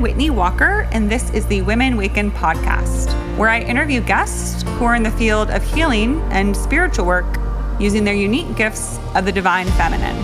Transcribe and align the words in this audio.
Whitney 0.00 0.30
Walker, 0.30 0.88
and 0.92 1.10
this 1.10 1.30
is 1.30 1.44
the 1.46 1.60
Women 1.60 1.96
Waken 1.96 2.30
podcast, 2.30 3.12
where 3.36 3.50
I 3.50 3.60
interview 3.60 4.00
guests 4.00 4.62
who 4.62 4.84
are 4.86 4.94
in 4.94 5.02
the 5.02 5.10
field 5.10 5.50
of 5.50 5.62
healing 5.62 6.22
and 6.30 6.56
spiritual 6.56 7.04
work 7.04 7.38
using 7.78 8.02
their 8.02 8.14
unique 8.14 8.56
gifts 8.56 8.98
of 9.14 9.26
the 9.26 9.32
divine 9.32 9.66
feminine. 9.72 10.16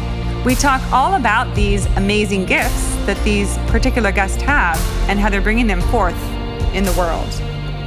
We 0.44 0.54
talk 0.54 0.80
all 0.92 1.14
about 1.14 1.54
these 1.54 1.84
amazing 1.96 2.46
gifts 2.46 2.94
that 3.04 3.22
these 3.22 3.58
particular 3.66 4.12
guests 4.12 4.40
have 4.42 4.78
and 5.10 5.18
how 5.20 5.28
they're 5.28 5.42
bringing 5.42 5.66
them 5.66 5.82
forth 5.82 6.20
in 6.72 6.84
the 6.84 6.92
world. 6.92 7.28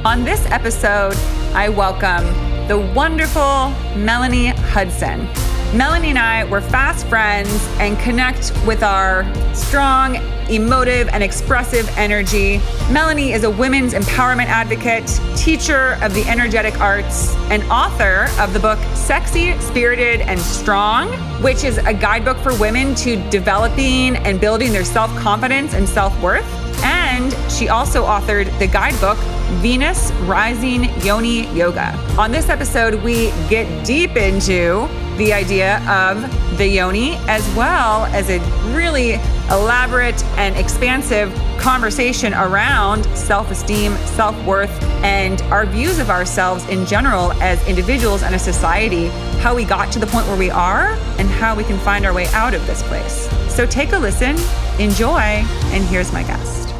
On 0.04 0.22
this 0.24 0.46
episode, 0.46 1.16
I 1.54 1.68
welcome 1.68 2.24
the 2.68 2.78
wonderful 2.94 3.74
Meloney 3.96 4.54
Hudson. 4.54 5.26
Meloney 5.72 6.06
and 6.06 6.18
I 6.18 6.44
were 6.44 6.60
fast 6.60 7.06
friends 7.08 7.66
and 7.80 7.98
connect 7.98 8.52
with 8.64 8.84
our 8.84 9.24
strong, 9.54 10.16
emotive, 10.50 11.08
and 11.08 11.22
expressive 11.22 11.88
energy. 11.96 12.58
Meloney 12.88 13.34
is 13.34 13.44
a 13.44 13.50
women's 13.50 13.94
empowerment 13.94 14.46
advocate, 14.46 15.06
teacher 15.36 15.98
of 16.02 16.14
the 16.14 16.22
energetic 16.24 16.78
arts, 16.80 17.34
and 17.50 17.62
author 17.64 18.28
of 18.38 18.52
the 18.52 18.60
book 18.60 18.78
Sexy, 18.94 19.58
Spirited, 19.60 20.20
and 20.22 20.38
Strong, 20.38 21.12
which 21.42 21.64
is 21.64 21.78
a 21.78 21.94
guidebook 21.94 22.38
for 22.38 22.54
women 22.58 22.94
to 22.96 23.16
developing 23.30 24.16
and 24.16 24.40
building 24.40 24.72
their 24.72 24.84
self 24.84 25.14
confidence 25.16 25.74
and 25.74 25.88
self 25.88 26.20
worth. 26.22 26.46
And 26.82 27.32
she 27.50 27.68
also 27.68 28.04
authored 28.04 28.56
the 28.58 28.66
guidebook 28.66 29.18
Venus 29.60 30.10
Rising 30.22 30.84
Yoni 31.00 31.52
Yoga. 31.54 31.94
On 32.18 32.30
this 32.30 32.48
episode, 32.48 33.02
we 33.02 33.30
get 33.48 33.84
deep 33.84 34.16
into 34.16 34.88
the 35.18 35.32
idea 35.34 35.80
of 35.86 36.22
the 36.56 36.66
yoni, 36.66 37.16
as 37.28 37.46
well 37.54 38.06
as 38.06 38.30
a 38.30 38.38
really 38.74 39.18
elaborate 39.50 40.22
and 40.36 40.56
expansive 40.56 41.32
conversation 41.58 42.32
around 42.34 43.04
self 43.16 43.50
esteem, 43.50 43.94
self 43.96 44.36
worth, 44.44 44.70
and 45.02 45.42
our 45.42 45.66
views 45.66 45.98
of 45.98 46.10
ourselves 46.10 46.66
in 46.68 46.86
general 46.86 47.32
as 47.42 47.66
individuals 47.68 48.22
and 48.22 48.34
a 48.34 48.38
society, 48.38 49.08
how 49.40 49.54
we 49.54 49.64
got 49.64 49.92
to 49.92 49.98
the 49.98 50.06
point 50.06 50.26
where 50.26 50.38
we 50.38 50.50
are, 50.50 50.92
and 51.18 51.28
how 51.28 51.54
we 51.54 51.64
can 51.64 51.78
find 51.78 52.06
our 52.06 52.12
way 52.14 52.26
out 52.28 52.54
of 52.54 52.66
this 52.66 52.82
place. 52.84 53.28
So 53.54 53.66
take 53.66 53.92
a 53.92 53.98
listen, 53.98 54.36
enjoy, 54.80 55.18
and 55.18 55.84
here's 55.84 56.12
my 56.12 56.22
guest. 56.22 56.70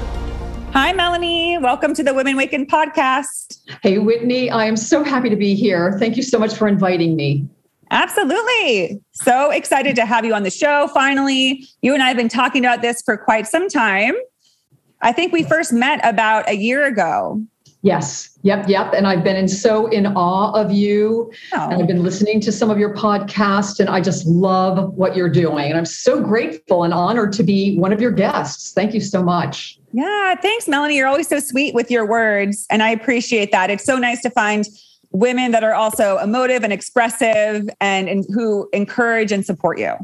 Hi, 0.72 0.92
Meloney. 0.92 1.60
Welcome 1.60 1.94
to 1.94 2.04
the 2.04 2.14
Women 2.14 2.36
Waken 2.36 2.66
podcast. 2.66 3.58
Hey, 3.82 3.98
Whitney. 3.98 4.50
I 4.50 4.66
am 4.66 4.76
so 4.76 5.02
happy 5.02 5.28
to 5.28 5.34
be 5.34 5.56
here. 5.56 5.96
Thank 5.98 6.16
you 6.16 6.22
so 6.22 6.38
much 6.38 6.54
for 6.54 6.68
inviting 6.68 7.16
me. 7.16 7.48
Absolutely. 7.90 9.00
So 9.12 9.50
excited 9.50 9.96
to 9.96 10.06
have 10.06 10.24
you 10.24 10.34
on 10.34 10.42
the 10.42 10.50
show. 10.50 10.88
Finally, 10.88 11.66
you 11.82 11.92
and 11.92 12.02
I 12.02 12.08
have 12.08 12.16
been 12.16 12.28
talking 12.28 12.64
about 12.64 12.82
this 12.82 13.02
for 13.02 13.16
quite 13.16 13.46
some 13.46 13.68
time. 13.68 14.14
I 15.02 15.12
think 15.12 15.32
we 15.32 15.42
first 15.42 15.72
met 15.72 16.00
about 16.04 16.48
a 16.48 16.54
year 16.54 16.84
ago. 16.86 17.42
Yes. 17.82 18.38
Yep. 18.42 18.68
Yep. 18.68 18.92
And 18.92 19.06
I've 19.06 19.24
been 19.24 19.36
in 19.36 19.48
so 19.48 19.86
in 19.86 20.06
awe 20.08 20.52
of 20.52 20.70
you. 20.70 21.32
Oh. 21.54 21.68
And 21.70 21.80
I've 21.80 21.88
been 21.88 22.02
listening 22.02 22.38
to 22.42 22.52
some 22.52 22.68
of 22.68 22.78
your 22.78 22.94
podcasts 22.94 23.80
and 23.80 23.88
I 23.88 24.02
just 24.02 24.26
love 24.26 24.92
what 24.94 25.16
you're 25.16 25.30
doing. 25.30 25.70
And 25.70 25.78
I'm 25.78 25.86
so 25.86 26.22
grateful 26.22 26.84
and 26.84 26.92
honored 26.92 27.32
to 27.34 27.42
be 27.42 27.78
one 27.78 27.92
of 27.92 28.00
your 28.00 28.10
guests. 28.10 28.72
Thank 28.72 28.92
you 28.92 29.00
so 29.00 29.22
much. 29.22 29.78
Yeah. 29.92 30.34
Thanks, 30.36 30.66
Meloney. 30.66 30.96
You're 30.96 31.06
always 31.08 31.28
so 31.28 31.40
sweet 31.40 31.74
with 31.74 31.90
your 31.90 32.06
words. 32.06 32.66
And 32.68 32.82
I 32.82 32.90
appreciate 32.90 33.50
that. 33.52 33.70
It's 33.70 33.84
so 33.84 33.96
nice 33.96 34.20
to 34.22 34.30
find 34.30 34.66
women 35.12 35.52
that 35.52 35.64
are 35.64 35.74
also 35.74 36.18
emotive 36.18 36.62
and 36.62 36.72
expressive 36.72 37.68
and, 37.80 38.08
and 38.08 38.24
who 38.32 38.68
encourage 38.72 39.32
and 39.32 39.44
support 39.44 39.78
you. 39.78 39.94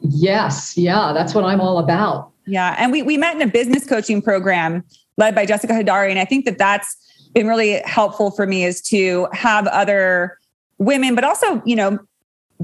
Yes, 0.00 0.76
yeah, 0.76 1.12
that's 1.12 1.34
what 1.34 1.44
I'm 1.44 1.60
all 1.60 1.78
about. 1.78 2.30
Yeah, 2.46 2.74
and 2.78 2.92
we 2.92 3.02
we 3.02 3.16
met 3.16 3.34
in 3.34 3.42
a 3.42 3.50
business 3.50 3.86
coaching 3.86 4.22
program 4.22 4.84
led 5.16 5.34
by 5.34 5.44
Jessica 5.44 5.72
Hadari, 5.72 6.10
and 6.10 6.18
I 6.18 6.24
think 6.24 6.44
that 6.44 6.56
that's 6.56 6.96
been 7.34 7.46
really 7.46 7.82
helpful 7.84 8.30
for 8.30 8.46
me 8.46 8.64
is 8.64 8.80
to 8.82 9.28
have 9.32 9.66
other 9.66 10.38
women, 10.78 11.14
but 11.14 11.24
also 11.24 11.60
you 11.66 11.76
know 11.76 11.98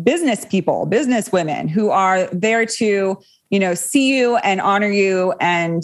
business 0.02 0.44
people, 0.44 0.86
business 0.86 1.32
women 1.32 1.68
who 1.68 1.90
are 1.90 2.26
there 2.26 2.64
to 2.66 3.18
you 3.50 3.58
know 3.58 3.74
see 3.74 4.16
you 4.16 4.36
and 4.38 4.60
honor 4.60 4.90
you 4.90 5.34
and 5.40 5.82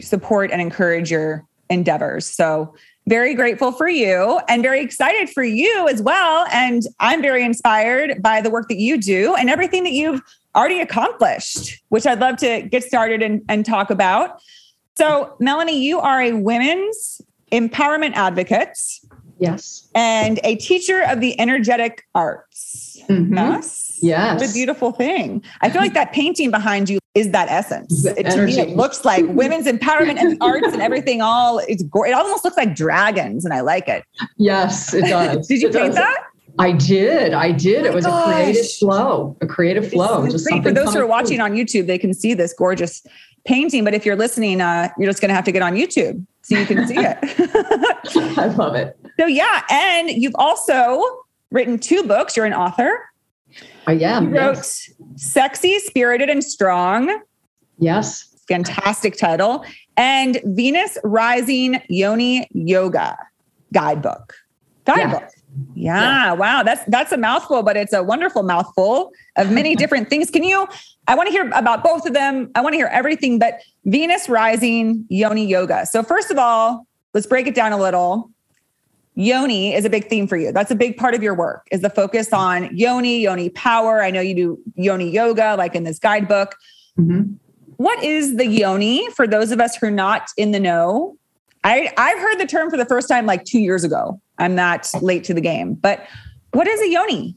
support 0.00 0.50
and 0.50 0.60
encourage 0.60 1.10
your 1.10 1.44
endeavors. 1.70 2.26
So 2.26 2.74
very 3.08 3.34
grateful 3.34 3.72
for 3.72 3.88
you 3.88 4.40
and 4.48 4.62
very 4.62 4.80
excited 4.80 5.30
for 5.30 5.44
you 5.44 5.88
as 5.88 6.02
well. 6.02 6.46
And 6.52 6.82
I'm 6.98 7.22
very 7.22 7.44
inspired 7.44 8.22
by 8.22 8.40
the 8.40 8.50
work 8.50 8.68
that 8.68 8.78
you 8.78 9.00
do 9.00 9.34
and 9.36 9.48
everything 9.48 9.84
that 9.84 9.92
you've 9.92 10.20
already 10.56 10.80
accomplished, 10.80 11.82
which 11.90 12.06
I'd 12.06 12.18
love 12.18 12.36
to 12.38 12.62
get 12.62 12.82
started 12.82 13.22
and, 13.22 13.42
and 13.48 13.64
talk 13.64 13.90
about. 13.90 14.40
So, 14.96 15.36
Meloney, 15.40 15.80
you 15.80 16.00
are 16.00 16.20
a 16.20 16.32
women's 16.32 17.20
empowerment 17.52 18.14
advocate. 18.14 18.76
Yes. 19.38 19.88
And 19.94 20.40
a 20.42 20.56
teacher 20.56 21.02
of 21.02 21.20
the 21.20 21.38
energetic 21.38 22.04
arts. 22.14 22.98
Mm-hmm. 23.08 23.34
Yes. 23.34 23.98
Yes. 24.00 24.42
It's 24.42 24.50
a 24.50 24.54
beautiful 24.54 24.92
thing. 24.92 25.44
I 25.60 25.70
feel 25.70 25.82
like 25.82 25.94
that 25.94 26.12
painting 26.12 26.50
behind 26.50 26.88
you 26.88 26.98
is 27.16 27.30
that 27.30 27.48
essence. 27.50 28.04
It, 28.04 28.24
to 28.24 28.42
me, 28.44 28.60
it 28.60 28.76
looks 28.76 29.04
like 29.04 29.24
women's 29.28 29.66
empowerment 29.66 30.18
and 30.18 30.36
arts 30.42 30.68
and 30.68 30.82
everything 30.82 31.22
all 31.22 31.58
it's 31.60 31.82
it 31.82 32.12
almost 32.12 32.44
looks 32.44 32.58
like 32.58 32.76
dragons 32.76 33.44
and 33.44 33.54
I 33.54 33.62
like 33.62 33.88
it. 33.88 34.04
Yes, 34.36 34.92
it 34.92 35.00
does. 35.08 35.48
did 35.48 35.62
you 35.62 35.68
it 35.68 35.74
paint 35.74 35.94
does. 35.94 35.96
that? 35.96 36.24
I 36.58 36.72
did. 36.72 37.32
I 37.32 37.52
did. 37.52 37.86
Oh 37.86 37.90
it 37.90 37.94
was 37.94 38.06
gosh. 38.06 38.28
a 38.28 38.34
creative 38.34 38.70
flow, 38.72 39.36
a 39.40 39.46
creative 39.46 39.90
flow. 39.90 40.24
It's 40.24 40.34
just 40.34 40.62
For 40.62 40.72
those 40.72 40.92
who 40.92 41.00
are 41.00 41.06
watching 41.06 41.40
on 41.40 41.52
YouTube, 41.52 41.86
they 41.86 41.98
can 41.98 42.12
see 42.12 42.34
this 42.34 42.52
gorgeous 42.52 43.04
painting. 43.46 43.82
But 43.82 43.94
if 43.94 44.04
you're 44.04 44.16
listening, 44.16 44.60
uh, 44.60 44.88
you're 44.98 45.08
just 45.08 45.20
going 45.20 45.30
to 45.30 45.34
have 45.34 45.44
to 45.44 45.52
get 45.52 45.62
on 45.62 45.74
YouTube 45.74 46.24
so 46.42 46.58
you 46.58 46.66
can 46.66 46.86
see 46.86 46.98
it. 46.98 47.18
I 48.38 48.46
love 48.46 48.74
it. 48.74 48.98
So, 49.18 49.26
yeah. 49.26 49.62
And 49.70 50.10
you've 50.10 50.36
also 50.36 51.02
written 51.50 51.78
two 51.78 52.04
books. 52.04 52.36
You're 52.36 52.46
an 52.46 52.54
author. 52.54 53.04
I 53.86 53.92
am. 53.94 54.28
You 54.28 54.38
wrote 54.38 54.56
yes. 54.56 54.90
Sexy, 55.16 55.78
Spirited, 55.78 56.30
and 56.30 56.42
Strong. 56.44 57.22
Yes. 57.78 58.34
Fantastic 58.48 59.16
title. 59.16 59.64
And 59.96 60.40
Venus 60.44 60.98
Rising 61.02 61.80
Yoni 61.88 62.46
Yoga 62.52 63.18
Guidebook. 63.72 64.34
Guidebook. 64.84 65.22
Yeah. 65.22 65.30
Yeah, 65.74 66.00
yeah, 66.02 66.32
wow, 66.32 66.62
that's 66.62 66.84
that's 66.86 67.12
a 67.12 67.16
mouthful, 67.16 67.62
but 67.62 67.78
it's 67.78 67.94
a 67.94 68.02
wonderful 68.02 68.42
mouthful 68.42 69.10
of 69.36 69.50
many 69.50 69.74
different 69.82 70.10
things. 70.10 70.30
Can 70.30 70.44
you? 70.44 70.66
I 71.08 71.14
want 71.14 71.28
to 71.28 71.32
hear 71.32 71.50
about 71.54 71.82
both 71.82 72.04
of 72.04 72.12
them. 72.12 72.50
I 72.54 72.60
want 72.60 72.74
to 72.74 72.76
hear 72.76 72.88
everything, 72.88 73.38
but 73.38 73.60
Venus 73.86 74.28
rising 74.28 75.06
Yoni 75.08 75.46
yoga. 75.46 75.86
So 75.86 76.02
first 76.02 76.30
of 76.30 76.38
all, 76.38 76.86
let's 77.14 77.26
break 77.26 77.46
it 77.46 77.54
down 77.54 77.72
a 77.72 77.78
little 77.78 78.30
yoni 79.16 79.74
is 79.74 79.84
a 79.84 79.90
big 79.90 80.08
theme 80.08 80.28
for 80.28 80.36
you. 80.36 80.52
That's 80.52 80.70
a 80.70 80.74
big 80.74 80.96
part 80.96 81.14
of 81.14 81.22
your 81.22 81.34
work 81.34 81.66
is 81.72 81.80
the 81.80 81.90
focus 81.90 82.32
on 82.32 82.74
yoni, 82.76 83.20
yoni 83.20 83.48
power. 83.50 84.02
I 84.02 84.10
know 84.10 84.20
you 84.20 84.34
do 84.34 84.58
yoni 84.76 85.10
yoga, 85.10 85.56
like 85.56 85.74
in 85.74 85.84
this 85.84 85.98
guidebook. 85.98 86.54
Mm-hmm. 86.98 87.32
What 87.78 88.02
is 88.04 88.36
the 88.36 88.46
yoni 88.46 89.10
for 89.10 89.26
those 89.26 89.50
of 89.50 89.60
us 89.60 89.76
who 89.76 89.88
are 89.88 89.90
not 89.90 90.28
in 90.36 90.52
the 90.52 90.60
know? 90.60 91.16
I, 91.64 91.92
I've 91.96 92.18
heard 92.18 92.38
the 92.38 92.46
term 92.46 92.70
for 92.70 92.76
the 92.76 92.84
first 92.84 93.08
time 93.08 93.26
like 93.26 93.44
two 93.44 93.58
years 93.58 93.82
ago. 93.82 94.20
I'm 94.38 94.54
not 94.54 94.88
late 95.02 95.24
to 95.24 95.34
the 95.34 95.40
game, 95.40 95.74
but 95.74 96.06
what 96.52 96.68
is 96.68 96.80
a 96.80 96.88
yoni? 96.88 97.36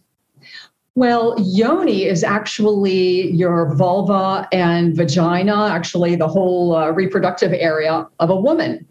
Well, 0.96 1.36
yoni 1.40 2.04
is 2.04 2.24
actually 2.24 3.32
your 3.32 3.74
vulva 3.76 4.48
and 4.52 4.96
vagina, 4.96 5.68
actually 5.68 6.16
the 6.16 6.28
whole 6.28 6.76
uh, 6.76 6.90
reproductive 6.92 7.54
area 7.54 8.06
of 8.20 8.30
a 8.30 8.36
woman. 8.36 8.86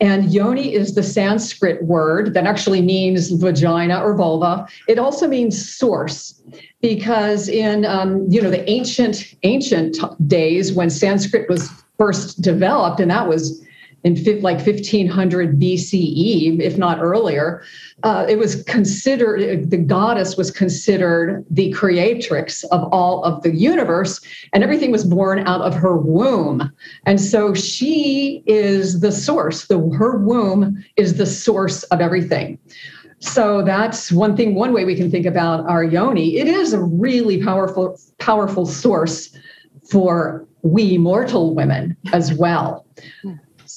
And 0.00 0.32
yoni 0.32 0.74
is 0.74 0.94
the 0.94 1.02
Sanskrit 1.02 1.84
word 1.84 2.34
that 2.34 2.46
actually 2.46 2.82
means 2.82 3.30
vagina 3.30 4.02
or 4.02 4.14
vulva. 4.16 4.66
It 4.88 4.98
also 4.98 5.28
means 5.28 5.76
source 5.76 6.40
because 6.82 7.48
in 7.48 7.84
um, 7.84 8.26
you 8.28 8.42
know 8.42 8.50
the 8.50 8.68
ancient 8.68 9.34
ancient 9.44 9.98
days 10.26 10.72
when 10.72 10.90
Sanskrit 10.90 11.48
was 11.48 11.70
first 11.96 12.42
developed, 12.42 12.98
and 13.00 13.10
that 13.10 13.28
was 13.28 13.64
in 14.04 14.14
like 14.42 14.58
1500 14.58 15.58
BCE, 15.58 16.60
if 16.60 16.76
not 16.76 17.00
earlier, 17.00 17.64
uh, 18.02 18.26
it 18.28 18.38
was 18.38 18.62
considered, 18.64 19.70
the 19.70 19.78
goddess 19.78 20.36
was 20.36 20.50
considered 20.50 21.44
the 21.50 21.72
creatrix 21.72 22.64
of 22.64 22.84
all 22.92 23.24
of 23.24 23.42
the 23.42 23.54
universe, 23.54 24.20
and 24.52 24.62
everything 24.62 24.92
was 24.92 25.04
born 25.04 25.38
out 25.46 25.62
of 25.62 25.74
her 25.74 25.96
womb. 25.96 26.70
And 27.06 27.18
so 27.18 27.54
she 27.54 28.42
is 28.46 29.00
the 29.00 29.10
source, 29.10 29.66
the, 29.66 29.78
her 29.96 30.18
womb 30.18 30.84
is 30.96 31.16
the 31.16 31.26
source 31.26 31.82
of 31.84 32.02
everything. 32.02 32.58
So 33.20 33.62
that's 33.62 34.12
one 34.12 34.36
thing, 34.36 34.54
one 34.54 34.74
way 34.74 34.84
we 34.84 34.96
can 34.96 35.10
think 35.10 35.24
about 35.24 35.66
our 35.66 35.82
yoni. 35.82 36.36
It 36.36 36.46
is 36.46 36.74
a 36.74 36.82
really 36.82 37.42
powerful, 37.42 37.98
powerful 38.18 38.66
source 38.66 39.34
for 39.90 40.46
we 40.60 40.98
mortal 40.98 41.54
women 41.54 41.96
as 42.12 42.34
well. 42.34 42.86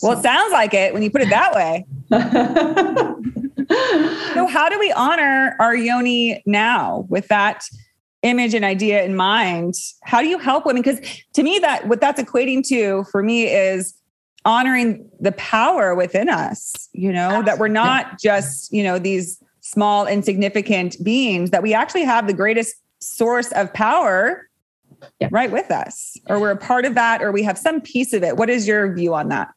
Well, 0.01 0.17
it 0.17 0.21
sounds 0.21 0.51
like 0.51 0.73
it 0.73 0.93
when 0.93 1.03
you 1.03 1.09
put 1.09 1.21
it 1.21 1.29
that 1.29 1.53
way. 1.53 1.85
so, 4.33 4.47
how 4.47 4.69
do 4.69 4.79
we 4.79 4.91
honor 4.91 5.55
our 5.59 5.75
yoni 5.75 6.41
now 6.45 7.05
with 7.09 7.27
that 7.27 7.63
image 8.23 8.53
and 8.53 8.65
idea 8.65 9.03
in 9.03 9.15
mind, 9.15 9.75
how 10.03 10.21
do 10.21 10.27
you 10.27 10.37
help 10.37 10.65
women? 10.65 10.81
Because 10.81 10.99
to 11.33 11.43
me, 11.43 11.59
that 11.59 11.87
what 11.87 12.01
that's 12.01 12.21
equating 12.21 12.67
to 12.67 13.03
for 13.11 13.23
me 13.23 13.47
is 13.47 13.95
honoring 14.45 15.09
the 15.19 15.31
power 15.33 15.93
within 15.93 16.29
us, 16.29 16.89
you 16.93 17.11
know, 17.11 17.19
Absolutely. 17.19 17.45
that 17.45 17.59
we're 17.59 17.67
not 17.67 18.19
just, 18.19 18.71
you 18.71 18.83
know, 18.83 18.97
these 18.97 19.41
small, 19.61 20.07
insignificant 20.07 20.95
beings, 21.03 21.51
that 21.51 21.61
we 21.61 21.73
actually 21.73 22.03
have 22.03 22.27
the 22.27 22.33
greatest 22.33 22.75
source 22.99 23.51
of 23.51 23.71
power 23.73 24.47
yeah. 25.19 25.27
right 25.31 25.51
with 25.51 25.69
us, 25.69 26.17
or 26.27 26.39
we're 26.39 26.51
a 26.51 26.57
part 26.57 26.85
of 26.85 26.95
that, 26.95 27.21
or 27.21 27.31
we 27.31 27.43
have 27.43 27.57
some 27.57 27.81
piece 27.81 28.13
of 28.13 28.23
it. 28.23 28.37
What 28.37 28.49
is 28.49 28.67
your 28.67 28.93
view 28.93 29.13
on 29.13 29.29
that? 29.29 29.49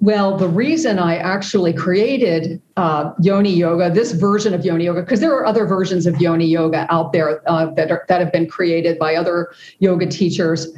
Well, 0.00 0.36
the 0.36 0.48
reason 0.48 0.98
I 0.98 1.16
actually 1.16 1.72
created 1.72 2.60
uh, 2.76 3.12
Yoni 3.22 3.52
Yoga, 3.52 3.90
this 3.90 4.12
version 4.12 4.52
of 4.52 4.64
Yoni 4.64 4.84
Yoga, 4.84 5.00
because 5.00 5.20
there 5.20 5.34
are 5.34 5.46
other 5.46 5.64
versions 5.64 6.06
of 6.06 6.20
Yoni 6.20 6.46
Yoga 6.46 6.86
out 6.90 7.12
there 7.12 7.42
uh, 7.48 7.72
that 7.72 7.90
are, 7.90 8.04
that 8.08 8.20
have 8.20 8.30
been 8.30 8.46
created 8.46 8.98
by 8.98 9.14
other 9.14 9.52
yoga 9.78 10.06
teachers. 10.06 10.68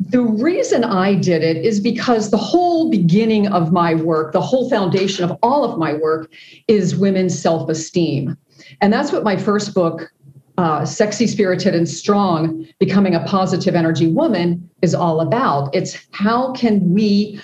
The 0.00 0.22
reason 0.22 0.82
I 0.82 1.14
did 1.14 1.42
it 1.42 1.58
is 1.58 1.78
because 1.78 2.30
the 2.30 2.36
whole 2.36 2.90
beginning 2.90 3.46
of 3.48 3.72
my 3.72 3.94
work, 3.94 4.32
the 4.32 4.40
whole 4.40 4.68
foundation 4.68 5.24
of 5.24 5.38
all 5.42 5.64
of 5.64 5.78
my 5.78 5.94
work, 5.94 6.30
is 6.66 6.96
women's 6.96 7.38
self-esteem, 7.38 8.36
and 8.80 8.92
that's 8.92 9.12
what 9.12 9.22
my 9.22 9.36
first 9.36 9.74
book 9.74 10.12
uh, 10.58 10.84
Sexy, 10.84 11.26
Spirited, 11.26 11.74
and 11.74 11.88
Strong 11.88 12.66
Becoming 12.78 13.14
a 13.14 13.20
Positive 13.24 13.74
Energy 13.74 14.06
Woman 14.06 14.68
is 14.82 14.94
all 14.94 15.20
about. 15.20 15.74
It's 15.74 15.98
how 16.12 16.52
can 16.52 16.92
we 16.92 17.40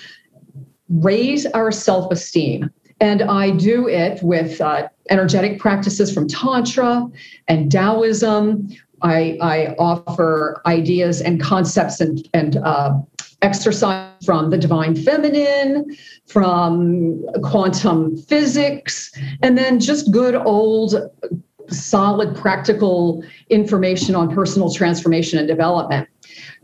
raise 0.89 1.45
our 1.47 1.71
self 1.71 2.11
esteem. 2.11 2.69
And 2.99 3.23
I 3.23 3.51
do 3.51 3.87
it 3.87 4.21
with 4.23 4.61
uh, 4.61 4.87
energetic 5.09 5.59
practices 5.59 6.13
from 6.13 6.27
Tantra 6.27 7.07
and 7.47 7.71
Taoism. 7.71 8.69
I, 9.01 9.37
I 9.41 9.75
offer 9.77 10.61
ideas 10.65 11.19
and 11.19 11.41
concepts 11.41 11.99
and, 11.99 12.27
and 12.33 12.57
uh, 12.57 12.93
exercise 13.41 14.09
from 14.25 14.49
the 14.49 14.57
divine 14.57 14.95
feminine, 14.95 15.95
from 16.27 17.21
quantum 17.43 18.15
physics, 18.15 19.11
and 19.41 19.57
then 19.57 19.79
just 19.79 20.11
good 20.11 20.35
old 20.35 20.95
solid 21.69 22.35
practical 22.35 23.23
information 23.49 24.15
on 24.15 24.33
personal 24.33 24.71
transformation 24.73 25.39
and 25.39 25.47
development. 25.47 26.07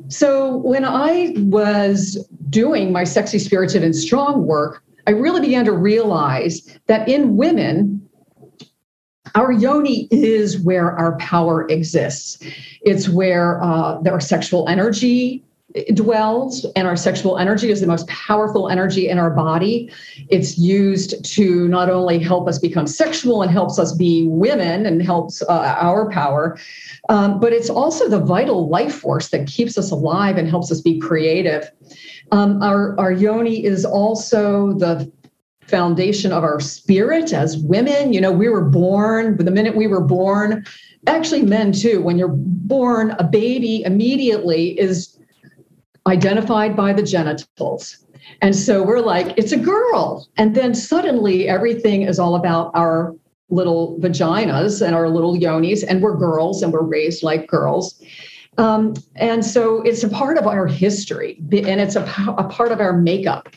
So 0.08 0.58
when 0.58 0.86
I 0.86 1.34
was 1.38 2.28
doing 2.50 2.92
my 2.92 3.04
sexy, 3.04 3.40
spirited, 3.40 3.84
and 3.84 3.96
strong 3.96 4.46
work, 4.46 4.84
I 5.06 5.12
really 5.12 5.42
began 5.42 5.66
to 5.66 5.72
realize 5.72 6.78
that 6.88 7.08
in 7.08 7.36
women, 7.36 8.08
our 9.36 9.52
yoni 9.52 10.08
is 10.12 10.60
where 10.60 10.92
our 10.98 11.18
power 11.18 11.68
exists. 11.70 12.44
It's 12.82 13.10
where 13.10 13.62
uh, 13.62 14.02
our 14.10 14.20
sexual 14.20 14.68
energy 14.68 15.44
dwells 15.94 16.66
and 16.76 16.88
our 16.88 16.96
sexual 16.96 17.38
energy 17.38 17.70
is 17.70 17.80
the 17.80 17.88
most 17.88 18.08
powerful 18.08 18.70
energy 18.70 19.08
in 19.08 19.20
our 19.20 19.30
body. 19.30 19.92
It's 20.30 20.58
used 20.58 21.24
to 21.36 21.68
not 21.68 21.90
only 21.90 22.18
help 22.20 22.48
us 22.48 22.58
become 22.58 22.88
sexual 22.88 23.44
and 23.44 23.52
helps 23.52 23.78
us 23.78 23.94
be 23.94 24.28
women 24.28 24.86
and 24.86 25.02
helps 25.02 25.42
uh, 25.44 25.76
our 25.80 26.10
power 26.10 26.58
um, 27.10 27.40
but 27.40 27.54
it's 27.54 27.70
also 27.70 28.08
the 28.08 28.20
vital 28.20 28.70
life 28.70 28.96
force 28.96 29.30
that 29.30 29.48
keeps 29.48 29.78
us 29.78 29.92
alive 29.92 30.38
and 30.38 30.48
helps 30.48 30.72
us 30.72 30.80
be 30.82 31.00
creative. 31.00 31.70
Um, 32.32 32.62
our, 32.62 32.98
our 33.00 33.12
yoni 33.12 33.64
is 33.64 33.84
also 33.84 34.74
the 34.74 35.12
foundation 35.62 36.32
of 36.32 36.44
our 36.44 36.60
spirit 36.60 37.34
as 37.34 37.58
women. 37.58 38.14
You 38.14 38.22
know 38.22 38.32
we 38.32 38.50
were 38.50 38.66
born 38.66 39.38
the 39.38 39.52
minute 39.52 39.76
we 39.76 39.88
were 39.88 40.02
born 40.02 40.66
actually 41.08 41.44
men 41.44 41.72
too 41.72 42.02
when 42.02 42.18
you're 42.18 42.36
born 42.36 43.12
a 43.12 43.24
baby 43.24 43.84
immediately 43.84 44.78
is 44.80 45.19
identified 46.08 46.76
by 46.76 46.94
the 46.94 47.04
genitals. 47.04 48.06
And 48.42 48.56
so 48.56 48.84
we're 48.84 49.02
like, 49.02 49.38
it's 49.38 49.52
a 49.52 49.58
girl. 49.58 50.28
And 50.38 50.56
then 50.56 50.74
suddenly 50.74 51.48
everything 51.48 52.04
is 52.04 52.20
all 52.20 52.36
about 52.36 52.72
our 52.74 53.16
little 53.50 53.98
vaginas 54.00 54.86
and 54.86 54.96
our 54.96 55.10
little 55.10 55.36
yonis, 55.36 55.84
and 55.88 56.02
we're 56.02 56.16
girls 56.16 56.62
and 56.62 56.72
we're 56.72 56.84
raised 56.84 57.24
like 57.24 57.48
girls. 57.48 58.02
Um, 58.58 58.94
and 59.16 59.44
so 59.44 59.82
it's 59.82 60.04
a 60.04 60.10
part 60.10 60.38
of 60.38 60.46
our 60.46 60.68
history 60.68 61.42
and 61.52 61.80
it's 61.80 61.96
a, 61.96 62.04
a 62.38 62.44
part 62.44 62.72
of 62.72 62.82
our 62.82 62.94
makeup. 62.94 63.50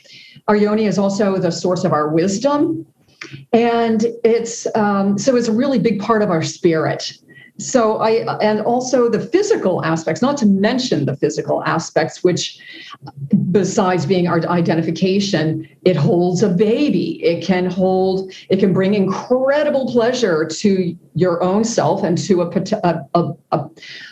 Our 0.48 0.56
yoni 0.56 0.86
is 0.86 0.98
also 0.98 1.38
the 1.38 1.50
source 1.50 1.84
of 1.84 1.92
our 1.92 2.08
wisdom. 2.10 2.86
And 3.52 4.06
it's 4.24 4.66
um, 4.76 5.18
so 5.18 5.36
it's 5.36 5.48
a 5.48 5.52
really 5.52 5.78
big 5.78 6.00
part 6.00 6.22
of 6.22 6.30
our 6.30 6.42
spirit 6.42 7.12
so 7.58 7.98
i 7.98 8.10
and 8.42 8.60
also 8.60 9.08
the 9.08 9.20
physical 9.20 9.84
aspects 9.84 10.22
not 10.22 10.36
to 10.36 10.46
mention 10.46 11.04
the 11.04 11.16
physical 11.16 11.62
aspects 11.64 12.24
which 12.24 12.58
besides 13.50 14.06
being 14.06 14.26
our 14.26 14.40
identification 14.48 15.68
it 15.84 15.96
holds 15.96 16.42
a 16.42 16.48
baby. 16.48 17.22
It 17.24 17.44
can 17.44 17.66
hold 17.66 18.32
it 18.48 18.60
can 18.60 18.72
bring 18.72 18.94
incredible 18.94 19.90
pleasure 19.90 20.46
to 20.46 20.96
your 21.14 21.42
own 21.42 21.64
self 21.64 22.04
and 22.04 22.16
to 22.18 22.42
a 22.42 22.48
a, 23.14 23.32
a, 23.50 23.70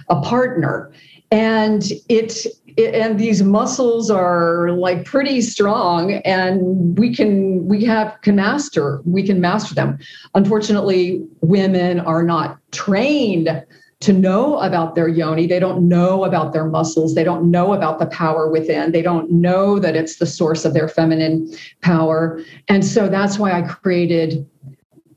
a 0.08 0.20
partner. 0.22 0.92
And 1.30 1.84
it 2.08 2.46
and 2.88 3.18
these 3.18 3.42
muscles 3.42 4.10
are 4.10 4.70
like 4.72 5.04
pretty 5.04 5.40
strong 5.40 6.14
and 6.24 6.98
we 6.98 7.14
can 7.14 7.66
we 7.66 7.84
have 7.84 8.20
can 8.22 8.36
master 8.36 9.00
we 9.04 9.22
can 9.22 9.40
master 9.40 9.74
them. 9.74 9.98
Unfortunately 10.34 11.24
women 11.40 12.00
are 12.00 12.22
not 12.22 12.58
trained 12.72 13.64
to 14.00 14.12
know 14.14 14.58
about 14.60 14.94
their 14.94 15.08
yoni. 15.08 15.46
They 15.46 15.58
don't 15.58 15.86
know 15.86 16.24
about 16.24 16.54
their 16.54 16.64
muscles. 16.64 17.14
They 17.14 17.24
don't 17.24 17.50
know 17.50 17.74
about 17.74 17.98
the 17.98 18.06
power 18.06 18.48
within. 18.50 18.92
They 18.92 19.02
don't 19.02 19.30
know 19.30 19.78
that 19.78 19.94
it's 19.94 20.16
the 20.16 20.26
source 20.26 20.64
of 20.64 20.72
their 20.72 20.88
feminine 20.88 21.54
power. 21.82 22.42
And 22.68 22.84
so 22.84 23.08
that's 23.08 23.38
why 23.38 23.52
i 23.52 23.62
created 23.62 24.48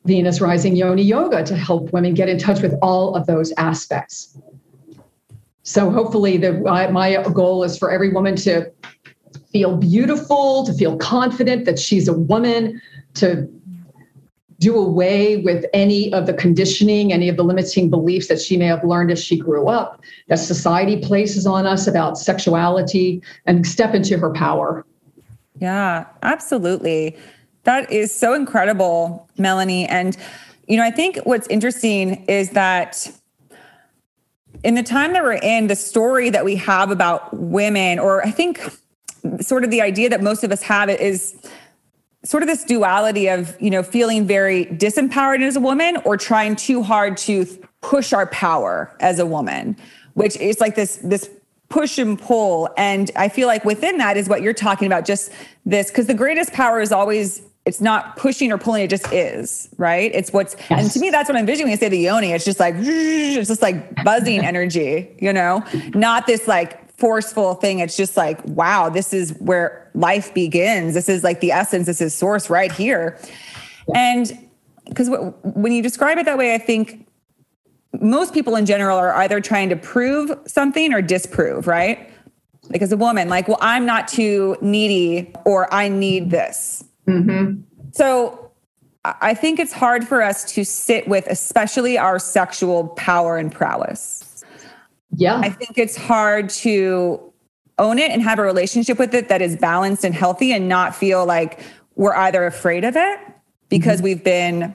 venus 0.06 0.42
rising 0.42 0.76
yoni 0.76 1.02
yoga 1.02 1.44
to 1.46 1.56
help 1.56 1.94
women 1.94 2.14
get 2.14 2.28
in 2.28 2.38
touch 2.38 2.62
with 2.62 2.74
all 2.82 3.16
of 3.16 3.26
those 3.26 3.54
aspects 3.54 4.38
so 5.64 5.90
hopefully, 5.90 6.38
the 6.38 6.54
my 6.54 7.24
goal 7.34 7.64
is 7.64 7.78
for 7.78 7.90
every 7.90 8.12
woman 8.12 8.36
to 8.38 8.70
feel 9.52 9.78
beautiful, 9.78 10.66
to 10.66 10.74
feel 10.74 10.98
confident 10.98 11.66
that 11.66 11.80
she's 11.80 12.08
a 12.08 12.14
woman, 12.14 12.82
to 13.16 13.48
do 14.60 14.78
away 14.78 15.38
with 15.38 15.66
any 15.74 16.12
of 16.14 16.26
the 16.26 16.34
conditioning, 16.34 17.12
any 17.12 17.30
of 17.30 17.38
the 17.38 17.44
limiting 17.44 17.90
beliefs 17.90 18.28
that 18.28 18.42
she 18.42 18.58
may 18.58 18.66
have 18.66 18.84
learned 18.84 19.12
as 19.12 19.24
she 19.24 19.38
grew 19.38 19.68
up, 19.68 20.02
that 20.28 20.38
society 20.38 20.98
places 20.98 21.46
on 21.46 21.66
us 21.66 21.88
about 21.88 22.18
sexuality, 22.18 23.22
and 23.46 23.66
step 23.66 23.94
into 23.94 24.18
her 24.18 24.32
power. 24.32 24.86
Yeah, 25.60 26.06
absolutely. 26.24 27.18
That 27.64 27.90
is 27.92 28.14
so 28.14 28.34
incredible, 28.34 29.30
Meloney. 29.38 29.86
And, 29.90 30.18
you 30.68 30.78
know, 30.78 30.84
I 30.84 30.92
think 30.92 31.18
what's 31.24 31.48
interesting 31.48 32.26
is 32.26 32.50
that 32.52 33.10
in 34.64 34.76
the 34.76 34.84
time 34.84 35.14
that 35.14 35.24
we're 35.24 35.34
in, 35.34 35.68
the 35.68 35.76
story 35.76 36.30
that 36.30 36.46
we 36.46 36.56
have 36.56 36.90
about 36.90 37.36
women, 37.36 38.00
or 38.00 38.26
I 38.26 38.32
think 38.32 38.62
sort 39.42 39.64
of 39.64 39.72
the 39.72 39.82
idea 39.82 40.10
that 40.10 40.22
most 40.22 40.44
of 40.44 40.52
us 40.52 40.62
have 40.64 40.90
it 40.90 41.00
is 41.00 41.36
sort 42.26 42.42
of 42.44 42.48
this 42.48 42.64
duality 42.64 43.28
of, 43.28 43.56
you 43.62 43.70
know, 43.70 43.84
feeling 43.84 44.26
very 44.26 44.66
disempowered 44.66 45.42
as 45.42 45.58
a 45.58 45.60
woman 45.60 45.98
or 46.06 46.16
trying 46.16 46.56
too 46.56 46.82
hard 46.82 47.18
to 47.18 47.46
push 47.82 48.14
our 48.14 48.28
power 48.28 48.96
as 49.02 49.20
a 49.20 49.26
woman, 49.26 49.76
which 50.14 50.38
is 50.38 50.62
like 50.62 50.76
this, 50.76 50.98
this 51.04 51.30
push 51.68 51.98
and 51.98 52.20
pull. 52.20 52.70
And 52.78 53.12
I 53.16 53.28
feel 53.28 53.48
like 53.48 53.66
within 53.66 53.98
that 53.98 54.16
is 54.16 54.30
what 54.30 54.42
you're 54.42 54.54
talking 54.54 54.88
about, 54.88 55.06
just 55.06 55.32
this, 55.66 55.90
because 55.90 56.08
the 56.08 56.14
greatest 56.14 56.54
power 56.54 56.80
is 56.80 56.94
always 56.94 57.42
it's 57.66 57.80
not 57.80 58.18
pushing 58.18 58.52
or 58.52 58.58
pulling 58.58 58.84
it 58.84 58.90
just 58.90 59.12
is 59.12 59.70
right? 59.78 60.12
It's 60.14 60.34
what's 60.34 60.56
yes. 60.70 60.82
and 60.82 60.92
to 60.92 61.00
me 61.00 61.10
that's 61.10 61.30
what 61.30 61.36
i'm 61.36 61.42
envisioning. 61.42 61.72
When 61.72 61.78
i 61.78 61.80
say 61.80 61.90
the 61.90 61.98
yoni 61.98 62.32
it's 62.32 62.46
just 62.46 62.60
like 62.60 62.76
it's 62.78 63.48
just 63.48 63.62
like 63.62 64.04
buzzing 64.04 64.40
energy 64.46 65.16
you 65.20 65.34
know? 65.34 65.64
Not 65.94 66.28
this 66.28 66.48
like 66.48 66.80
forceful 66.98 67.56
thing. 67.56 67.80
It's 67.80 67.98
just 67.98 68.18
like 68.18 68.40
wow 68.46 68.90
this 68.90 69.14
is 69.14 69.34
where 69.40 69.90
life 69.94 70.34
begins. 70.34 70.94
This 70.94 71.10
is 71.10 71.24
like 71.24 71.40
the 71.40 71.52
essence. 71.52 71.86
This 71.86 72.02
is 72.02 72.14
source 72.14 72.50
right 72.50 72.72
here. 72.72 73.18
Yeah. 73.88 74.18
and 74.18 74.50
because 74.88 75.10
when 75.44 75.72
you 75.72 75.82
describe 75.82 76.18
it 76.18 76.26
that 76.26 76.38
way 76.38 76.54
i 76.54 76.58
think 76.58 77.08
most 78.02 78.34
people 78.34 78.56
in 78.56 78.66
general 78.66 78.98
are 78.98 79.14
either 79.16 79.40
trying 79.40 79.70
to 79.70 79.76
prove 79.76 80.32
something 80.46 80.94
or 80.94 81.02
disprove 81.02 81.68
right? 81.68 82.10
Like 82.70 82.82
as 82.82 82.92
a 82.92 82.98
woman 82.98 83.30
like 83.30 83.48
well 83.48 83.58
i'm 83.62 83.86
not 83.86 84.08
too 84.08 84.58
needy 84.62 85.34
or 85.46 85.72
i 85.74 85.90
need 85.90 86.32
this 86.32 86.84
Mm-hmm. 87.08 87.62
So 87.92 88.52
I 89.06 89.34
think 89.34 89.60
it's 89.60 89.74
hard 89.74 90.08
for 90.08 90.22
us 90.22 90.44
to 90.54 90.64
sit 90.64 91.08
with, 91.08 91.28
especially 91.28 91.98
our 91.98 92.20
sexual 92.20 92.90
power 92.90 93.38
and 93.38 93.52
prowess. 93.52 94.44
Yeah. 95.16 95.38
I 95.38 95.50
think 95.50 95.78
it's 95.78 95.96
hard 95.96 96.50
to 96.50 97.34
own 97.80 98.00
it 98.00 98.12
and 98.12 98.22
have 98.22 98.40
a 98.40 98.44
relationship 98.44 99.00
with 99.00 99.14
it 99.14 99.30
that 99.30 99.42
is 99.42 99.58
balanced 99.58 100.04
and 100.04 100.14
healthy 100.16 100.54
and 100.54 100.70
not 100.70 100.96
feel 100.96 101.26
like 101.26 101.60
we're 101.96 102.16
either 102.16 102.46
afraid 102.46 102.84
of 102.84 102.96
it 102.96 103.20
because 103.70 103.98
mm-hmm. 103.98 104.06
we've 104.06 104.24
been 104.24 104.74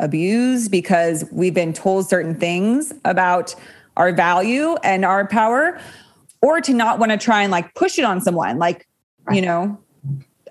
abused 0.00 0.70
because 0.70 1.24
we've 1.30 1.54
been 1.54 1.72
told 1.72 2.08
certain 2.08 2.34
things 2.34 2.92
about 3.04 3.54
our 3.96 4.12
value 4.12 4.74
and 4.82 5.04
our 5.04 5.26
power 5.26 5.78
or 6.42 6.60
to 6.60 6.74
not 6.74 6.98
want 6.98 7.12
to 7.12 7.18
try 7.18 7.42
and 7.42 7.52
like 7.52 7.72
push 7.74 7.98
it 7.98 8.04
on 8.04 8.20
someone 8.20 8.58
like 8.58 8.88
you 9.30 9.40
know 9.40 9.78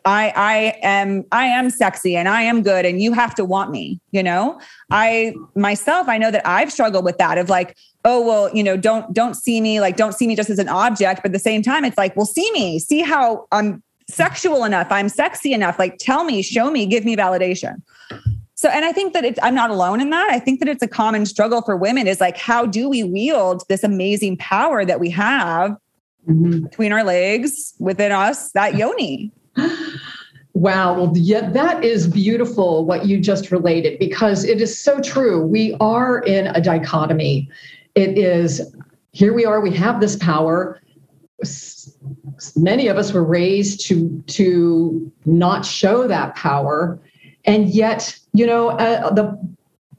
I 0.05 0.33
I 0.35 0.55
am 0.81 1.25
I 1.31 1.45
am 1.45 1.69
sexy 1.69 2.15
and 2.15 2.27
I 2.27 2.41
am 2.41 2.61
good 2.61 2.85
and 2.85 3.01
you 3.01 3.13
have 3.13 3.33
to 3.35 3.45
want 3.45 3.71
me, 3.71 3.99
you 4.11 4.23
know? 4.23 4.59
I 4.91 5.33
myself 5.55 6.07
I 6.09 6.17
know 6.17 6.31
that 6.31 6.45
I've 6.45 6.71
struggled 6.71 7.05
with 7.05 7.17
that 7.17 7.37
of 7.37 7.49
like, 7.49 7.77
oh 8.03 8.25
well, 8.25 8.53
you 8.55 8.63
know, 8.63 8.75
don't 8.77 9.13
don't 9.13 9.35
see 9.35 9.61
me 9.61 9.79
like 9.79 9.95
don't 9.95 10.13
see 10.13 10.27
me 10.27 10.35
just 10.35 10.49
as 10.49 10.59
an 10.59 10.69
object, 10.69 11.21
but 11.21 11.29
at 11.29 11.33
the 11.33 11.39
same 11.39 11.61
time 11.61 11.85
it's 11.85 11.97
like, 11.97 12.15
well 12.15 12.25
see 12.25 12.51
me, 12.51 12.79
see 12.79 13.01
how 13.01 13.47
I'm 13.51 13.81
sexual 14.09 14.65
enough, 14.65 14.87
I'm 14.91 15.09
sexy 15.09 15.53
enough, 15.53 15.79
like 15.79 15.97
tell 15.99 16.23
me, 16.23 16.41
show 16.41 16.69
me, 16.69 16.85
give 16.85 17.05
me 17.05 17.15
validation. 17.15 17.81
So, 18.55 18.69
and 18.69 18.85
I 18.85 18.93
think 18.93 19.13
that 19.13 19.25
it's, 19.25 19.39
I'm 19.41 19.55
not 19.55 19.71
alone 19.71 19.99
in 19.99 20.09
that. 20.11 20.29
I 20.29 20.39
think 20.39 20.59
that 20.59 20.69
it's 20.69 20.83
a 20.83 20.87
common 20.87 21.25
struggle 21.25 21.61
for 21.61 21.75
women 21.75 22.07
is 22.07 22.21
like, 22.21 22.37
how 22.37 22.65
do 22.65 22.87
we 22.87 23.03
wield 23.03 23.63
this 23.67 23.83
amazing 23.83 24.37
power 24.37 24.85
that 24.85 25.01
we 25.01 25.09
have 25.09 25.71
mm-hmm. 26.27 26.61
between 26.61 26.93
our 26.93 27.03
legs, 27.03 27.73
within 27.79 28.11
us, 28.13 28.51
that 28.51 28.75
yoni? 28.75 29.31
Wow. 30.53 30.93
Well, 30.93 31.13
yeah, 31.15 31.49
that 31.49 31.83
is 31.83 32.07
beautiful 32.07 32.85
what 32.85 33.07
you 33.07 33.19
just 33.19 33.51
related 33.51 33.97
because 33.97 34.43
it 34.43 34.61
is 34.61 34.79
so 34.79 35.01
true. 35.01 35.43
We 35.45 35.75
are 35.79 36.19
in 36.19 36.47
a 36.47 36.61
dichotomy. 36.61 37.49
It 37.95 38.17
is 38.17 38.61
here 39.13 39.33
we 39.33 39.45
are, 39.45 39.61
we 39.61 39.71
have 39.71 39.99
this 39.99 40.15
power. 40.15 40.79
Many 42.55 42.87
of 42.87 42.97
us 42.97 43.13
were 43.13 43.23
raised 43.23 43.85
to 43.87 44.23
to 44.27 45.11
not 45.25 45.65
show 45.65 46.07
that 46.07 46.35
power. 46.35 46.99
And 47.45 47.69
yet, 47.69 48.17
you 48.33 48.45
know, 48.45 48.69
uh, 48.69 49.13
the 49.13 49.39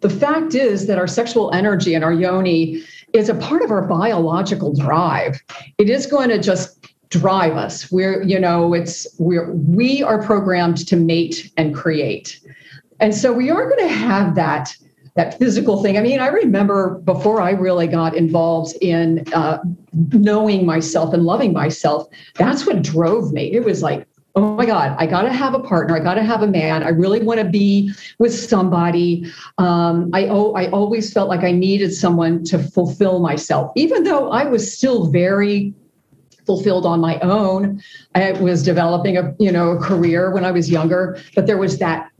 the 0.00 0.10
fact 0.10 0.54
is 0.54 0.86
that 0.86 0.98
our 0.98 1.06
sexual 1.06 1.52
energy 1.52 1.94
and 1.94 2.04
our 2.04 2.12
yoni 2.12 2.82
is 3.12 3.28
a 3.28 3.34
part 3.34 3.62
of 3.62 3.70
our 3.70 3.82
biological 3.82 4.74
drive. 4.74 5.42
It 5.78 5.88
is 5.88 6.06
going 6.06 6.28
to 6.28 6.38
just 6.38 6.93
drive 7.18 7.56
us. 7.56 7.90
We're, 7.92 8.22
you 8.22 8.38
know, 8.38 8.74
it's 8.74 9.06
we're 9.18 9.52
we 9.52 10.02
are 10.02 10.22
programmed 10.22 10.86
to 10.88 10.96
mate 10.96 11.52
and 11.56 11.74
create. 11.74 12.40
And 13.00 13.14
so 13.14 13.32
we 13.32 13.50
are 13.50 13.68
going 13.68 13.88
to 13.88 13.94
have 13.94 14.34
that 14.34 14.76
that 15.16 15.38
physical 15.38 15.80
thing. 15.80 15.96
I 15.96 16.00
mean, 16.00 16.18
I 16.18 16.26
remember 16.26 16.98
before 17.04 17.40
I 17.40 17.52
really 17.52 17.86
got 17.86 18.16
involved 18.16 18.74
in 18.80 19.24
uh, 19.32 19.58
knowing 20.12 20.66
myself 20.66 21.14
and 21.14 21.22
loving 21.22 21.52
myself, 21.52 22.08
that's 22.34 22.66
what 22.66 22.82
drove 22.82 23.32
me. 23.32 23.52
It 23.52 23.64
was 23.64 23.80
like, 23.80 24.08
oh 24.34 24.56
my 24.56 24.66
God, 24.66 24.96
I 24.98 25.06
got 25.06 25.22
to 25.22 25.32
have 25.32 25.54
a 25.54 25.60
partner. 25.60 25.94
I 25.94 26.00
got 26.00 26.14
to 26.14 26.24
have 26.24 26.42
a 26.42 26.48
man. 26.48 26.82
I 26.82 26.88
really 26.88 27.20
want 27.20 27.38
to 27.38 27.48
be 27.48 27.92
with 28.18 28.34
somebody. 28.34 29.30
Um, 29.58 30.10
I, 30.12 30.26
oh, 30.26 30.52
I 30.54 30.68
always 30.70 31.12
felt 31.12 31.28
like 31.28 31.44
I 31.44 31.52
needed 31.52 31.94
someone 31.94 32.42
to 32.46 32.58
fulfill 32.58 33.20
myself, 33.20 33.70
even 33.76 34.02
though 34.02 34.32
I 34.32 34.44
was 34.46 34.76
still 34.76 35.06
very 35.12 35.72
fulfilled 36.46 36.86
on 36.86 37.00
my 37.00 37.18
own. 37.20 37.82
I 38.14 38.32
was 38.32 38.62
developing 38.62 39.16
a 39.16 39.34
you 39.38 39.52
know 39.52 39.72
a 39.72 39.78
career 39.78 40.30
when 40.30 40.44
I 40.44 40.50
was 40.50 40.70
younger, 40.70 41.18
but 41.34 41.46
there 41.46 41.58
was 41.58 41.78
that 41.78 42.10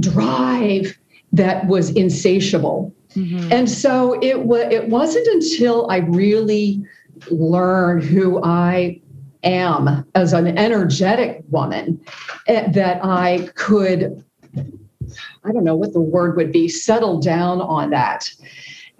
drive 0.00 0.96
that 1.32 1.66
was 1.66 1.90
insatiable. 1.90 2.94
Mm-hmm. 3.14 3.52
And 3.52 3.70
so 3.70 4.20
it 4.22 4.40
was 4.44 4.72
it 4.72 4.88
wasn't 4.88 5.26
until 5.28 5.90
I 5.90 5.98
really 5.98 6.82
learned 7.30 8.04
who 8.04 8.42
I 8.42 9.00
am 9.44 10.04
as 10.14 10.32
an 10.32 10.58
energetic 10.58 11.44
woman 11.50 12.00
eh, 12.48 12.70
that 12.72 13.04
I 13.04 13.48
could 13.54 14.24
I 15.44 15.52
don't 15.52 15.64
know 15.64 15.76
what 15.76 15.92
the 15.92 16.00
word 16.00 16.36
would 16.36 16.52
be 16.52 16.68
settle 16.68 17.18
down 17.20 17.60
on 17.60 17.90
that 17.90 18.30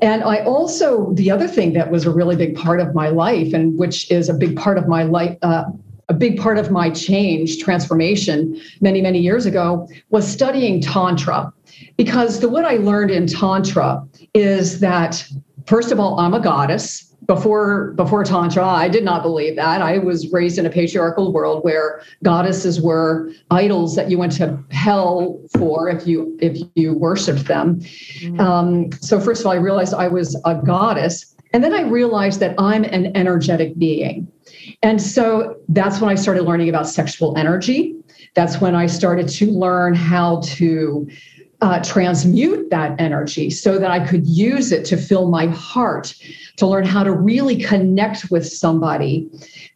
and 0.01 0.23
I 0.23 0.39
also, 0.45 1.13
the 1.15 1.31
other 1.31 1.49
thing 1.49 1.73
that 1.73 1.91
was 1.91 2.07
a 2.07 2.11
really 2.11 2.37
big 2.37 2.55
part 2.55 2.81
of 2.81 2.95
my 2.95 3.09
life, 3.09 3.53
and 3.53 3.79
which 3.79 4.11
is 4.11 4.29
a 4.29 4.35
big 4.35 4.57
part 4.57 4.79
of 4.79 4.87
my 4.87 5.03
life, 5.03 5.37
uh, 5.43 5.65
a 6.09 6.15
big 6.15 6.39
part 6.39 6.57
of 6.57 6.71
my 6.71 6.89
change, 6.91 7.59
transformation 7.59 8.61
many, 8.81 9.03
many 9.03 9.19
years 9.19 9.45
ago, 9.45 9.89
was 10.11 10.27
studying 10.27 10.81
Tantra. 10.81 11.53
Because 11.97 12.41
the 12.41 12.49
what 12.49 12.65
I 12.65 12.77
learned 12.77 13.11
in 13.11 13.27
Tantra 13.27 14.07
is 14.35 14.81
that, 14.81 15.25
first 15.67 15.93
of 15.93 16.01
all, 16.01 16.19
I'm 16.19 16.33
a 16.33 16.41
goddess 16.41 17.08
before 17.29 17.93
before 17.93 18.25
tantra 18.25 18.67
i 18.67 18.89
did 18.89 19.05
not 19.05 19.23
believe 19.23 19.55
that. 19.55 19.83
I 19.83 19.99
was 19.99 20.33
raised 20.33 20.59
in 20.59 20.65
a 20.65 20.71
patriarchal 20.71 21.31
world 21.31 21.63
where 21.63 22.01
goddesses 22.25 22.81
were 22.81 23.31
idols 23.51 23.95
that 23.97 24.11
you 24.11 24.17
went 24.19 24.33
to 24.33 24.59
hell 24.71 25.39
for 25.57 25.91
if 25.91 26.07
you 26.07 26.37
if 26.41 26.59
you 26.75 26.95
worshiped 26.95 27.45
them. 27.45 27.81
Mm-hmm. 27.81 28.41
um, 28.41 28.93
so 28.93 29.21
first 29.21 29.43
of 29.43 29.47
all 29.47 29.53
i 29.53 29.57
realized 29.57 29.93
i 29.93 30.09
was 30.09 30.41
a 30.47 30.55
goddess 30.55 31.37
and 31.53 31.63
then 31.63 31.75
i 31.75 31.83
realized 31.83 32.41
that 32.41 32.55
i'm 32.59 32.83
an 32.85 33.15
energetic 33.15 33.79
being. 33.79 34.27
And 34.83 35.01
so 35.01 35.57
that's 35.69 36.01
when 36.01 36.11
i 36.11 36.15
started 36.15 36.45
learning 36.45 36.71
about 36.71 36.89
sexual 36.89 37.37
energy. 37.37 37.95
That's 38.35 38.59
when 38.59 38.75
i 38.75 38.87
started 38.87 39.29
to 39.29 39.51
learn 39.51 39.95
how 39.95 40.41
to 40.57 41.07
uh, 41.61 41.83
transmute 41.83 42.71
that 42.71 42.99
energy 43.01 43.51
so 43.51 43.79
that 43.79 43.91
I 43.91 44.07
could 44.07 44.27
use 44.27 44.71
it 44.71 44.85
to 44.87 44.97
fill 44.97 45.29
my 45.29 45.47
heart, 45.47 46.15
to 46.57 46.67
learn 46.67 46.85
how 46.85 47.03
to 47.03 47.13
really 47.13 47.61
connect 47.61 48.31
with 48.31 48.47
somebody, 48.47 49.29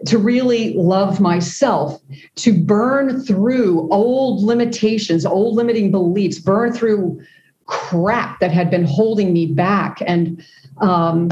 to 0.07 0.19
really 0.19 0.75
love 0.75 1.21
myself, 1.21 2.01
to 2.37 2.53
burn 2.53 3.21
through 3.25 3.89
old 3.91 4.45
limitations, 4.45 5.27
old 5.27 5.57
limiting 5.57 5.91
beliefs, 5.91 6.39
burn 6.39 6.73
through 6.73 7.21
crap 7.67 8.39
that 8.41 8.53
had 8.53 8.71
been 8.71 8.85
holding 8.85 9.33
me 9.33 9.47
back 9.47 9.99
and 10.07 10.45
um, 10.81 11.29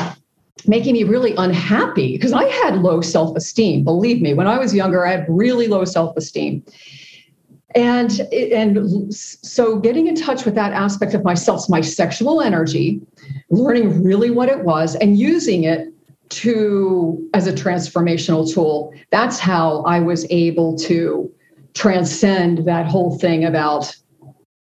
making 0.67 0.95
me 0.95 1.05
really 1.05 1.35
unhappy 1.37 2.17
because 2.17 2.33
I 2.33 2.45
had 2.45 2.79
low 2.79 3.01
self 3.01 3.37
esteem. 3.37 3.85
Believe 3.85 4.21
me, 4.21 4.35
when 4.35 4.49
I 4.49 4.59
was 4.59 4.75
younger, 4.75 5.07
I 5.07 5.13
had 5.13 5.27
really 5.29 5.69
low 5.69 5.85
self 5.85 6.17
esteem 6.17 6.65
and 7.75 8.21
and 8.33 9.15
so 9.15 9.79
getting 9.79 10.07
in 10.07 10.15
touch 10.15 10.45
with 10.45 10.55
that 10.55 10.73
aspect 10.73 11.15
of 11.15 11.25
myself 11.25 11.69
my 11.69 11.81
sexual 11.81 12.41
energy 12.41 13.01
learning 13.51 14.03
really 14.03 14.31
what 14.31 14.49
it 14.49 14.65
was 14.65 14.97
and 14.97 15.19
using 15.19 15.65
it 15.65 15.89
to 16.31 17.29
as 17.35 17.47
a 17.47 17.53
transformational 17.53 18.53
tool 18.53 18.93
that's 19.11 19.39
how 19.39 19.83
i 19.83 20.01
was 20.01 20.27
able 20.31 20.77
to 20.77 21.33
transcend 21.75 22.67
that 22.67 22.87
whole 22.87 23.19
thing 23.19 23.45
about 23.45 23.95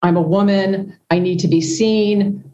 i'm 0.02 0.16
a 0.16 0.22
woman 0.22 0.96
i 1.10 1.18
need 1.18 1.38
to 1.38 1.48
be 1.48 1.60
seen 1.60 2.44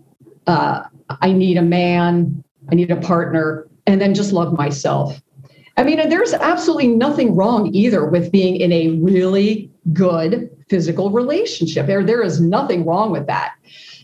uh, 0.46 0.82
i 1.22 1.32
need 1.32 1.56
a 1.56 1.62
man 1.62 2.42
i 2.70 2.74
need 2.74 2.90
a 2.90 2.96
partner 2.96 3.66
and 3.86 4.00
then 4.00 4.14
just 4.14 4.32
love 4.32 4.52
myself. 4.52 5.20
I 5.78 5.84
mean 5.84 6.08
there's 6.08 6.32
absolutely 6.32 6.88
nothing 6.88 7.36
wrong 7.36 7.74
either 7.74 8.06
with 8.06 8.32
being 8.32 8.56
in 8.56 8.72
a 8.72 8.90
really 8.92 9.70
good 9.92 10.50
physical 10.68 11.10
relationship. 11.10 11.86
There, 11.86 12.04
there 12.04 12.22
is 12.22 12.40
nothing 12.40 12.84
wrong 12.84 13.10
with 13.10 13.26
that. 13.26 13.54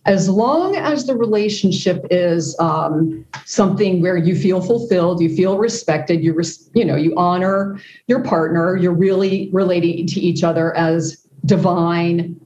As 0.04 0.28
long 0.28 0.74
as 0.74 1.06
the 1.06 1.16
relationship 1.16 2.04
is 2.10 2.56
um, 2.58 3.24
something 3.44 4.02
where 4.02 4.16
you 4.16 4.34
feel 4.34 4.60
fulfilled, 4.60 5.20
you 5.20 5.34
feel 5.34 5.58
respected, 5.58 6.24
you 6.24 6.34
res- 6.34 6.68
you 6.74 6.84
know 6.84 6.96
you 6.96 7.14
honor 7.16 7.78
your 8.08 8.24
partner, 8.24 8.76
you're 8.76 8.92
really 8.94 9.48
relating 9.52 10.08
to 10.08 10.20
each 10.20 10.42
other 10.42 10.76
as 10.76 11.24
divine 11.46 12.40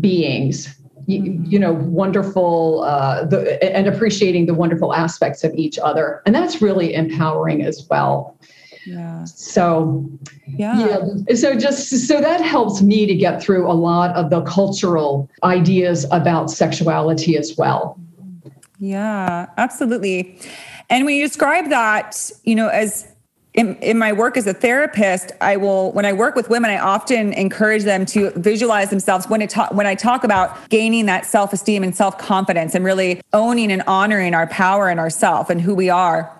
beings. 0.00 0.74
You, 1.06 1.38
you 1.44 1.58
know, 1.58 1.74
wonderful, 1.74 2.84
uh, 2.84 3.26
the, 3.26 3.62
and 3.62 3.86
appreciating 3.86 4.46
the 4.46 4.54
wonderful 4.54 4.94
aspects 4.94 5.44
of 5.44 5.52
each 5.54 5.78
other, 5.78 6.22
and 6.24 6.34
that's 6.34 6.62
really 6.62 6.94
empowering 6.94 7.60
as 7.60 7.86
well. 7.90 8.38
Yeah. 8.86 9.24
So, 9.24 10.08
yeah. 10.46 10.86
yeah. 11.26 11.34
So, 11.34 11.58
just 11.58 12.06
so 12.06 12.20
that 12.20 12.40
helps 12.40 12.82
me 12.82 13.06
to 13.06 13.14
get 13.14 13.42
through 13.42 13.70
a 13.70 13.72
lot 13.72 14.14
of 14.14 14.30
the 14.30 14.42
cultural 14.42 15.28
ideas 15.42 16.06
about 16.10 16.50
sexuality 16.50 17.36
as 17.36 17.56
well. 17.56 17.98
Yeah, 18.78 19.46
absolutely. 19.56 20.38
And 20.90 21.06
when 21.06 21.16
you 21.16 21.26
describe 21.26 21.70
that, 21.70 22.30
you 22.44 22.54
know, 22.54 22.68
as 22.68 23.08
in, 23.54 23.76
in 23.76 23.98
my 23.98 24.12
work 24.12 24.36
as 24.36 24.46
a 24.46 24.52
therapist, 24.52 25.32
I 25.40 25.56
will 25.56 25.92
when 25.92 26.04
I 26.04 26.12
work 26.12 26.34
with 26.34 26.50
women, 26.50 26.70
I 26.70 26.78
often 26.78 27.32
encourage 27.34 27.84
them 27.84 28.04
to 28.06 28.30
visualize 28.30 28.90
themselves 28.90 29.28
when 29.28 29.40
it 29.40 29.50
ta- 29.50 29.68
when 29.70 29.86
I 29.86 29.94
talk 29.94 30.24
about 30.24 30.68
gaining 30.70 31.06
that 31.06 31.24
self-esteem 31.24 31.84
and 31.84 31.96
self-confidence 31.96 32.74
and 32.74 32.84
really 32.84 33.22
owning 33.32 33.70
and 33.70 33.82
honoring 33.86 34.34
our 34.34 34.48
power 34.48 34.88
and 34.88 34.98
ourself 34.98 35.50
and 35.50 35.60
who 35.60 35.74
we 35.74 35.88
are 35.88 36.36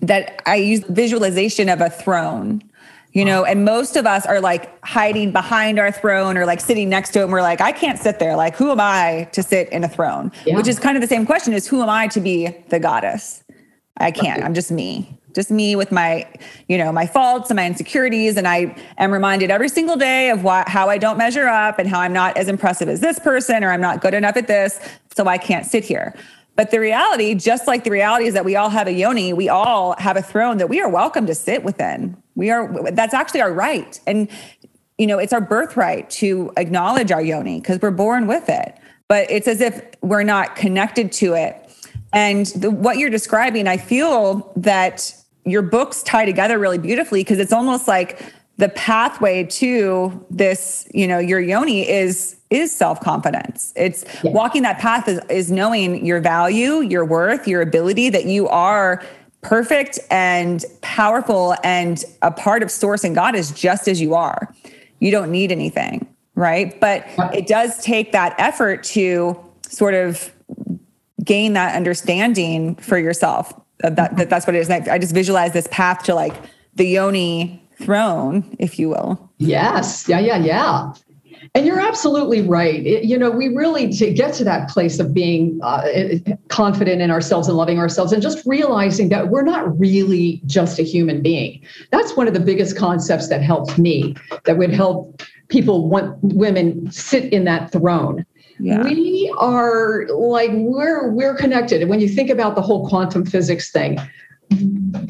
that 0.00 0.42
I 0.46 0.56
use 0.56 0.84
visualization 0.88 1.68
of 1.68 1.80
a 1.80 1.90
throne 1.90 2.62
you 3.16 3.24
know 3.24 3.46
and 3.46 3.64
most 3.64 3.96
of 3.96 4.06
us 4.06 4.26
are 4.26 4.40
like 4.42 4.84
hiding 4.84 5.32
behind 5.32 5.78
our 5.78 5.90
throne 5.90 6.36
or 6.36 6.44
like 6.44 6.60
sitting 6.60 6.90
next 6.90 7.12
to 7.12 7.20
it 7.20 7.22
and 7.22 7.32
we're 7.32 7.40
like 7.40 7.62
i 7.62 7.72
can't 7.72 7.98
sit 7.98 8.18
there. 8.18 8.36
Like 8.36 8.54
who 8.54 8.70
am 8.70 8.78
i 8.78 9.26
to 9.32 9.42
sit 9.42 9.70
in 9.70 9.82
a 9.82 9.88
throne? 9.88 10.30
Yeah. 10.44 10.54
which 10.56 10.68
is 10.68 10.78
kind 10.78 10.98
of 10.98 11.00
the 11.00 11.06
same 11.08 11.24
question 11.24 11.54
is 11.54 11.66
who 11.66 11.80
am 11.82 11.88
i 11.88 12.08
to 12.08 12.20
be 12.20 12.54
the 12.68 12.78
goddess? 12.78 13.42
I 13.96 14.10
can't. 14.10 14.44
I'm 14.44 14.52
just 14.52 14.70
me. 14.70 15.18
Just 15.34 15.50
me 15.50 15.76
with 15.76 15.90
my 15.90 16.30
you 16.68 16.76
know 16.76 16.92
my 16.92 17.06
faults 17.06 17.48
and 17.48 17.56
my 17.56 17.66
insecurities 17.66 18.36
and 18.36 18.46
i 18.46 18.74
am 18.98 19.10
reminded 19.12 19.50
every 19.50 19.68
single 19.68 19.96
day 19.96 20.30
of 20.30 20.42
what 20.44 20.68
how 20.68 20.88
i 20.88 20.98
don't 20.98 21.18
measure 21.18 21.46
up 21.46 21.78
and 21.78 21.88
how 21.88 22.00
i'm 22.00 22.12
not 22.12 22.36
as 22.36 22.48
impressive 22.48 22.88
as 22.88 23.00
this 23.00 23.18
person 23.18 23.62
or 23.62 23.70
i'm 23.70 23.80
not 23.80 24.00
good 24.00 24.14
enough 24.14 24.36
at 24.38 24.46
this 24.46 24.80
so 25.14 25.26
i 25.26 25.36
can't 25.36 25.66
sit 25.66 25.84
here 25.84 26.14
but 26.56 26.70
the 26.70 26.80
reality 26.80 27.34
just 27.34 27.66
like 27.66 27.84
the 27.84 27.90
reality 27.90 28.26
is 28.26 28.34
that 28.34 28.44
we 28.44 28.56
all 28.56 28.70
have 28.70 28.86
a 28.86 28.92
yoni 28.92 29.32
we 29.32 29.48
all 29.48 29.94
have 29.98 30.16
a 30.16 30.22
throne 30.22 30.56
that 30.56 30.68
we 30.68 30.80
are 30.80 30.88
welcome 30.88 31.26
to 31.26 31.34
sit 31.34 31.62
within. 31.62 32.16
We 32.34 32.50
are 32.50 32.90
that's 32.92 33.14
actually 33.14 33.42
our 33.42 33.52
right. 33.52 34.00
And 34.06 34.28
you 34.98 35.06
know 35.06 35.18
it's 35.18 35.32
our 35.32 35.40
birthright 35.40 36.10
to 36.10 36.52
acknowledge 36.56 37.12
our 37.12 37.22
yoni 37.22 37.60
because 37.60 37.80
we're 37.80 37.90
born 37.90 38.26
with 38.26 38.48
it. 38.48 38.76
But 39.08 39.30
it's 39.30 39.46
as 39.46 39.60
if 39.60 39.82
we're 40.00 40.24
not 40.24 40.56
connected 40.56 41.12
to 41.12 41.34
it. 41.34 41.62
And 42.12 42.46
the, 42.46 42.70
what 42.70 42.98
you're 42.98 43.10
describing 43.10 43.68
i 43.68 43.76
feel 43.76 44.52
that 44.56 45.14
your 45.44 45.62
books 45.62 46.02
tie 46.02 46.24
together 46.24 46.58
really 46.58 46.78
beautifully 46.78 47.20
because 47.20 47.38
it's 47.38 47.52
almost 47.52 47.86
like 47.86 48.20
the 48.58 48.68
pathway 48.70 49.44
to 49.44 50.24
this 50.30 50.88
you 50.92 51.06
know 51.06 51.18
your 51.18 51.40
yoni 51.40 51.88
is 51.88 52.36
is 52.50 52.74
self-confidence 52.74 53.72
it's 53.76 54.04
yeah. 54.22 54.30
walking 54.30 54.62
that 54.62 54.78
path 54.78 55.08
is, 55.08 55.20
is 55.28 55.50
knowing 55.50 56.04
your 56.04 56.20
value 56.20 56.80
your 56.80 57.04
worth 57.04 57.46
your 57.46 57.60
ability 57.60 58.08
that 58.10 58.26
you 58.26 58.48
are 58.48 59.02
perfect 59.42 59.98
and 60.10 60.64
powerful 60.80 61.54
and 61.62 62.04
a 62.22 62.30
part 62.30 62.62
of 62.62 62.70
source 62.70 63.04
and 63.04 63.14
god 63.14 63.34
is 63.34 63.50
just 63.50 63.88
as 63.88 64.00
you 64.00 64.14
are 64.14 64.54
you 65.00 65.10
don't 65.10 65.30
need 65.30 65.52
anything 65.52 66.06
right 66.34 66.80
but 66.80 67.06
it 67.34 67.46
does 67.46 67.82
take 67.82 68.12
that 68.12 68.34
effort 68.38 68.82
to 68.82 69.38
sort 69.68 69.94
of 69.94 70.32
gain 71.24 71.54
that 71.54 71.74
understanding 71.74 72.74
for 72.76 72.98
yourself 72.98 73.52
that, 73.80 74.16
that 74.16 74.30
that's 74.30 74.46
what 74.46 74.56
it 74.56 74.60
is. 74.60 74.70
I, 74.70 74.84
I 74.90 74.98
just 74.98 75.14
visualize 75.14 75.52
this 75.52 75.68
path 75.70 76.04
to 76.04 76.14
like 76.14 76.34
the 76.74 76.86
yoni 76.86 77.62
throne, 77.76 78.56
if 78.58 78.78
you 78.78 78.88
will. 78.88 79.30
Yes. 79.38 80.08
Yeah. 80.08 80.18
Yeah. 80.18 80.38
Yeah. 80.38 80.92
And 81.54 81.64
you're 81.66 81.80
absolutely 81.80 82.42
right. 82.42 82.84
It, 82.86 83.04
you 83.04 83.16
know, 83.16 83.30
we 83.30 83.48
really 83.48 83.92
to 83.94 84.12
get 84.12 84.34
to 84.34 84.44
that 84.44 84.68
place 84.68 84.98
of 84.98 85.14
being 85.14 85.60
uh, 85.62 85.86
confident 86.48 87.00
in 87.00 87.10
ourselves 87.10 87.46
and 87.46 87.56
loving 87.56 87.78
ourselves, 87.78 88.12
and 88.12 88.20
just 88.20 88.44
realizing 88.46 89.10
that 89.10 89.28
we're 89.28 89.44
not 89.44 89.78
really 89.78 90.42
just 90.46 90.78
a 90.78 90.82
human 90.82 91.22
being. 91.22 91.64
That's 91.92 92.16
one 92.16 92.26
of 92.26 92.34
the 92.34 92.40
biggest 92.40 92.76
concepts 92.76 93.28
that 93.28 93.42
helped 93.42 93.78
me. 93.78 94.16
That 94.44 94.58
would 94.58 94.70
help 94.70 95.22
people 95.48 95.88
want 95.88 96.18
women 96.22 96.90
sit 96.90 97.32
in 97.32 97.44
that 97.44 97.70
throne 97.70 98.26
yeah. 98.58 98.82
we 98.82 99.32
are 99.36 100.06
like 100.08 100.50
we're 100.52 101.10
we're 101.10 101.34
connected 101.34 101.82
and 101.82 101.90
when 101.90 102.00
you 102.00 102.08
think 102.08 102.30
about 102.30 102.54
the 102.54 102.62
whole 102.62 102.88
quantum 102.88 103.24
physics 103.24 103.70
thing 103.70 103.98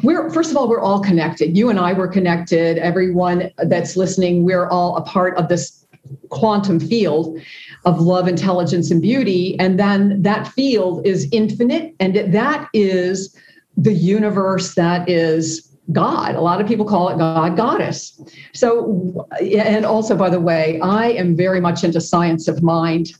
we're 0.02 0.30
first 0.30 0.50
of 0.50 0.56
all 0.56 0.68
we're 0.68 0.80
all 0.80 1.00
connected 1.00 1.56
you 1.56 1.68
and 1.68 1.78
i 1.78 1.92
were 1.92 2.08
connected 2.08 2.78
everyone 2.78 3.50
that's 3.64 3.96
listening 3.96 4.44
we're 4.44 4.68
all 4.68 4.96
a 4.96 5.02
part 5.02 5.36
of 5.36 5.48
this 5.48 5.86
quantum 6.30 6.78
field 6.80 7.38
of 7.84 8.00
love 8.00 8.28
intelligence 8.28 8.90
and 8.90 9.02
beauty 9.02 9.58
and 9.58 9.78
then 9.78 10.22
that 10.22 10.46
field 10.48 11.06
is 11.06 11.28
infinite 11.32 11.94
and 12.00 12.32
that 12.32 12.68
is 12.72 13.36
the 13.76 13.92
universe 13.92 14.74
that 14.74 15.08
is 15.08 15.66
God. 15.92 16.34
A 16.34 16.40
lot 16.40 16.60
of 16.60 16.66
people 16.66 16.84
call 16.84 17.08
it 17.10 17.18
God, 17.18 17.56
goddess. 17.56 18.20
So, 18.54 19.26
and 19.40 19.84
also, 19.86 20.16
by 20.16 20.30
the 20.30 20.40
way, 20.40 20.80
I 20.80 21.10
am 21.10 21.36
very 21.36 21.60
much 21.60 21.84
into 21.84 22.00
science 22.00 22.48
of 22.48 22.62
mind 22.62 23.12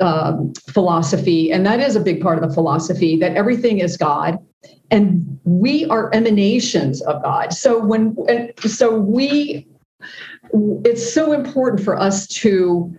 um, 0.00 0.52
philosophy, 0.68 1.50
and 1.52 1.66
that 1.66 1.80
is 1.80 1.96
a 1.96 2.00
big 2.00 2.20
part 2.20 2.40
of 2.40 2.48
the 2.48 2.54
philosophy 2.54 3.16
that 3.16 3.36
everything 3.36 3.80
is 3.80 3.96
God, 3.96 4.38
and 4.90 5.40
we 5.44 5.86
are 5.86 6.14
emanations 6.14 7.00
of 7.02 7.22
God. 7.22 7.52
So 7.52 7.78
when 7.78 8.16
so 8.58 8.94
we, 8.94 9.66
it's 10.84 11.12
so 11.12 11.32
important 11.32 11.82
for 11.82 11.98
us 11.98 12.26
to 12.28 12.94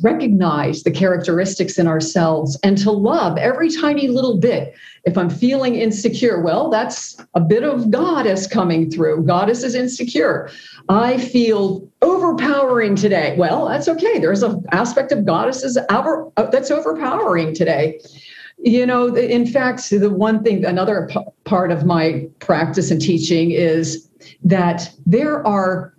recognize 0.00 0.84
the 0.84 0.90
characteristics 0.92 1.76
in 1.76 1.88
ourselves 1.88 2.56
and 2.62 2.78
to 2.78 2.90
love 2.92 3.36
every 3.36 3.68
tiny 3.68 4.06
little 4.06 4.38
bit. 4.38 4.74
If 5.04 5.18
I'm 5.18 5.30
feeling 5.30 5.74
insecure, 5.74 6.40
well, 6.40 6.70
that's 6.70 7.16
a 7.34 7.40
bit 7.40 7.64
of 7.64 7.90
goddess 7.90 8.46
coming 8.46 8.90
through. 8.90 9.24
Goddess 9.24 9.64
is 9.64 9.74
insecure. 9.74 10.50
I 10.88 11.18
feel 11.18 11.88
overpowering 12.02 12.94
today. 12.94 13.34
Well, 13.36 13.66
that's 13.66 13.88
okay. 13.88 14.20
There's 14.20 14.44
an 14.44 14.64
aspect 14.70 15.10
of 15.10 15.24
goddesses 15.24 15.76
over, 15.90 16.30
uh, 16.36 16.44
that's 16.44 16.70
overpowering 16.70 17.54
today. 17.54 18.00
You 18.58 18.86
know, 18.86 19.14
in 19.14 19.46
fact, 19.46 19.88
the 19.90 20.10
one 20.10 20.42
thing, 20.42 20.64
another 20.64 21.08
p- 21.10 21.20
part 21.44 21.70
of 21.70 21.86
my 21.86 22.28
practice 22.40 22.90
and 22.90 23.00
teaching 23.00 23.52
is 23.52 24.08
that 24.42 24.90
there 25.06 25.46
are 25.46 25.94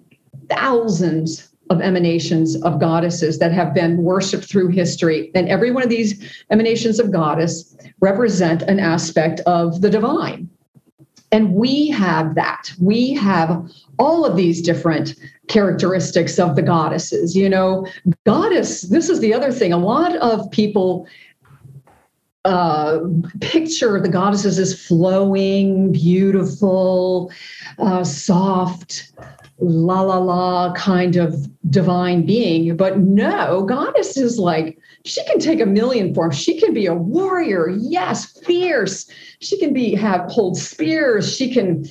thousands 0.49 1.49
of 1.69 1.81
emanations 1.81 2.61
of 2.63 2.79
goddesses 2.79 3.39
that 3.39 3.51
have 3.51 3.73
been 3.73 3.97
worshiped 3.97 4.45
through 4.45 4.69
history. 4.69 5.31
And 5.35 5.47
every 5.47 5.71
one 5.71 5.83
of 5.83 5.89
these 5.89 6.43
emanations 6.49 6.99
of 6.99 7.11
goddess 7.11 7.75
represent 8.01 8.63
an 8.63 8.79
aspect 8.79 9.39
of 9.41 9.81
the 9.81 9.89
divine. 9.89 10.49
And 11.31 11.53
we 11.53 11.89
have 11.89 12.33
that. 12.35 12.71
We 12.81 13.13
have 13.13 13.71
all 13.99 14.25
of 14.25 14.35
these 14.35 14.63
different 14.63 15.13
characteristics 15.47 16.39
of 16.39 16.55
the 16.55 16.63
goddesses. 16.63 17.35
You 17.35 17.49
know, 17.49 17.85
goddess, 18.25 18.81
this 18.89 19.09
is 19.09 19.19
the 19.19 19.33
other 19.33 19.51
thing. 19.51 19.71
A 19.71 19.77
lot 19.77 20.15
of 20.17 20.49
people 20.49 21.07
uh, 22.45 22.99
picture 23.41 23.99
the 23.99 24.09
goddesses 24.09 24.57
as 24.59 24.79
flowing, 24.87 25.91
beautiful, 25.91 27.31
uh, 27.77 28.03
soft, 28.03 29.11
la 29.59 30.01
la 30.01 30.17
la 30.17 30.73
kind 30.73 31.17
of 31.17 31.47
divine 31.69 32.25
being. 32.25 32.77
But 32.77 32.99
no, 32.99 33.63
goddess 33.63 34.15
is 34.17 34.39
like, 34.39 34.79
she 35.05 35.23
can 35.25 35.39
take 35.39 35.59
a 35.59 35.65
million 35.65 36.13
forms. 36.13 36.37
She 36.37 36.59
can 36.59 36.73
be 36.73 36.85
a 36.85 36.93
warrior, 36.93 37.69
yes, 37.77 38.39
fierce. 38.39 39.09
She 39.39 39.57
can 39.59 39.73
be 39.73 39.93
have 39.95 40.29
hold 40.31 40.57
spears. 40.57 41.35
She 41.35 41.53
can 41.53 41.85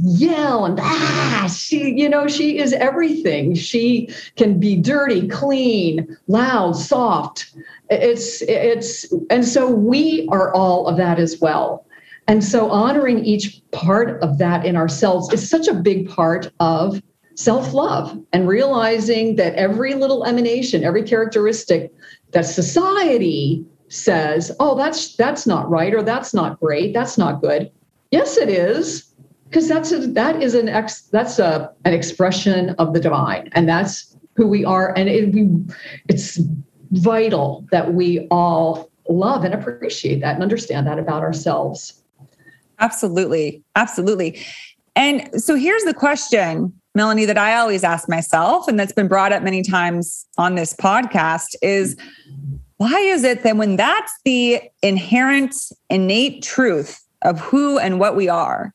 yell 0.00 0.64
and 0.64 0.78
ah 0.80 1.48
she 1.52 1.98
you 1.98 2.08
know 2.08 2.26
she 2.26 2.58
is 2.58 2.72
everything 2.74 3.54
she 3.54 4.08
can 4.36 4.58
be 4.58 4.76
dirty 4.76 5.26
clean 5.28 6.16
loud 6.26 6.76
soft 6.76 7.54
it's 7.90 8.42
it's 8.42 9.12
and 9.30 9.46
so 9.46 9.70
we 9.70 10.28
are 10.30 10.52
all 10.54 10.86
of 10.86 10.96
that 10.96 11.18
as 11.18 11.40
well. 11.40 11.86
And 12.28 12.42
so 12.42 12.70
honoring 12.70 13.24
each 13.24 13.62
part 13.70 14.20
of 14.22 14.38
that 14.38 14.66
in 14.66 14.76
ourselves 14.76 15.32
is 15.32 15.48
such 15.48 15.68
a 15.68 15.74
big 15.74 16.08
part 16.08 16.50
of 16.58 17.00
self-love 17.36 18.18
and 18.32 18.48
realizing 18.48 19.36
that 19.36 19.54
every 19.54 19.92
little 19.94 20.24
emanation 20.24 20.82
every 20.82 21.02
characteristic 21.02 21.92
that 22.30 22.46
society 22.46 23.62
says 23.88 24.50
oh 24.58 24.74
that's 24.74 25.14
that's 25.16 25.46
not 25.46 25.68
right 25.68 25.92
or 25.92 26.02
that's 26.02 26.32
not 26.32 26.58
great 26.58 26.94
that's 26.94 27.18
not 27.18 27.42
good 27.42 27.70
yes 28.10 28.38
it 28.38 28.48
is 28.48 29.12
because 29.50 29.68
that's 29.68 29.92
a, 29.92 29.98
that 29.98 30.42
is 30.42 30.54
an 30.54 30.66
ex 30.70 31.02
that's 31.12 31.38
a 31.38 31.70
an 31.84 31.92
expression 31.92 32.70
of 32.78 32.94
the 32.94 33.00
divine 33.00 33.50
and 33.52 33.68
that's 33.68 34.16
who 34.34 34.46
we 34.46 34.64
are 34.64 34.96
and 34.96 35.10
it, 35.10 35.34
we, 35.34 35.50
it's 36.08 36.40
vital 36.96 37.66
that 37.70 37.94
we 37.94 38.26
all 38.30 38.90
love 39.08 39.44
and 39.44 39.54
appreciate 39.54 40.20
that 40.20 40.34
and 40.34 40.42
understand 40.42 40.86
that 40.86 40.98
about 40.98 41.22
ourselves. 41.22 42.02
Absolutely. 42.78 43.62
Absolutely. 43.76 44.40
And 44.94 45.28
so 45.40 45.54
here's 45.54 45.84
the 45.84 45.94
question 45.94 46.72
Meloney 46.96 47.26
that 47.26 47.36
i 47.36 47.54
always 47.56 47.84
ask 47.84 48.08
myself 48.08 48.66
and 48.68 48.80
that's 48.80 48.92
been 48.92 49.06
brought 49.06 49.30
up 49.30 49.42
many 49.42 49.62
times 49.62 50.26
on 50.38 50.54
this 50.54 50.72
podcast 50.72 51.54
is 51.60 51.94
why 52.78 52.98
is 52.98 53.22
it 53.22 53.42
that 53.42 53.58
when 53.58 53.76
that's 53.76 54.12
the 54.24 54.62
inherent 54.82 55.54
innate 55.90 56.42
truth 56.42 57.04
of 57.20 57.38
who 57.38 57.78
and 57.78 58.00
what 58.00 58.16
we 58.16 58.30
are 58.30 58.74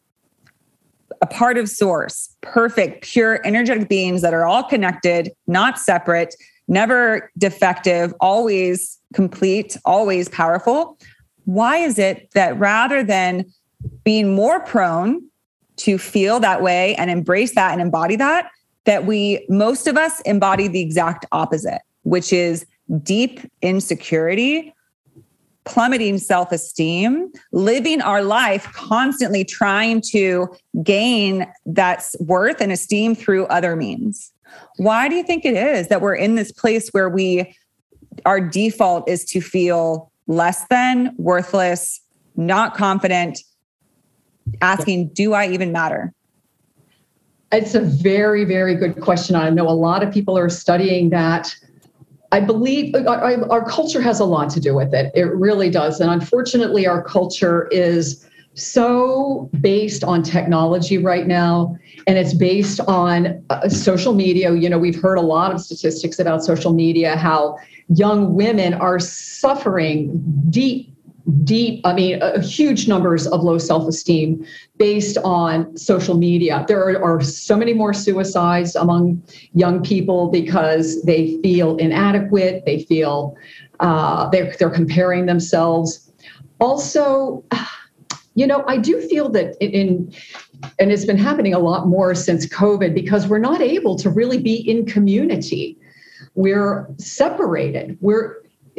a 1.21 1.27
part 1.27 1.57
of 1.57 1.69
source, 1.69 2.35
perfect, 2.41 3.03
pure, 3.03 3.45
energetic 3.45 3.87
beings 3.87 4.21
that 4.21 4.33
are 4.33 4.45
all 4.45 4.63
connected, 4.63 5.31
not 5.47 5.77
separate, 5.77 6.35
never 6.71 7.29
defective, 7.37 8.13
always 8.21 8.97
complete, 9.13 9.77
always 9.85 10.29
powerful. 10.29 10.97
Why 11.45 11.77
is 11.77 11.99
it 11.99 12.29
that 12.33 12.57
rather 12.57 13.03
than 13.03 13.45
being 14.03 14.33
more 14.33 14.61
prone 14.61 15.21
to 15.77 15.97
feel 15.97 16.39
that 16.39 16.61
way 16.61 16.95
and 16.95 17.11
embrace 17.11 17.55
that 17.55 17.73
and 17.73 17.81
embody 17.81 18.15
that, 18.15 18.49
that 18.85 19.05
we, 19.05 19.45
most 19.49 19.85
of 19.85 19.97
us 19.97 20.21
embody 20.21 20.67
the 20.67 20.79
exact 20.79 21.25
opposite, 21.31 21.81
which 22.03 22.31
is 22.31 22.65
deep 23.03 23.41
insecurity, 23.61 24.73
plummeting 25.65 26.17
self 26.17 26.51
esteem, 26.51 27.31
living 27.51 28.01
our 28.01 28.23
life 28.23 28.63
constantly 28.73 29.43
trying 29.43 30.01
to 30.11 30.47
gain 30.83 31.51
that 31.65 32.05
worth 32.19 32.61
and 32.61 32.71
esteem 32.71 33.13
through 33.13 33.45
other 33.47 33.75
means. 33.75 34.31
Why 34.81 35.09
do 35.09 35.13
you 35.13 35.21
think 35.21 35.45
it 35.45 35.53
is 35.53 35.89
that 35.89 36.01
we're 36.01 36.15
in 36.15 36.33
this 36.33 36.51
place 36.51 36.89
where 36.89 37.07
we, 37.07 37.55
our 38.25 38.41
default 38.41 39.07
is 39.07 39.23
to 39.25 39.39
feel 39.39 40.11
less 40.25 40.65
than, 40.69 41.13
worthless, 41.19 42.01
not 42.35 42.73
confident, 42.73 43.37
asking, 44.59 45.09
do 45.09 45.33
I 45.33 45.49
even 45.49 45.71
matter? 45.71 46.11
It's 47.51 47.75
a 47.75 47.81
very, 47.81 48.43
very 48.43 48.73
good 48.73 48.99
question. 49.01 49.35
I 49.35 49.51
know 49.51 49.69
a 49.69 49.69
lot 49.69 50.01
of 50.01 50.11
people 50.11 50.35
are 50.35 50.49
studying 50.49 51.11
that. 51.11 51.53
I 52.31 52.39
believe 52.39 52.95
uh, 52.95 53.03
our, 53.07 53.51
our, 53.51 53.63
culture 53.69 54.01
has 54.01 54.19
a 54.19 54.25
lot 54.25 54.49
to 54.49 54.59
do 54.59 54.73
with 54.73 54.95
it. 54.95 55.11
It 55.13 55.25
really 55.25 55.69
does. 55.69 56.01
And 56.01 56.09
unfortunately, 56.09 56.87
our 56.87 57.03
culture 57.03 57.67
is 57.67 58.27
so 58.53 59.49
based 59.61 60.03
on 60.03 60.23
technology 60.23 60.97
right 60.97 61.27
now 61.27 61.77
and 62.07 62.17
it's 62.17 62.33
based 62.33 62.79
on 62.81 63.43
uh, 63.49 63.69
social 63.69 64.13
media. 64.13 64.53
You 64.53 64.69
know 64.69 64.79
we've 64.79 65.01
heard 65.01 65.17
a 65.17 65.21
lot 65.21 65.53
of 65.53 65.61
statistics 65.61 66.19
about 66.19 66.43
social 66.43 66.73
media 66.73 67.15
how 67.15 67.57
young 67.89 68.33
women 68.33 68.73
are 68.73 68.99
suffering 68.99 70.23
deep 70.49 70.87
deep 71.43 71.85
i 71.85 71.93
mean 71.93 72.21
uh, 72.21 72.41
huge 72.41 72.87
numbers 72.87 73.27
of 73.27 73.43
low 73.43 73.57
self-esteem 73.57 74.43
based 74.77 75.19
on 75.23 75.77
social 75.77 76.17
media. 76.17 76.65
There 76.67 76.79
are, 76.79 77.03
are, 77.03 77.21
so 77.21 77.55
many 77.55 77.73
more 77.73 77.93
suicides 77.93 78.75
among 78.75 79.21
young 79.53 79.83
people 79.83 80.31
because 80.31 81.03
they 81.03 81.37
feel 81.43 81.77
inadequate 81.77 82.63
they 82.65 82.83
feel 82.83 83.35
uh, 83.79 84.29
they're, 84.29 84.53
they're 84.59 84.69
comparing 84.69 85.25
themselves. 85.25 86.11
Also 86.59 87.43
you 88.35 88.47
know 88.47 88.63
i 88.67 88.77
do 88.77 89.01
feel 89.01 89.29
that 89.29 89.55
in 89.59 90.13
and 90.79 90.91
it's 90.91 91.05
been 91.05 91.17
happening 91.17 91.53
a 91.53 91.59
lot 91.59 91.87
more 91.87 92.13
since 92.15 92.45
covid 92.47 92.93
because 92.93 93.27
we're 93.27 93.39
not 93.39 93.61
able 93.61 93.95
to 93.95 94.09
really 94.09 94.37
be 94.37 94.55
in 94.69 94.85
community. 94.85 95.77
We're 96.35 96.87
separated. 96.97 97.97
We're 98.01 98.37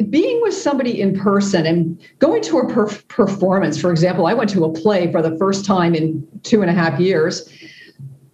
being 0.09 0.41
with 0.41 0.53
somebody 0.53 1.01
in 1.01 1.17
person 1.17 1.65
and 1.65 2.01
going 2.19 2.41
to 2.43 2.59
a 2.59 2.67
per- 2.73 3.01
performance, 3.07 3.79
for 3.79 3.91
example, 3.91 4.25
I 4.25 4.33
went 4.33 4.49
to 4.51 4.65
a 4.65 4.73
play 4.73 5.11
for 5.11 5.21
the 5.21 5.37
first 5.37 5.65
time 5.65 5.93
in 5.93 6.27
two 6.43 6.61
and 6.61 6.69
a 6.69 6.73
half 6.73 6.99
years 6.99 7.47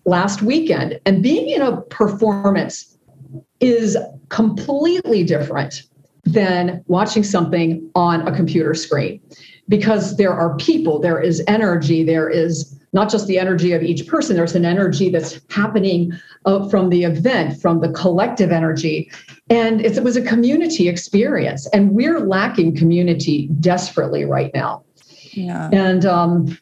last 0.05 0.41
weekend, 0.41 0.99
and 1.05 1.21
being 1.21 1.49
in 1.49 1.61
a 1.61 1.81
performance 1.81 2.97
is 3.59 3.97
completely 4.29 5.23
different 5.23 5.83
than 6.23 6.83
watching 6.87 7.23
something 7.23 7.89
on 7.93 8.27
a 8.27 8.35
computer 8.35 8.73
screen 8.73 9.19
because 9.69 10.17
there 10.17 10.33
are 10.33 10.57
people, 10.57 10.99
there 10.99 11.21
is 11.21 11.41
energy, 11.47 12.03
there 12.03 12.29
is 12.29 12.75
not 12.91 13.09
just 13.09 13.27
the 13.27 13.37
energy 13.37 13.71
of 13.71 13.83
each 13.83 14.07
person, 14.07 14.35
there's 14.35 14.55
an 14.55 14.65
energy 14.65 15.09
that's 15.09 15.39
happening 15.49 16.11
uh, 16.45 16.67
from 16.69 16.89
the 16.89 17.03
event, 17.03 17.61
from 17.61 17.79
the 17.79 17.89
collective 17.89 18.51
energy. 18.51 19.09
And 19.49 19.79
it 19.85 20.03
was 20.03 20.17
a 20.17 20.21
community 20.23 20.89
experience. 20.89 21.67
And 21.67 21.91
we're 21.91 22.19
lacking 22.19 22.75
community 22.75 23.47
desperately 23.59 24.25
right 24.25 24.51
now. 24.55 24.83
Yeah. 25.33 25.69
And, 25.71 26.05
um, 26.05 26.57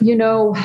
you 0.00 0.16
know, 0.16 0.56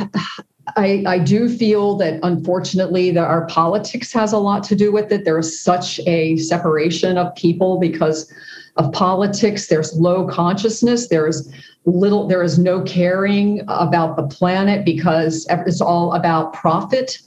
I, 0.75 1.03
I 1.05 1.19
do 1.19 1.47
feel 1.47 1.95
that 1.97 2.19
unfortunately 2.23 3.11
that 3.11 3.23
our 3.23 3.45
politics 3.47 4.11
has 4.13 4.33
a 4.33 4.37
lot 4.37 4.63
to 4.63 4.75
do 4.75 4.91
with 4.91 5.11
it. 5.11 5.25
There 5.25 5.37
is 5.37 5.61
such 5.61 5.99
a 6.07 6.37
separation 6.37 7.17
of 7.17 7.33
people 7.35 7.79
because 7.79 8.31
of 8.77 8.91
politics. 8.93 9.67
There's 9.67 9.93
low 9.93 10.27
consciousness. 10.27 11.07
There's 11.07 11.51
little. 11.85 12.27
There 12.27 12.43
is 12.43 12.57
no 12.59 12.81
caring 12.81 13.61
about 13.67 14.15
the 14.15 14.23
planet 14.23 14.85
because 14.85 15.45
it's 15.49 15.81
all 15.81 16.13
about 16.13 16.53
profit. 16.53 17.17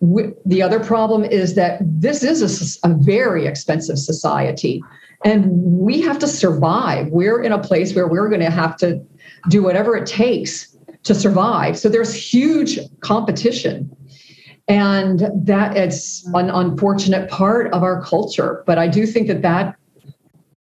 The 0.00 0.62
other 0.62 0.80
problem 0.80 1.24
is 1.24 1.54
that 1.54 1.78
this 1.82 2.22
is 2.22 2.80
a, 2.82 2.88
a 2.90 2.94
very 2.94 3.46
expensive 3.46 3.98
society, 3.98 4.82
and 5.24 5.50
we 5.50 6.00
have 6.00 6.18
to 6.20 6.26
survive. 6.26 7.08
We're 7.08 7.42
in 7.42 7.52
a 7.52 7.58
place 7.58 7.94
where 7.94 8.08
we're 8.08 8.28
going 8.28 8.40
to 8.40 8.50
have 8.50 8.76
to 8.78 9.00
do 9.48 9.62
whatever 9.62 9.96
it 9.96 10.06
takes 10.06 10.76
to 11.04 11.14
survive. 11.14 11.78
So 11.78 11.88
there's 11.88 12.14
huge 12.14 12.78
competition. 13.00 13.94
And 14.68 15.24
that 15.34 15.76
it's 15.76 16.24
an 16.34 16.48
unfortunate 16.48 17.28
part 17.28 17.72
of 17.72 17.82
our 17.82 18.02
culture. 18.02 18.62
But 18.66 18.78
I 18.78 18.86
do 18.86 19.04
think 19.04 19.26
that 19.26 19.42
that 19.42 19.74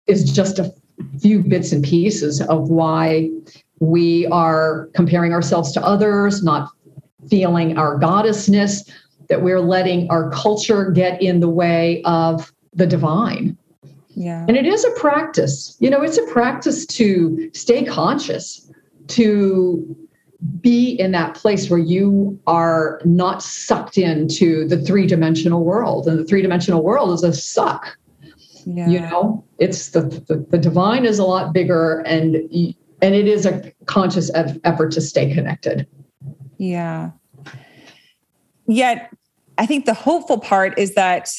is 0.09 0.31
just 0.31 0.59
a 0.59 0.73
few 1.21 1.39
bits 1.41 1.71
and 1.71 1.83
pieces 1.83 2.41
of 2.41 2.69
why 2.69 3.29
we 3.79 4.27
are 4.27 4.89
comparing 4.93 5.33
ourselves 5.33 5.71
to 5.73 5.81
others, 5.83 6.43
not 6.43 6.69
feeling 7.29 7.77
our 7.77 7.97
goddessness, 7.99 8.89
that 9.29 9.41
we're 9.41 9.59
letting 9.61 10.09
our 10.09 10.29
culture 10.31 10.91
get 10.91 11.21
in 11.21 11.39
the 11.39 11.49
way 11.49 12.01
of 12.03 12.51
the 12.73 12.85
divine. 12.85 13.55
Yeah. 14.09 14.43
And 14.47 14.57
it 14.57 14.65
is 14.65 14.83
a 14.83 14.91
practice. 14.91 15.77
You 15.79 15.89
know, 15.89 16.01
it's 16.01 16.17
a 16.17 16.25
practice 16.27 16.85
to 16.87 17.49
stay 17.53 17.85
conscious, 17.85 18.69
to 19.09 19.95
be 20.61 20.91
in 20.91 21.11
that 21.11 21.35
place 21.35 21.69
where 21.69 21.79
you 21.79 22.39
are 22.47 23.01
not 23.05 23.43
sucked 23.43 23.97
into 23.97 24.67
the 24.67 24.81
three 24.81 25.05
dimensional 25.05 25.63
world. 25.63 26.07
And 26.07 26.19
the 26.19 26.25
three 26.25 26.41
dimensional 26.41 26.83
world 26.83 27.11
is 27.11 27.23
a 27.23 27.33
suck. 27.33 27.97
Yeah. 28.65 28.87
You 28.89 28.99
know, 29.01 29.43
it's 29.57 29.89
the, 29.89 30.01
the, 30.01 30.45
the 30.49 30.57
divine 30.57 31.05
is 31.05 31.19
a 31.19 31.25
lot 31.25 31.53
bigger 31.53 32.01
and 32.05 32.35
and 33.01 33.15
it 33.15 33.27
is 33.27 33.45
a 33.45 33.71
conscious 33.85 34.29
effort 34.33 34.91
to 34.91 35.01
stay 35.01 35.33
connected. 35.33 35.87
Yeah. 36.57 37.11
Yet 38.67 39.09
I 39.57 39.65
think 39.65 39.85
the 39.85 39.93
hopeful 39.93 40.37
part 40.37 40.77
is 40.77 40.95
that 40.95 41.31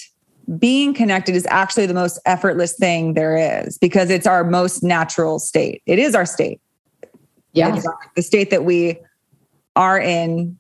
being 0.58 0.94
connected 0.94 1.34
is 1.34 1.46
actually 1.48 1.86
the 1.86 1.94
most 1.94 2.18
effortless 2.26 2.74
thing 2.74 3.14
there 3.14 3.36
is 3.64 3.78
because 3.78 4.10
it's 4.10 4.26
our 4.26 4.42
most 4.42 4.82
natural 4.82 5.38
state. 5.38 5.82
It 5.86 5.98
is 5.98 6.14
our 6.14 6.26
state. 6.26 6.60
Yeah. 7.52 7.80
The 8.16 8.22
state 8.22 8.50
that 8.50 8.64
we 8.64 8.98
are 9.76 10.00
in 10.00 10.58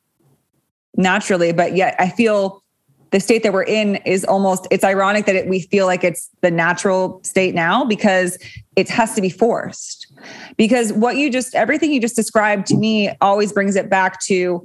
naturally, 0.96 1.52
but 1.52 1.76
yet 1.76 1.96
I 1.98 2.08
feel 2.08 2.62
the 3.10 3.20
state 3.20 3.42
that 3.42 3.52
we're 3.52 3.64
in 3.64 3.96
is 4.06 4.24
almost 4.24 4.66
it's 4.70 4.84
ironic 4.84 5.26
that 5.26 5.34
it, 5.34 5.48
we 5.48 5.60
feel 5.60 5.86
like 5.86 6.04
it's 6.04 6.30
the 6.42 6.50
natural 6.50 7.20
state 7.24 7.54
now 7.54 7.84
because 7.84 8.38
it 8.76 8.88
has 8.88 9.14
to 9.14 9.20
be 9.20 9.30
forced. 9.30 10.06
Because 10.56 10.92
what 10.92 11.16
you 11.16 11.30
just 11.30 11.54
everything 11.54 11.92
you 11.92 12.00
just 12.00 12.16
described 12.16 12.66
to 12.68 12.76
me 12.76 13.10
always 13.20 13.52
brings 13.52 13.76
it 13.76 13.90
back 13.90 14.20
to 14.22 14.64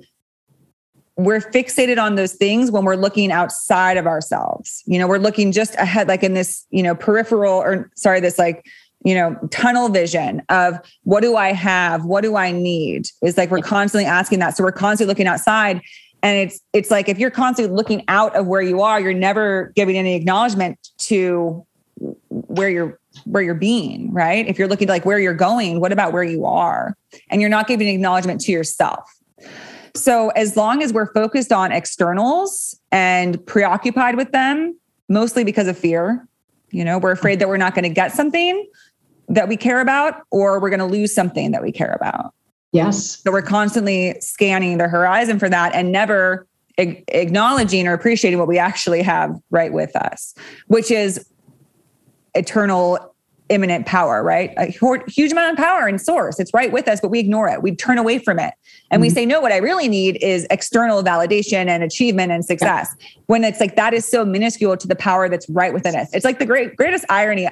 we're 1.17 1.39
fixated 1.39 2.01
on 2.01 2.15
those 2.15 2.34
things 2.34 2.69
when 2.69 2.84
we're 2.84 2.95
looking 2.95 3.31
outside 3.31 3.97
of 3.97 4.05
ourselves. 4.05 4.84
You 4.86 4.99
know 4.99 5.08
we're 5.08 5.17
looking 5.17 5.51
just 5.51 5.75
ahead 5.75 6.08
like 6.08 6.23
in 6.23 6.34
this 6.34 6.65
you 6.69 6.84
know 6.84 6.93
peripheral 6.93 7.53
or 7.53 7.89
sorry 7.95 8.19
this 8.19 8.38
like 8.38 8.65
you 9.03 9.15
know 9.15 9.36
tunnel 9.49 9.89
vision 9.89 10.43
of 10.49 10.77
what 11.03 11.21
do 11.21 11.36
i 11.36 11.51
have? 11.51 12.05
What 12.05 12.21
do 12.21 12.36
i 12.36 12.51
need? 12.51 13.08
Is 13.23 13.38
like 13.38 13.49
we're 13.49 13.62
constantly 13.62 14.05
asking 14.05 14.38
that. 14.39 14.55
So 14.55 14.63
we're 14.63 14.71
constantly 14.71 15.10
looking 15.10 15.27
outside 15.27 15.81
and 16.21 16.38
it's 16.38 16.60
it's 16.73 16.91
like 16.91 17.10
if 17.10 17.17
you're 17.17 17.32
constantly 17.32 17.75
looking 17.75 18.04
out 18.08 18.36
of 18.36 18.47
where 18.47 18.62
you 18.62 18.82
are 18.82 18.99
you're 18.99 19.13
never 19.13 19.71
giving 19.75 19.97
any 19.97 20.15
acknowledgement 20.15 20.89
to 20.97 21.65
where 22.30 22.69
you're 22.69 22.99
where 23.25 23.41
you're 23.41 23.56
being 23.56 24.12
right? 24.13 24.47
If 24.47 24.60
you're 24.60 24.67
looking 24.67 24.88
like 24.88 25.06
where 25.06 25.19
you're 25.19 25.34
going 25.34 25.80
what 25.80 25.91
about 25.91 26.13
where 26.13 26.23
you 26.23 26.45
are? 26.45 26.97
And 27.30 27.41
you're 27.41 27.49
not 27.49 27.67
giving 27.67 27.88
acknowledgement 27.88 28.41
to 28.41 28.51
yourself. 28.51 29.10
So 29.95 30.30
as 30.30 30.58
long 30.58 30.84
as 30.84 30.91
we're 30.91 31.12
focused 31.13 31.54
on 31.54 31.71
externals 31.71 32.78
and 32.91 33.43
preoccupied 33.45 34.17
with 34.17 34.32
them 34.32 34.78
mostly 35.08 35.43
because 35.43 35.67
of 35.67 35.78
fear 35.78 36.28
you 36.71 36.84
know 36.84 36.97
we're 36.97 37.12
afraid 37.12 37.39
that 37.39 37.47
we're 37.47 37.58
not 37.58 37.73
going 37.73 37.84
to 37.84 37.89
get 37.89 38.12
something 38.12 38.67
that 39.30 39.47
we 39.47 39.58
care 39.58 39.82
about 39.82 40.21
or 40.32 40.60
we're 40.60 40.69
going 40.69 40.80
to 40.80 40.86
lose 40.86 41.13
something 41.13 41.51
that 41.51 41.63
we 41.63 41.71
care 41.71 41.95
about 41.99 42.34
Yes. 42.76 43.22
So 43.22 43.32
we're 43.32 43.42
constantly 43.42 44.16
scanning 44.20 44.78
the 44.78 44.88
horizon 44.88 45.40
for 45.40 45.50
that 45.50 45.74
and 45.74 45.92
never 45.92 46.46
acknowledging 46.78 47.88
or 47.88 47.94
appreciating 47.94 48.38
what 48.38 48.50
we 48.50 48.60
actually 48.60 49.02
have 49.02 49.34
right 49.50 49.72
with 49.72 49.96
us, 49.96 50.36
which 50.68 50.92
is 50.92 51.26
eternal 52.34 53.16
immanent 53.48 53.86
power, 53.86 54.24
right? 54.24 54.54
A 54.58 54.66
huge 55.08 55.32
amount 55.32 55.52
of 55.52 55.64
power 55.64 55.88
and 55.88 56.02
source. 56.02 56.40
It's 56.40 56.54
right 56.54 56.72
with 56.72 56.88
us, 56.88 57.00
but 57.00 57.10
we 57.10 57.20
ignore 57.20 57.48
it. 57.48 57.62
We 57.62 57.76
turn 57.76 57.98
away 57.98 58.18
from 58.18 58.40
it. 58.40 58.54
And 58.90 59.00
mm-hmm. 59.00 59.02
we 59.02 59.10
say, 59.10 59.26
no, 59.26 59.40
what 59.40 59.52
I 59.52 59.58
really 59.58 59.88
need 59.88 60.18
is 60.22 60.48
external 60.50 61.04
validation 61.04 61.68
and 61.68 61.84
achievement 61.84 62.32
and 62.32 62.44
success. 62.44 62.94
Yeah. 63.00 63.08
When 63.28 63.44
it's 63.44 63.60
like 63.60 63.76
that 63.76 63.94
is 63.94 64.10
so 64.10 64.26
minuscule 64.26 64.76
to 64.78 64.88
the 64.88 64.96
power 64.96 65.30
that's 65.30 65.48
right 65.50 65.74
within 65.74 65.96
us. 65.96 66.10
It's 66.14 66.26
like 66.26 66.40
the 66.40 66.46
great 66.46 66.76
greatest 66.76 67.06
irony 67.08 67.48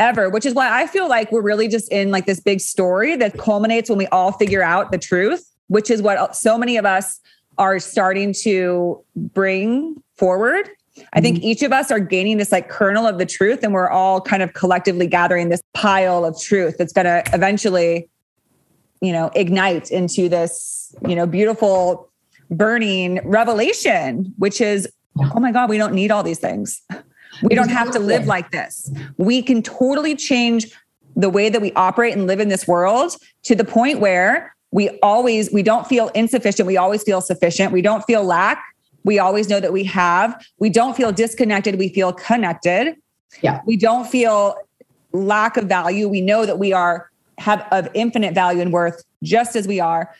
ever, 0.00 0.30
which 0.30 0.46
is 0.46 0.54
why 0.54 0.82
I 0.82 0.86
feel 0.86 1.08
like 1.08 1.30
we're 1.30 1.42
really 1.42 1.68
just 1.68 1.92
in 1.92 2.10
like 2.10 2.26
this 2.26 2.40
big 2.40 2.60
story 2.60 3.14
that 3.16 3.38
culminates 3.38 3.88
when 3.88 3.98
we 3.98 4.06
all 4.08 4.32
figure 4.32 4.62
out 4.62 4.90
the 4.90 4.98
truth, 4.98 5.48
which 5.68 5.90
is 5.90 6.02
what 6.02 6.34
so 6.34 6.58
many 6.58 6.76
of 6.76 6.86
us 6.86 7.20
are 7.58 7.78
starting 7.78 8.32
to 8.42 9.04
bring 9.14 10.02
forward. 10.16 10.68
I 11.12 11.20
think 11.20 11.36
mm-hmm. 11.36 11.46
each 11.46 11.62
of 11.62 11.72
us 11.72 11.90
are 11.90 12.00
gaining 12.00 12.38
this 12.38 12.50
like 12.50 12.68
kernel 12.68 13.06
of 13.06 13.18
the 13.18 13.26
truth, 13.26 13.62
and 13.62 13.72
we're 13.72 13.90
all 13.90 14.20
kind 14.20 14.42
of 14.42 14.54
collectively 14.54 15.06
gathering 15.06 15.50
this 15.50 15.62
pile 15.74 16.24
of 16.24 16.40
truth 16.40 16.76
that's 16.78 16.92
going 16.92 17.04
to 17.04 17.22
eventually, 17.32 18.08
you 19.00 19.12
know, 19.12 19.30
ignite 19.34 19.90
into 19.90 20.28
this, 20.28 20.94
you 21.06 21.14
know, 21.14 21.26
beautiful 21.26 22.10
burning 22.50 23.20
revelation, 23.24 24.34
which 24.38 24.60
is, 24.60 24.88
oh 25.18 25.40
my 25.40 25.52
God, 25.52 25.70
we 25.70 25.78
don't 25.78 25.94
need 25.94 26.10
all 26.10 26.22
these 26.22 26.40
things. 26.40 26.82
We 27.42 27.54
don't 27.54 27.70
have 27.70 27.90
to 27.92 27.98
live 27.98 28.26
like 28.26 28.50
this. 28.50 28.90
We 29.16 29.42
can 29.42 29.62
totally 29.62 30.14
change 30.16 30.72
the 31.16 31.30
way 31.30 31.48
that 31.48 31.60
we 31.60 31.72
operate 31.72 32.14
and 32.14 32.26
live 32.26 32.40
in 32.40 32.48
this 32.48 32.66
world 32.68 33.16
to 33.44 33.54
the 33.54 33.64
point 33.64 34.00
where 34.00 34.54
We 34.72 34.98
always, 35.00 35.52
we 35.52 35.62
don't 35.62 35.86
feel 35.86 36.08
insufficient. 36.08 36.66
We 36.66 36.76
always 36.76 37.02
feel 37.02 37.20
sufficient. 37.20 37.72
We 37.72 37.82
don't 37.82 38.04
feel 38.04 38.22
lack. 38.22 38.62
We 39.04 39.18
always 39.18 39.48
know 39.48 39.60
that 39.60 39.72
we 39.72 39.84
have. 39.84 40.40
We 40.58 40.70
don't 40.70 40.96
feel 40.96 41.10
disconnected. 41.10 41.78
We 41.78 41.88
feel 41.88 42.12
connected. 42.12 42.94
Yeah. 43.40 43.60
We 43.66 43.76
don't 43.76 44.06
feel 44.06 44.56
lack 45.12 45.56
of 45.56 45.64
value. 45.64 46.08
We 46.08 46.20
know 46.20 46.46
that 46.46 46.58
we 46.58 46.72
are 46.72 47.10
have 47.38 47.66
of 47.72 47.88
infinite 47.94 48.34
value 48.34 48.60
and 48.60 48.72
worth 48.72 49.02
just 49.22 49.56
as 49.56 49.66
we 49.66 49.80
are. 49.80 50.14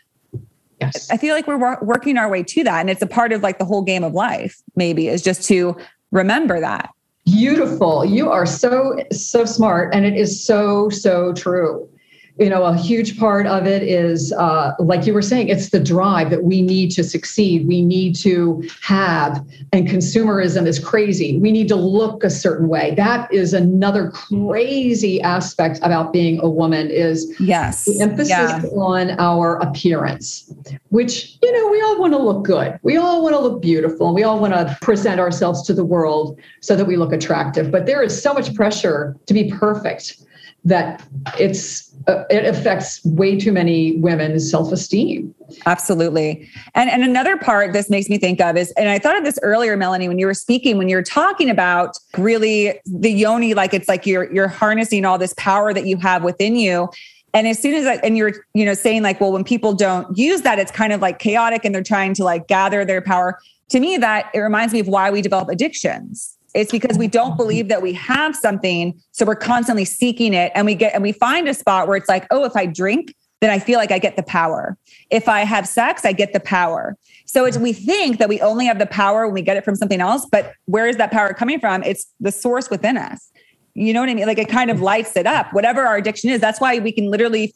Yes. 0.80 1.10
I 1.10 1.18
feel 1.18 1.34
like 1.34 1.46
we're 1.46 1.78
working 1.82 2.16
our 2.16 2.28
way 2.28 2.42
to 2.42 2.64
that. 2.64 2.80
And 2.80 2.88
it's 2.88 3.02
a 3.02 3.06
part 3.06 3.32
of 3.32 3.42
like 3.42 3.58
the 3.58 3.66
whole 3.66 3.82
game 3.82 4.02
of 4.02 4.14
life, 4.14 4.56
maybe, 4.74 5.08
is 5.08 5.22
just 5.22 5.46
to 5.48 5.76
remember 6.10 6.58
that. 6.60 6.90
Beautiful. 7.30 8.04
You 8.04 8.30
are 8.30 8.46
so, 8.46 8.96
so 9.12 9.44
smart. 9.44 9.94
And 9.94 10.06
it 10.06 10.14
is 10.14 10.44
so, 10.44 10.88
so 10.88 11.32
true 11.32 11.89
you 12.38 12.48
know 12.48 12.64
a 12.64 12.76
huge 12.76 13.18
part 13.18 13.46
of 13.46 13.66
it 13.66 13.82
is 13.82 14.32
uh, 14.32 14.72
like 14.78 15.06
you 15.06 15.14
were 15.14 15.22
saying 15.22 15.48
it's 15.48 15.70
the 15.70 15.80
drive 15.80 16.30
that 16.30 16.44
we 16.44 16.62
need 16.62 16.90
to 16.92 17.04
succeed. 17.04 17.66
We 17.66 17.82
need 17.82 18.14
to 18.16 18.68
have 18.82 19.44
and 19.72 19.86
consumerism 19.88 20.66
is 20.66 20.78
crazy. 20.78 21.38
We 21.38 21.52
need 21.52 21.68
to 21.68 21.76
look 21.76 22.24
a 22.24 22.30
certain 22.30 22.68
way. 22.68 22.94
That 22.94 23.32
is 23.32 23.54
another 23.54 24.10
crazy 24.10 25.20
aspect 25.22 25.78
about 25.82 26.12
being 26.12 26.40
a 26.40 26.48
woman 26.48 26.90
is 26.90 27.34
yes. 27.40 27.84
the 27.84 28.00
emphasis 28.00 28.30
yeah. 28.30 28.62
on 28.74 29.18
our 29.18 29.56
appearance 29.56 30.52
which 30.90 31.38
you 31.42 31.52
know 31.52 31.70
we 31.70 31.80
all 31.82 32.00
want 32.00 32.12
to 32.12 32.18
look 32.18 32.44
good. 32.44 32.78
We 32.82 32.96
all 32.96 33.22
want 33.22 33.34
to 33.34 33.40
look 33.40 33.62
beautiful 33.62 34.10
we 34.14 34.22
all 34.22 34.40
want 34.40 34.54
to 34.54 34.76
present 34.80 35.20
ourselves 35.20 35.62
to 35.62 35.74
the 35.74 35.84
world 35.84 36.38
so 36.60 36.76
that 36.76 36.86
we 36.86 36.96
look 36.96 37.12
attractive. 37.12 37.70
But 37.70 37.86
there 37.86 38.02
is 38.02 38.20
so 38.20 38.34
much 38.34 38.54
pressure 38.54 39.16
to 39.26 39.34
be 39.34 39.50
perfect 39.50 40.24
that 40.64 41.06
it's 41.38 41.90
uh, 42.06 42.24
it 42.30 42.46
affects 42.46 43.04
way 43.04 43.38
too 43.38 43.52
many 43.52 43.96
women's 43.96 44.50
self-esteem. 44.50 45.34
Absolutely. 45.66 46.48
And 46.74 46.90
and 46.90 47.02
another 47.02 47.36
part 47.36 47.72
this 47.72 47.90
makes 47.90 48.08
me 48.08 48.18
think 48.18 48.40
of 48.40 48.56
is 48.56 48.72
and 48.72 48.88
i 48.88 48.98
thought 48.98 49.16
of 49.18 49.24
this 49.24 49.38
earlier 49.42 49.76
Meloney 49.76 50.08
when 50.08 50.18
you 50.18 50.26
were 50.26 50.34
speaking 50.34 50.78
when 50.78 50.88
you 50.88 50.96
were 50.96 51.02
talking 51.02 51.50
about 51.50 51.98
really 52.16 52.78
the 52.86 53.10
yoni 53.10 53.54
like 53.54 53.74
it's 53.74 53.88
like 53.88 54.06
you're 54.06 54.32
you're 54.32 54.48
harnessing 54.48 55.04
all 55.04 55.18
this 55.18 55.34
power 55.36 55.72
that 55.74 55.86
you 55.86 55.96
have 55.98 56.22
within 56.24 56.56
you. 56.56 56.88
And 57.32 57.46
as 57.46 57.60
soon 57.60 57.74
as 57.74 57.86
I, 57.86 57.94
and 58.04 58.16
you're 58.16 58.32
you 58.54 58.64
know 58.64 58.74
saying 58.74 59.02
like 59.02 59.20
well 59.20 59.32
when 59.32 59.44
people 59.44 59.72
don't 59.74 60.16
use 60.16 60.42
that 60.42 60.58
it's 60.58 60.70
kind 60.70 60.92
of 60.92 61.00
like 61.00 61.18
chaotic 61.18 61.64
and 61.64 61.74
they're 61.74 61.82
trying 61.82 62.14
to 62.14 62.24
like 62.24 62.48
gather 62.48 62.84
their 62.84 63.00
power. 63.00 63.38
To 63.70 63.80
me 63.80 63.96
that 63.98 64.30
it 64.34 64.40
reminds 64.40 64.72
me 64.72 64.80
of 64.80 64.88
why 64.88 65.10
we 65.10 65.22
develop 65.22 65.48
addictions 65.48 66.36
it's 66.54 66.72
because 66.72 66.98
we 66.98 67.08
don't 67.08 67.36
believe 67.36 67.68
that 67.68 67.82
we 67.82 67.92
have 67.94 68.34
something. 68.34 69.00
So 69.12 69.24
we're 69.24 69.36
constantly 69.36 69.84
seeking 69.84 70.34
it 70.34 70.52
and 70.54 70.66
we 70.66 70.74
get, 70.74 70.94
and 70.94 71.02
we 71.02 71.12
find 71.12 71.48
a 71.48 71.54
spot 71.54 71.88
where 71.88 71.96
it's 71.96 72.08
like, 72.08 72.26
oh, 72.30 72.44
if 72.44 72.56
I 72.56 72.66
drink, 72.66 73.14
then 73.40 73.50
I 73.50 73.58
feel 73.58 73.78
like 73.78 73.90
I 73.90 73.98
get 73.98 74.16
the 74.16 74.22
power. 74.22 74.76
If 75.10 75.28
I 75.28 75.40
have 75.40 75.66
sex, 75.66 76.04
I 76.04 76.12
get 76.12 76.32
the 76.32 76.40
power. 76.40 76.96
So 77.24 77.44
it's, 77.44 77.56
we 77.56 77.72
think 77.72 78.18
that 78.18 78.28
we 78.28 78.40
only 78.40 78.66
have 78.66 78.78
the 78.78 78.86
power 78.86 79.26
when 79.26 79.34
we 79.34 79.42
get 79.42 79.56
it 79.56 79.64
from 79.64 79.76
something 79.76 80.00
else, 80.00 80.26
but 80.30 80.52
where 80.66 80.86
is 80.86 80.96
that 80.96 81.10
power 81.10 81.32
coming 81.32 81.58
from? 81.58 81.82
It's 81.84 82.06
the 82.20 82.32
source 82.32 82.68
within 82.68 82.98
us. 82.98 83.30
You 83.74 83.94
know 83.94 84.00
what 84.00 84.10
I 84.10 84.14
mean? 84.14 84.26
Like 84.26 84.38
it 84.38 84.48
kind 84.48 84.70
of 84.70 84.80
lights 84.80 85.16
it 85.16 85.26
up. 85.26 85.52
Whatever 85.52 85.86
our 85.86 85.96
addiction 85.96 86.28
is, 86.28 86.40
that's 86.40 86.60
why 86.60 86.80
we 86.80 86.92
can 86.92 87.10
literally 87.10 87.52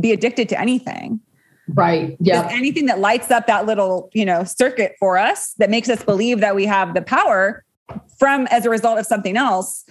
be 0.00 0.10
addicted 0.10 0.48
to 0.48 0.60
anything. 0.60 1.20
Right. 1.68 2.16
Yeah. 2.18 2.48
Anything 2.50 2.86
that 2.86 2.98
lights 2.98 3.30
up 3.30 3.46
that 3.46 3.66
little, 3.66 4.10
you 4.14 4.24
know, 4.24 4.44
circuit 4.44 4.96
for 4.98 5.16
us 5.16 5.52
that 5.54 5.70
makes 5.70 5.88
us 5.88 6.02
believe 6.02 6.40
that 6.40 6.54
we 6.54 6.66
have 6.66 6.94
the 6.94 7.02
power 7.02 7.64
from 8.18 8.46
as 8.50 8.66
a 8.66 8.70
result 8.70 8.98
of 8.98 9.06
something 9.06 9.36
else 9.36 9.84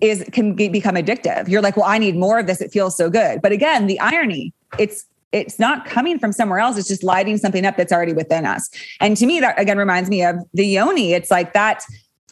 is 0.00 0.24
can 0.32 0.54
be, 0.54 0.68
become 0.68 0.94
addictive. 0.94 1.48
You're 1.48 1.62
like, 1.62 1.76
well, 1.76 1.86
I 1.86 1.98
need 1.98 2.16
more 2.16 2.38
of 2.38 2.46
this. 2.46 2.60
It 2.60 2.70
feels 2.70 2.96
so 2.96 3.10
good. 3.10 3.40
But 3.42 3.52
again, 3.52 3.86
the 3.86 3.98
irony, 4.00 4.52
it's 4.78 5.04
it's 5.32 5.58
not 5.58 5.84
coming 5.84 6.18
from 6.18 6.32
somewhere 6.32 6.58
else. 6.58 6.78
It's 6.78 6.88
just 6.88 7.02
lighting 7.02 7.36
something 7.36 7.66
up 7.66 7.76
that's 7.76 7.92
already 7.92 8.14
within 8.14 8.46
us. 8.46 8.70
And 9.00 9.16
to 9.16 9.26
me, 9.26 9.40
that 9.40 9.58
again 9.58 9.78
reminds 9.78 10.08
me 10.08 10.22
of 10.24 10.36
the 10.54 10.66
yoni. 10.66 11.12
It's 11.12 11.30
like 11.30 11.52
that 11.52 11.82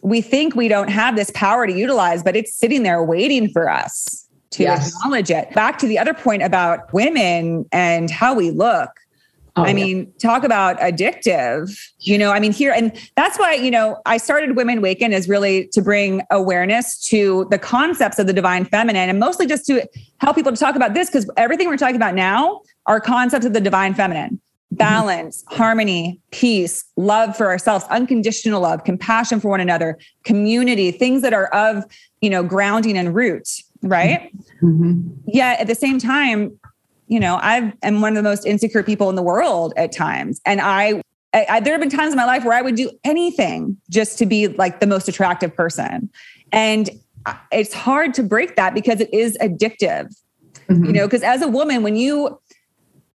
we 0.02 0.20
think 0.20 0.54
we 0.54 0.68
don't 0.68 0.88
have 0.88 1.16
this 1.16 1.30
power 1.34 1.66
to 1.66 1.72
utilize, 1.72 2.22
but 2.22 2.36
it's 2.36 2.54
sitting 2.54 2.82
there 2.82 3.02
waiting 3.02 3.50
for 3.50 3.68
us 3.68 4.26
to 4.50 4.62
yes. 4.62 4.94
acknowledge 4.94 5.30
it. 5.30 5.52
Back 5.54 5.78
to 5.78 5.86
the 5.86 5.98
other 5.98 6.14
point 6.14 6.42
about 6.42 6.92
women 6.92 7.66
and 7.72 8.10
how 8.10 8.34
we 8.34 8.50
look. 8.50 8.90
Oh, 9.58 9.64
I 9.64 9.72
mean, 9.72 10.00
yeah. 10.00 10.04
talk 10.18 10.44
about 10.44 10.78
addictive, 10.80 11.74
you 12.00 12.18
know, 12.18 12.30
I 12.30 12.40
mean, 12.40 12.52
here, 12.52 12.72
and 12.72 12.92
that's 13.16 13.38
why, 13.38 13.54
you 13.54 13.70
know, 13.70 13.98
I 14.04 14.18
started 14.18 14.54
Women 14.54 14.82
Waken 14.82 15.14
is 15.14 15.30
really 15.30 15.68
to 15.68 15.80
bring 15.80 16.20
awareness 16.30 17.02
to 17.08 17.46
the 17.50 17.58
concepts 17.58 18.18
of 18.18 18.26
the 18.26 18.34
divine 18.34 18.66
feminine 18.66 19.08
and 19.08 19.18
mostly 19.18 19.46
just 19.46 19.64
to 19.66 19.88
help 20.18 20.36
people 20.36 20.52
to 20.52 20.58
talk 20.58 20.76
about 20.76 20.92
this 20.92 21.08
because 21.08 21.30
everything 21.38 21.68
we're 21.68 21.78
talking 21.78 21.96
about 21.96 22.14
now 22.14 22.60
are 22.84 23.00
concepts 23.00 23.46
of 23.46 23.54
the 23.54 23.60
divine 23.60 23.94
feminine 23.94 24.32
mm-hmm. 24.32 24.76
balance, 24.76 25.42
mm-hmm. 25.44 25.56
harmony, 25.56 26.20
peace, 26.32 26.84
love 26.96 27.34
for 27.34 27.46
ourselves, 27.46 27.86
unconditional 27.88 28.60
love, 28.60 28.84
compassion 28.84 29.40
for 29.40 29.48
one 29.48 29.60
another, 29.60 29.98
community, 30.24 30.90
things 30.90 31.22
that 31.22 31.32
are 31.32 31.46
of, 31.46 31.82
you 32.20 32.28
know, 32.28 32.42
grounding 32.42 32.98
and 32.98 33.14
root, 33.14 33.48
right? 33.80 34.30
Mm-hmm. 34.62 35.00
Yet 35.28 35.60
at 35.60 35.66
the 35.66 35.74
same 35.74 35.98
time, 35.98 36.58
you 37.08 37.20
know, 37.20 37.36
I 37.36 37.72
am 37.82 38.00
one 38.00 38.16
of 38.16 38.22
the 38.22 38.28
most 38.28 38.46
insecure 38.46 38.82
people 38.82 39.08
in 39.08 39.14
the 39.14 39.22
world 39.22 39.72
at 39.76 39.92
times. 39.92 40.40
And 40.44 40.60
I, 40.60 41.02
I, 41.32 41.60
there 41.60 41.72
have 41.72 41.80
been 41.80 41.90
times 41.90 42.12
in 42.12 42.16
my 42.16 42.24
life 42.24 42.44
where 42.44 42.54
I 42.54 42.62
would 42.62 42.74
do 42.74 42.90
anything 43.04 43.76
just 43.90 44.18
to 44.18 44.26
be 44.26 44.48
like 44.48 44.80
the 44.80 44.86
most 44.86 45.08
attractive 45.08 45.54
person. 45.54 46.10
And 46.52 46.90
it's 47.52 47.74
hard 47.74 48.14
to 48.14 48.22
break 48.22 48.56
that 48.56 48.74
because 48.74 49.00
it 49.00 49.12
is 49.12 49.36
addictive, 49.38 50.14
mm-hmm. 50.68 50.84
you 50.84 50.92
know, 50.92 51.06
because 51.06 51.22
as 51.22 51.42
a 51.42 51.48
woman, 51.48 51.82
when 51.82 51.96
you 51.96 52.40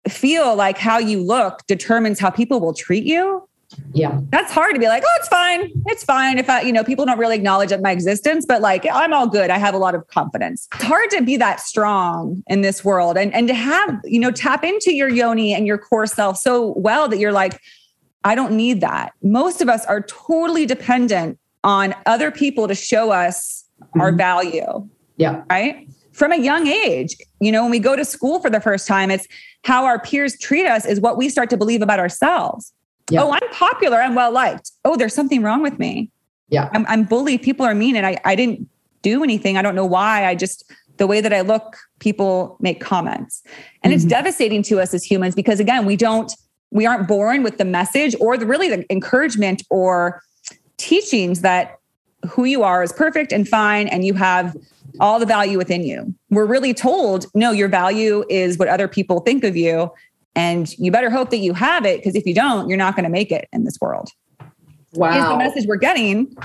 feel 0.08 0.56
like 0.56 0.78
how 0.78 0.98
you 0.98 1.22
look 1.22 1.62
determines 1.68 2.20
how 2.20 2.30
people 2.30 2.60
will 2.60 2.74
treat 2.74 3.04
you, 3.04 3.48
yeah. 3.94 4.20
That's 4.30 4.52
hard 4.52 4.74
to 4.74 4.80
be 4.80 4.88
like 4.88 5.04
oh 5.06 5.18
it's 5.18 5.28
fine. 5.28 5.72
It's 5.88 6.04
fine 6.04 6.38
if 6.38 6.50
i 6.50 6.62
you 6.62 6.74
know 6.74 6.84
people 6.84 7.06
don't 7.06 7.18
really 7.18 7.36
acknowledge 7.36 7.74
my 7.82 7.92
existence 7.92 8.46
but 8.46 8.62
like 8.62 8.86
i'm 8.92 9.14
all 9.14 9.28
good. 9.28 9.50
I 9.50 9.58
have 9.58 9.74
a 9.74 9.78
lot 9.78 9.96
of 9.96 10.08
confidence. 10.08 10.68
It's 10.76 10.84
hard 10.84 11.10
to 11.12 11.22
be 11.22 11.38
that 11.38 11.60
strong 11.60 12.44
in 12.48 12.62
this 12.62 12.84
world 12.84 13.18
and 13.18 13.34
and 13.34 13.48
to 13.48 13.54
have 13.54 14.00
you 14.04 14.20
know 14.20 14.32
tap 14.32 14.64
into 14.64 14.94
your 14.94 15.10
yoni 15.10 15.54
and 15.54 15.68
your 15.68 15.78
core 15.78 16.08
self 16.08 16.38
so 16.38 16.74
well 16.78 17.08
that 17.08 17.18
you're 17.18 17.32
like 17.32 17.60
i 18.24 18.36
don't 18.36 18.54
need 18.54 18.82
that. 18.82 19.14
Most 19.24 19.62
of 19.62 19.70
us 19.70 19.86
are 19.86 20.02
totally 20.02 20.66
dependent 20.66 21.38
on 21.64 21.96
other 22.06 22.32
people 22.32 22.68
to 22.68 22.76
show 22.76 23.12
us 23.12 23.66
mm-hmm. 23.82 24.02
our 24.02 24.12
value. 24.12 24.88
Yeah. 25.18 25.44
Right? 25.50 25.88
From 26.14 26.32
a 26.32 26.38
young 26.38 26.68
age 26.68 27.16
you 27.42 27.52
know 27.52 27.64
when 27.64 27.72
we 27.72 27.80
go 27.80 27.96
to 27.96 28.06
school 28.06 28.40
for 28.40 28.50
the 28.50 28.62
first 28.62 28.88
time 28.88 29.12
it's 29.12 29.28
how 29.64 29.86
our 29.86 30.00
peers 30.00 30.38
treat 30.40 30.66
us 30.66 30.86
is 30.86 31.02
what 31.02 31.18
we 31.18 31.28
start 31.30 31.50
to 31.50 31.58
believe 31.58 31.82
about 31.82 32.00
ourselves 32.00 32.74
yeah. 33.12 33.24
Oh, 33.24 33.32
I'm 33.32 33.50
popular. 33.52 34.02
I'm 34.02 34.16
well 34.16 34.32
liked. 34.32 34.72
Oh, 34.86 34.96
there's 34.96 35.14
something 35.14 35.44
wrong 35.44 35.62
with 35.62 35.80
me. 35.80 36.10
Yeah. 36.50 36.70
I'm, 36.74 36.86
I'm 36.88 37.04
bullied. 37.04 37.42
People 37.42 37.66
are 37.66 37.76
mean 37.76 37.96
and 37.96 38.06
I, 38.06 38.18
I 38.26 38.36
didn't 38.36 38.68
do 39.02 39.24
anything. 39.24 39.58
I 39.58 39.62
don't 39.62 39.76
know 39.76 39.86
why. 39.86 40.26
I 40.26 40.36
just, 40.36 40.70
the 40.98 41.08
way 41.08 41.22
that 41.22 41.34
I 41.34 41.42
look, 41.42 41.78
people 42.00 42.58
make 42.60 42.82
comments. 42.82 43.42
And 43.84 43.92
mm-hmm. 43.92 43.96
it's 43.96 44.06
devastating 44.06 44.62
to 44.64 44.80
us 44.80 44.94
as 44.94 45.04
humans 45.04 45.36
because 45.36 45.60
again, 45.60 45.86
we 45.86 45.96
don't, 45.96 46.32
we 46.72 46.86
aren't 46.86 47.08
born 47.08 47.44
with 47.44 47.58
the 47.58 47.66
message 47.66 48.16
or 48.20 48.38
the 48.38 48.46
really 48.46 48.70
the 48.70 48.86
encouragement 48.92 49.64
or 49.70 50.22
teachings 50.78 51.42
that 51.42 51.78
who 52.30 52.46
you 52.46 52.64
are 52.64 52.84
is 52.84 52.94
perfect 52.94 53.32
and 53.32 53.48
fine 53.48 53.88
and 53.88 54.06
you 54.06 54.14
have 54.14 54.56
all 55.00 55.20
the 55.20 55.26
value 55.26 55.58
within 55.58 55.84
you. 55.84 56.14
We're 56.30 56.46
really 56.46 56.74
told, 56.74 57.26
no, 57.34 57.52
your 57.52 57.68
value 57.68 58.24
is 58.30 58.58
what 58.58 58.68
other 58.68 58.88
people 58.88 59.22
think 59.22 59.44
of 59.44 59.56
you. 59.56 59.92
And 60.36 60.72
you 60.78 60.92
better 60.92 61.10
hope 61.10 61.30
that 61.32 61.38
you 61.38 61.54
have 61.54 61.86
it 61.86 62.00
because 62.00 62.16
if 62.16 62.26
you 62.26 62.34
don't, 62.34 62.70
you're 62.70 62.78
not 62.78 62.96
going 62.96 63.04
to 63.04 63.10
make 63.10 63.32
it 63.32 63.48
in 63.52 63.66
this 63.66 63.78
world. 63.82 64.10
Wow. 64.94 65.18
Is 65.18 65.30
the 65.30 65.38
message 65.38 65.68
we're 65.68 65.76
getting. 65.78 66.36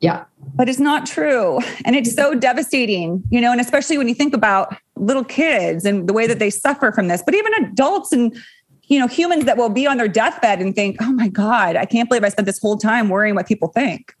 Yeah. 0.00 0.24
But 0.54 0.68
it's 0.68 0.80
not 0.80 1.06
true. 1.06 1.60
And 1.84 1.94
it's 1.94 2.12
so 2.14 2.34
devastating, 2.34 3.22
you 3.30 3.40
know, 3.40 3.52
and 3.52 3.60
especially 3.60 3.98
when 3.98 4.08
you 4.08 4.14
think 4.14 4.34
about 4.34 4.76
little 4.96 5.24
kids 5.24 5.84
and 5.84 6.08
the 6.08 6.12
way 6.12 6.26
that 6.26 6.38
they 6.40 6.50
suffer 6.50 6.90
from 6.92 7.08
this, 7.08 7.22
but 7.24 7.34
even 7.34 7.52
adults 7.64 8.12
and, 8.12 8.36
you 8.84 8.98
know, 8.98 9.06
humans 9.06 9.44
that 9.44 9.56
will 9.56 9.68
be 9.68 9.86
on 9.86 9.96
their 9.96 10.08
deathbed 10.08 10.60
and 10.60 10.74
think, 10.74 10.96
oh 11.00 11.12
my 11.12 11.28
God, 11.28 11.76
I 11.76 11.84
can't 11.84 12.08
believe 12.08 12.24
I 12.24 12.28
spent 12.30 12.46
this 12.46 12.58
whole 12.58 12.76
time 12.76 13.08
worrying 13.08 13.36
what 13.36 13.46
people 13.46 13.68
think. 13.68 14.12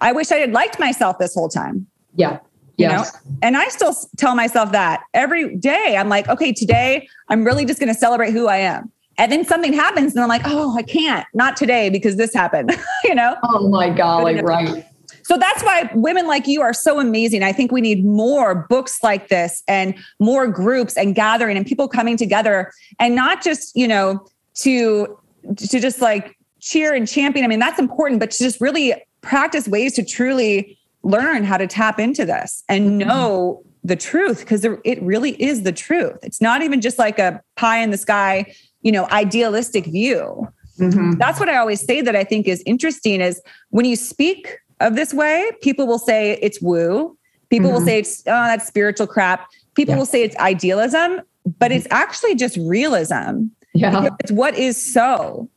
I 0.00 0.12
wish 0.12 0.30
I 0.30 0.36
had 0.36 0.52
liked 0.52 0.78
myself 0.78 1.18
this 1.18 1.34
whole 1.34 1.48
time. 1.48 1.86
Yeah. 2.14 2.40
Yes. 2.76 2.90
You 3.24 3.30
know? 3.30 3.36
And 3.42 3.56
I 3.56 3.68
still 3.68 3.94
tell 4.16 4.34
myself 4.34 4.72
that 4.72 5.02
every 5.14 5.56
day. 5.56 5.96
I'm 5.96 6.08
like, 6.08 6.28
okay, 6.28 6.52
today 6.52 7.08
I'm 7.28 7.44
really 7.44 7.64
just 7.64 7.78
going 7.78 7.92
to 7.92 7.98
celebrate 7.98 8.32
who 8.32 8.48
I 8.48 8.58
am. 8.58 8.90
And 9.18 9.30
then 9.30 9.44
something 9.44 9.72
happens 9.72 10.14
and 10.14 10.22
I'm 10.22 10.28
like, 10.28 10.42
oh, 10.44 10.76
I 10.76 10.82
can't, 10.82 11.26
not 11.34 11.56
today 11.56 11.90
because 11.90 12.16
this 12.16 12.32
happened, 12.32 12.72
you 13.04 13.14
know? 13.14 13.36
Oh 13.42 13.68
my 13.68 13.90
golly, 13.90 14.40
right. 14.40 14.86
So 15.24 15.36
that's 15.36 15.62
why 15.62 15.90
women 15.94 16.26
like 16.26 16.46
you 16.46 16.62
are 16.62 16.72
so 16.72 16.98
amazing. 16.98 17.42
I 17.42 17.52
think 17.52 17.70
we 17.70 17.80
need 17.80 18.04
more 18.04 18.54
books 18.54 19.02
like 19.02 19.28
this 19.28 19.62
and 19.68 19.94
more 20.18 20.46
groups 20.48 20.96
and 20.96 21.14
gathering 21.14 21.56
and 21.56 21.66
people 21.66 21.88
coming 21.88 22.16
together 22.16 22.72
and 22.98 23.14
not 23.14 23.42
just, 23.42 23.76
you 23.76 23.86
know, 23.86 24.26
to 24.54 25.18
to 25.56 25.80
just 25.80 26.00
like 26.00 26.36
cheer 26.60 26.94
and 26.94 27.06
champion. 27.06 27.44
I 27.44 27.48
mean, 27.48 27.58
that's 27.58 27.78
important, 27.78 28.20
but 28.20 28.30
to 28.32 28.38
just 28.38 28.60
really 28.60 28.94
practice 29.20 29.68
ways 29.68 29.94
to 29.94 30.04
truly 30.04 30.78
learn 31.02 31.44
how 31.44 31.56
to 31.56 31.66
tap 31.66 31.98
into 31.98 32.24
this 32.24 32.62
and 32.68 33.00
mm-hmm. 33.00 33.08
know 33.08 33.62
the 33.84 33.96
truth 33.96 34.40
because 34.40 34.64
it 34.64 35.02
really 35.02 35.40
is 35.42 35.62
the 35.62 35.72
truth. 35.72 36.18
It's 36.22 36.40
not 36.40 36.62
even 36.62 36.80
just 36.80 36.98
like 36.98 37.18
a 37.18 37.42
pie 37.56 37.78
in 37.78 37.90
the 37.90 37.96
sky, 37.96 38.54
you 38.82 38.92
know, 38.92 39.08
idealistic 39.10 39.86
view. 39.86 40.48
Mm-hmm. 40.78 41.12
That's 41.12 41.40
what 41.40 41.48
I 41.48 41.56
always 41.56 41.84
say 41.84 42.00
that 42.00 42.14
I 42.14 42.24
think 42.24 42.46
is 42.46 42.62
interesting 42.64 43.20
is 43.20 43.40
when 43.70 43.84
you 43.84 43.96
speak 43.96 44.58
of 44.80 44.96
this 44.96 45.12
way, 45.12 45.50
people 45.60 45.86
will 45.86 45.98
say 45.98 46.38
it's 46.40 46.60
woo. 46.60 47.16
People 47.50 47.68
mm-hmm. 47.68 47.74
will 47.74 47.84
say 47.84 47.98
it's 47.98 48.20
oh, 48.20 48.30
that's 48.30 48.66
spiritual 48.66 49.06
crap. 49.06 49.48
People 49.74 49.94
yeah. 49.94 49.98
will 49.98 50.06
say 50.06 50.22
it's 50.22 50.36
idealism, 50.36 51.20
but 51.58 51.70
mm-hmm. 51.70 51.78
it's 51.78 51.86
actually 51.90 52.34
just 52.34 52.56
realism. 52.58 53.46
Yeah. 53.74 54.08
It's 54.20 54.30
what 54.30 54.54
is 54.56 54.92
so. 54.92 55.48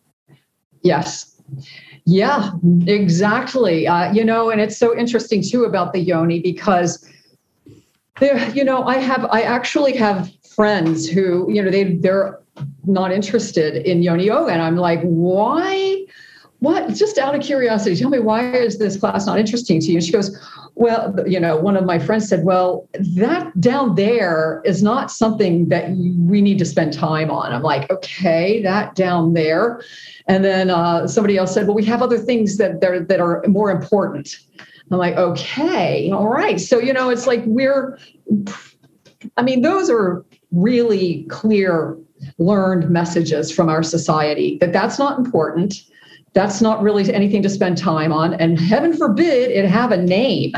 Yes. 0.82 1.40
Yeah, 2.06 2.52
exactly. 2.86 3.88
Uh, 3.88 4.14
you 4.14 4.24
know, 4.24 4.52
and 4.52 4.62
it's 4.62 4.78
so 4.78 4.96
interesting 4.96 5.42
too 5.42 5.64
about 5.64 5.92
the 5.92 6.00
yoni 6.00 6.40
because 6.40 7.04
there, 8.20 8.48
you 8.50 8.64
know, 8.64 8.84
I 8.84 8.98
have, 8.98 9.26
I 9.32 9.42
actually 9.42 9.96
have 9.98 10.32
friends 10.56 11.10
who, 11.10 11.52
you 11.52 11.64
know, 11.64 11.72
they 11.72 11.96
they're 11.96 12.40
not 12.86 13.12
interested 13.12 13.88
in 13.88 14.04
yoni 14.04 14.26
yoga, 14.26 14.52
and 14.52 14.62
I'm 14.62 14.78
like, 14.78 15.02
why? 15.02 16.06
What? 16.60 16.94
Just 16.94 17.18
out 17.18 17.36
of 17.36 17.42
curiosity, 17.42 17.96
tell 17.96 18.10
me 18.10 18.20
why 18.20 18.52
is 18.52 18.78
this 18.78 18.98
class 18.98 19.26
not 19.26 19.40
interesting 19.40 19.80
to 19.82 19.88
you? 19.88 19.98
And 19.98 20.04
she 20.04 20.12
goes, 20.12 20.38
well, 20.76 21.16
you 21.26 21.40
know, 21.40 21.56
one 21.56 21.78
of 21.78 21.86
my 21.86 21.98
friends 21.98 22.28
said, 22.28 22.44
well, 22.44 22.88
that 23.00 23.60
down 23.60 23.96
there 23.96 24.62
is 24.66 24.84
not 24.84 25.10
something 25.10 25.70
that 25.70 25.90
we 25.92 26.42
need 26.42 26.60
to 26.60 26.66
spend 26.66 26.92
time 26.92 27.32
on. 27.32 27.54
I'm 27.54 27.64
like, 27.64 27.90
okay, 27.90 28.62
that 28.62 28.94
down 28.94 29.34
there. 29.34 29.82
And 30.28 30.44
then 30.44 30.70
uh, 30.70 31.08
somebody 31.08 31.38
else 31.38 31.54
said, 31.54 31.68
well, 31.68 31.76
we 31.76 31.86
have 31.86 32.02
other 32.02 32.18
things 32.18 32.58
that, 32.58 32.82
there 32.82 33.00
that 33.00 33.20
are 33.22 33.42
more 33.48 33.72
important. 33.72 34.36
I'm 34.92 34.98
like, 34.98 35.16
okay, 35.16 36.12
all 36.12 36.28
right. 36.28 36.60
So, 36.60 36.78
you 36.78 36.92
know, 36.92 37.10
it's 37.10 37.26
like 37.26 37.44
we're, 37.46 37.98
I 39.38 39.44
mean, 39.44 39.62
those 39.62 39.90
are 39.90 40.26
really 40.52 41.24
clear 41.30 41.98
learned 42.38 42.90
messages 42.90 43.52
from 43.52 43.70
our 43.70 43.82
society 43.82 44.58
that 44.60 44.74
that's 44.74 45.00
not 45.00 45.20
important. 45.20 45.76
That's 46.36 46.62
not 46.62 46.82
really 46.84 47.12
anything 47.12 47.42
to 47.44 47.50
spend 47.50 47.78
time 47.78 48.12
on. 48.12 48.36
And 48.36 48.60
heaven 48.60 48.96
forbid 48.96 49.52
it 49.52 49.66
have 49.66 49.92
a 49.92 49.98
name. 49.98 50.54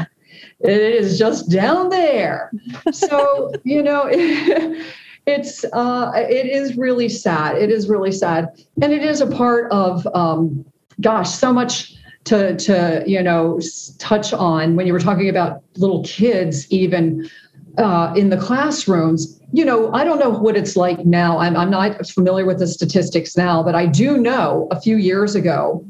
It 0.60 0.70
is 0.72 1.18
just 1.18 1.50
down 1.50 1.90
there. 1.90 2.52
So, 2.92 3.54
you 3.64 3.84
know, 3.84 4.10
it, 4.12 4.86
it's 5.28 5.64
uh, 5.66 6.12
it 6.16 6.48
is 6.48 6.76
really 6.78 7.08
sad. 7.08 7.58
It 7.58 7.70
is 7.70 7.88
really 7.88 8.12
sad, 8.12 8.50
and 8.82 8.92
it 8.92 9.04
is 9.04 9.22
a 9.22 9.28
part 9.28 9.72
of 9.72 10.06
um, 10.16 10.66
gosh, 11.00 11.30
so 11.30 11.54
much 11.54 11.96
to 12.24 12.56
to 12.58 13.04
you 13.06 13.22
know 13.22 13.60
touch 14.00 14.34
on 14.34 14.76
when 14.76 14.88
you 14.88 14.94
were 14.94 15.00
talking 15.00 15.30
about 15.30 15.62
little 15.78 16.04
kids 16.04 16.70
even 16.72 17.30
uh, 17.78 18.14
in 18.16 18.30
the 18.30 18.38
classrooms 18.38 19.40
you 19.54 19.64
know 19.64 19.92
i 19.94 20.04
don't 20.04 20.20
know 20.20 20.30
what 20.30 20.56
it's 20.58 20.76
like 20.76 21.06
now. 21.06 21.38
I'm, 21.38 21.56
I'm 21.56 21.70
not 21.70 22.08
familiar 22.08 22.46
with 22.46 22.60
the 22.60 22.68
statistics 22.68 23.38
now 23.38 23.64
but 23.64 23.76
i 23.76 23.86
do 23.86 24.18
know 24.18 24.68
a 24.72 24.80
few 24.80 24.98
years 24.98 25.36
ago 25.36 25.86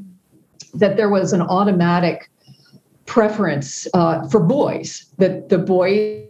that 0.73 0.97
there 0.97 1.09
was 1.09 1.33
an 1.33 1.41
automatic 1.41 2.29
preference 3.05 3.87
uh, 3.93 4.27
for 4.27 4.39
boys 4.41 5.05
that 5.17 5.49
the 5.49 5.57
boys 5.57 6.25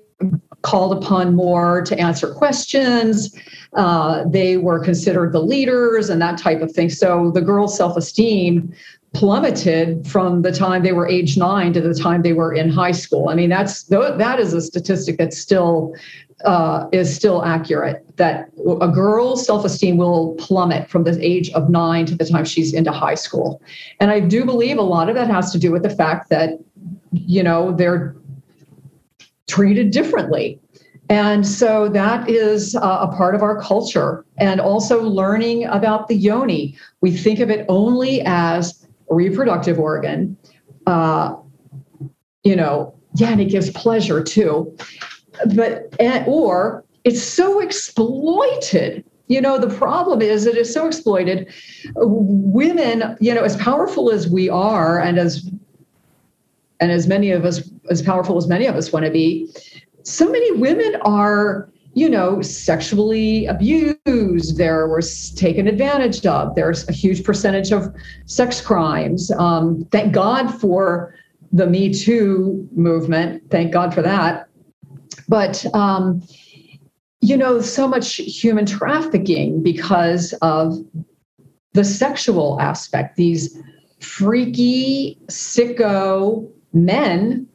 called 0.62 1.04
upon 1.04 1.36
more 1.36 1.82
to 1.82 1.98
answer 2.00 2.34
questions 2.34 3.36
uh, 3.78 4.24
they 4.28 4.58
were 4.58 4.80
considered 4.80 5.32
the 5.32 5.40
leaders 5.40 6.10
and 6.10 6.22
that 6.22 6.38
type 6.38 6.62
of 6.62 6.72
thing. 6.72 6.90
So 6.90 7.32
the 7.32 7.42
girls 7.42 7.78
self-esteem 7.78 8.74
plummeted 9.18 10.08
from 10.08 10.44
the 10.44 10.52
time 10.52 10.84
they 10.84 10.94
were 10.94 11.08
age 11.08 11.38
nine 11.38 11.74
to 11.74 11.82
the 11.82 11.96
time 11.96 12.22
they 12.22 12.34
were 12.34 12.54
in 12.54 12.70
high 12.70 12.92
school. 12.92 13.30
I 13.30 13.34
mean, 13.36 13.50
that's 13.50 13.84
that 13.86 14.40
is 14.40 14.54
a 14.54 14.62
statistic 14.62 15.18
that 15.18 15.34
still 15.34 15.96
uh, 16.46 16.88
is 16.92 17.16
still 17.16 17.44
accurate. 17.44 18.06
That 18.18 18.52
a 18.80 18.88
girl's 18.88 19.44
self-esteem 19.44 19.98
will 19.98 20.36
plummet 20.36 20.88
from 20.88 21.04
the 21.04 21.18
age 21.20 21.50
of 21.54 21.68
nine 21.68 22.06
to 22.06 22.16
the 22.16 22.26
time 22.26 22.46
she's 22.46 22.76
into 22.76 22.92
high 22.92 23.16
school, 23.16 23.60
and 24.00 24.12
I 24.12 24.20
do 24.20 24.46
believe 24.46 24.78
a 24.78 24.84
lot 24.84 25.10
of 25.10 25.16
that 25.16 25.30
has 25.32 25.52
to 25.52 25.58
do 25.58 25.72
with 25.72 25.82
the 25.82 25.90
fact 25.90 26.30
that 26.30 26.60
you 27.12 27.42
know 27.42 27.72
they're 27.72 28.16
treated 29.48 29.90
differently. 29.90 30.60
And 31.10 31.48
so 31.48 31.88
that 31.90 32.30
is 32.30 32.76
uh, 32.76 33.08
a 33.10 33.16
part 33.16 33.34
of 33.34 33.42
our 33.42 33.62
culture. 33.62 34.26
And 34.38 34.60
also 34.60 35.02
learning 35.02 35.64
about 35.64 36.10
the 36.10 36.16
yoni. 36.16 36.76
We 37.00 37.16
think 37.16 37.40
of 37.40 37.50
it 37.50 37.66
only 37.70 38.22
as 38.26 38.87
reproductive 39.10 39.80
organ. 39.80 40.38
Uh, 40.86 41.36
you 42.44 42.56
know, 42.56 42.94
yeah, 43.16 43.32
and 43.32 43.42
it 43.42 43.46
gives 43.46 43.70
pleasure 43.72 44.24
too. 44.24 44.76
But 45.54 45.94
or 46.28 46.84
it's 47.04 47.22
so 47.22 47.60
exploited. 47.60 49.04
You 49.28 49.42
know, 49.42 49.58
the 49.58 49.74
problem 49.76 50.22
is 50.22 50.46
it 50.46 50.56
is 50.56 50.74
so 50.74 50.88
exploited. 50.88 51.52
Women, 51.96 53.18
you 53.20 53.34
know, 53.34 53.44
as 53.44 53.58
powerful 53.58 54.10
as 54.12 54.30
we 54.30 54.50
are, 54.50 55.00
and 55.00 55.18
as 55.18 55.50
and 56.80 56.92
as 56.92 57.08
many 57.08 57.32
of 57.32 57.44
us, 57.44 57.70
as 57.90 58.02
powerful 58.02 58.38
as 58.38 58.48
many 58.48 58.68
of 58.68 58.76
us 58.76 58.94
want 58.94 59.06
to 59.06 59.12
be, 59.12 59.50
so 60.04 60.32
many 60.32 60.52
women 60.54 60.96
are 61.02 61.70
you 61.98 62.08
know, 62.08 62.44
sexually 62.44 63.48
abused. 63.48 64.56
There 64.56 64.88
was 64.88 65.32
taken 65.32 65.68
advantage 65.68 66.24
of. 66.28 66.54
There's 66.54 66.88
a 66.88 66.92
huge 66.92 67.24
percentage 67.24 67.72
of 67.72 67.92
sex 68.28 68.62
crimes. 68.62 69.32
Um, 69.32 69.84
thank 69.92 70.14
God 70.14 70.54
for 70.62 71.16
the 71.52 71.66
Me 71.66 71.92
Too 71.92 72.70
movement. 72.76 73.50
Thank 73.50 73.74
God 73.74 73.96
for 73.96 74.04
that. 74.04 74.48
But, 75.28 75.66
um, 75.74 76.22
you 77.22 77.36
know, 77.36 77.62
so 77.62 77.88
much 77.88 78.18
human 78.18 78.68
trafficking 78.68 79.64
because 79.64 80.34
of 80.44 80.78
the 81.74 81.84
sexual 81.84 82.62
aspect. 82.62 83.16
These 83.16 83.58
freaky, 84.02 85.18
sicko 85.32 86.48
men 86.74 87.48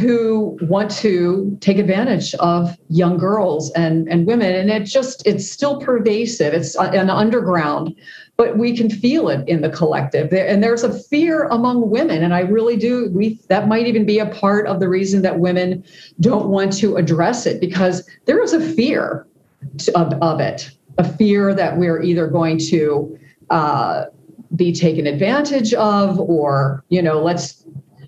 who 0.00 0.58
want 0.62 0.90
to 0.90 1.56
take 1.60 1.78
advantage 1.78 2.34
of 2.36 2.76
young 2.88 3.16
girls 3.18 3.70
and, 3.72 4.08
and 4.08 4.26
women. 4.26 4.52
And 4.54 4.68
it 4.68 4.84
just 4.84 5.24
it's 5.26 5.48
still 5.48 5.80
pervasive. 5.80 6.54
It's 6.54 6.74
an 6.76 7.08
underground 7.08 7.94
but 8.36 8.58
we 8.58 8.76
can 8.76 8.90
feel 8.90 9.28
it 9.28 9.46
in 9.48 9.62
the 9.62 9.70
collective. 9.70 10.32
And 10.32 10.62
there's 10.62 10.84
a 10.84 10.92
fear 11.04 11.44
among 11.44 11.88
women. 11.90 12.22
And 12.22 12.34
i 12.34 12.40
really 12.40 12.76
do 12.76 13.10
we 13.10 13.40
that 13.48 13.68
might 13.68 13.86
even 13.86 14.04
be 14.04 14.18
a 14.18 14.26
part 14.26 14.66
of 14.66 14.80
the 14.80 14.88
reason 14.88 15.22
that 15.22 15.38
women 15.38 15.84
don't 16.20 16.48
want 16.48 16.72
to 16.74 16.96
address 16.96 17.46
it 17.46 17.60
because 17.60 18.08
there 18.26 18.42
is 18.42 18.52
a 18.52 18.60
fear 18.60 19.26
of, 19.94 20.12
of 20.20 20.40
it 20.40 20.70
a 20.98 21.04
fear 21.16 21.54
that 21.54 21.76
we're 21.76 22.02
either 22.02 22.26
going 22.26 22.58
to 22.58 23.18
uh, 23.50 24.06
be 24.54 24.72
taken 24.72 25.06
advantage 25.06 25.74
of 25.74 26.18
or 26.20 26.84
you 26.88 27.02
know 27.02 27.22
let's 27.22 27.64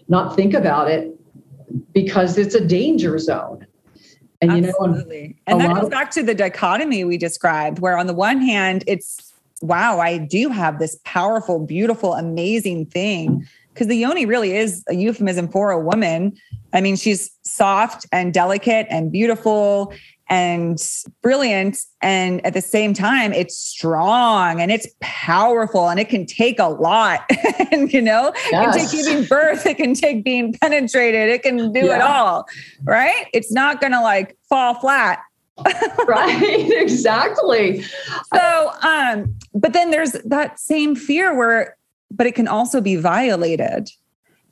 not 0.08 0.34
think 0.36 0.54
about 0.54 0.90
it 0.90 1.17
because 2.02 2.38
it's 2.38 2.54
a 2.54 2.64
danger 2.64 3.18
zone. 3.18 3.66
And 4.40 4.66
Absolutely. 4.66 5.22
you 5.22 5.28
know, 5.28 5.34
and 5.46 5.60
that 5.60 5.74
goes 5.74 5.84
of- 5.84 5.90
back 5.90 6.10
to 6.12 6.22
the 6.22 6.34
dichotomy 6.34 7.04
we 7.04 7.18
described, 7.18 7.80
where 7.80 7.98
on 7.98 8.06
the 8.06 8.14
one 8.14 8.40
hand, 8.40 8.84
it's 8.86 9.32
wow, 9.60 9.98
I 9.98 10.18
do 10.18 10.50
have 10.50 10.78
this 10.78 11.00
powerful, 11.04 11.58
beautiful, 11.58 12.14
amazing 12.14 12.86
thing. 12.86 13.44
Because 13.74 13.88
the 13.88 13.96
yoni 13.96 14.24
really 14.26 14.56
is 14.56 14.84
a 14.88 14.94
euphemism 14.94 15.48
for 15.48 15.70
a 15.70 15.78
woman. 15.78 16.36
I 16.72 16.80
mean, 16.80 16.96
she's 16.96 17.30
soft 17.42 18.06
and 18.12 18.32
delicate 18.32 18.86
and 18.90 19.10
beautiful 19.10 19.92
and 20.28 20.78
brilliant. 21.22 21.78
And 22.02 22.44
at 22.44 22.54
the 22.54 22.60
same 22.60 22.94
time, 22.94 23.32
it's 23.32 23.56
strong 23.56 24.60
and 24.60 24.70
it's 24.70 24.86
powerful 25.00 25.88
and 25.88 25.98
it 25.98 26.08
can 26.08 26.26
take 26.26 26.58
a 26.58 26.68
lot. 26.68 27.20
and, 27.72 27.92
you 27.92 28.02
know, 28.02 28.32
yes. 28.50 28.76
it 28.76 28.78
can 28.78 28.88
take 28.88 29.04
giving 29.04 29.24
birth, 29.24 29.66
it 29.66 29.76
can 29.76 29.94
take 29.94 30.24
being 30.24 30.52
penetrated, 30.52 31.28
it 31.30 31.42
can 31.42 31.72
do 31.72 31.86
yeah. 31.86 31.96
it 31.96 32.02
all. 32.02 32.46
Right. 32.84 33.26
It's 33.32 33.52
not 33.52 33.80
going 33.80 33.92
to 33.92 34.00
like 34.00 34.36
fall 34.48 34.74
flat. 34.74 35.20
right 36.06 36.70
exactly 36.70 37.82
so 38.32 38.70
um 38.82 39.34
but 39.52 39.72
then 39.72 39.90
there's 39.90 40.12
that 40.24 40.56
same 40.56 40.94
fear 40.94 41.36
where 41.36 41.76
but 42.12 42.28
it 42.28 42.36
can 42.36 42.46
also 42.46 42.80
be 42.80 42.94
violated 42.94 43.90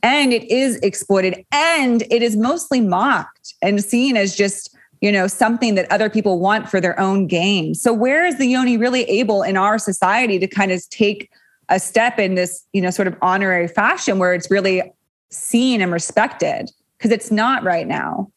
and 0.03 0.33
it 0.33 0.43
is 0.51 0.77
exploited 0.79 1.45
and 1.53 2.03
it 2.11 2.23
is 2.23 2.37
mostly 2.37 2.81
mocked 2.81 3.55
and 3.63 3.83
seen 3.85 4.17
as 4.17 4.35
just 4.35 4.76
you 5.01 5.13
know, 5.13 5.27
something 5.27 5.75
that 5.75 5.91
other 5.91 6.09
people 6.09 6.39
want 6.39 6.69
for 6.69 6.81
their 6.81 6.99
own 6.99 7.27
gain. 7.27 7.75
So 7.75 7.93
where 7.93 8.25
is 8.25 8.39
the 8.39 8.47
yoni 8.47 8.77
really 8.77 9.05
able 9.05 9.43
in 9.43 9.57
our 9.57 9.79
society 9.79 10.39
to 10.39 10.47
kind 10.47 10.73
of 10.73 10.89
take 10.91 11.31
a 11.69 11.79
step 11.81 12.19
in 12.19 12.35
this, 12.35 12.65
you 12.73 12.81
know, 12.81 12.91
sort 12.91 13.09
of 13.09 13.17
honorary 13.23 13.69
fashion 13.69 14.19
where 14.19 14.35
it's 14.35 14.51
really 14.51 14.83
seen 15.31 15.81
and 15.81 15.93
respected? 15.93 16.71
Because 16.97 17.11
it's 17.11 17.31
not 17.31 17.63
right 17.63 17.87
now. 17.87 18.31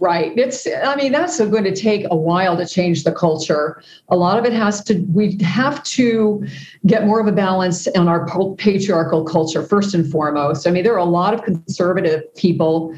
Right. 0.00 0.36
It's, 0.36 0.66
I 0.66 0.96
mean, 0.96 1.12
that's 1.12 1.38
going 1.38 1.62
to 1.62 1.74
take 1.74 2.04
a 2.10 2.16
while 2.16 2.56
to 2.56 2.66
change 2.66 3.04
the 3.04 3.12
culture. 3.12 3.80
A 4.08 4.16
lot 4.16 4.38
of 4.38 4.44
it 4.44 4.52
has 4.52 4.82
to, 4.84 4.98
we 5.14 5.38
have 5.42 5.84
to 5.84 6.44
get 6.84 7.06
more 7.06 7.20
of 7.20 7.28
a 7.28 7.32
balance 7.32 7.86
in 7.86 8.08
our 8.08 8.26
patriarchal 8.56 9.24
culture, 9.24 9.62
first 9.62 9.94
and 9.94 10.10
foremost. 10.10 10.66
I 10.66 10.72
mean, 10.72 10.82
there 10.82 10.94
are 10.94 10.98
a 10.98 11.04
lot 11.04 11.32
of 11.32 11.44
conservative 11.44 12.22
people 12.34 12.94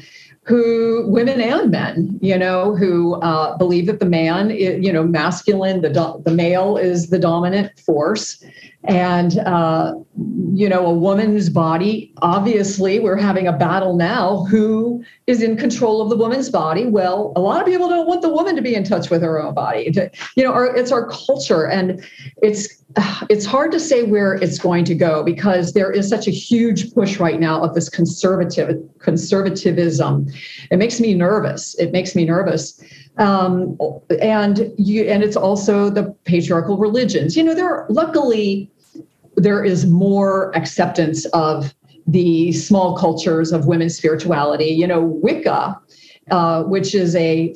who 0.47 1.05
women 1.07 1.41
and 1.41 1.71
men, 1.71 2.17
you 2.21 2.37
know, 2.37 2.73
who 2.73 3.15
uh, 3.15 3.57
believe 3.57 3.85
that 3.87 3.99
the 3.99 4.05
man, 4.05 4.49
you 4.49 4.93
know, 4.93 5.03
masculine, 5.03 5.81
the 5.81 5.89
do- 5.89 6.21
the 6.23 6.31
male 6.31 6.77
is 6.77 7.09
the 7.09 7.19
dominant 7.19 7.77
force, 7.79 8.41
and 8.85 9.39
uh, 9.39 9.93
you 10.53 10.69
know, 10.69 10.85
a 10.85 10.93
woman's 10.93 11.49
body. 11.49 12.13
Obviously, 12.21 12.99
we're 12.99 13.17
having 13.17 13.45
a 13.45 13.51
battle 13.51 13.97
now. 13.97 14.45
Who 14.45 15.03
is 15.27 15.41
in 15.41 15.57
control 15.57 16.01
of 16.01 16.09
the 16.09 16.15
woman's 16.15 16.49
body? 16.49 16.85
Well, 16.85 17.33
a 17.35 17.41
lot 17.41 17.59
of 17.59 17.67
people 17.67 17.89
don't 17.89 18.07
want 18.07 18.21
the 18.21 18.29
woman 18.29 18.55
to 18.55 18.61
be 18.61 18.73
in 18.73 18.85
touch 18.85 19.09
with 19.09 19.21
her 19.21 19.41
own 19.41 19.53
body. 19.53 19.91
You 20.37 20.43
know, 20.43 20.53
our, 20.53 20.73
it's 20.73 20.93
our 20.93 21.09
culture, 21.09 21.67
and 21.67 22.01
it's 22.41 22.81
it's 23.29 23.45
hard 23.45 23.71
to 23.71 23.79
say 23.79 24.03
where 24.03 24.35
it's 24.35 24.59
going 24.59 24.85
to 24.85 24.95
go 24.95 25.23
because 25.23 25.73
there 25.73 25.91
is 25.91 26.09
such 26.09 26.27
a 26.27 26.31
huge 26.31 26.93
push 26.93 27.19
right 27.19 27.39
now 27.39 27.61
of 27.61 27.73
this 27.75 27.89
conservative 27.89 28.77
conservatism. 28.99 30.27
It 30.71 30.77
makes 30.77 30.99
me 30.99 31.13
nervous. 31.13 31.75
It 31.75 31.91
makes 31.91 32.15
me 32.15 32.25
nervous. 32.25 32.81
Um, 33.17 33.77
and 34.21 34.71
you 34.77 35.03
and 35.05 35.23
it's 35.23 35.35
also 35.35 35.89
the 35.89 36.15
patriarchal 36.25 36.77
religions. 36.77 37.35
You 37.35 37.43
know, 37.43 37.55
there 37.55 37.69
are, 37.69 37.87
luckily 37.89 38.69
there 39.35 39.63
is 39.63 39.85
more 39.85 40.55
acceptance 40.55 41.25
of 41.27 41.73
the 42.05 42.51
small 42.53 42.95
cultures 42.95 43.51
of 43.51 43.65
women's 43.65 43.97
spirituality. 43.97 44.65
You 44.65 44.87
know, 44.87 45.01
Wicca, 45.01 45.79
uh, 46.31 46.63
which 46.63 46.93
is 46.93 47.15
a 47.15 47.55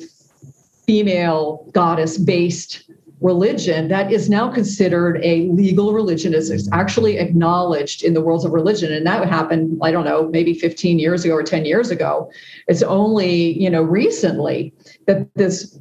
female 0.84 1.68
goddess 1.72 2.18
based 2.18 2.90
religion 3.22 3.88
that 3.88 4.12
is 4.12 4.28
now 4.28 4.50
considered 4.50 5.20
a 5.22 5.48
legal 5.48 5.92
religion 5.92 6.34
is 6.34 6.68
actually 6.72 7.18
acknowledged 7.18 8.02
in 8.02 8.14
the 8.14 8.20
worlds 8.20 8.44
of 8.44 8.52
religion. 8.52 8.92
And 8.92 9.06
that 9.06 9.26
happened 9.28 9.78
i 9.82 9.90
don't 9.90 10.04
know 10.04 10.28
maybe 10.28 10.54
15 10.54 10.98
years 10.98 11.24
ago 11.24 11.34
or 11.34 11.42
10 11.42 11.64
years 11.64 11.90
ago. 11.90 12.30
It's 12.68 12.82
only 12.82 13.58
you 13.58 13.70
know 13.70 13.82
recently 13.82 14.74
that 15.06 15.32
this 15.34 15.78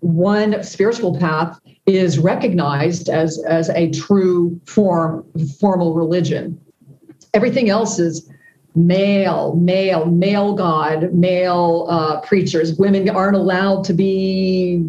one 0.00 0.62
spiritual 0.62 1.18
path 1.18 1.58
is 1.86 2.18
recognized 2.18 3.08
as 3.08 3.42
as 3.44 3.70
a 3.70 3.90
true 3.90 4.60
form 4.66 5.24
formal 5.58 5.94
religion. 5.94 6.60
Everything 7.34 7.70
else 7.70 7.98
is 7.98 8.30
male, 8.76 9.56
male, 9.56 10.04
male 10.06 10.54
God, 10.54 11.12
male 11.14 11.86
uh, 11.88 12.20
preachers. 12.20 12.78
Women 12.78 13.08
aren't 13.08 13.36
allowed 13.36 13.84
to 13.84 13.94
be 13.94 14.84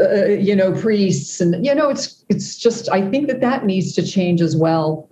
uh, 0.00 0.26
you 0.26 0.54
know 0.54 0.72
priests 0.72 1.40
and 1.40 1.64
you 1.64 1.74
know 1.74 1.88
it's 1.88 2.24
it's 2.28 2.56
just 2.56 2.88
i 2.90 3.00
think 3.10 3.26
that 3.26 3.40
that 3.40 3.64
needs 3.66 3.92
to 3.94 4.06
change 4.06 4.40
as 4.40 4.56
well. 4.56 5.08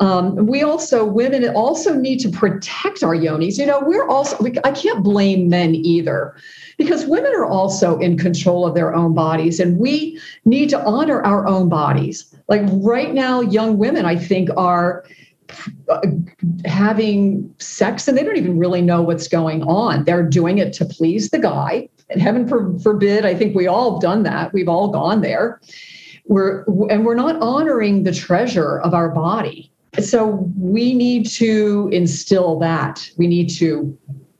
Um, 0.00 0.46
we 0.46 0.62
also 0.62 1.04
women 1.04 1.48
also 1.54 1.94
need 1.94 2.18
to 2.20 2.28
protect 2.28 3.02
our 3.02 3.14
yonis. 3.14 3.58
You 3.58 3.64
know 3.66 3.80
we're 3.80 4.08
also 4.08 4.36
we, 4.40 4.52
i 4.64 4.72
can't 4.72 5.02
blame 5.02 5.48
men 5.48 5.74
either 5.74 6.34
because 6.76 7.06
women 7.06 7.32
are 7.34 7.46
also 7.46 7.98
in 8.00 8.18
control 8.18 8.66
of 8.66 8.74
their 8.74 8.94
own 8.94 9.14
bodies 9.14 9.60
and 9.60 9.78
we 9.78 10.20
need 10.44 10.68
to 10.70 10.84
honor 10.84 11.22
our 11.22 11.46
own 11.46 11.68
bodies. 11.68 12.34
Like 12.48 12.62
right 12.66 13.14
now 13.14 13.40
young 13.40 13.78
women 13.78 14.04
i 14.04 14.16
think 14.16 14.50
are 14.56 15.04
uh, 15.88 16.00
having 16.66 17.54
sex 17.58 18.08
and 18.08 18.18
they 18.18 18.24
don't 18.24 18.36
even 18.36 18.58
really 18.58 18.82
know 18.82 19.00
what's 19.00 19.28
going 19.28 19.62
on. 19.62 20.04
They're 20.04 20.28
doing 20.28 20.58
it 20.58 20.74
to 20.74 20.84
please 20.84 21.30
the 21.30 21.38
guy 21.38 21.88
and 22.10 22.20
heaven 22.20 22.78
forbid, 22.78 23.24
I 23.24 23.34
think 23.34 23.54
we 23.54 23.66
all 23.66 23.94
have 23.94 24.00
done 24.00 24.22
that. 24.24 24.52
We've 24.52 24.68
all 24.68 24.88
gone 24.88 25.20
there. 25.20 25.60
We're 26.26 26.64
and 26.90 27.06
we're 27.06 27.14
not 27.14 27.40
honoring 27.40 28.04
the 28.04 28.12
treasure 28.12 28.80
of 28.80 28.94
our 28.94 29.08
body. 29.08 29.70
So 30.00 30.50
we 30.56 30.94
need 30.94 31.26
to 31.30 31.88
instill 31.92 32.58
that. 32.60 33.10
We 33.16 33.26
need 33.26 33.48
to 33.56 33.96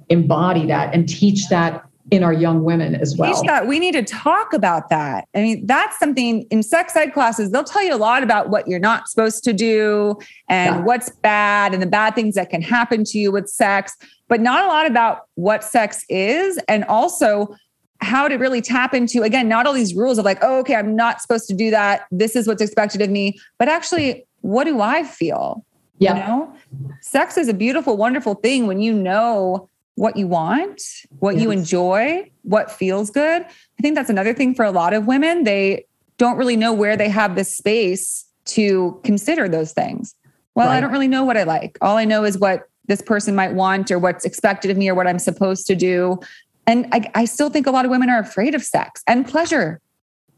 embody 0.09 0.67
that 0.67 0.95
and 0.95 1.09
teach 1.09 1.49
that 1.49 1.85
in 2.11 2.23
our 2.23 2.33
young 2.33 2.65
women 2.65 2.95
as 2.95 3.17
well. 3.17 3.35
Teach 3.35 3.47
that. 3.47 3.67
We 3.67 3.79
need 3.79 3.93
to 3.93 4.03
talk 4.03 4.53
about 4.53 4.89
that. 4.89 5.29
I 5.35 5.43
mean, 5.43 5.67
that's 5.67 5.99
something 5.99 6.43
in 6.51 6.63
sex 6.63 6.97
ed 6.97 7.13
classes, 7.13 7.51
they'll 7.51 7.65
tell 7.65 7.83
you 7.83 7.95
a 7.95 7.97
lot 7.97 8.23
about 8.23 8.49
what 8.49 8.67
you're 8.67 8.79
not 8.79 9.09
supposed 9.09 9.45
to 9.45 9.53
do 9.53 10.17
and 10.49 10.77
yeah. 10.77 10.83
what's 10.83 11.11
bad 11.11 11.75
and 11.75 11.83
the 11.83 11.87
bad 11.87 12.15
things 12.15 12.35
that 12.37 12.49
can 12.51 12.63
happen 12.63 13.05
to 13.05 13.19
you 13.19 13.31
with 13.31 13.49
sex 13.49 13.97
but 14.29 14.41
not 14.41 14.65
a 14.65 14.69
lot 14.69 14.87
about 14.87 15.23
what 15.35 15.65
sex 15.65 16.05
is 16.09 16.59
and 16.69 16.85
also 16.85 17.55
how 18.01 18.29
to 18.29 18.37
really 18.37 18.61
tap 18.61 18.95
into 18.95 19.23
again 19.23 19.49
not 19.49 19.67
all 19.67 19.73
these 19.73 19.95
rules 19.95 20.19
of 20.19 20.25
like 20.25 20.39
oh 20.43 20.61
okay 20.61 20.75
i'm 20.75 20.95
not 20.95 21.21
supposed 21.21 21.49
to 21.49 21.55
do 21.55 21.71
that. 21.71 22.07
This 22.11 22.37
is 22.37 22.47
what's 22.47 22.63
expected 22.63 23.03
of 23.03 23.11
me. 23.11 23.39
But 23.59 23.69
actually 23.69 24.27
what 24.43 24.65
do 24.65 24.81
i 24.81 25.03
feel? 25.03 25.65
Yeah. 25.99 26.15
you 26.15 26.21
know? 26.21 26.55
Sex 27.01 27.37
is 27.37 27.49
a 27.49 27.55
beautiful 27.55 27.97
wonderful 27.97 28.35
thing 28.35 28.67
when 28.67 28.81
you 28.81 28.93
know 28.93 29.69
what 29.97 30.17
you 30.17 30.29
want 30.29 30.81
what 31.19 31.35
yes. 31.35 31.43
you 31.43 31.51
enjoy 31.51 32.31
what 32.43 32.71
feels 32.71 33.11
good. 33.11 33.43
I 33.43 33.83
think 33.83 33.97
that's 33.97 34.11
another 34.11 34.33
thing 34.33 34.55
for 34.55 34.65
a 34.65 34.71
lot 34.71 34.95
of 34.95 35.07
women. 35.07 35.45
They 35.45 35.87
don't 36.19 36.37
really 36.37 36.57
know 36.57 36.73
where 36.73 36.97
they 36.97 37.09
have 37.09 37.35
the 37.35 37.45
space 37.45 38.25
to 38.47 39.01
consider 39.05 39.49
those 39.49 39.73
things. 39.73 40.15
Well 40.55 40.69
right. 40.69 40.77
i 40.77 40.81
don't 40.81 40.93
really 40.93 41.09
know 41.09 41.25
what 41.25 41.37
i 41.37 41.43
like. 41.43 41.79
All 41.81 41.97
i 41.97 42.05
know 42.05 42.23
is 42.23 42.39
what 42.39 42.69
this 42.89 43.01
person 43.03 43.35
might 43.35 43.55
want 43.55 43.91
or 43.91 43.99
what's 43.99 44.25
expected 44.25 44.71
of 44.71 44.77
me 44.77 44.89
or 44.89 44.95
what 44.95 45.07
I'm 45.07 45.19
supposed 45.19 45.67
to 45.69 45.77
do. 45.77 46.19
And 46.67 46.87
I, 46.93 47.11
I 47.15 47.25
still 47.25 47.51
think 47.51 47.67
a 47.67 47.71
lot 47.71 47.85
of 47.85 47.91
women 47.91 48.11
are 48.11 48.19
afraid 48.19 48.55
of 48.55 48.63
sex 48.63 49.03
and 49.07 49.27
pleasure. 49.27 49.81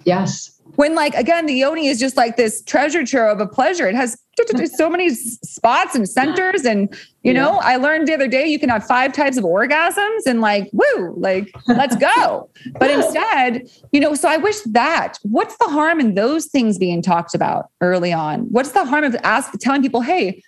Yes. 0.05 0.61
When, 0.76 0.94
like, 0.94 1.14
again, 1.14 1.46
the 1.46 1.55
yoni 1.55 1.88
is 1.88 1.98
just 1.98 2.16
like 2.16 2.36
this 2.36 2.62
treasure 2.62 3.05
trove 3.05 3.40
of 3.40 3.51
pleasure. 3.51 3.88
It 3.88 3.96
has 3.96 4.16
so 4.76 4.88
many 4.88 5.11
spots 5.11 5.94
and 5.94 6.09
centers. 6.09 6.64
And, 6.64 6.88
you 7.22 7.32
yeah. 7.32 7.42
know, 7.42 7.59
I 7.59 7.76
learned 7.76 8.09
the 8.09 8.14
other 8.14 8.28
day 8.28 8.46
you 8.46 8.59
can 8.59 8.68
have 8.68 8.86
five 8.86 9.12
types 9.12 9.36
of 9.36 9.44
orgasms 9.44 10.20
and, 10.26 10.40
like, 10.40 10.70
woo, 10.72 11.14
like, 11.16 11.51
let's 11.66 11.96
go. 11.96 12.48
but 12.78 12.90
instead, 12.90 13.68
you 13.92 14.01
know, 14.01 14.14
so 14.14 14.28
I 14.28 14.36
wish 14.36 14.61
that 14.66 15.18
what's 15.22 15.57
the 15.59 15.66
harm 15.66 16.01
in 16.01 16.14
those 16.14 16.46
things 16.46 16.78
being 16.78 17.03
talked 17.03 17.34
about 17.34 17.70
early 17.80 18.12
on? 18.12 18.42
What's 18.51 18.70
the 18.70 18.84
harm 18.84 19.05
of 19.05 19.16
ask, 19.24 19.53
telling 19.59 19.82
people, 19.82 20.01
hey, 20.01 20.42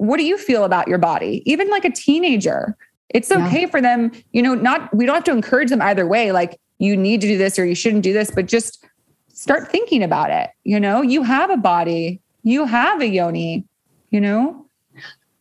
what 0.00 0.16
do 0.16 0.24
you 0.24 0.38
feel 0.38 0.64
about 0.64 0.88
your 0.88 0.96
body? 0.96 1.42
Even 1.44 1.68
like 1.68 1.84
a 1.84 1.90
teenager, 1.90 2.74
it's 3.10 3.30
okay 3.30 3.62
yeah. 3.62 3.66
for 3.66 3.82
them, 3.82 4.10
you 4.32 4.40
know, 4.40 4.54
not, 4.54 4.92
we 4.94 5.04
don't 5.04 5.14
have 5.14 5.24
to 5.24 5.30
encourage 5.30 5.68
them 5.68 5.82
either 5.82 6.06
way. 6.06 6.32
Like 6.32 6.58
you 6.78 6.96
need 6.96 7.20
to 7.20 7.26
do 7.26 7.36
this 7.36 7.58
or 7.58 7.66
you 7.66 7.74
shouldn't 7.74 8.02
do 8.02 8.14
this, 8.14 8.30
but 8.30 8.46
just 8.46 8.82
start 9.28 9.70
thinking 9.70 10.02
about 10.02 10.30
it. 10.30 10.48
You 10.64 10.80
know, 10.80 11.02
you 11.02 11.22
have 11.22 11.50
a 11.50 11.58
body, 11.58 12.18
you 12.44 12.64
have 12.64 13.02
a 13.02 13.08
yoni, 13.08 13.66
you 14.10 14.22
know? 14.22 14.64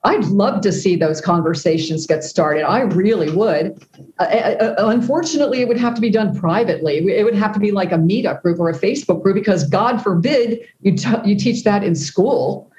I'd 0.03 0.25
love 0.25 0.59
to 0.61 0.73
see 0.73 0.97
those 0.97 1.21
conversations 1.21 2.05
get 2.05 2.25
started. 2.25 2.63
I 2.63 2.81
really 2.81 3.29
would. 3.33 3.81
Uh, 4.19 4.23
uh, 4.23 4.75
uh 4.77 4.87
unfortunately, 4.89 5.61
it 5.61 5.69
would 5.69 5.79
have 5.79 5.95
to 5.95 6.01
be 6.01 6.09
done 6.09 6.37
privately. 6.37 6.97
It 6.97 7.23
would 7.23 7.35
have 7.35 7.53
to 7.53 7.59
be 7.61 7.71
like 7.71 7.93
a 7.93 7.97
meetup 7.97 8.41
group 8.41 8.59
or 8.59 8.69
a 8.69 8.77
Facebook 8.77 9.23
group 9.23 9.35
because, 9.35 9.69
God 9.69 10.01
forbid, 10.01 10.67
you 10.81 10.97
t- 10.97 11.23
you 11.25 11.37
teach 11.37 11.63
that 11.63 11.83
in 11.83 11.95
school. 11.95 12.69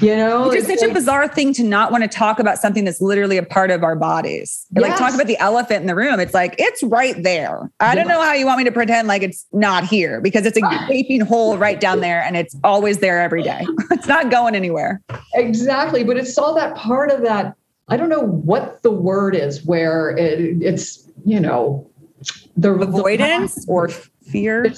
You 0.00 0.16
know, 0.16 0.50
it's, 0.52 0.68
such 0.68 0.80
like, 0.80 0.90
a 0.90 0.94
bizarre 0.94 1.26
thing 1.26 1.52
to 1.54 1.64
not 1.64 1.90
want 1.90 2.04
to 2.04 2.08
talk 2.08 2.38
about 2.38 2.58
something 2.58 2.84
that's 2.84 3.00
literally 3.00 3.36
a 3.36 3.42
part 3.42 3.72
of 3.72 3.82
our 3.82 3.96
bodies. 3.96 4.64
Yes. 4.70 4.82
Like 4.82 4.96
talk 4.96 5.12
about 5.12 5.26
the 5.26 5.36
elephant 5.38 5.80
in 5.80 5.86
the 5.88 5.96
room. 5.96 6.20
It's 6.20 6.34
like 6.34 6.54
it's 6.56 6.84
right 6.84 7.20
there. 7.20 7.68
I 7.80 7.96
don't 7.96 8.06
know 8.06 8.22
how 8.22 8.32
you 8.32 8.46
want 8.46 8.58
me 8.58 8.64
to 8.64 8.72
pretend 8.72 9.08
like 9.08 9.22
it's 9.22 9.44
not 9.52 9.84
here 9.84 10.20
because 10.20 10.46
it's 10.46 10.56
a 10.56 10.86
gaping 10.88 11.22
hole 11.22 11.58
right 11.58 11.80
down 11.80 12.00
there 12.00 12.22
and 12.22 12.36
it's 12.36 12.54
always 12.62 12.98
there 12.98 13.20
every 13.20 13.42
day. 13.42 13.66
it's 13.90 14.06
not 14.06 14.30
going 14.30 14.54
anywhere. 14.54 15.02
Exactly, 15.34 16.04
but 16.04 16.16
it's 16.16 16.38
all 16.38 16.54
that 16.54 16.76
part 16.76 17.10
of 17.10 17.22
that. 17.22 17.56
I 17.88 17.96
don't 17.96 18.08
know 18.08 18.22
what 18.22 18.82
the 18.82 18.92
word 18.92 19.34
is 19.34 19.64
where 19.64 20.10
it, 20.10 20.62
it's 20.62 21.08
you 21.24 21.40
know 21.40 21.90
the 22.56 22.72
avoidance 22.72 23.66
the, 23.66 23.72
or 23.72 23.90
fear? 24.30 24.72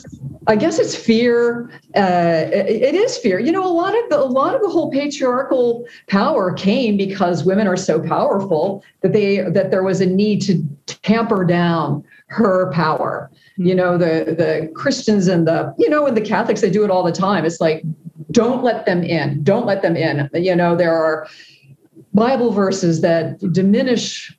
I 0.46 0.56
guess 0.56 0.78
it's 0.78 0.94
fear 0.94 1.70
uh, 1.96 2.46
it, 2.52 2.82
it 2.82 2.94
is 2.94 3.18
fear. 3.18 3.38
You 3.38 3.52
know 3.52 3.66
a 3.66 3.68
lot 3.72 3.96
of 3.96 4.08
the 4.10 4.18
a 4.18 4.24
lot 4.24 4.54
of 4.54 4.62
the 4.62 4.68
whole 4.68 4.90
patriarchal 4.90 5.86
power 6.08 6.52
came 6.52 6.96
because 6.96 7.44
women 7.44 7.66
are 7.66 7.76
so 7.76 8.00
powerful 8.00 8.82
that 9.02 9.12
they 9.12 9.38
that 9.38 9.70
there 9.70 9.82
was 9.82 10.00
a 10.00 10.06
need 10.06 10.40
to 10.42 10.62
tamper 10.86 11.44
down 11.44 12.04
her 12.26 12.70
power. 12.72 13.30
You 13.56 13.74
know 13.74 13.98
the 13.98 14.34
the 14.36 14.70
christians 14.74 15.28
and 15.28 15.46
the 15.46 15.74
you 15.78 15.88
know 15.88 16.06
and 16.06 16.16
the 16.16 16.22
catholics 16.22 16.60
they 16.60 16.70
do 16.70 16.84
it 16.84 16.90
all 16.90 17.02
the 17.02 17.12
time. 17.12 17.44
It's 17.44 17.60
like 17.60 17.82
don't 18.30 18.62
let 18.62 18.86
them 18.86 19.02
in 19.02 19.42
don't 19.42 19.66
let 19.66 19.82
them 19.82 19.96
in. 19.96 20.30
You 20.34 20.56
know 20.56 20.76
there 20.76 20.94
are 20.94 21.28
bible 22.14 22.50
verses 22.50 23.02
that 23.02 23.38
diminish 23.52 24.36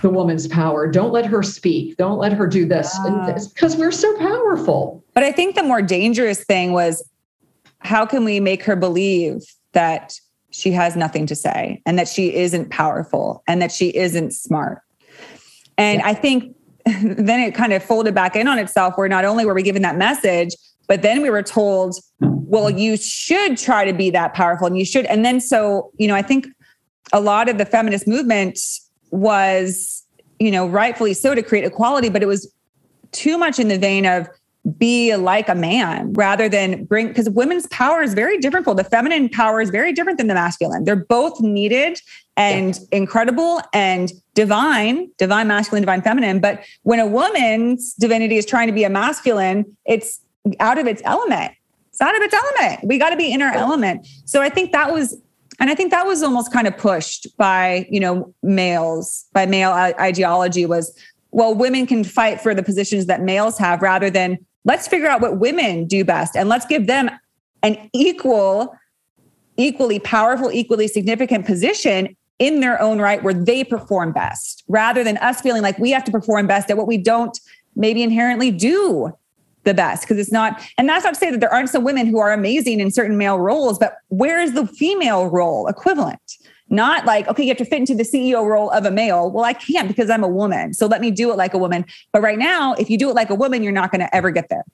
the 0.00 0.10
woman's 0.10 0.48
power. 0.48 0.90
Don't 0.90 1.12
let 1.12 1.26
her 1.26 1.42
speak. 1.42 1.96
Don't 1.96 2.18
let 2.18 2.32
her 2.32 2.46
do 2.46 2.66
this. 2.66 2.98
Because 3.54 3.76
we're 3.76 3.92
so 3.92 4.16
powerful. 4.18 5.04
But 5.14 5.22
I 5.22 5.32
think 5.32 5.54
the 5.54 5.62
more 5.62 5.82
dangerous 5.82 6.44
thing 6.44 6.72
was 6.72 7.06
how 7.80 8.06
can 8.06 8.24
we 8.24 8.40
make 8.40 8.62
her 8.62 8.76
believe 8.76 9.42
that 9.72 10.14
she 10.50 10.70
has 10.70 10.96
nothing 10.96 11.26
to 11.26 11.34
say 11.34 11.82
and 11.84 11.98
that 11.98 12.08
she 12.08 12.34
isn't 12.34 12.70
powerful 12.70 13.42
and 13.46 13.60
that 13.60 13.72
she 13.72 13.94
isn't 13.94 14.32
smart? 14.32 14.80
And 15.76 16.00
yeah. 16.00 16.08
I 16.08 16.14
think 16.14 16.56
then 16.84 17.40
it 17.40 17.54
kind 17.54 17.72
of 17.72 17.82
folded 17.82 18.14
back 18.14 18.34
in 18.34 18.48
on 18.48 18.58
itself 18.58 18.94
where 18.96 19.08
not 19.08 19.24
only 19.24 19.44
were 19.44 19.54
we 19.54 19.62
given 19.62 19.82
that 19.82 19.96
message, 19.96 20.54
but 20.88 21.02
then 21.02 21.22
we 21.22 21.30
were 21.30 21.42
told, 21.42 21.96
well, 22.20 22.70
you 22.70 22.96
should 22.96 23.56
try 23.56 23.84
to 23.84 23.92
be 23.92 24.10
that 24.10 24.34
powerful 24.34 24.66
and 24.66 24.78
you 24.78 24.84
should. 24.84 25.06
And 25.06 25.24
then 25.24 25.40
so, 25.40 25.90
you 25.96 26.08
know, 26.08 26.14
I 26.14 26.22
think 26.22 26.46
a 27.12 27.20
lot 27.20 27.48
of 27.48 27.58
the 27.58 27.66
feminist 27.66 28.06
movement 28.06 28.58
was 29.12 30.02
you 30.42 30.50
know, 30.50 30.66
rightfully 30.66 31.14
so 31.14 31.36
to 31.36 31.42
create 31.42 31.64
equality, 31.64 32.08
but 32.08 32.20
it 32.20 32.26
was 32.26 32.52
too 33.12 33.38
much 33.38 33.60
in 33.60 33.68
the 33.68 33.78
vein 33.78 34.04
of 34.04 34.28
be 34.76 35.14
like 35.14 35.48
a 35.48 35.54
man 35.54 36.12
rather 36.14 36.48
than 36.48 36.84
bring 36.84 37.08
because 37.08 37.30
women's 37.30 37.66
power 37.68 38.02
is 38.02 38.12
very 38.12 38.38
different. 38.38 38.66
The 38.66 38.84
feminine 38.84 39.28
power 39.28 39.60
is 39.60 39.70
very 39.70 39.92
different 39.92 40.18
than 40.18 40.26
the 40.26 40.34
masculine. 40.34 40.82
They're 40.84 40.96
both 40.96 41.40
needed 41.40 42.00
and 42.36 42.74
yeah. 42.74 42.98
incredible 42.98 43.60
and 43.72 44.10
divine, 44.34 45.10
divine 45.16 45.46
masculine, 45.46 45.82
divine 45.82 46.02
feminine. 46.02 46.40
But 46.40 46.64
when 46.82 46.98
a 46.98 47.06
woman's 47.06 47.94
divinity 47.94 48.36
is 48.36 48.44
trying 48.44 48.66
to 48.66 48.72
be 48.72 48.82
a 48.82 48.90
masculine, 48.90 49.76
it's 49.84 50.20
out 50.58 50.78
of 50.78 50.88
its 50.88 51.02
element. 51.04 51.52
It's 51.90 52.00
out 52.00 52.16
of 52.16 52.22
its 52.22 52.34
element. 52.34 52.84
We 52.84 52.98
got 52.98 53.10
to 53.10 53.16
be 53.16 53.32
in 53.32 53.42
our 53.42 53.52
element. 53.52 54.08
So 54.24 54.42
I 54.42 54.48
think 54.48 54.72
that 54.72 54.92
was 54.92 55.20
and 55.62 55.70
i 55.70 55.74
think 55.74 55.90
that 55.92 56.06
was 56.06 56.22
almost 56.22 56.52
kind 56.52 56.66
of 56.66 56.76
pushed 56.76 57.26
by 57.38 57.86
you 57.88 58.00
know 58.00 58.34
males 58.42 59.24
by 59.32 59.46
male 59.46 59.70
ideology 59.70 60.66
was 60.66 60.94
well 61.30 61.54
women 61.54 61.86
can 61.86 62.04
fight 62.04 62.40
for 62.40 62.54
the 62.54 62.62
positions 62.62 63.06
that 63.06 63.22
males 63.22 63.56
have 63.56 63.80
rather 63.80 64.10
than 64.10 64.36
let's 64.64 64.86
figure 64.86 65.06
out 65.06 65.22
what 65.22 65.38
women 65.38 65.86
do 65.86 66.04
best 66.04 66.36
and 66.36 66.48
let's 66.48 66.66
give 66.66 66.86
them 66.86 67.08
an 67.62 67.88
equal 67.94 68.76
equally 69.56 70.00
powerful 70.00 70.50
equally 70.52 70.88
significant 70.88 71.46
position 71.46 72.14
in 72.38 72.58
their 72.60 72.80
own 72.82 72.98
right 73.00 73.22
where 73.22 73.34
they 73.34 73.62
perform 73.62 74.12
best 74.12 74.64
rather 74.66 75.04
than 75.04 75.16
us 75.18 75.40
feeling 75.40 75.62
like 75.62 75.78
we 75.78 75.90
have 75.90 76.02
to 76.02 76.10
perform 76.10 76.46
best 76.46 76.70
at 76.70 76.76
what 76.76 76.88
we 76.88 76.98
don't 76.98 77.38
maybe 77.76 78.02
inherently 78.02 78.50
do 78.50 79.12
the 79.64 79.74
best 79.74 80.02
because 80.02 80.18
it's 80.18 80.32
not 80.32 80.60
and 80.78 80.88
that's 80.88 81.04
not 81.04 81.14
to 81.14 81.20
say 81.20 81.30
that 81.30 81.40
there 81.40 81.52
aren't 81.52 81.68
some 81.68 81.84
women 81.84 82.06
who 82.06 82.18
are 82.18 82.32
amazing 82.32 82.80
in 82.80 82.90
certain 82.90 83.16
male 83.16 83.38
roles 83.38 83.78
but 83.78 83.96
where 84.08 84.40
is 84.40 84.54
the 84.54 84.66
female 84.66 85.26
role 85.26 85.66
equivalent? 85.68 86.38
Not 86.68 87.04
like 87.04 87.28
okay 87.28 87.42
you 87.42 87.48
have 87.50 87.58
to 87.58 87.64
fit 87.64 87.78
into 87.78 87.94
the 87.94 88.02
ceo 88.02 88.46
role 88.46 88.70
of 88.70 88.84
a 88.84 88.90
male. 88.90 89.30
Well 89.30 89.44
i 89.44 89.52
can't 89.52 89.88
because 89.88 90.10
i'm 90.10 90.24
a 90.24 90.28
woman. 90.28 90.74
So 90.74 90.86
let 90.86 91.00
me 91.00 91.10
do 91.10 91.30
it 91.30 91.36
like 91.36 91.54
a 91.54 91.58
woman. 91.58 91.84
But 92.12 92.22
right 92.22 92.38
now 92.38 92.74
if 92.74 92.90
you 92.90 92.98
do 92.98 93.08
it 93.10 93.14
like 93.14 93.30
a 93.30 93.34
woman 93.34 93.62
you're 93.62 93.72
not 93.72 93.90
going 93.90 94.00
to 94.00 94.14
ever 94.14 94.30
get 94.30 94.48
there. 94.48 94.64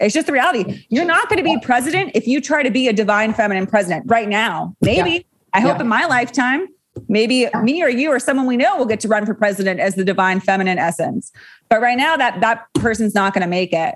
It's 0.00 0.14
just 0.14 0.28
the 0.28 0.32
reality. 0.32 0.84
You're 0.90 1.04
not 1.04 1.28
going 1.28 1.38
to 1.38 1.42
be 1.42 1.58
president 1.60 2.12
if 2.14 2.26
you 2.26 2.40
try 2.40 2.62
to 2.62 2.70
be 2.70 2.86
a 2.86 2.92
divine 2.92 3.34
feminine 3.34 3.66
president 3.66 4.04
right 4.06 4.28
now. 4.28 4.76
Maybe. 4.80 5.10
Yeah. 5.10 5.20
i 5.54 5.60
hope 5.60 5.76
yeah. 5.76 5.82
in 5.82 5.88
my 5.88 6.06
lifetime 6.06 6.68
maybe 7.08 7.48
me 7.62 7.82
or 7.82 7.88
you 7.88 8.10
or 8.10 8.18
someone 8.18 8.46
we 8.46 8.56
know 8.56 8.76
will 8.76 8.86
get 8.86 9.00
to 9.00 9.08
run 9.08 9.26
for 9.26 9.34
president 9.34 9.80
as 9.80 9.94
the 9.94 10.04
divine 10.04 10.40
feminine 10.40 10.78
essence. 10.78 11.30
But 11.68 11.80
right 11.80 11.96
now 11.96 12.16
that 12.16 12.40
that 12.40 12.66
person's 12.74 13.14
not 13.14 13.34
going 13.34 13.42
to 13.42 13.48
make 13.48 13.72
it 13.72 13.94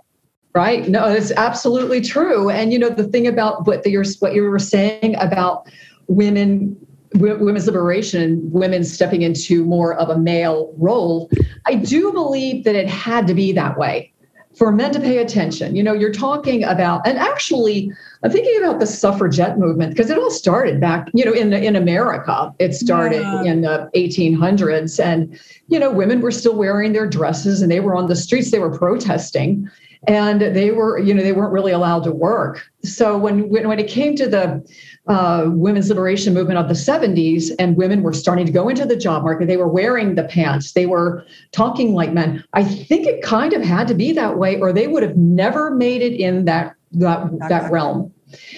Right. 0.55 0.87
No, 0.87 1.09
it's 1.09 1.31
absolutely 1.33 2.03
true. 2.03 2.51
And 2.51 2.73
you 2.73 2.79
know 2.79 2.91
the 2.91 3.05
thing 3.05 3.27
about 3.27 3.67
what 3.67 3.87
you're 3.87 4.05
what 4.19 4.35
you 4.35 4.43
were 4.43 4.59
saying 4.59 5.17
about 5.17 5.67
women 6.09 6.77
women's 7.15 7.67
liberation 7.67 8.41
women 8.51 8.85
stepping 8.85 9.23
into 9.23 9.65
more 9.65 9.95
of 9.95 10.09
a 10.09 10.19
male 10.19 10.73
role 10.79 11.31
i 11.67 11.75
do 11.75 12.13
believe 12.13 12.65
that 12.65 12.75
it 12.75 12.89
had 12.89 13.27
to 13.27 13.35
be 13.35 13.53
that 13.53 13.77
way 13.77 14.11
for 14.57 14.71
men 14.71 14.93
to 14.93 15.01
pay 15.01 15.19
attention 15.19 15.77
you 15.77 15.83
know 15.83 15.93
you're 15.93 16.13
talking 16.13 16.65
about 16.65 17.07
and 17.07 17.19
actually 17.19 17.91
i'm 18.23 18.31
thinking 18.31 18.57
about 18.63 18.81
the 18.81 18.87
suffragette 18.87 19.59
movement 19.59 19.91
because 19.91 20.11
it 20.11 20.19
all 20.19 20.31
started 20.31 20.81
back 20.81 21.09
you 21.13 21.25
know 21.25 21.33
in 21.33 21.51
the, 21.51 21.63
in 21.63 21.77
america 21.77 22.53
it 22.59 22.73
started 22.73 23.21
yeah. 23.21 23.43
in 23.45 23.61
the 23.63 23.91
1800s 23.95 25.03
and 25.03 25.39
you 25.69 25.79
know 25.79 25.91
women 25.91 26.21
were 26.21 26.33
still 26.33 26.57
wearing 26.57 26.93
their 26.93 27.07
dresses 27.07 27.61
and 27.61 27.71
they 27.71 27.81
were 27.81 27.95
on 27.95 28.09
the 28.09 28.17
streets 28.17 28.51
they 28.51 28.59
were 28.59 28.77
protesting 28.77 29.69
and 30.09 30.41
they 30.41 30.71
were 30.73 30.99
you 30.99 31.15
know 31.15 31.23
they 31.23 31.33
weren't 31.33 31.53
really 31.53 31.73
allowed 31.73 32.05
to 32.05 32.13
work. 32.13 32.65
So 32.83 33.17
when 33.17 33.49
when, 33.49 33.69
when 33.69 33.79
it 33.79 33.89
came 33.89 34.17
to 34.17 34.29
the 34.29 34.65
uh, 35.09 35.47
women's 35.49 35.89
liberation 35.89 36.33
movement 36.33 36.59
of 36.59 36.69
the 36.69 36.75
70s 36.75 37.51
and 37.59 37.77
women 37.77 38.03
were 38.03 38.13
starting 38.13 38.47
to 38.47 38.53
go 38.53 38.69
into 38.69 38.87
the 38.87 38.97
job 38.97 39.25
market 39.25 39.49
they 39.49 39.57
were 39.57 39.67
wearing 39.67 40.15
the 40.15 40.23
pants 40.25 40.73
they 40.73 40.87
were 40.87 41.27
talking 41.51 41.93
like 41.93 42.13
men 42.13 42.45
i 42.53 42.63
think 42.63 43.07
it 43.07 43.21
kind 43.21 43.53
of 43.53 43.63
had 43.63 43.89
to 43.89 43.95
be 43.95 44.13
that 44.13 44.39
way 44.39 44.61
or 44.61 44.73
they 44.73 44.87
would 44.87 45.03
have 45.03 45.17
never 45.17 45.75
made 45.75 46.03
it 46.03 46.15
in 46.15 46.45
that 46.45 46.77
that, 46.93 47.27
that 47.49 47.71
realm. 47.73 48.13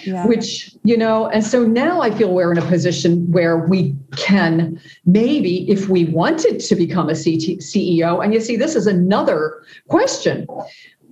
Yeah. 0.05 0.25
which 0.29 0.73
you 0.85 0.97
know 0.97 1.27
and 1.27 1.45
so 1.45 1.65
now 1.65 2.01
i 2.01 2.09
feel 2.09 2.33
we're 2.33 2.53
in 2.53 2.59
a 2.59 2.67
position 2.67 3.29
where 3.33 3.59
we 3.67 3.97
can 4.15 4.81
maybe 5.05 5.69
if 5.69 5.89
we 5.89 6.05
wanted 6.05 6.61
to 6.61 6.77
become 6.77 7.09
a 7.09 7.15
CT, 7.15 7.59
ceo 7.59 8.23
and 8.23 8.33
you 8.33 8.39
see 8.39 8.55
this 8.55 8.77
is 8.77 8.87
another 8.87 9.65
question 9.89 10.47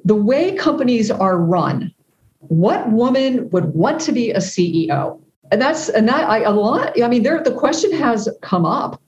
the 0.05 0.15
way 0.15 0.55
companies 0.57 1.11
are 1.11 1.39
run, 1.39 1.93
what 2.41 2.91
woman 2.91 3.49
would 3.51 3.75
want 3.75 4.01
to 4.03 4.13
be 4.13 4.31
a 4.31 4.39
CEO? 4.39 5.21
And 5.51 5.61
that's 5.61 5.89
and 5.91 6.09
that 6.09 6.29
I 6.29 6.41
a 6.41 6.51
lot. 6.51 7.01
I 7.03 7.09
mean, 7.09 7.23
there 7.23 7.43
the 7.43 7.55
question 7.55 7.93
has 7.93 8.29
come 8.41 8.65
up 8.65 9.01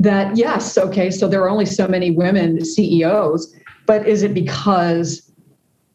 that 0.00 0.36
yes, 0.36 0.76
okay, 0.76 1.10
so 1.10 1.28
there 1.28 1.42
are 1.42 1.50
only 1.50 1.66
so 1.66 1.86
many 1.86 2.10
women 2.10 2.64
CEOs, 2.64 3.54
but 3.86 4.06
is 4.08 4.22
it 4.22 4.34
because 4.34 5.30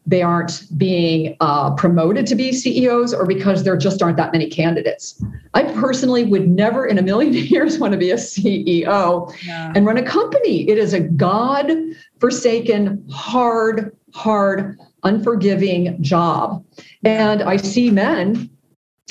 they 0.06 0.22
aren't 0.22 0.62
being 0.78 1.36
uh, 1.40 1.74
promoted 1.74 2.26
to 2.28 2.36
be 2.36 2.52
CEOs 2.52 3.12
or 3.12 3.26
because 3.26 3.64
there 3.64 3.76
just 3.76 4.02
aren't 4.02 4.16
that 4.16 4.32
many 4.32 4.48
candidates. 4.48 5.20
I 5.54 5.64
personally 5.64 6.24
would 6.24 6.48
never 6.48 6.86
in 6.86 6.96
a 6.96 7.02
million 7.02 7.32
years 7.34 7.78
want 7.78 7.92
to 7.92 7.98
be 7.98 8.10
a 8.12 8.16
CEO 8.16 9.34
yeah. 9.44 9.72
and 9.74 9.84
run 9.84 9.96
a 9.96 10.02
company. 10.02 10.68
It 10.68 10.78
is 10.78 10.92
a 10.92 11.00
God 11.00 11.72
forsaken, 12.20 13.04
hard, 13.10 13.96
hard, 14.16 14.78
unforgiving 15.04 16.02
job. 16.02 16.64
And 17.04 17.42
I 17.42 17.58
see 17.58 17.90
men 17.90 18.48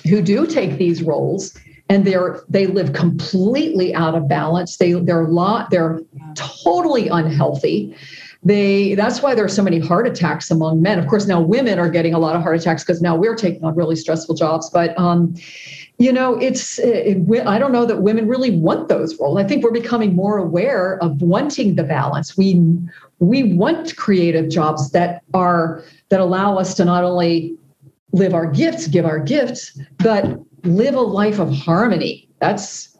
who 0.10 0.22
do 0.22 0.48
take 0.48 0.78
these 0.78 1.04
roles 1.04 1.56
and 1.90 2.06
they're 2.06 2.44
they 2.50 2.66
live 2.66 2.94
completely 2.94 3.94
out 3.94 4.16
of 4.16 4.28
balance. 4.28 4.78
They 4.78 4.94
they're 4.94 5.28
lot 5.28 5.70
they're 5.70 6.02
totally 6.34 7.08
unhealthy. 7.08 7.96
They 8.44 8.96
that's 8.96 9.22
why 9.22 9.36
there 9.36 9.46
are 9.46 9.50
so 9.50 9.64
many 9.64 9.80
heart 9.80 10.08
attacks 10.08 10.50
among 10.50 10.82
men. 10.82 10.98
Of 10.98 11.08
course, 11.08 11.28
now 11.28 11.40
women 11.40 11.78
are 11.78 11.90
getting 11.90 12.16
a 12.16 12.20
lot 12.20 12.36
of 12.36 12.42
heart 12.42 12.60
attacks 12.60 12.84
because 12.84 13.02
now 13.02 13.16
we're 13.16 13.36
taking 13.36 13.64
on 13.64 13.76
really 13.76 13.96
stressful 13.96 14.36
jobs. 14.36 14.70
But 14.72 14.98
um, 15.00 15.36
you 16.00 16.12
know, 16.12 16.36
it's 16.40 16.80
it, 16.80 17.18
I 17.46 17.58
don't 17.60 17.72
know 17.72 17.86
that 17.86 18.02
women 18.02 18.28
really 18.28 18.52
want 18.52 18.90
those 18.90 19.18
roles. 19.20 19.38
I 19.38 19.44
think 19.44 19.64
we're 19.64 19.72
becoming 19.72 20.16
more 20.16 20.38
aware 20.38 21.02
of 21.04 21.22
wanting 21.22 21.76
the 21.76 21.84
balance. 21.84 22.36
We 22.36 22.62
we 23.20 23.54
want 23.54 23.96
creative 23.96 24.50
jobs 24.50 24.92
that 24.92 25.24
are 25.34 25.84
that 26.10 26.20
allow 26.20 26.58
us 26.58 26.76
to 26.76 26.86
not 26.86 27.04
only 27.04 27.58
live 28.12 28.34
our 28.34 28.50
gifts, 28.50 28.88
give 28.88 29.06
our 29.06 29.20
gifts, 29.20 29.80
but 29.98 30.40
live 30.64 30.96
a 30.96 31.02
life 31.02 31.40
of 31.40 31.52
harmony. 31.52 32.28
That's 32.40 32.98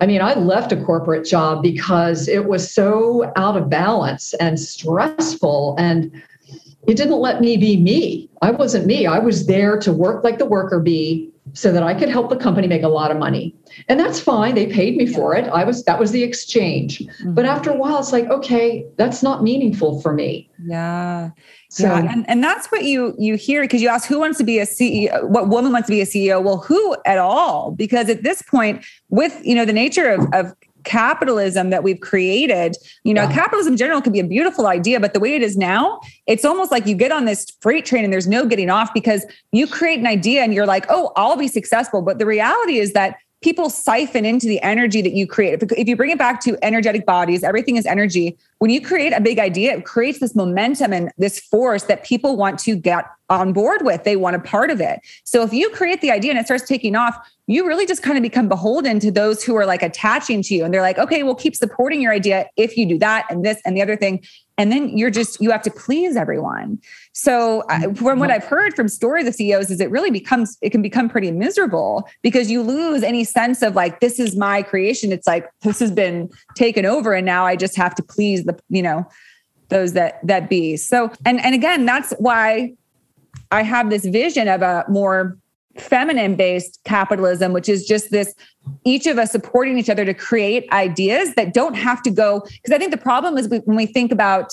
I 0.00 0.06
mean, 0.06 0.22
I 0.22 0.34
left 0.34 0.70
a 0.70 0.84
corporate 0.84 1.26
job 1.26 1.62
because 1.62 2.28
it 2.28 2.46
was 2.46 2.72
so 2.72 3.32
out 3.34 3.56
of 3.56 3.68
balance 3.68 4.32
and 4.34 4.58
stressful 4.58 5.74
and 5.76 6.12
it 6.86 6.96
didn't 6.96 7.18
let 7.18 7.40
me 7.40 7.56
be 7.56 7.76
me. 7.76 8.30
I 8.40 8.52
wasn't 8.52 8.86
me. 8.86 9.06
I 9.06 9.18
was 9.18 9.46
there 9.46 9.78
to 9.80 9.92
work 9.92 10.24
like 10.24 10.38
the 10.38 10.46
worker 10.46 10.80
bee 10.80 11.30
so 11.52 11.72
that 11.72 11.82
I 11.82 11.94
could 11.94 12.08
help 12.08 12.30
the 12.30 12.36
company 12.36 12.66
make 12.66 12.82
a 12.82 12.88
lot 12.88 13.10
of 13.10 13.16
money. 13.16 13.54
And 13.88 13.98
that's 13.98 14.20
fine. 14.20 14.54
They 14.54 14.66
paid 14.66 14.96
me 14.96 15.06
for 15.06 15.34
it. 15.36 15.48
I 15.48 15.64
was 15.64 15.84
that 15.84 15.98
was 15.98 16.10
the 16.12 16.22
exchange. 16.22 16.98
Mm-hmm. 16.98 17.34
But 17.34 17.44
after 17.44 17.70
a 17.70 17.74
while 17.74 17.98
it's 17.98 18.12
like, 18.12 18.28
okay, 18.30 18.86
that's 18.96 19.22
not 19.22 19.42
meaningful 19.42 20.00
for 20.00 20.12
me. 20.12 20.50
Yeah. 20.64 21.30
So 21.70 21.84
yeah. 21.84 22.12
And, 22.12 22.28
and 22.28 22.42
that's 22.42 22.68
what 22.68 22.84
you 22.84 23.14
you 23.18 23.36
hear 23.36 23.62
because 23.62 23.82
you 23.82 23.88
ask 23.88 24.08
who 24.08 24.18
wants 24.18 24.38
to 24.38 24.44
be 24.44 24.58
a 24.58 24.66
CEO, 24.66 25.28
what 25.28 25.48
woman 25.48 25.72
wants 25.72 25.86
to 25.86 25.92
be 25.92 26.00
a 26.00 26.06
CEO? 26.06 26.42
Well, 26.42 26.58
who 26.58 26.96
at 27.04 27.18
all? 27.18 27.72
Because 27.72 28.08
at 28.08 28.22
this 28.22 28.42
point, 28.42 28.84
with 29.10 29.38
you 29.44 29.54
know 29.54 29.64
the 29.64 29.72
nature 29.72 30.10
of, 30.10 30.26
of 30.32 30.54
capitalism 30.84 31.70
that 31.70 31.82
we've 31.82 32.00
created. 32.00 32.76
You 33.04 33.14
know, 33.14 33.22
yeah. 33.22 33.32
capitalism 33.32 33.74
in 33.74 33.76
general 33.76 34.00
can 34.00 34.12
be 34.12 34.20
a 34.20 34.24
beautiful 34.24 34.66
idea, 34.66 35.00
but 35.00 35.14
the 35.14 35.20
way 35.20 35.34
it 35.34 35.42
is 35.42 35.56
now, 35.56 36.00
it's 36.26 36.44
almost 36.44 36.70
like 36.70 36.86
you 36.86 36.94
get 36.94 37.12
on 37.12 37.24
this 37.24 37.46
freight 37.60 37.84
train 37.84 38.04
and 38.04 38.12
there's 38.12 38.28
no 38.28 38.46
getting 38.46 38.70
off 38.70 38.92
because 38.94 39.24
you 39.52 39.66
create 39.66 39.98
an 39.98 40.06
idea 40.06 40.42
and 40.42 40.54
you're 40.54 40.66
like, 40.66 40.86
oh, 40.88 41.12
I'll 41.16 41.36
be 41.36 41.48
successful. 41.48 42.02
But 42.02 42.18
the 42.18 42.26
reality 42.26 42.78
is 42.78 42.92
that 42.92 43.16
people 43.40 43.70
siphon 43.70 44.24
into 44.24 44.46
the 44.46 44.60
energy 44.62 45.00
that 45.00 45.12
you 45.12 45.26
create. 45.26 45.62
If 45.62 45.88
you 45.88 45.96
bring 45.96 46.10
it 46.10 46.18
back 46.18 46.40
to 46.42 46.58
energetic 46.62 47.06
bodies, 47.06 47.44
everything 47.44 47.76
is 47.76 47.86
energy. 47.86 48.36
When 48.58 48.70
you 48.70 48.80
create 48.80 49.12
a 49.12 49.20
big 49.20 49.38
idea, 49.38 49.76
it 49.76 49.84
creates 49.84 50.18
this 50.18 50.34
momentum 50.34 50.92
and 50.92 51.10
this 51.18 51.38
force 51.38 51.84
that 51.84 52.04
people 52.04 52.36
want 52.36 52.58
to 52.60 52.74
get 52.74 53.04
on 53.30 53.52
board 53.52 53.82
with. 53.84 54.02
They 54.04 54.16
want 54.16 54.34
a 54.34 54.40
part 54.40 54.70
of 54.70 54.80
it. 54.80 55.00
So 55.22 55.42
if 55.42 55.52
you 55.52 55.70
create 55.70 56.00
the 56.00 56.10
idea 56.10 56.32
and 56.32 56.40
it 56.40 56.46
starts 56.46 56.66
taking 56.66 56.96
off, 56.96 57.16
you 57.46 57.66
really 57.66 57.86
just 57.86 58.02
kind 58.02 58.18
of 58.18 58.22
become 58.22 58.48
beholden 58.48 58.98
to 59.00 59.10
those 59.10 59.44
who 59.44 59.54
are 59.54 59.66
like 59.66 59.82
attaching 59.82 60.42
to 60.42 60.54
you. 60.54 60.64
And 60.64 60.74
they're 60.74 60.82
like, 60.82 60.98
okay, 60.98 61.22
we'll 61.22 61.34
keep 61.34 61.54
supporting 61.54 62.00
your 62.00 62.12
idea 62.12 62.46
if 62.56 62.76
you 62.76 62.86
do 62.86 62.98
that 62.98 63.26
and 63.30 63.44
this 63.44 63.60
and 63.64 63.76
the 63.76 63.82
other 63.82 63.96
thing. 63.96 64.24
And 64.56 64.72
then 64.72 64.98
you're 64.98 65.10
just, 65.10 65.40
you 65.40 65.50
have 65.52 65.62
to 65.62 65.70
please 65.70 66.16
everyone. 66.16 66.80
So 67.18 67.64
mm-hmm. 67.68 67.94
from 67.94 68.20
what 68.20 68.30
mm-hmm. 68.30 68.36
I've 68.36 68.44
heard 68.44 68.76
from 68.76 68.86
stories 68.86 69.26
of 69.26 69.34
CEOs 69.34 69.72
is 69.72 69.80
it 69.80 69.90
really 69.90 70.12
becomes, 70.12 70.56
it 70.62 70.70
can 70.70 70.82
become 70.82 71.08
pretty 71.08 71.32
miserable 71.32 72.08
because 72.22 72.48
you 72.48 72.62
lose 72.62 73.02
any 73.02 73.24
sense 73.24 73.60
of 73.60 73.74
like, 73.74 73.98
this 73.98 74.20
is 74.20 74.36
my 74.36 74.62
creation. 74.62 75.10
It's 75.10 75.26
like, 75.26 75.50
this 75.62 75.80
has 75.80 75.90
been 75.90 76.30
taken 76.54 76.86
over 76.86 77.14
and 77.14 77.26
now 77.26 77.44
I 77.44 77.56
just 77.56 77.76
have 77.76 77.92
to 77.96 78.04
please 78.04 78.44
the, 78.44 78.56
you 78.68 78.82
know, 78.82 79.04
those 79.68 79.94
that, 79.94 80.24
that 80.24 80.48
be. 80.48 80.76
So, 80.76 81.10
and, 81.26 81.40
and 81.40 81.56
again, 81.56 81.86
that's 81.86 82.12
why 82.20 82.74
I 83.50 83.64
have 83.64 83.90
this 83.90 84.06
vision 84.06 84.46
of 84.46 84.62
a 84.62 84.84
more 84.88 85.36
feminine 85.76 86.36
based 86.36 86.78
capitalism, 86.84 87.52
which 87.52 87.68
is 87.68 87.84
just 87.84 88.12
this 88.12 88.32
each 88.84 89.08
of 89.08 89.18
us 89.18 89.32
supporting 89.32 89.76
each 89.76 89.90
other 89.90 90.04
to 90.04 90.14
create 90.14 90.70
ideas 90.70 91.34
that 91.34 91.52
don't 91.52 91.74
have 91.74 92.00
to 92.02 92.12
go. 92.12 92.46
Because 92.62 92.72
I 92.72 92.78
think 92.78 92.92
the 92.92 92.96
problem 92.96 93.36
is 93.36 93.48
when 93.48 93.76
we 93.76 93.86
think 93.86 94.12
about 94.12 94.52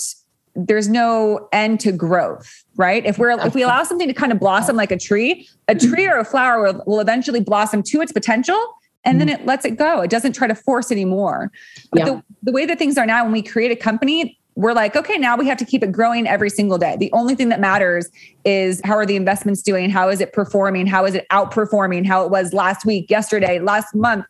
there's 0.56 0.88
no 0.88 1.48
end 1.52 1.80
to 1.80 1.92
growth, 1.92 2.64
right? 2.76 3.04
If 3.04 3.18
we're 3.18 3.30
if 3.46 3.54
we 3.54 3.62
allow 3.62 3.82
something 3.82 4.08
to 4.08 4.14
kind 4.14 4.32
of 4.32 4.40
blossom 4.40 4.76
like 4.76 4.90
a 4.90 4.98
tree, 4.98 5.48
a 5.68 5.74
tree 5.74 6.06
or 6.06 6.18
a 6.18 6.24
flower 6.24 6.62
will, 6.62 6.82
will 6.86 7.00
eventually 7.00 7.40
blossom 7.40 7.82
to 7.84 8.00
its 8.00 8.12
potential 8.12 8.58
and 9.04 9.20
then 9.20 9.28
mm-hmm. 9.28 9.42
it 9.42 9.46
lets 9.46 9.64
it 9.64 9.76
go. 9.76 10.00
It 10.00 10.10
doesn't 10.10 10.32
try 10.32 10.48
to 10.48 10.54
force 10.54 10.90
anymore. 10.90 11.52
But 11.92 11.98
yeah. 11.98 12.04
the, 12.06 12.22
the 12.42 12.52
way 12.52 12.66
that 12.66 12.78
things 12.78 12.98
are 12.98 13.06
now, 13.06 13.22
when 13.22 13.32
we 13.32 13.42
create 13.42 13.70
a 13.70 13.76
company, 13.76 14.38
we're 14.56 14.72
like, 14.72 14.96
okay, 14.96 15.16
now 15.16 15.36
we 15.36 15.46
have 15.46 15.58
to 15.58 15.64
keep 15.64 15.82
it 15.82 15.92
growing 15.92 16.26
every 16.26 16.50
single 16.50 16.78
day. 16.78 16.96
The 16.98 17.12
only 17.12 17.34
thing 17.34 17.50
that 17.50 17.60
matters 17.60 18.08
is 18.44 18.80
how 18.84 18.94
are 18.94 19.06
the 19.06 19.16
investments 19.16 19.62
doing? 19.62 19.90
How 19.90 20.08
is 20.08 20.20
it 20.20 20.32
performing? 20.32 20.86
How 20.86 21.04
is 21.04 21.14
it 21.14 21.26
outperforming? 21.30 22.06
How 22.06 22.24
it 22.24 22.30
was 22.30 22.52
last 22.52 22.84
week, 22.84 23.10
yesterday, 23.10 23.60
last 23.60 23.94
month. 23.94 24.24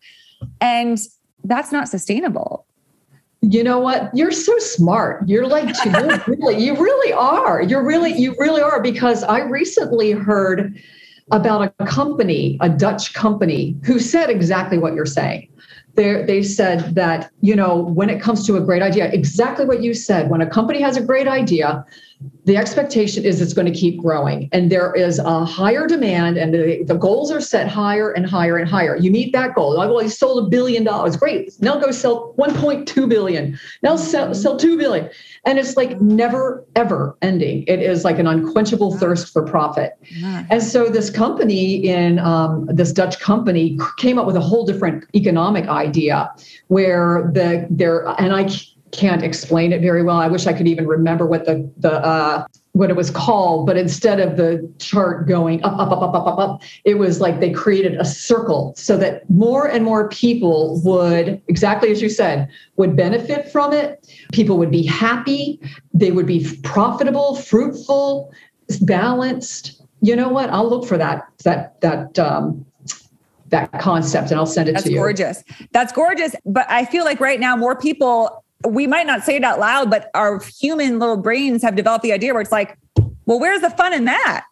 And 0.61 0.99
that's 1.45 1.71
not 1.71 1.89
sustainable. 1.89 2.56
You 3.49 3.63
know 3.63 3.79
what? 3.79 4.11
You're 4.15 4.33
so 4.33 4.59
smart. 4.59 5.29
You're 5.29 5.47
like 5.47 5.75
you're 5.85 6.25
really, 6.27 6.65
you 6.65 6.75
really 6.75 7.13
are. 7.13 7.63
You're 7.63 7.85
really, 7.85 8.13
you 8.13 8.35
really 8.39 8.61
are. 8.61 8.83
Because 8.83 9.23
I 9.23 9.41
recently 9.41 10.11
heard 10.13 10.77
about 11.31 11.73
a 11.79 11.85
company, 11.85 12.59
a 12.61 12.69
Dutch 12.69 13.15
company, 13.15 13.77
who 13.85 13.99
said 13.99 14.31
exactly 14.31 14.79
what 14.79 14.95
you're 14.95 15.07
saying 15.07 15.49
they 15.97 16.43
said 16.43 16.95
that 16.95 17.31
you 17.41 17.57
know 17.57 17.79
when 17.79 18.11
it 18.11 18.21
comes 18.21 18.47
to 18.47 18.57
a 18.57 18.61
great 18.61 18.83
idea 18.83 19.11
exactly 19.13 19.65
what 19.65 19.83
you 19.83 19.95
said 19.95 20.29
when 20.31 20.43
a 20.43 20.47
company 20.49 20.81
has 20.81 20.97
a 20.97 21.01
great 21.01 21.27
idea 21.27 21.85
the 22.45 22.57
expectation 22.57 23.25
is 23.25 23.41
it's 23.43 23.53
going 23.53 23.71
to 23.71 23.79
keep 23.79 24.01
growing 24.01 24.49
and 24.53 24.71
there 24.71 24.95
is 24.95 25.19
a 25.19 25.45
higher 25.45 25.87
demand 25.87 26.39
and 26.39 26.55
the, 26.55 26.83
the 26.85 26.95
goals 26.95 27.31
are 27.31 27.41
set 27.41 27.69
higher 27.69 28.11
and 28.13 28.25
higher 28.25 28.57
and 28.57 28.69
higher. 28.69 28.97
You 28.97 29.11
meet 29.11 29.33
that 29.33 29.55
goal. 29.55 29.77
Well 29.77 29.99
he 29.99 30.09
sold 30.09 30.47
a 30.47 30.49
billion 30.49 30.85
dollars. 30.85 31.17
Great. 31.17 31.53
Now 31.61 31.79
go 31.79 31.91
sell 31.91 32.35
1.2 32.39 33.09
billion. 33.09 33.59
Now 33.83 33.97
sell, 33.97 34.33
sell 34.35 34.57
2 34.57 34.79
billion. 34.79 35.11
And 35.45 35.59
it's 35.59 35.77
like 35.77 36.01
never 36.01 36.65
ever 36.75 37.17
ending. 37.21 37.65
It 37.67 37.81
is 37.81 38.05
like 38.05 38.19
an 38.19 38.27
unquenchable 38.27 38.97
thirst 38.97 39.33
for 39.33 39.45
profit. 39.45 39.93
And 40.51 40.63
so 40.63 40.89
this 40.89 41.11
company 41.11 41.87
in 41.87 42.19
um, 42.21 42.67
this 42.67 42.93
dutch 42.93 43.21
company 43.21 43.79
came 43.99 44.19
up 44.19 44.27
with 44.27 44.37
a 44.37 44.41
whole 44.41 44.65
different 44.65 45.05
economic 45.15 45.69
idea 45.69 46.33
where 46.69 47.31
the 47.35 47.67
there 47.71 48.07
and 48.21 48.33
i 48.33 48.49
can't 48.93 49.23
explain 49.23 49.73
it 49.73 49.81
very 49.81 50.03
well. 50.03 50.17
I 50.17 50.29
wish 50.29 50.47
I 50.47 50.53
could 50.53 50.69
even 50.69 50.87
remember 50.87 51.27
what 51.27 51.45
the 51.45 51.71
the 51.79 51.93
uh, 51.93 52.47
what 52.73 52.91
it 52.91 52.97
was 52.97 53.11
called, 53.11 53.67
but 53.67 53.79
instead 53.79 54.21
of 54.21 54.37
the 54.37 54.71
chart 54.79 55.27
going 55.27 55.65
up, 55.65 55.79
up, 55.79 55.91
up, 55.91 56.03
up, 56.03 56.15
up, 56.15 56.27
up, 56.27 56.39
up, 56.39 56.63
it 56.85 56.99
was 56.99 57.23
like 57.23 57.41
they 57.41 57.51
created 57.51 57.95
a 57.95 58.05
circle 58.05 58.75
so 58.77 58.99
that 58.99 59.29
more 59.31 59.67
and 59.67 59.83
more 59.83 60.11
people 60.11 60.79
would, 60.85 61.41
exactly 61.49 61.91
as 61.91 62.03
you 62.03 62.11
said, 62.11 62.51
would 62.77 62.95
benefit 62.95 63.51
from 63.51 63.73
it. 63.73 64.07
People 64.33 64.59
would 64.59 64.71
be 64.71 64.85
happy. 64.85 65.59
They 65.95 66.13
would 66.13 66.27
be 66.27 66.47
profitable, 66.65 67.37
fruitful, 67.37 68.31
balanced. 68.83 69.81
You 70.03 70.15
know 70.15 70.29
what? 70.29 70.51
I'll 70.51 70.69
look 70.69 70.87
for 70.87 70.99
that 70.99 71.27
that 71.45 71.81
that 71.81 72.19
um, 72.19 72.67
that 73.49 73.73
concept 73.81 74.31
and 74.31 74.39
I'll 74.39 74.47
send 74.47 74.69
it 74.69 74.73
That's 74.73 74.85
to 74.85 74.91
you. 74.91 74.97
That's 74.97 75.03
gorgeous. 75.03 75.45
That's 75.73 75.93
gorgeous. 75.93 76.35
But 76.45 76.67
I 76.71 76.85
feel 76.85 77.05
like 77.05 77.21
right 77.21 77.41
now 77.41 77.57
more 77.57 77.75
people 77.75 78.45
we 78.65 78.87
might 78.87 79.07
not 79.07 79.23
say 79.23 79.37
it 79.37 79.45
out 79.45 79.59
loud, 79.59 79.91
but 79.91 80.11
our 80.15 80.41
human 80.59 80.99
little 80.99 81.17
brains 81.17 81.63
have 81.63 81.77
developed 81.77 82.03
the 82.03 82.13
idea 82.13 82.33
where 82.33 82.41
it's 82.41 82.53
like, 82.53 82.79
well, 83.27 83.39
where's 83.41 83.61
the 83.61 83.71
fun 83.71 83.93
in 83.93 84.05
that? 84.07 84.45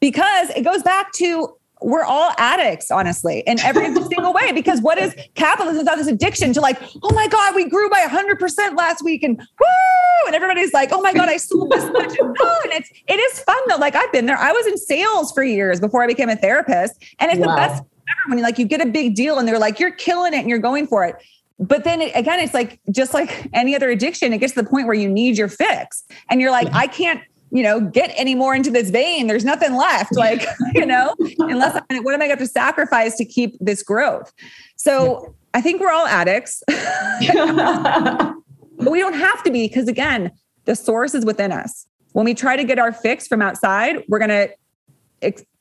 Because 0.00 0.50
it 0.50 0.62
goes 0.62 0.82
back 0.82 1.12
to 1.14 1.56
we're 1.82 2.04
all 2.04 2.32
addicts, 2.38 2.90
honestly, 2.90 3.42
in 3.46 3.60
every 3.60 3.92
single 4.08 4.32
way. 4.32 4.52
Because 4.52 4.80
what 4.80 4.96
is 4.96 5.14
capitalism 5.34 5.78
without 5.78 5.96
this 5.96 6.06
addiction 6.06 6.52
to 6.54 6.60
like, 6.60 6.80
oh 7.02 7.12
my 7.14 7.28
God, 7.28 7.54
we 7.54 7.68
grew 7.68 7.90
by 7.90 8.06
100% 8.08 8.76
last 8.76 9.04
week 9.04 9.22
and 9.22 9.36
woo! 9.36 10.26
And 10.26 10.34
everybody's 10.34 10.72
like, 10.72 10.90
oh 10.92 11.02
my 11.02 11.12
God, 11.12 11.28
I 11.28 11.36
sold 11.36 11.70
this 11.70 11.84
much. 11.92 12.14
And, 12.24 12.36
oh, 12.40 12.60
and 12.64 12.72
it's, 12.72 12.90
it 13.08 13.16
is 13.18 13.40
fun 13.40 13.60
though. 13.68 13.76
Like 13.76 13.94
I've 13.94 14.10
been 14.12 14.26
there. 14.26 14.38
I 14.38 14.52
was 14.52 14.66
in 14.66 14.78
sales 14.78 15.32
for 15.32 15.42
years 15.42 15.80
before 15.80 16.02
I 16.02 16.06
became 16.06 16.30
a 16.30 16.36
therapist. 16.36 17.02
And 17.18 17.30
it's 17.30 17.40
wow. 17.40 17.54
the 17.54 17.56
best 17.56 17.82
ever 17.82 18.28
when 18.28 18.38
you 18.38 18.44
like, 18.44 18.58
you 18.58 18.64
get 18.64 18.80
a 18.80 18.86
big 18.86 19.14
deal 19.14 19.38
and 19.38 19.46
they're 19.46 19.58
like, 19.58 19.78
you're 19.78 19.90
killing 19.90 20.32
it 20.32 20.38
and 20.38 20.48
you're 20.48 20.58
going 20.58 20.86
for 20.86 21.04
it 21.04 21.16
but 21.58 21.84
then 21.84 22.00
it, 22.00 22.12
again 22.14 22.40
it's 22.40 22.54
like 22.54 22.80
just 22.90 23.14
like 23.14 23.48
any 23.52 23.74
other 23.74 23.90
addiction 23.90 24.32
it 24.32 24.38
gets 24.38 24.54
to 24.54 24.62
the 24.62 24.68
point 24.68 24.86
where 24.86 24.96
you 24.96 25.08
need 25.08 25.38
your 25.38 25.48
fix. 25.48 26.04
And 26.30 26.40
you're 26.40 26.50
like 26.50 26.68
i 26.72 26.86
can't 26.86 27.20
you 27.50 27.62
know 27.62 27.80
get 27.80 28.12
any 28.16 28.34
more 28.34 28.54
into 28.54 28.70
this 28.70 28.90
vein. 28.90 29.26
There's 29.26 29.44
nothing 29.44 29.74
left 29.74 30.16
like 30.16 30.44
you 30.74 30.86
know 30.86 31.14
unless 31.38 31.80
I, 31.90 32.00
what 32.00 32.14
am 32.14 32.22
i 32.22 32.26
going 32.26 32.38
to 32.38 32.46
sacrifice 32.46 33.16
to 33.16 33.24
keep 33.24 33.56
this 33.60 33.82
growth? 33.82 34.32
So 34.76 35.34
i 35.54 35.60
think 35.60 35.80
we're 35.80 35.92
all 35.92 36.06
addicts. 36.06 36.62
But 38.76 38.90
we 38.90 38.98
don't 38.98 39.14
have 39.14 39.40
to 39.44 39.52
be 39.52 39.68
because 39.68 39.86
again 39.86 40.32
the 40.64 40.74
source 40.74 41.14
is 41.14 41.24
within 41.24 41.52
us. 41.52 41.86
When 42.12 42.24
we 42.24 42.34
try 42.34 42.56
to 42.56 42.64
get 42.64 42.78
our 42.78 42.92
fix 42.92 43.28
from 43.28 43.40
outside 43.40 44.02
we're 44.08 44.18
going 44.18 44.30
to 44.30 44.50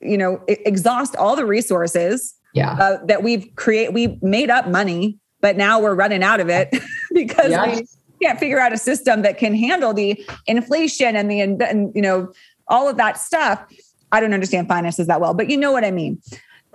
you 0.02 0.18
know 0.18 0.44
exhaust 0.48 1.16
all 1.16 1.36
the 1.36 1.46
resources 1.46 2.36
yeah. 2.54 2.74
Uh, 2.74 3.06
that 3.06 3.24
we've 3.24 3.50
created 3.56 3.94
we 3.94 4.20
made 4.22 4.50
up 4.50 4.68
money 4.68 5.18
but 5.44 5.58
now 5.58 5.80
we're 5.80 5.94
running 5.94 6.24
out 6.24 6.40
of 6.40 6.50
it 6.50 6.70
because 7.14 7.52
yes. 7.52 7.98
we 8.20 8.26
can't 8.26 8.40
figure 8.40 8.60
out 8.60 8.74
a 8.74 8.78
system 8.78 9.22
that 9.22 9.38
can 9.38 9.54
handle 9.54 9.94
the 9.94 10.26
inflation 10.48 11.16
and 11.16 11.30
the 11.30 11.42
and, 11.42 11.92
you 11.94 12.02
know 12.02 12.34
all 12.70 12.88
of 12.88 12.98
that 12.98 13.20
stuff. 13.20 13.62
I 14.12 14.22
don't 14.22 14.34
understand 14.34 14.68
finances 14.68 15.06
that 15.08 15.20
well, 15.20 15.34
but 15.34 15.50
you 15.50 15.58
know 15.58 15.72
what 15.72 15.84
I 15.84 15.92
mean. 15.92 16.20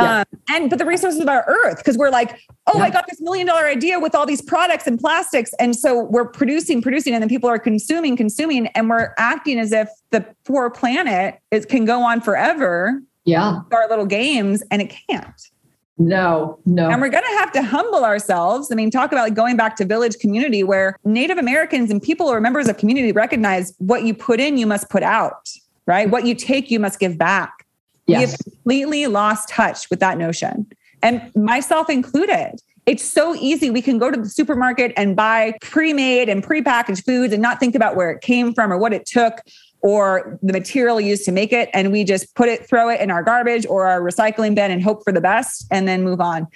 Yeah. 0.01 0.21
Um, 0.21 0.25
and 0.51 0.71
but 0.71 0.79
the 0.79 0.85
resources 0.85 1.21
of 1.21 1.29
our 1.29 1.45
earth, 1.49 1.79
because 1.79 1.97
we're 1.97 2.11
like, 2.11 2.39
oh, 2.67 2.77
yeah. 2.77 2.85
I 2.85 2.91
got 2.91 3.07
this 3.09 3.21
million 3.21 3.47
dollar 3.47 3.65
idea 3.65 3.99
with 3.99 4.15
all 4.15 4.27
these 4.27 4.43
products 4.43 4.87
and 4.87 5.01
plastics. 5.01 5.53
And 5.59 5.75
so 5.75 6.05
we're 6.05 6.29
producing, 6.29 6.83
producing, 6.83 7.15
and 7.15 7.23
then 7.23 7.29
people 7.29 7.49
are 7.49 7.59
consuming, 7.59 8.17
consuming, 8.17 8.69
and 8.69 8.89
we're 8.89 9.13
acting 9.17 9.59
as 9.59 9.73
if 9.73 9.89
the 10.11 10.25
poor 10.45 10.71
planet 10.71 11.41
is 11.51 11.65
can 11.65 11.85
go 11.85 12.03
on 12.03 12.21
forever. 12.21 13.01
Yeah. 13.25 13.61
Our 13.73 13.89
little 13.89 14.07
games, 14.07 14.63
and 14.71 14.81
it 14.83 14.95
can't. 15.09 15.51
No, 15.99 16.59
no. 16.65 16.89
And 16.89 17.01
we're 17.01 17.09
going 17.09 17.25
to 17.25 17.39
have 17.39 17.51
to 17.53 17.63
humble 17.63 18.05
ourselves. 18.05 18.71
I 18.71 18.77
mean, 18.77 18.91
talk 18.91 19.11
about 19.11 19.23
like 19.23 19.35
going 19.35 19.57
back 19.57 19.75
to 19.77 19.85
village 19.85 20.19
community 20.19 20.63
where 20.63 20.97
Native 21.05 21.39
Americans 21.39 21.91
and 21.91 22.01
people 22.01 22.29
are 22.29 22.41
members 22.41 22.69
of 22.69 22.79
community 22.79 23.11
recognize 23.11 23.75
what 23.79 24.05
you 24.05 24.15
put 24.15 24.39
in, 24.39 24.57
you 24.59 24.67
must 24.67 24.89
put 24.91 25.03
out, 25.03 25.51
right? 25.87 26.09
What 26.09 26.25
you 26.25 26.35
take, 26.37 26.71
you 26.71 26.79
must 26.79 27.01
give 27.01 27.19
back. 27.19 27.67
Yes. 28.07 28.19
We 28.19 28.21
have 28.21 28.39
completely 28.39 29.07
lost 29.07 29.49
touch 29.49 29.91
with 29.91 30.01
that 30.01 30.17
notion, 30.17 30.67
and 31.03 31.35
myself 31.35 31.91
included. 31.91 32.55
It's 32.87 33.05
so 33.05 33.35
easy. 33.35 33.69
We 33.69 33.83
can 33.83 33.99
go 33.99 34.11
to 34.11 34.19
the 34.19 34.31
supermarket 34.31 34.95
and 34.97 35.15
buy 35.15 35.59
pre 35.61 35.93
made 35.93 36.31
and 36.31 36.43
pre-packaged 36.43 37.05
foods 37.05 37.35
and 37.35 37.43
not 37.43 37.61
think 37.61 37.75
about 37.75 37.97
where 37.97 38.11
it 38.11 38.23
came 38.23 38.55
from 38.55 38.73
or 38.73 38.79
what 38.79 38.95
it 38.95 39.05
took 39.05 39.43
or 39.81 40.39
the 40.43 40.53
material 40.53 41.01
used 41.01 41.25
to 41.25 41.33
make 41.33 41.53
it 41.53 41.69
and 41.73 41.93
we 41.93 42.05
just 42.05 42.35
put 42.35 42.49
it 42.49 42.69
throw 42.69 42.89
it 42.89 43.01
in 43.01 43.11
our 43.11 43.23
garbage 43.23 43.67
or 43.67 43.87
our 43.87 44.01
recycling 44.01 44.55
bin 44.55 44.71
and 44.71 44.83
hope 44.83 45.03
for 45.05 45.13
the 45.13 45.21
best 45.21 45.67
and 45.71 45.87
then 45.87 46.03
move 46.03 46.21
on. 46.21 46.47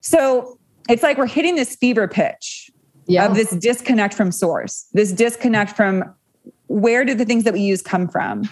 So 0.00 0.58
it's 0.88 1.02
like 1.02 1.18
we're 1.18 1.26
hitting 1.26 1.56
this 1.56 1.76
fever 1.76 2.08
pitch 2.08 2.70
yeah. 3.06 3.26
of 3.26 3.34
this 3.34 3.50
disconnect 3.50 4.14
from 4.14 4.32
source 4.32 4.86
this 4.92 5.12
disconnect 5.12 5.76
from 5.76 6.04
where 6.68 7.04
do 7.04 7.14
the 7.14 7.24
things 7.24 7.44
that 7.44 7.52
we 7.52 7.60
use 7.60 7.82
come 7.82 8.08
from? 8.08 8.48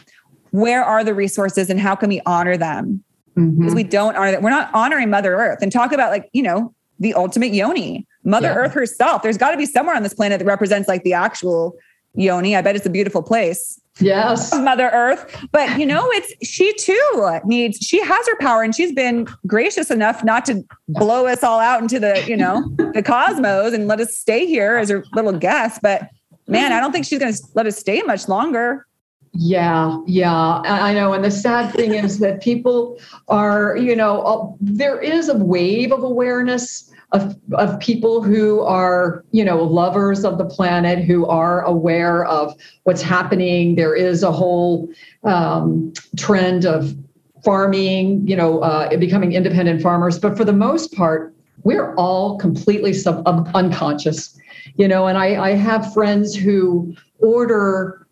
Where 0.51 0.85
are 0.85 1.03
the 1.03 1.15
resources 1.15 1.71
and 1.71 1.81
how 1.81 1.95
can 1.95 2.09
we 2.09 2.21
honor 2.27 2.57
them? 2.57 3.03
Mm-hmm. 3.37 3.61
because 3.61 3.75
we 3.75 3.85
don't 3.85 4.15
honor 4.15 4.33
that. 4.33 4.43
We're 4.43 4.51
not 4.51 4.71
honoring 4.75 5.09
mother 5.09 5.35
earth. 5.35 5.61
And 5.63 5.73
talk 5.73 5.93
about 5.93 6.11
like 6.11 6.29
you 6.35 6.43
know 6.43 6.75
the 7.01 7.15
ultimate 7.15 7.55
yoni 7.55 8.07
mother 8.25 8.49
yeah. 8.49 8.57
earth 8.57 8.75
herself. 8.75 9.23
There's 9.23 9.39
got 9.39 9.53
to 9.53 9.57
be 9.57 9.65
somewhere 9.65 9.97
on 9.97 10.03
this 10.03 10.13
planet 10.13 10.39
that 10.39 10.45
represents 10.45 10.87
like 10.87 11.03
the 11.03 11.15
actual 11.15 11.75
yoni. 12.15 12.55
I 12.55 12.61
bet 12.61 12.77
it's 12.77 12.85
a 12.85 12.91
beautiful 12.91 13.23
place 13.23 13.81
Yes. 14.01 14.55
Mother 14.55 14.89
Earth. 14.93 15.47
But 15.53 15.79
you 15.79 15.87
know, 15.87 16.09
it's 16.13 16.33
she 16.49 16.73
too 16.75 17.41
needs, 17.45 17.79
she 17.79 18.03
has 18.03 18.27
her 18.27 18.37
power 18.39 18.63
and 18.63 18.75
she's 18.75 18.93
been 18.93 19.27
gracious 19.47 19.91
enough 19.91 20.25
not 20.25 20.45
to 20.47 20.63
blow 20.89 21.27
us 21.27 21.43
all 21.43 21.61
out 21.61 21.83
into 21.83 22.01
the, 22.01 22.25
you 22.27 22.37
know, 22.37 22.69
the 22.95 23.03
cosmos 23.07 23.73
and 23.73 23.87
let 23.89 24.01
us 24.01 24.17
stay 24.17 24.47
here 24.47 24.77
as 24.77 24.89
her 24.89 25.05
little 25.15 25.33
guest. 25.33 25.81
But 25.83 26.09
man, 26.49 26.73
I 26.73 26.81
don't 26.81 26.93
think 26.93 27.05
she's 27.05 27.19
going 27.19 27.33
to 27.33 27.43
let 27.55 27.67
us 27.67 27.79
stay 27.79 28.03
much 28.03 28.29
longer. 28.29 28.87
Yeah, 29.35 29.99
yeah, 30.07 30.61
I 30.61 30.93
know. 30.93 31.15
And 31.15 31.25
the 31.25 31.31
sad 31.31 31.73
thing 31.73 31.95
is 31.95 32.19
that 32.19 32.43
people 32.43 33.01
are, 33.29 33.79
you 33.79 33.97
know, 33.97 34.21
uh, 34.23 34.53
there 34.61 35.01
is 35.01 35.31
a 35.31 35.37
wave 35.37 35.91
of 35.91 36.03
awareness 36.03 36.92
of, 37.13 37.37
of 37.53 37.79
people 37.79 38.23
who 38.23 38.61
are, 38.61 39.25
you 39.33 39.45
know, 39.45 39.63
lovers 39.63 40.25
of 40.25 40.39
the 40.39 40.45
planet, 40.45 41.05
who 41.05 41.27
are 41.27 41.63
aware 41.63 42.25
of 42.25 42.55
what's 42.85 43.03
happening. 43.03 43.77
There 43.77 43.95
is 43.95 44.23
a 44.23 44.33
whole 44.33 44.89
um, 45.23 45.93
trend 46.17 46.65
of 46.65 46.97
farming, 47.45 48.27
you 48.27 48.37
know, 48.37 48.61
uh, 48.61 48.97
becoming 48.97 49.33
independent 49.33 49.83
farmers. 49.83 50.19
But 50.19 50.37
for 50.37 50.45
the 50.45 50.53
most 50.53 50.95
part, 50.95 51.35
we're 51.65 51.95
all 51.97 52.39
completely 52.39 52.93
sub- 52.93 53.27
unconscious, 53.55 54.39
you 54.77 54.89
know. 54.89 55.07
And 55.07 55.19
I, 55.19 55.51
I 55.51 55.51
have 55.51 55.93
friends 55.93 56.35
who 56.35 56.95
order 57.19 58.07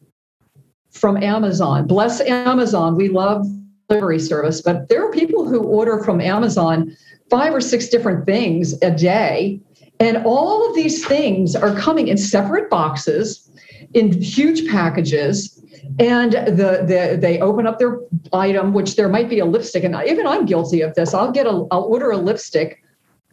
from 0.90 1.16
Amazon. 1.22 1.86
Bless 1.86 2.20
Amazon. 2.20 2.96
We 2.96 3.08
love 3.08 3.46
delivery 3.88 4.18
service, 4.18 4.60
but 4.60 4.88
there 4.88 5.04
are 5.04 5.10
people 5.10 5.48
who 5.48 5.60
order 5.60 6.02
from 6.04 6.20
Amazon 6.20 6.94
five 7.30 7.54
or 7.54 7.60
six 7.60 7.88
different 7.88 8.26
things 8.26 8.74
a 8.82 8.90
day. 8.90 9.60
And 10.00 10.18
all 10.24 10.68
of 10.68 10.74
these 10.74 11.06
things 11.06 11.54
are 11.54 11.74
coming 11.74 12.08
in 12.08 12.16
separate 12.16 12.70
boxes, 12.70 13.50
in 13.94 14.12
huge 14.20 14.68
packages. 14.70 15.56
And 15.98 16.32
the, 16.32 16.84
the 16.86 17.18
they 17.20 17.40
open 17.40 17.66
up 17.66 17.78
their 17.78 17.98
item, 18.32 18.72
which 18.72 18.96
there 18.96 19.08
might 19.08 19.28
be 19.28 19.38
a 19.38 19.44
lipstick, 19.44 19.84
and 19.84 19.94
even 20.06 20.26
I'm 20.26 20.46
guilty 20.46 20.80
of 20.80 20.94
this. 20.94 21.14
I'll 21.14 21.32
get 21.32 21.46
a 21.46 21.66
I'll 21.70 21.84
order 21.84 22.10
a 22.10 22.16
lipstick. 22.16 22.82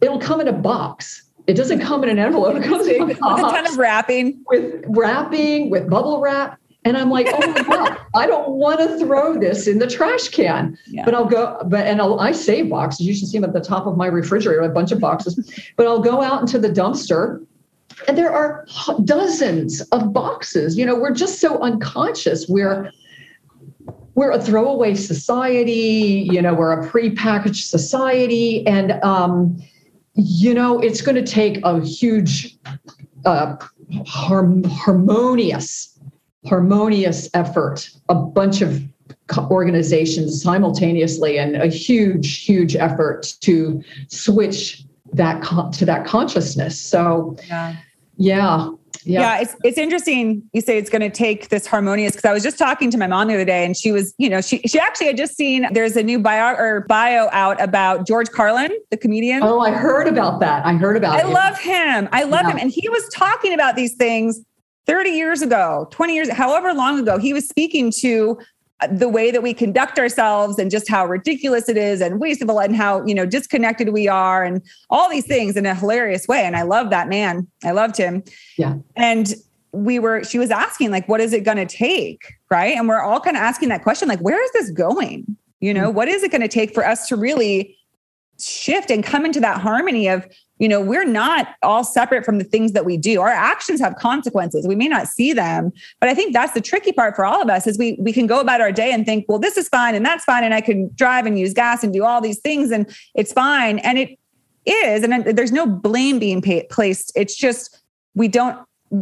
It'll 0.00 0.18
come 0.18 0.40
in 0.40 0.48
a 0.48 0.52
box. 0.52 1.24
It 1.46 1.54
doesn't 1.54 1.80
come 1.80 2.04
in 2.04 2.10
an 2.10 2.18
envelope. 2.18 2.56
It 2.56 2.64
comes 2.64 2.86
in 2.86 3.10
a 3.10 3.14
box. 3.14 3.40
kind 3.40 3.66
of 3.66 3.78
wrapping. 3.78 4.42
With 4.46 4.84
wrapping, 4.88 5.70
with 5.70 5.88
bubble 5.88 6.20
wrap. 6.20 6.58
And 6.84 6.96
I'm 6.96 7.10
like, 7.10 7.26
oh 7.30 7.52
my 7.52 7.62
God, 7.62 7.98
I 8.14 8.26
don't 8.26 8.50
want 8.50 8.80
to 8.80 8.98
throw 8.98 9.38
this 9.38 9.66
in 9.66 9.78
the 9.78 9.86
trash 9.86 10.28
can. 10.28 10.78
Yeah. 10.86 11.04
But 11.04 11.14
I'll 11.14 11.26
go, 11.26 11.60
but 11.66 11.86
and 11.86 12.00
I'll, 12.00 12.20
I 12.20 12.32
save 12.32 12.70
boxes. 12.70 13.06
You 13.06 13.14
should 13.14 13.28
see 13.28 13.38
them 13.38 13.48
at 13.48 13.52
the 13.52 13.60
top 13.60 13.86
of 13.86 13.96
my 13.96 14.06
refrigerator, 14.06 14.60
a 14.62 14.68
bunch 14.68 14.92
of 14.92 15.00
boxes. 15.00 15.60
But 15.76 15.86
I'll 15.86 16.00
go 16.00 16.22
out 16.22 16.40
into 16.40 16.58
the 16.58 16.68
dumpster 16.68 17.44
and 18.06 18.16
there 18.16 18.30
are 18.30 18.64
dozens 19.04 19.80
of 19.90 20.12
boxes. 20.12 20.78
You 20.78 20.86
know, 20.86 20.94
we're 20.94 21.14
just 21.14 21.40
so 21.40 21.60
unconscious. 21.60 22.46
We're 22.48 22.92
we're 24.14 24.30
a 24.32 24.40
throwaway 24.40 24.94
society, 24.94 26.28
you 26.30 26.42
know, 26.42 26.52
we're 26.52 26.72
a 26.72 26.88
prepackaged 26.88 27.68
society. 27.68 28.66
And 28.66 28.92
um, 29.04 29.62
you 30.14 30.52
know, 30.52 30.80
it's 30.80 31.00
going 31.00 31.14
to 31.14 31.24
take 31.24 31.60
a 31.64 31.80
huge 31.80 32.56
uh, 33.24 33.56
harmonious 34.06 35.97
harmonious 36.46 37.28
effort, 37.34 37.90
a 38.08 38.14
bunch 38.14 38.62
of 38.62 38.82
organizations 39.50 40.42
simultaneously, 40.42 41.38
and 41.38 41.56
a 41.56 41.66
huge, 41.66 42.44
huge 42.44 42.76
effort 42.76 43.34
to 43.40 43.82
switch 44.08 44.84
that 45.12 45.42
con- 45.42 45.72
to 45.72 45.84
that 45.86 46.06
consciousness. 46.06 46.80
So, 46.80 47.36
yeah. 47.48 47.76
yeah. 48.16 48.68
Yeah. 49.04 49.20
yeah, 49.20 49.40
it's 49.40 49.56
it's 49.64 49.78
interesting. 49.78 50.42
You 50.52 50.60
say 50.60 50.76
it's 50.76 50.90
going 50.90 51.02
to 51.02 51.10
take 51.10 51.50
this 51.50 51.66
harmonious 51.66 52.12
because 52.12 52.24
I 52.24 52.32
was 52.32 52.42
just 52.42 52.58
talking 52.58 52.90
to 52.90 52.98
my 52.98 53.06
mom 53.06 53.28
the 53.28 53.34
other 53.34 53.44
day, 53.44 53.64
and 53.64 53.76
she 53.76 53.92
was, 53.92 54.12
you 54.18 54.28
know, 54.28 54.40
she 54.40 54.58
she 54.66 54.78
actually 54.78 55.06
had 55.06 55.16
just 55.16 55.36
seen 55.36 55.66
there's 55.72 55.96
a 55.96 56.02
new 56.02 56.18
bio 56.18 56.54
or 56.54 56.84
bio 56.88 57.28
out 57.32 57.62
about 57.62 58.06
George 58.06 58.28
Carlin, 58.30 58.72
the 58.90 58.96
comedian. 58.96 59.42
Oh, 59.42 59.60
I 59.60 59.70
heard 59.70 60.08
about 60.08 60.40
that. 60.40 60.66
I 60.66 60.74
heard 60.74 60.96
about. 60.96 61.18
It. 61.20 61.26
I 61.26 61.28
love 61.28 61.58
him. 61.58 62.08
I 62.12 62.24
love 62.24 62.42
yeah. 62.42 62.50
him, 62.50 62.58
and 62.58 62.70
he 62.70 62.88
was 62.88 63.08
talking 63.14 63.54
about 63.54 63.76
these 63.76 63.94
things 63.94 64.42
30 64.88 65.10
years 65.10 65.42
ago, 65.42 65.86
20 65.90 66.14
years, 66.14 66.30
however 66.30 66.72
long 66.72 66.98
ago, 66.98 67.18
he 67.18 67.32
was 67.32 67.46
speaking 67.46 67.92
to 68.00 68.38
uh, 68.80 68.88
the 68.90 69.08
way 69.08 69.30
that 69.30 69.42
we 69.42 69.52
conduct 69.52 69.98
ourselves 69.98 70.58
and 70.58 70.70
just 70.70 70.88
how 70.88 71.06
ridiculous 71.06 71.68
it 71.68 71.76
is 71.76 72.00
and 72.00 72.18
wasteful 72.18 72.58
and 72.58 72.74
how, 72.74 73.04
you 73.04 73.14
know, 73.14 73.26
disconnected 73.26 73.90
we 73.90 74.08
are 74.08 74.42
and 74.42 74.62
all 74.88 75.10
these 75.10 75.26
things 75.26 75.56
in 75.56 75.66
a 75.66 75.74
hilarious 75.74 76.26
way. 76.26 76.42
And 76.42 76.56
I 76.56 76.62
love 76.62 76.88
that 76.90 77.08
man. 77.08 77.46
I 77.62 77.72
loved 77.72 77.98
him. 77.98 78.24
Yeah. 78.56 78.76
And 78.96 79.34
we 79.72 79.98
were, 79.98 80.24
she 80.24 80.38
was 80.38 80.50
asking, 80.50 80.90
like, 80.90 81.06
what 81.06 81.20
is 81.20 81.34
it 81.34 81.44
going 81.44 81.58
to 81.58 81.66
take? 81.66 82.22
Right. 82.50 82.74
And 82.74 82.88
we're 82.88 83.02
all 83.02 83.20
kind 83.20 83.36
of 83.36 83.42
asking 83.42 83.68
that 83.68 83.82
question, 83.82 84.08
like, 84.08 84.20
where 84.20 84.42
is 84.42 84.50
this 84.52 84.70
going? 84.70 85.36
You 85.60 85.74
know, 85.74 85.88
mm-hmm. 85.88 85.96
what 85.96 86.08
is 86.08 86.22
it 86.22 86.30
going 86.30 86.40
to 86.40 86.48
take 86.48 86.72
for 86.72 86.86
us 86.86 87.08
to 87.08 87.16
really 87.16 87.76
shift 88.40 88.90
and 88.90 89.04
come 89.04 89.26
into 89.26 89.40
that 89.40 89.60
harmony 89.60 90.08
of 90.08 90.26
you 90.58 90.68
know 90.68 90.80
we're 90.80 91.04
not 91.04 91.48
all 91.62 91.84
separate 91.84 92.24
from 92.24 92.38
the 92.38 92.44
things 92.44 92.72
that 92.72 92.84
we 92.84 92.96
do. 92.96 93.20
Our 93.20 93.28
actions 93.28 93.80
have 93.80 93.96
consequences. 93.96 94.66
We 94.66 94.74
may 94.74 94.88
not 94.88 95.08
see 95.08 95.32
them 95.32 95.72
but 96.00 96.08
i 96.08 96.14
think 96.14 96.32
that's 96.32 96.52
the 96.52 96.60
tricky 96.60 96.92
part 96.92 97.14
for 97.16 97.24
all 97.24 97.42
of 97.42 97.48
us 97.48 97.66
is 97.66 97.78
we 97.78 97.96
we 98.00 98.12
can 98.12 98.26
go 98.26 98.40
about 98.40 98.60
our 98.60 98.72
day 98.72 98.92
and 98.92 99.04
think 99.04 99.24
well 99.28 99.38
this 99.38 99.56
is 99.56 99.68
fine 99.68 99.94
and 99.94 100.04
that's 100.04 100.24
fine 100.24 100.44
and 100.44 100.54
i 100.54 100.60
can 100.60 100.90
drive 100.94 101.26
and 101.26 101.38
use 101.38 101.54
gas 101.54 101.82
and 101.82 101.92
do 101.92 102.04
all 102.04 102.20
these 102.20 102.38
things 102.40 102.70
and 102.70 102.88
it's 103.14 103.32
fine. 103.32 103.78
And 103.80 103.98
it 103.98 104.18
is 104.66 105.02
and 105.02 105.24
there's 105.24 105.52
no 105.52 105.66
blame 105.66 106.18
being 106.18 106.42
placed. 106.70 107.12
It's 107.14 107.36
just 107.36 107.82
we 108.14 108.28
don't 108.28 108.58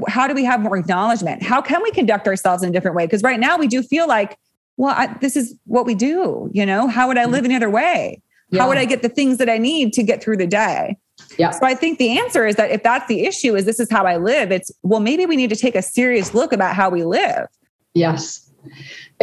how 0.09 0.27
do 0.27 0.35
we 0.35 0.45
have 0.45 0.61
more 0.61 0.77
acknowledgement? 0.77 1.43
How 1.43 1.63
can 1.63 1.81
we 1.83 1.91
conduct 1.93 2.27
ourselves 2.27 2.63
in 2.63 2.71
a 2.71 2.73
different 2.73 2.97
way? 2.97 3.07
Because 3.07 3.23
right 3.23 3.39
now 3.39 3.57
we 3.57 3.69
do 3.69 3.83
feel 3.83 4.09
like 4.09 4.39
well 4.77 4.95
I, 4.97 5.17
this 5.21 5.37
is 5.37 5.55
what 5.65 5.87
we 5.87 5.95
do 5.95 6.51
you 6.53 6.67
know? 6.67 6.89
How 6.89 7.09
would 7.09 7.19
i 7.19 7.23
mm-hmm. 7.23 7.33
live 7.33 7.45
any 7.45 7.55
other 7.55 7.71
way? 7.71 8.23
Yeah. 8.51 8.63
How 8.63 8.69
would 8.69 8.79
I 8.79 8.85
get 8.85 9.03
the 9.03 9.09
things 9.09 9.39
that 9.39 9.49
I 9.49 9.59
need 9.59 9.93
to 9.95 10.03
get 10.03 10.23
through 10.23 10.37
the 10.37 10.47
day? 10.47 10.97
Yeah. 11.39 11.51
So 11.51 11.67
I 11.67 11.75
think 11.75 11.99
the 11.99 12.19
answer 12.19 12.47
is 12.47 12.57
that 12.57 12.71
if 12.71 12.83
that's 12.83 13.07
the 13.09 13.25
issue, 13.25 13.55
is 13.55 13.65
this 13.65 13.79
is 13.81 13.91
how 13.91 14.05
I 14.05 14.17
live, 14.17 14.51
it's 14.51 14.71
well, 14.83 15.01
maybe 15.01 15.27
we 15.27 15.37
need 15.37 15.51
to 15.51 15.57
take 15.57 15.75
a 15.75 15.83
serious 15.83 16.35
look 16.35 16.53
about 16.53 16.75
how 16.75 16.91
we 16.91 17.05
live. 17.05 17.47
Yes 17.95 18.46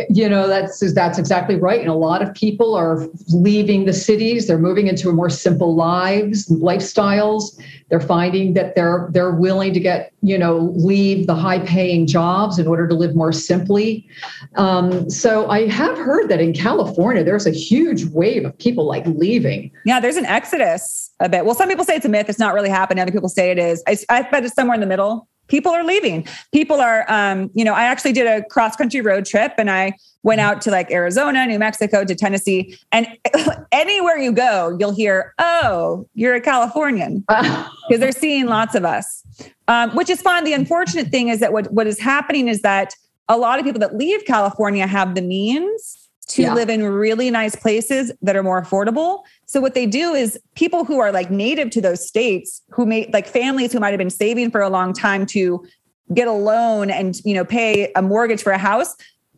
you 0.10 0.28
know 0.28 0.48
that's 0.48 0.80
that's 0.94 1.20
exactly 1.20 1.56
right. 1.56 1.80
And 1.80 1.89
a 1.89 1.94
lot 1.94 2.22
of 2.24 2.34
people 2.34 2.74
are 2.74 3.08
leaving 3.30 3.86
the 3.86 3.94
cities. 3.94 4.48
They're 4.48 4.58
moving 4.58 4.88
into 4.88 5.12
more 5.12 5.30
simple 5.30 5.76
lives 5.76 6.48
lifestyles. 6.50 7.60
They're 7.89 8.02
finding 8.02 8.54
that 8.54 8.74
they're 8.74 9.10
they're 9.12 9.32
willing 9.32 9.74
to 9.74 9.80
get 9.80 10.12
you 10.22 10.38
know 10.38 10.74
leave 10.76 11.28
the 11.28 11.36
high 11.36 11.60
paying 11.60 12.08
jobs 12.08 12.58
in 12.58 12.66
order 12.66 12.88
to 12.88 12.96
live 12.96 13.16
more 13.16 13.32
simply. 13.32 14.08
Um, 14.56 15.10
so 15.10 15.50
i 15.50 15.68
have 15.68 15.98
heard 15.98 16.30
that 16.30 16.39
in 16.39 16.54
california 16.54 17.24
there's 17.24 17.46
a 17.46 17.52
huge 17.52 18.06
wave 18.06 18.46
of 18.46 18.58
people 18.58 18.86
like 18.86 19.06
leaving. 19.06 19.72
Yeah 19.86 20.00
there's 20.00 20.18
an 20.18 20.26
exodus 20.26 21.12
a 21.20 21.30
bit. 21.30 21.46
Well 21.46 21.56
some 21.56 21.70
people 21.70 21.86
say 21.86 21.96
it's 21.96 22.06
a 22.06 22.10
myth. 22.10 22.30
It's 22.30 22.39
not 22.39 22.56
really 22.56 22.70
happening 22.70 23.02
other 23.02 23.12
people 23.12 23.30
say 23.30 23.52
it 23.52 23.60
is. 23.60 23.84
I, 23.88 23.98
I 24.10 24.22
bet 24.24 24.44
it's 24.44 24.56
somewhere 24.56 24.76
in 24.76 24.82
the 24.82 24.88
middle 24.88 25.28
people 25.54 25.72
are 25.72 25.84
leaving. 25.84 26.28
People 26.51 26.82
are, 26.82 27.06
um, 27.12 27.51
you 27.54 27.64
know, 27.64 27.74
I 27.74 27.84
actually 27.84 28.12
did 28.12 28.26
a 28.26 28.43
cross 28.45 28.76
country 28.76 29.01
road 29.01 29.24
trip 29.24 29.54
and 29.60 29.70
I 29.70 29.93
went 30.24 30.41
out 30.41 30.62
to 30.62 30.72
like 30.72 30.89
Arizona, 30.89 31.45
New 31.45 31.60
Mexico, 31.60 32.04
to 32.04 32.16
Tennessee. 32.16 32.76
And 32.91 33.06
anywhere 33.72 34.18
you 34.18 34.32
go, 34.32 34.76
you'll 34.80 34.95
hear, 34.95 35.36
oh, 35.38 36.10
you're 36.16 36.34
a 36.34 36.41
Californian 36.41 37.20
because 37.28 37.99
they're 37.99 38.12
seeing 38.12 38.47
lots 38.47 38.74
of 38.74 38.84
us, 38.84 39.24
um, 39.68 39.91
which 39.91 40.10
is 40.10 40.24
fine. 40.24 40.43
The 40.43 40.54
unfortunate 40.54 41.10
thing 41.10 41.28
is 41.28 41.39
that 41.41 41.54
what, 41.54 41.72
what 41.72 41.86
is 41.86 41.99
happening 41.99 42.47
is 42.47 42.64
that 42.64 42.95
a 43.30 43.38
lot 43.38 43.60
of 43.60 43.66
people 43.66 43.80
that 43.82 43.95
leave 43.95 44.26
California 44.26 44.88
have 44.88 45.14
the 45.14 45.22
means 45.22 46.03
to 46.26 46.44
yeah. 46.44 46.54
live 46.54 46.70
in 46.70 46.84
really 46.84 47.30
nice 47.30 47.56
places 47.56 48.12
that 48.22 48.36
are 48.36 48.44
more 48.44 48.62
affordable. 48.62 49.24
So 49.46 49.60
what 49.60 49.74
they 49.74 49.86
do 49.86 50.14
is 50.14 50.40
people 50.56 50.86
who 50.86 51.00
are 51.00 51.12
like 51.12 51.30
native 51.30 51.70
to 51.72 51.82
those 51.82 52.06
states 52.06 52.62
who 52.70 52.86
may 52.86 53.10
like 53.12 53.28
families 53.28 53.74
who 53.74 53.80
might 53.80 53.90
have 53.90 53.98
been 53.98 54.10
saving 54.10 54.52
for 54.52 54.62
a 54.62 54.70
long 54.70 54.94
time 54.94 55.26
to 55.28 55.66
get 56.14 56.28
a 56.28 56.32
loan 56.32 56.90
and 56.90 57.20
you 57.26 57.34
know 57.34 57.46
pay 57.46 57.92
a 57.96 58.02
mortgage 58.02 58.42
for 58.42 58.52
a 58.52 58.58
house, 58.58 58.96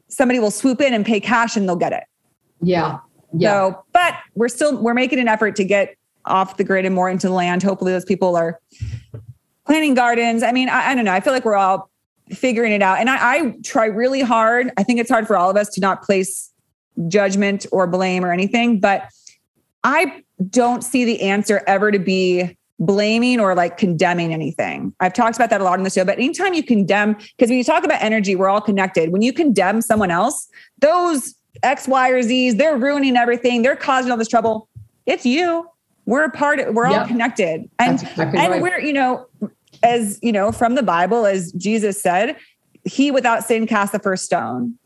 somebody 0.07 0.39
will 0.39 0.51
swoop 0.51 0.81
in 0.81 0.93
and 0.93 1.05
pay 1.05 1.19
cash 1.19 1.55
and 1.55 1.67
they'll 1.67 1.75
get 1.75 1.93
it. 1.93 2.03
Yeah. 2.61 2.99
Yeah. 3.37 3.51
So, 3.51 3.83
but 3.91 4.15
we're 4.35 4.47
still 4.47 4.77
we're 4.77 4.93
making 4.93 5.19
an 5.19 5.27
effort 5.27 5.55
to 5.57 5.63
get 5.63 5.95
off 6.25 6.57
the 6.57 6.63
grid 6.63 6.85
and 6.85 6.95
more 6.95 7.09
into 7.09 7.27
the 7.27 7.33
land. 7.33 7.63
Hopefully 7.63 7.91
those 7.91 8.05
people 8.05 8.35
are 8.35 8.59
planting 9.65 9.93
gardens. 9.93 10.43
I 10.43 10.51
mean, 10.51 10.69
I, 10.69 10.91
I 10.91 10.95
don't 10.95 11.05
know. 11.05 11.13
I 11.13 11.19
feel 11.19 11.33
like 11.33 11.45
we're 11.45 11.55
all 11.55 11.89
figuring 12.31 12.71
it 12.71 12.81
out. 12.81 12.99
And 12.99 13.09
I, 13.09 13.17
I 13.35 13.55
try 13.63 13.85
really 13.85 14.21
hard. 14.21 14.71
I 14.77 14.83
think 14.83 14.99
it's 14.99 15.09
hard 15.09 15.27
for 15.27 15.37
all 15.37 15.49
of 15.49 15.57
us 15.57 15.69
to 15.69 15.81
not 15.81 16.01
place 16.01 16.51
judgment 17.07 17.65
or 17.71 17.87
blame 17.87 18.23
or 18.23 18.31
anything, 18.31 18.79
but 18.79 19.09
I 19.83 20.23
don't 20.49 20.83
see 20.83 21.05
the 21.05 21.21
answer 21.21 21.63
ever 21.67 21.91
to 21.91 21.99
be 21.99 22.57
blaming 22.79 23.39
or 23.39 23.55
like 23.55 23.77
condemning 23.77 24.33
anything. 24.33 24.93
I've 24.99 25.13
talked 25.13 25.37
about 25.37 25.49
that 25.49 25.61
a 25.61 25.63
lot 25.63 25.77
on 25.77 25.83
the 25.83 25.89
show, 25.89 26.03
but 26.03 26.17
anytime 26.17 26.53
you 26.53 26.63
condemn, 26.63 27.13
because 27.13 27.49
when 27.49 27.57
you 27.57 27.63
talk 27.63 27.85
about 27.85 28.01
energy, 28.01 28.35
we're 28.35 28.49
all 28.49 28.61
connected. 28.61 29.11
When 29.11 29.21
you 29.21 29.31
condemn 29.31 29.81
someone 29.81 30.11
else, 30.11 30.49
those 30.79 31.35
X, 31.63 31.87
Y, 31.87 32.09
or 32.09 32.21
Z's, 32.21 32.55
they're 32.55 32.75
ruining 32.75 33.15
everything, 33.15 33.61
they're 33.61 33.77
causing 33.77 34.11
all 34.11 34.17
this 34.17 34.27
trouble. 34.27 34.67
It's 35.05 35.25
you. 35.25 35.69
We're 36.05 36.25
a 36.25 36.31
part 36.31 36.59
of, 36.59 36.75
we're 36.75 36.87
all 36.87 37.07
connected. 37.07 37.69
And, 37.79 38.01
exactly 38.01 38.39
and 38.39 38.51
right. 38.51 38.61
we're, 38.61 38.79
you 38.79 38.93
know, 38.93 39.27
as 39.81 40.19
you 40.21 40.31
know, 40.31 40.51
from 40.51 40.75
the 40.75 40.83
Bible, 40.83 41.25
as 41.25 41.51
Jesus 41.53 42.01
said, 42.01 42.37
he 42.83 43.09
without 43.09 43.43
sin 43.43 43.65
cast 43.67 43.91
the 43.91 43.99
first 43.99 44.25
stone. 44.25 44.77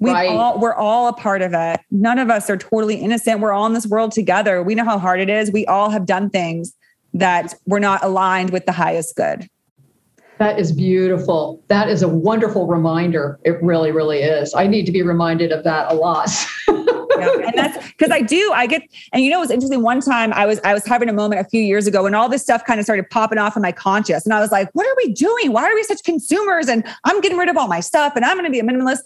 We 0.00 0.10
right. 0.10 0.28
all 0.28 0.60
we're 0.60 0.74
all 0.74 1.08
a 1.08 1.12
part 1.12 1.42
of 1.42 1.52
it. 1.54 1.80
None 1.90 2.18
of 2.18 2.30
us 2.30 2.48
are 2.48 2.56
totally 2.56 2.96
innocent. 2.96 3.40
We're 3.40 3.52
all 3.52 3.66
in 3.66 3.72
this 3.72 3.86
world 3.86 4.12
together. 4.12 4.62
We 4.62 4.74
know 4.74 4.84
how 4.84 4.98
hard 4.98 5.20
it 5.20 5.28
is. 5.28 5.50
We 5.50 5.66
all 5.66 5.90
have 5.90 6.06
done 6.06 6.30
things 6.30 6.74
that 7.14 7.54
were 7.66 7.80
not 7.80 8.04
aligned 8.04 8.50
with 8.50 8.66
the 8.66 8.72
highest 8.72 9.16
good. 9.16 9.48
That 10.38 10.60
is 10.60 10.70
beautiful. 10.70 11.62
That 11.66 11.88
is 11.88 12.02
a 12.02 12.08
wonderful 12.08 12.68
reminder. 12.68 13.40
It 13.44 13.60
really, 13.60 13.90
really 13.90 14.20
is. 14.20 14.54
I 14.54 14.68
need 14.68 14.86
to 14.86 14.92
be 14.92 15.02
reminded 15.02 15.50
of 15.50 15.64
that 15.64 15.90
a 15.90 15.94
lot. 15.94 16.30
And 17.48 17.56
that's 17.56 17.86
because 17.92 18.10
I 18.10 18.20
do, 18.20 18.52
I 18.54 18.66
get, 18.66 18.82
and 19.12 19.22
you 19.24 19.30
know, 19.30 19.38
it 19.38 19.40
was 19.40 19.50
interesting. 19.50 19.82
One 19.82 20.00
time 20.00 20.32
I 20.32 20.46
was, 20.46 20.60
I 20.64 20.74
was 20.74 20.84
having 20.84 21.08
a 21.08 21.12
moment 21.12 21.40
a 21.40 21.44
few 21.48 21.62
years 21.62 21.86
ago 21.86 22.06
and 22.06 22.14
all 22.14 22.28
this 22.28 22.42
stuff 22.42 22.64
kind 22.64 22.78
of 22.78 22.84
started 22.84 23.08
popping 23.10 23.38
off 23.38 23.56
in 23.56 23.62
my 23.62 23.72
conscious. 23.72 24.24
And 24.24 24.34
I 24.34 24.40
was 24.40 24.52
like, 24.52 24.68
what 24.72 24.86
are 24.86 24.94
we 24.96 25.12
doing? 25.12 25.52
Why 25.52 25.64
are 25.64 25.74
we 25.74 25.82
such 25.84 26.02
consumers? 26.04 26.68
And 26.68 26.84
I'm 27.04 27.20
getting 27.20 27.38
rid 27.38 27.48
of 27.48 27.56
all 27.56 27.68
my 27.68 27.80
stuff 27.80 28.14
and 28.16 28.24
I'm 28.24 28.36
going 28.36 28.44
to 28.44 28.50
be 28.50 28.58
a 28.58 28.62
minimalist. 28.62 29.00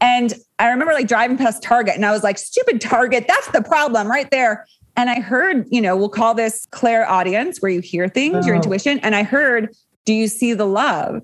And 0.00 0.34
I 0.58 0.68
remember 0.68 0.94
like 0.94 1.08
driving 1.08 1.36
past 1.36 1.62
Target 1.62 1.96
and 1.96 2.06
I 2.06 2.12
was 2.12 2.22
like, 2.22 2.38
stupid 2.38 2.80
Target. 2.80 3.26
That's 3.28 3.48
the 3.48 3.62
problem 3.62 4.08
right 4.08 4.30
there. 4.30 4.66
And 4.96 5.08
I 5.08 5.20
heard, 5.20 5.66
you 5.70 5.80
know, 5.80 5.96
we'll 5.96 6.08
call 6.08 6.34
this 6.34 6.66
clairaudience, 6.70 7.62
where 7.62 7.70
you 7.70 7.80
hear 7.80 8.08
things, 8.08 8.44
oh. 8.44 8.46
your 8.46 8.56
intuition. 8.56 8.98
And 9.00 9.14
I 9.14 9.22
heard, 9.22 9.74
do 10.04 10.12
you 10.12 10.28
see 10.28 10.52
the 10.52 10.66
love? 10.66 11.22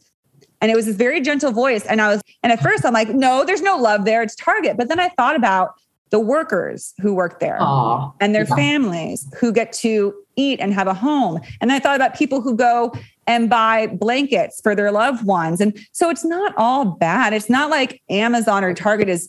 And 0.60 0.72
it 0.72 0.74
was 0.74 0.86
this 0.86 0.96
very 0.96 1.20
gentle 1.20 1.52
voice. 1.52 1.84
And 1.86 2.00
I 2.00 2.08
was, 2.08 2.22
and 2.42 2.52
at 2.52 2.60
first 2.60 2.84
I'm 2.84 2.92
like, 2.92 3.10
no, 3.10 3.44
there's 3.44 3.62
no 3.62 3.76
love 3.76 4.04
there. 4.04 4.22
It's 4.22 4.34
Target. 4.34 4.76
But 4.76 4.88
then 4.88 4.98
I 4.98 5.08
thought 5.10 5.36
about 5.36 5.74
the 6.10 6.18
workers 6.20 6.94
who 7.00 7.14
work 7.14 7.40
there 7.40 7.58
Aw, 7.60 8.10
and 8.20 8.34
their 8.34 8.46
yeah. 8.48 8.54
families 8.56 9.26
who 9.38 9.52
get 9.52 9.72
to 9.74 10.14
eat 10.36 10.58
and 10.60 10.72
have 10.72 10.86
a 10.86 10.94
home. 10.94 11.40
And 11.60 11.70
I 11.72 11.78
thought 11.78 11.96
about 11.96 12.14
people 12.16 12.40
who 12.40 12.54
go 12.56 12.92
and 13.26 13.50
buy 13.50 13.88
blankets 13.88 14.60
for 14.62 14.74
their 14.74 14.90
loved 14.90 15.24
ones. 15.26 15.60
And 15.60 15.76
so 15.92 16.08
it's 16.08 16.24
not 16.24 16.54
all 16.56 16.84
bad. 16.84 17.32
It's 17.34 17.50
not 17.50 17.68
like 17.70 18.00
Amazon 18.08 18.64
or 18.64 18.72
Target 18.72 19.08
is, 19.08 19.28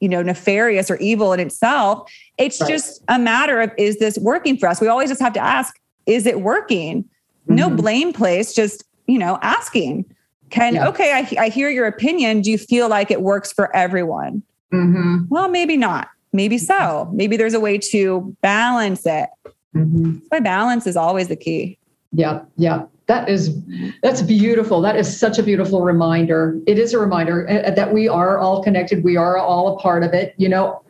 you 0.00 0.08
know, 0.08 0.22
nefarious 0.22 0.90
or 0.90 0.96
evil 0.96 1.32
in 1.32 1.38
itself. 1.40 2.10
It's 2.38 2.60
Right. 2.60 2.68
just 2.70 3.02
a 3.08 3.18
matter 3.18 3.60
of 3.60 3.70
is 3.78 3.98
this 3.98 4.18
working 4.18 4.56
for 4.56 4.68
us? 4.68 4.80
We 4.80 4.88
always 4.88 5.10
just 5.10 5.20
have 5.20 5.32
to 5.34 5.40
ask, 5.40 5.78
is 6.06 6.26
it 6.26 6.40
working? 6.40 7.04
No 7.46 7.70
Mhm. 7.70 7.76
blame 7.76 8.12
place, 8.12 8.52
just, 8.52 8.82
you 9.06 9.18
know, 9.18 9.38
asking. 9.42 10.04
Can 10.50 10.74
Yeah. 10.74 10.88
okay, 10.88 11.12
I, 11.12 11.44
I 11.44 11.48
hear 11.48 11.70
your 11.70 11.86
opinion. 11.86 12.40
Do 12.40 12.50
you 12.50 12.58
feel 12.58 12.88
like 12.88 13.10
it 13.12 13.22
works 13.22 13.52
for 13.52 13.74
everyone? 13.76 14.42
Mhm, 14.72 15.26
Well, 15.28 15.48
maybe 15.48 15.76
not. 15.76 16.08
Maybe 16.36 16.58
so. 16.58 17.08
Maybe 17.12 17.36
there's 17.36 17.54
a 17.54 17.60
way 17.60 17.78
to 17.92 18.36
balance 18.42 19.06
it. 19.06 19.28
mhm. 19.74 20.14
That's 20.20 20.26
why 20.28 20.40
balance 20.40 20.86
is 20.86 20.96
always 20.96 21.28
the 21.28 21.36
key. 21.36 21.78
Yeah, 22.12 22.40
yeah. 22.56 22.84
That 23.06 23.28
is 23.28 23.56
that's 24.02 24.20
beautiful. 24.22 24.80
That 24.82 24.96
is 24.96 25.08
such 25.18 25.38
a 25.38 25.42
beautiful 25.42 25.82
reminder. 25.82 26.58
It 26.66 26.78
is 26.78 26.92
a 26.92 26.98
reminder 26.98 27.48
uh, 27.48 27.70
that 27.70 27.94
we 27.94 28.08
are 28.08 28.38
all 28.38 28.62
connected. 28.62 29.04
We 29.04 29.16
are 29.16 29.38
all 29.38 29.76
a 29.76 29.78
part 29.78 30.02
of 30.02 30.12
it. 30.12 30.34
You 30.38 30.48
know, 30.48 30.82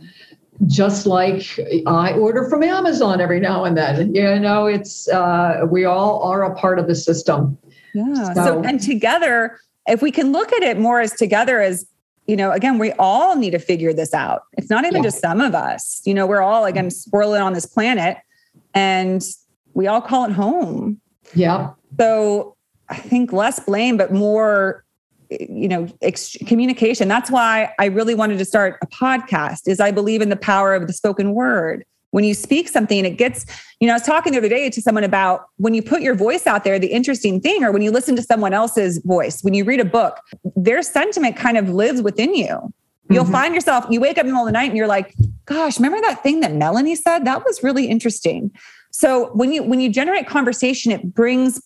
just 0.66 1.06
like 1.06 1.42
I 1.86 2.12
order 2.14 2.48
from 2.48 2.62
Amazon 2.62 3.20
every 3.20 3.38
now 3.40 3.64
and 3.64 3.76
then. 3.76 4.14
You 4.14 4.40
know, 4.40 4.66
it's 4.66 5.08
uh, 5.08 5.66
we 5.70 5.84
all 5.84 6.22
are 6.22 6.42
a 6.44 6.54
part 6.54 6.78
of 6.78 6.86
the 6.88 6.94
system. 6.94 7.56
Yeah. 7.94 8.32
So- 8.32 8.44
So, 8.44 8.62
and 8.62 8.80
together, 8.80 9.58
if 9.86 10.00
we 10.02 10.10
can 10.10 10.32
look 10.32 10.52
at 10.54 10.62
it 10.62 10.78
more 10.78 11.00
as 11.00 11.12
together 11.12 11.60
as, 11.60 11.86
you 12.26 12.36
know, 12.36 12.50
again, 12.50 12.78
we 12.78 12.92
all 12.92 13.36
need 13.36 13.50
to 13.50 13.58
figure 13.58 13.92
this 13.92 14.12
out. 14.12 14.42
It's 14.58 14.70
not 14.70 14.84
even 14.84 15.02
Yeah. 15.02 15.08
just 15.08 15.20
some 15.20 15.40
of 15.40 15.54
us. 15.54 16.02
You 16.04 16.14
know, 16.14 16.26
we're 16.26 16.42
all 16.42 16.64
again 16.64 16.86
mm-hmm. 16.86 17.10
swirling 17.10 17.40
on 17.40 17.52
this 17.52 17.66
planet 17.66 18.18
and 18.74 19.24
we 19.74 19.86
all 19.86 20.00
call 20.00 20.24
it 20.24 20.32
home. 20.32 21.00
Yeah, 21.34 21.70
So 21.98 22.56
I 22.88 22.96
think 22.96 23.32
less 23.32 23.58
blame, 23.60 23.96
but 23.96 24.12
more, 24.12 24.84
you 25.28 25.68
know, 25.68 25.88
ex- 26.02 26.36
communication. 26.46 27.08
That's 27.08 27.30
why 27.30 27.72
I 27.80 27.86
really 27.86 28.14
wanted 28.14 28.38
to 28.38 28.44
start 28.44 28.78
a 28.80 28.86
podcast. 28.86 29.66
Is 29.66 29.80
I 29.80 29.90
believe 29.90 30.22
in 30.22 30.28
the 30.28 30.36
power 30.36 30.74
of 30.74 30.86
the 30.86 30.92
spoken 30.92 31.32
word. 31.34 31.84
When 32.10 32.24
you 32.24 32.34
speak 32.34 32.68
something, 32.68 33.04
it 33.04 33.18
gets. 33.18 33.44
You 33.80 33.86
know, 33.86 33.92
I 33.92 33.96
was 33.96 34.02
talking 34.04 34.32
the 34.32 34.38
other 34.38 34.48
day 34.48 34.70
to 34.70 34.80
someone 34.80 35.04
about 35.04 35.46
when 35.56 35.74
you 35.74 35.82
put 35.82 36.02
your 36.02 36.14
voice 36.14 36.46
out 36.46 36.64
there. 36.64 36.78
The 36.78 36.86
interesting 36.86 37.40
thing, 37.40 37.62
or 37.64 37.72
when 37.72 37.82
you 37.82 37.90
listen 37.90 38.16
to 38.16 38.22
someone 38.22 38.52
else's 38.54 38.98
voice, 38.98 39.42
when 39.42 39.54
you 39.54 39.64
read 39.64 39.80
a 39.80 39.84
book, 39.84 40.20
their 40.54 40.82
sentiment 40.82 41.36
kind 41.36 41.58
of 41.58 41.68
lives 41.68 42.00
within 42.00 42.34
you. 42.34 42.72
You'll 43.10 43.24
Mhm. 43.24 43.32
find 43.32 43.54
yourself. 43.54 43.86
You 43.90 44.00
wake 44.00 44.18
up 44.18 44.22
in 44.22 44.28
the 44.28 44.32
middle 44.32 44.46
of 44.46 44.48
the 44.48 44.52
night 44.52 44.68
and 44.70 44.76
you're 44.76 44.86
like, 44.86 45.14
"Gosh, 45.44 45.78
remember 45.78 46.00
that 46.00 46.22
thing 46.22 46.40
that 46.40 46.52
Meloney 46.52 46.96
said? 46.96 47.24
That 47.24 47.44
was 47.44 47.62
really 47.62 47.86
interesting." 47.86 48.50
So 48.90 49.30
when 49.34 49.52
you 49.52 49.62
when 49.62 49.80
you 49.80 49.90
generate 49.90 50.26
conversation, 50.26 50.90
it 50.90 51.14
brings 51.14 51.60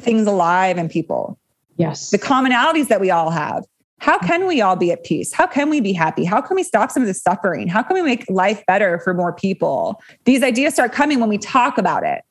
things 0.00 0.26
alive 0.26 0.78
in 0.78 0.88
people, 0.88 1.38
yes. 1.78 2.10
the 2.10 2.18
commonalities 2.18 2.88
that 2.88 3.00
we 3.00 3.10
all 3.10 3.30
have. 3.30 3.64
How 3.98 4.18
can 4.18 4.46
we 4.46 4.60
all 4.60 4.76
be 4.76 4.92
at 4.92 5.04
peace? 5.04 5.32
How 5.32 5.46
can 5.46 5.70
we 5.70 5.80
be 5.80 5.92
happy? 5.92 6.24
How 6.24 6.40
can 6.40 6.54
we 6.54 6.62
stop 6.62 6.90
some 6.90 7.02
of 7.02 7.06
the 7.06 7.14
suffering? 7.14 7.66
How 7.66 7.82
can 7.82 7.94
we 7.94 8.02
make 8.02 8.24
life 8.28 8.64
better 8.66 8.98
for 8.98 9.14
more 9.14 9.32
people? 9.32 10.02
These 10.24 10.42
ideas 10.42 10.74
start 10.74 10.92
coming 10.92 11.18
when 11.18 11.28
we 11.28 11.38
talk 11.38 11.78
about 11.78 12.04
it, 12.04 12.22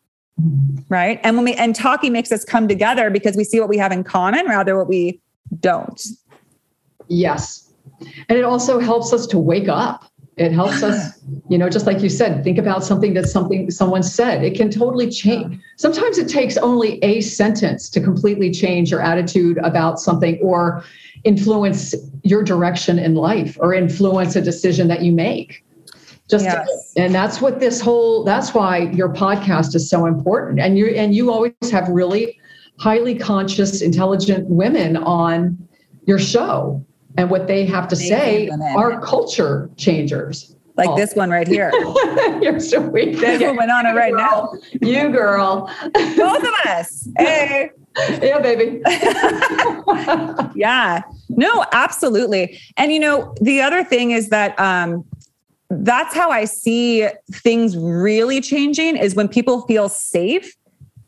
right? 0.90 1.20
And 1.24 1.36
when 1.36 1.46
we 1.46 1.54
and 1.56 1.76
talking 1.76 2.14
makes 2.14 2.32
us 2.32 2.46
come 2.46 2.68
together 2.68 3.10
because 3.10 3.36
we 3.36 3.44
see 3.44 3.60
what 3.60 3.70
we 3.70 3.78
have 3.78 3.92
in 3.92 4.04
common 4.04 4.46
rather 4.46 4.78
what 4.78 4.88
we 4.88 5.20
don't. 5.60 6.02
Yes. 7.08 7.72
And 8.30 8.38
it 8.38 8.44
also 8.44 8.80
helps 8.80 9.14
us 9.14 9.26
to 9.28 9.40
wake 9.40 9.68
up. 9.68 10.06
It 10.38 10.52
helps 10.52 10.84
us, 10.84 11.22
you 11.50 11.58
know, 11.58 11.70
just 11.70 11.86
like 11.86 12.02
you 12.02 12.10
said, 12.10 12.44
think 12.44 12.58
about 12.58 12.84
something 12.84 13.14
that 13.14 13.28
something 13.28 13.72
someone 13.72 14.04
said. 14.04 14.44
It 14.44 14.56
can 14.56 14.70
totally 14.70 15.10
change. 15.10 15.60
Sometimes 15.78 16.18
it 16.18 16.28
takes 16.28 16.58
only 16.58 17.04
a 17.04 17.22
sentence 17.22 17.90
to 17.90 18.02
completely 18.02 18.52
change 18.52 18.92
your 18.92 19.02
attitude 19.02 19.58
about 19.60 20.00
something 20.00 20.38
or 20.42 20.84
influence 21.26 21.94
your 22.24 22.44
direction 22.44 22.98
in 22.98 23.16
life 23.16 23.58
or 23.60 23.74
influence 23.74 24.36
a 24.36 24.42
decision 24.42 24.88
that 24.88 25.02
you 25.02 25.12
make. 25.12 25.64
Just 26.30 26.46
Yes. 26.46 26.94
and 26.98 27.14
that's 27.14 27.40
what 27.42 27.60
this 27.60 27.80
whole 27.82 28.24
that's 28.24 28.54
why 28.54 28.78
your 28.94 29.10
podcast 29.10 29.76
is 29.76 29.90
so 29.90 30.06
important. 30.06 30.60
And 30.60 30.78
you 30.78 30.88
and 30.88 31.14
you 31.14 31.32
always 31.32 31.54
have 31.72 31.88
really 31.90 32.40
highly 32.80 33.16
conscious, 33.16 33.82
intelligent 33.82 34.48
women 34.50 34.98
on 34.98 35.58
your 36.08 36.18
show 36.20 36.84
and 37.18 37.30
what 37.30 37.48
they 37.48 37.66
have 37.66 37.88
to 37.90 37.96
Amazing 37.96 38.18
say 38.18 38.50
are 38.76 39.00
culture 39.02 39.70
changers. 39.78 40.56
Like 40.78 40.90
Oh. 40.90 40.98
this 40.98 41.14
one 41.16 41.30
right 41.30 41.48
here. 41.48 41.72
You're 42.42 42.60
so 42.60 42.90
sweet. 42.90 43.18
This 43.18 43.42
woman 43.42 43.70
on 43.70 43.86
it 43.86 43.92
right 43.94 44.14
now. 44.14 44.54
You 44.82 45.10
girl. 45.10 45.70
Both 45.94 46.44
of 46.44 46.54
us. 46.66 47.08
Hey. 47.18 47.70
Yeah, 48.22 48.40
baby. 48.40 48.82
Yeah. 50.56 51.02
No, 51.30 51.66
absolutely. 51.74 52.60
And 52.78 52.92
you 52.94 53.00
know, 53.00 53.36
the 53.42 53.62
other 53.62 53.84
thing 53.84 54.12
is 54.12 54.30
that 54.30 54.58
um 54.60 55.06
that's 55.70 56.14
how 56.14 56.30
I 56.30 56.46
see 56.46 57.08
things 57.32 57.76
really 57.78 58.40
changing 58.40 58.96
is 58.98 59.16
when 59.16 59.28
people 59.28 59.62
feel 59.62 59.90
safe 59.90 60.56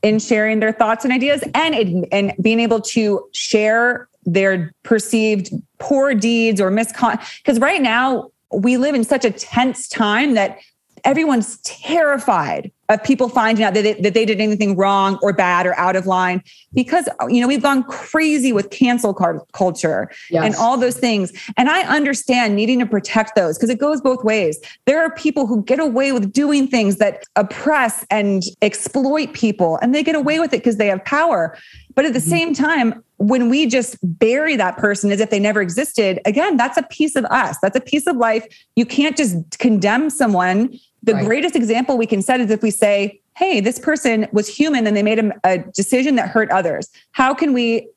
in 0.02 0.20
sharing 0.20 0.60
their 0.60 0.72
thoughts 0.72 1.04
and 1.04 1.14
ideas 1.14 1.44
and 1.54 2.06
and 2.12 2.34
being 2.42 2.60
able 2.60 2.82
to 2.82 3.28
share 3.34 4.08
their 4.26 4.74
perceived 4.84 5.52
poor 5.80 6.14
deeds 6.14 6.60
or 6.60 6.70
miscon 6.70 7.20
because 7.38 7.60
right 7.60 7.82
now 7.82 8.30
we 8.52 8.78
live 8.78 8.94
in 8.94 9.04
such 9.04 9.24
a 9.24 9.32
tense 9.32 9.88
time 9.88 10.34
that 10.34 10.58
everyone's 11.04 11.58
terrified 11.60 12.72
of 12.90 13.04
people 13.04 13.28
finding 13.28 13.64
out 13.66 13.74
that 13.74 13.82
they, 13.84 13.94
that 13.96 14.14
they 14.14 14.26
did 14.26 14.40
anything 14.40 14.76
wrong 14.76 15.20
or 15.22 15.34
bad 15.34 15.66
or 15.66 15.78
out 15.78 15.96
of 15.96 16.06
line 16.06 16.42
because 16.74 17.10
you 17.30 17.42
know 17.42 17.48
we've 17.48 17.62
gone 17.62 17.84
crazy 17.84 18.54
with 18.54 18.70
cancel 18.70 19.14
culture 19.54 20.10
Yes. 20.30 20.46
and 20.46 20.56
all 20.56 20.78
those 20.78 20.98
things. 20.98 21.32
And 21.58 21.70
i 21.70 21.82
understand 21.82 22.56
needing 22.56 22.80
to 22.80 22.86
protect 22.86 23.36
those 23.36 23.58
because 23.58 23.70
it 23.70 23.80
goes 23.80 24.02
both 24.02 24.24
ways. 24.24 24.60
There 24.86 25.02
are 25.04 25.12
people 25.16 25.48
who 25.48 25.64
get 25.64 25.80
away 25.80 26.12
with 26.12 26.32
doing 26.32 26.68
things 26.68 26.98
that 26.98 27.24
oppress 27.36 28.06
and 28.10 28.44
exploit 28.62 29.34
people 29.34 29.78
and 29.82 29.94
they 29.94 30.04
get 30.04 30.16
away 30.16 30.40
with 30.40 30.54
it 30.54 30.58
because 30.58 30.78
they 30.78 30.88
have 30.88 31.04
power. 31.06 31.58
But 31.96 32.06
at 32.06 32.14
the 32.14 32.20
Mhm. 32.20 32.30
same 32.30 32.54
time 32.54 33.04
when 33.18 33.50
we 33.50 33.66
just 33.66 33.98
bury 34.04 34.56
that 34.56 34.78
person 34.78 35.12
as 35.12 35.20
if 35.20 35.32
they 35.32 35.40
never 35.40 35.60
existed 35.62 36.20
again 36.26 36.56
that's 36.56 36.78
a 36.78 36.84
piece 36.84 37.16
of 37.16 37.26
us. 37.26 37.58
That's 37.62 37.76
a 37.76 37.82
piece 37.82 38.06
of 38.08 38.16
life. 38.18 38.46
You 38.76 38.86
can't 38.86 39.18
just 39.18 39.36
condemn 39.60 40.10
someone 40.10 40.78
the 41.04 41.14
Right. 41.14 41.26
greatest 41.26 41.56
example 41.56 41.98
we 41.98 42.06
can 42.06 42.22
set 42.22 42.40
is 42.40 42.52
if 42.52 42.62
we 42.62 42.72
say 42.72 43.22
hey 43.36 43.60
this 43.60 43.80
person 43.80 44.28
was 44.32 44.48
human 44.48 44.88
and 44.88 44.96
they 44.96 45.04
made 45.04 45.20
a, 45.20 45.32
a 45.44 45.58
decision 45.74 46.16
that 46.16 46.30
hurt 46.30 46.50
others 46.52 46.90
how 47.12 47.34
can 47.34 47.54
we 47.54 47.90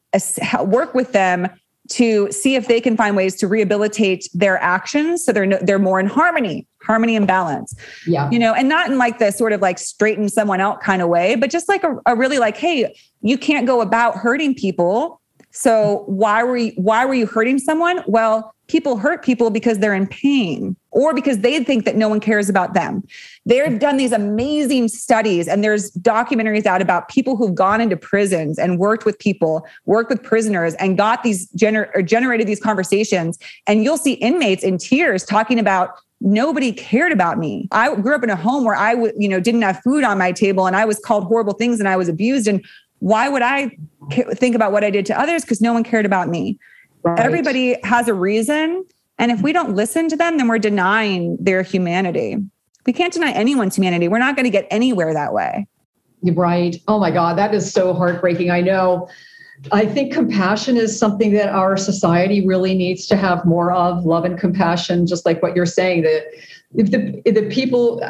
work 0.65 0.95
with 0.95 1.13
them 1.13 1.49
to 1.89 2.31
see 2.31 2.55
if 2.55 2.69
they 2.69 2.81
can 2.81 2.97
find 2.97 3.17
ways 3.17 3.35
to 3.37 3.49
rehabilitate 3.49 4.29
their 4.33 4.59
actions 4.59 5.25
so 5.25 5.33
they're 5.33 5.47
no, 5.47 5.59
they're 5.61 5.79
more 5.79 5.99
in 5.99 6.07
harmony 6.07 6.67
harmony 6.83 7.17
and 7.17 7.27
balance 7.27 7.75
yeah. 8.07 8.31
you 8.31 8.39
know 8.39 8.55
and 8.55 8.69
not 8.69 8.91
in 8.91 8.97
like 8.97 9.19
the 9.19 9.31
sort 9.31 9.53
of 9.53 9.61
like 9.61 9.79
straighten 9.79 10.29
someone 10.29 10.61
out 10.61 10.81
kind 10.81 11.03
of 11.03 11.09
way 11.09 11.35
but 11.35 11.51
just 11.51 11.69
like 11.69 11.83
a, 11.85 11.97
a 12.07 12.15
really 12.15 12.39
like 12.39 12.57
hey 12.57 12.95
you 13.23 13.37
can't 13.37 13.67
go 13.67 13.81
about 13.81 14.17
hurting 14.17 14.55
people 14.55 15.21
so 15.51 16.05
why 16.07 16.43
were 16.45 16.57
you 16.57 16.73
why 16.77 17.05
were 17.05 17.15
you 17.15 17.27
hurting 17.27 17.59
someone 17.59 18.03
well 18.07 18.55
people 18.71 18.97
hurt 18.97 19.25
people 19.25 19.51
because 19.51 19.81
they're 19.81 19.95
in 19.95 20.07
pain 20.07 20.77
or 20.93 21.13
because 21.13 21.41
they 21.41 21.63
think 21.65 21.85
that 21.85 21.97
no 21.97 22.09
one 22.09 22.21
cares 22.21 22.49
about 22.49 22.73
them 22.73 23.03
they've 23.45 23.81
done 23.81 23.97
these 23.97 24.13
amazing 24.13 24.87
studies 24.87 25.49
and 25.49 25.65
there's 25.65 25.91
documentaries 25.97 26.67
out 26.67 26.81
about 26.81 27.09
people 27.09 27.37
who've 27.37 27.55
gone 27.55 27.81
into 27.81 27.97
prisons 27.97 28.59
and 28.59 28.79
worked 28.79 29.05
with 29.05 29.19
people 29.19 29.67
worked 29.87 30.09
with 30.09 30.23
prisoners 30.23 30.75
and 30.75 30.97
got 30.97 31.25
these 31.25 31.51
gener- 31.53 31.91
or 31.95 32.03
generated 32.03 32.47
these 32.47 32.61
conversations 32.61 33.39
and 33.67 33.83
you'll 33.83 33.99
see 33.99 34.13
inmates 34.15 34.63
in 34.63 34.79
tears 34.79 35.25
talking 35.25 35.59
about 35.59 35.97
nobody 36.21 36.71
cared 36.71 37.13
about 37.13 37.39
me. 37.39 37.67
I 37.73 37.95
grew 37.95 38.15
up 38.15 38.23
in 38.23 38.31
a 38.31 38.37
home 38.37 38.65
where 38.65 38.77
I 38.77 38.93
you 39.19 39.29
know, 39.29 39.41
didn't 39.41 39.63
have 39.63 39.81
food 39.81 40.05
on 40.05 40.19
my 40.19 40.33
table 40.33 40.67
and 40.67 40.77
I 40.77 40.85
was 40.85 40.99
called 40.99 41.25
horrible 41.25 41.55
things 41.55 41.81
and 41.81 41.89
I 41.89 41.97
was 41.97 42.09
abused. 42.09 42.47
And 42.47 42.65
why 42.99 43.29
would 43.29 43.43
I 43.43 43.77
ca- 44.13 44.35
think 44.35 44.55
about 44.55 44.73
what 44.73 44.85
I 44.85 44.91
did 44.91 45.07
to 45.07 45.19
others? 45.19 45.43
Because 45.43 45.61
no 45.61 45.73
one 45.73 45.83
cared 45.83 46.05
about 46.05 46.29
me. 46.29 46.59
Right. 47.03 47.19
Everybody 47.19 47.79
has 47.85 48.09
a 48.09 48.15
reason. 48.15 48.85
And 49.19 49.31
if 49.31 49.43
we 49.43 49.53
don't 49.53 49.75
listen 49.75 50.09
to 50.09 50.17
them, 50.17 50.39
then 50.39 50.49
we're 50.49 50.59
denying 50.59 51.37
their 51.41 51.63
humanity. 51.63 52.37
We 52.87 52.93
can't 52.93 53.13
deny 53.13 53.33
anyone's 53.33 53.77
humanity. 53.77 54.09
We're 54.09 54.19
not 54.19 54.37
going 54.37 54.45
to 54.45 54.51
get 54.51 54.67
anywhere 54.71 55.13
that 55.13 55.33
way. 55.33 55.67
Right. 56.23 56.77
Oh 56.89 56.99
my 56.99 57.11
God, 57.11 57.39
that 57.39 57.55
is 57.55 57.71
so 57.73 57.95
heartbreaking. 57.95 58.51
I 58.51 58.61
know 58.61 59.09
I 59.73 59.85
think 59.85 60.13
compassion 60.13 60.77
is 60.77 60.99
something 60.99 61.33
that 61.33 61.51
our 61.51 61.77
society 61.77 62.47
really 62.47 62.75
needs 62.75 63.07
to 63.09 63.17
have 63.17 63.45
more 63.45 63.73
of 63.73 64.05
love 64.07 64.25
and 64.25 64.39
compassion, 64.39 65.07
just 65.07 65.27
like 65.27 65.43
what 65.43 65.55
you're 65.55 65.67
saying. 65.67 66.03
That 66.03 66.25
if 66.75 66.91
the, 66.93 67.21
if 67.25 67.35
the 67.35 67.49
people 67.51 68.01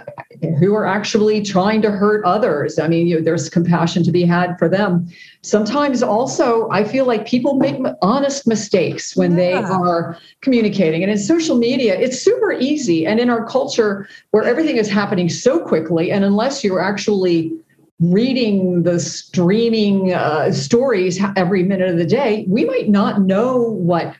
who 0.59 0.75
are 0.75 0.85
actually 0.85 1.43
trying 1.43 1.81
to 1.81 1.91
hurt 1.91 2.25
others, 2.27 2.79
I 2.79 2.89
mean, 2.89 3.07
you 3.07 3.17
know, 3.17 3.25
there's 3.25 3.49
compassion 3.49 4.03
to 4.05 4.13
be 4.13 4.25
had 4.25 4.59
for 4.59 4.69
them. 4.69 5.09
Sometimes 5.43 6.03
also, 6.03 6.69
I 6.71 6.85
feel 6.85 7.07
like 7.07 7.27
people 7.27 7.55
make 7.55 7.77
honest 8.03 8.47
mistakes 8.47 9.17
when 9.17 9.33
yeah. 9.33 9.37
they 9.37 9.55
are 9.55 10.19
communicating. 10.43 11.03
And 11.03 11.11
in 11.11 11.19
social 11.19 11.57
media, 11.57 11.99
it's 11.99 12.21
super 12.21 12.53
easy. 12.53 13.07
And 13.07 13.19
in 13.19 13.31
our 13.31 13.47
culture 13.47 14.07
where 14.31 14.45
everything 14.45 14.77
is 14.77 14.91
happening 14.91 15.31
so 15.31 15.61
quickly, 15.61 16.11
and 16.11 16.23
unless 16.23 16.63
you're 16.63 16.81
actually 16.81 17.53
reading 18.01 18.83
the 18.83 18.99
streaming 18.99 20.13
uh, 20.13 20.53
stories 20.53 21.21
every 21.37 21.63
minute 21.63 21.89
of 21.89 21.97
the 21.97 22.07
day, 22.07 22.45
we 22.49 22.65
might 22.65 22.89
not 22.89 23.23
know 23.23 23.59
what 23.63 24.15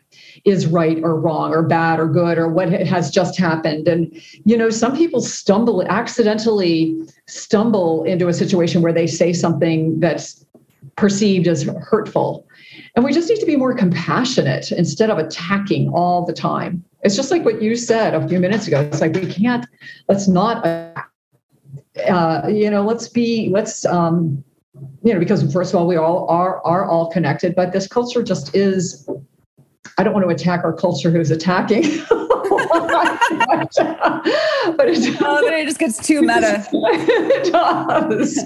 is 0.45 0.67
right 0.67 0.99
or 1.03 1.19
wrong 1.19 1.53
or 1.53 1.63
bad 1.63 2.01
or 2.01 2.07
good 2.07 2.39
or 2.39 2.49
what 2.49 2.71
has 2.71 3.11
just 3.11 3.39
happened. 3.39 3.89
And 3.89 4.11
you 4.45 4.57
know 4.57 4.71
some 4.71 4.97
people 4.97 5.21
stumble 5.21 5.83
accidentally 5.89 6.97
stumble 7.27 8.05
into 8.05 8.29
a 8.29 8.33
situation 8.33 8.83
where 8.83 8.93
they 8.93 9.07
say 9.07 9.33
something 9.33 10.01
that's 10.01 10.45
perceived 10.97 11.47
as 11.47 11.63
hurtful. 11.63 12.47
And 12.95 13.05
we 13.05 13.13
just 13.13 13.29
need 13.29 13.41
to 13.41 13.47
be 13.47 13.57
more 13.57 13.75
compassionate 13.75 14.73
instead 14.73 15.11
of 15.11 15.19
attacking 15.19 15.89
all 15.91 16.25
the 16.25 16.33
time. 16.33 16.85
It's 17.03 17.17
just 17.17 17.31
like 17.31 17.45
what 17.45 17.63
you 17.63 17.77
said 17.77 18.15
a 18.15 18.27
few 18.29 18.39
minutes 18.41 18.67
ago. 18.67 18.81
It's 18.81 19.01
like 19.01 19.15
we 19.15 19.27
can't 19.27 19.67
let's 20.09 20.29
not 20.29 20.65
uh, 22.09 22.43
you 22.49 22.71
know 22.71 22.83
let's 22.83 23.09
be 23.09 23.49
let's 23.51 23.85
um 23.85 24.43
you 25.03 25.13
know 25.13 25.19
because 25.19 25.53
first 25.53 25.73
of 25.73 25.81
all 25.81 25.87
we 25.87 25.97
all 25.97 26.27
are 26.29 26.65
are 26.65 26.85
all 26.85 27.11
connected 27.11 27.55
but 27.55 27.73
this 27.73 27.87
culture 27.87 28.23
just 28.23 28.55
is 28.55 29.09
I 30.01 30.03
don't 30.03 30.15
want 30.15 30.25
to 30.25 30.31
attack 30.31 30.65
our 30.65 30.73
culture 30.73 31.11
who's 31.11 31.31
attacking. 31.31 31.83
but, 32.09 32.23
it, 34.89 35.21
oh, 35.21 35.47
it 35.47 35.67
just 35.67 35.79
gets 35.79 35.99
too 35.99 36.23
meta. 36.23 36.67
it 36.73 37.53
does. 37.53 38.43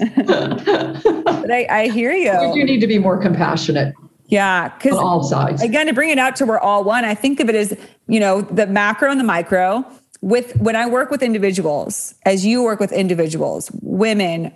but 1.23 1.49
I, 1.49 1.65
I 1.69 1.87
hear 1.87 2.11
you. 2.11 2.37
We 2.51 2.59
do 2.59 2.65
need 2.65 2.81
to 2.81 2.87
be 2.87 2.99
more 2.99 3.17
compassionate. 3.17 3.95
Yeah, 4.25 4.67
because 4.67 4.97
all 4.97 5.23
sides. 5.23 5.61
Again, 5.61 5.85
to 5.87 5.93
bring 5.93 6.09
it 6.09 6.19
out 6.19 6.35
to 6.37 6.45
we're 6.45 6.59
all 6.59 6.83
one. 6.83 7.05
I 7.05 7.15
think 7.15 7.39
of 7.39 7.47
it 7.47 7.55
as 7.55 7.73
you 8.07 8.19
know 8.19 8.41
the 8.41 8.67
macro 8.67 9.09
and 9.09 9.17
the 9.17 9.23
micro. 9.23 9.85
With 10.19 10.57
when 10.57 10.75
I 10.75 10.87
work 10.87 11.09
with 11.09 11.23
individuals, 11.23 12.15
as 12.25 12.45
you 12.45 12.63
work 12.63 12.81
with 12.81 12.91
individuals, 12.91 13.71
women, 13.81 14.51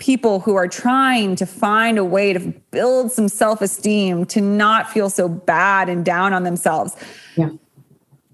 people 0.00 0.40
who 0.40 0.56
are 0.56 0.66
trying 0.66 1.36
to 1.36 1.46
find 1.46 1.98
a 1.98 2.04
way 2.04 2.32
to 2.32 2.40
build 2.70 3.12
some 3.12 3.28
self-esteem 3.28 4.24
to 4.26 4.40
not 4.40 4.90
feel 4.90 5.08
so 5.08 5.28
bad 5.28 5.88
and 5.88 6.04
down 6.04 6.32
on 6.32 6.42
themselves. 6.42 6.96
Yeah. 7.36 7.50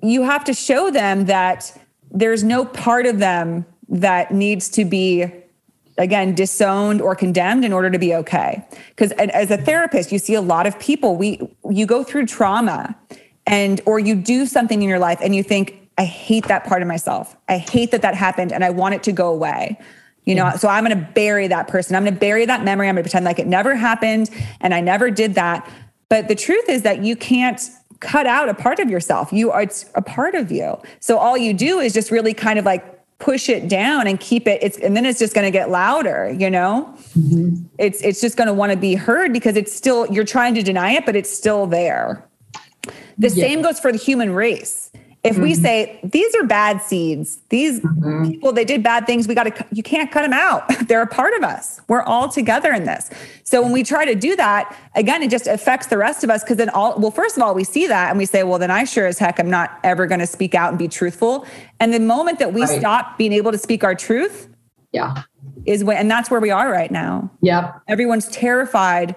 you 0.00 0.22
have 0.22 0.44
to 0.44 0.54
show 0.54 0.90
them 0.90 1.26
that 1.26 1.76
there's 2.10 2.42
no 2.42 2.64
part 2.64 3.04
of 3.04 3.18
them 3.18 3.66
that 3.88 4.32
needs 4.32 4.68
to 4.70 4.84
be 4.84 5.30
again 5.98 6.34
disowned 6.34 7.00
or 7.00 7.14
condemned 7.14 7.64
in 7.64 7.72
order 7.72 7.90
to 7.90 7.98
be 7.98 8.14
okay. 8.14 8.64
Because 8.90 9.12
as 9.12 9.50
a 9.50 9.56
therapist 9.56 10.12
you 10.12 10.18
see 10.18 10.34
a 10.34 10.40
lot 10.40 10.66
of 10.66 10.78
people 10.78 11.16
we 11.16 11.40
you 11.68 11.84
go 11.86 12.04
through 12.04 12.26
trauma 12.26 12.96
and 13.46 13.80
or 13.86 13.98
you 13.98 14.14
do 14.14 14.46
something 14.46 14.82
in 14.82 14.88
your 14.88 14.98
life 14.98 15.18
and 15.20 15.34
you 15.34 15.42
think 15.42 15.88
i 15.98 16.04
hate 16.04 16.46
that 16.46 16.64
part 16.64 16.80
of 16.82 16.88
myself. 16.88 17.36
I 17.48 17.58
hate 17.58 17.90
that 17.90 18.02
that 18.02 18.14
happened 18.14 18.52
and 18.52 18.64
i 18.64 18.70
want 18.70 18.94
it 18.94 19.02
to 19.04 19.12
go 19.12 19.28
away 19.32 19.78
you 20.26 20.34
know, 20.34 20.50
so 20.56 20.68
I'm 20.68 20.84
going 20.84 20.98
to 20.98 21.12
bury 21.12 21.46
that 21.48 21.68
person. 21.68 21.94
I'm 21.94 22.02
going 22.02 22.14
to 22.14 22.20
bury 22.20 22.44
that 22.46 22.64
memory. 22.64 22.88
I'm 22.88 22.96
going 22.96 23.04
to 23.04 23.08
pretend 23.08 23.24
like 23.24 23.38
it 23.38 23.46
never 23.46 23.76
happened 23.76 24.28
and 24.60 24.74
I 24.74 24.80
never 24.80 25.10
did 25.10 25.34
that. 25.36 25.70
But 26.08 26.28
the 26.28 26.34
truth 26.34 26.68
is 26.68 26.82
that 26.82 27.02
you 27.04 27.16
can't 27.16 27.60
cut 28.00 28.26
out 28.26 28.48
a 28.48 28.54
part 28.54 28.80
of 28.80 28.90
yourself. 28.90 29.32
You 29.32 29.52
are 29.52 29.62
it's 29.62 29.86
a 29.94 30.02
part 30.02 30.34
of 30.34 30.50
you. 30.50 30.80
So 31.00 31.16
all 31.16 31.38
you 31.38 31.54
do 31.54 31.78
is 31.78 31.94
just 31.94 32.10
really 32.10 32.34
kind 32.34 32.58
of 32.58 32.64
like 32.64 32.96
push 33.18 33.48
it 33.48 33.68
down 33.68 34.06
and 34.06 34.20
keep 34.20 34.46
it 34.46 34.62
it's 34.62 34.76
and 34.78 34.94
then 34.94 35.06
it's 35.06 35.18
just 35.18 35.34
going 35.34 35.46
to 35.46 35.50
get 35.50 35.70
louder 35.70 36.36
you 36.38 36.50
know 36.50 36.94
mm-hmm. 37.18 37.54
it's 37.78 38.02
it's 38.02 38.20
just 38.20 38.36
going 38.36 38.46
to 38.46 38.52
want 38.52 38.70
to 38.70 38.76
be 38.76 38.94
heard 38.94 39.32
because 39.32 39.56
it's 39.56 39.74
still 39.74 40.06
you're 40.12 40.22
trying 40.22 40.54
to 40.54 40.62
deny 40.62 40.92
it 40.92 41.06
but 41.06 41.16
it's 41.16 41.34
still 41.34 41.66
there 41.66 42.22
the 43.16 43.30
yeah. 43.30 43.46
same 43.46 43.62
goes 43.62 43.80
for 43.80 43.90
the 43.90 43.96
human 43.96 44.34
race 44.34 44.90
if 45.26 45.34
mm-hmm. 45.34 45.42
we 45.42 45.54
say 45.54 45.98
these 46.04 46.34
are 46.36 46.44
bad 46.44 46.80
seeds, 46.80 47.40
these 47.48 47.80
mm-hmm. 47.80 48.30
people 48.30 48.52
they 48.52 48.64
did 48.64 48.82
bad 48.82 49.06
things, 49.06 49.26
we 49.26 49.34
got 49.34 49.44
to 49.44 49.66
you 49.72 49.82
can't 49.82 50.10
cut 50.12 50.22
them 50.22 50.32
out. 50.32 50.64
They're 50.88 51.02
a 51.02 51.06
part 51.06 51.34
of 51.34 51.42
us. 51.42 51.80
We're 51.88 52.02
all 52.02 52.28
together 52.28 52.72
in 52.72 52.84
this. 52.84 53.10
So 53.42 53.60
when 53.60 53.72
we 53.72 53.82
try 53.82 54.04
to 54.04 54.14
do 54.14 54.36
that, 54.36 54.76
again, 54.94 55.22
it 55.22 55.30
just 55.30 55.48
affects 55.48 55.88
the 55.88 55.98
rest 55.98 56.22
of 56.22 56.30
us 56.30 56.44
because 56.44 56.58
then 56.58 56.70
all 56.70 56.98
well, 56.98 57.10
first 57.10 57.36
of 57.36 57.42
all, 57.42 57.54
we 57.54 57.64
see 57.64 57.86
that 57.88 58.10
and 58.10 58.18
we 58.18 58.24
say, 58.24 58.44
well, 58.44 58.58
then 58.58 58.70
I 58.70 58.84
sure 58.84 59.06
as 59.06 59.18
heck 59.18 59.40
I'm 59.40 59.50
not 59.50 59.78
ever 59.82 60.06
going 60.06 60.20
to 60.20 60.26
speak 60.26 60.54
out 60.54 60.70
and 60.70 60.78
be 60.78 60.88
truthful. 60.88 61.44
And 61.80 61.92
the 61.92 62.00
moment 62.00 62.38
that 62.38 62.52
we 62.52 62.62
right. 62.62 62.78
stop 62.78 63.18
being 63.18 63.32
able 63.32 63.50
to 63.50 63.58
speak 63.58 63.82
our 63.82 63.94
truth, 63.94 64.48
yeah, 64.92 65.24
is 65.66 65.82
when 65.82 65.96
and 65.96 66.10
that's 66.10 66.30
where 66.30 66.40
we 66.40 66.50
are 66.50 66.70
right 66.70 66.90
now. 66.90 67.30
Yeah, 67.40 67.72
everyone's 67.88 68.28
terrified. 68.28 69.16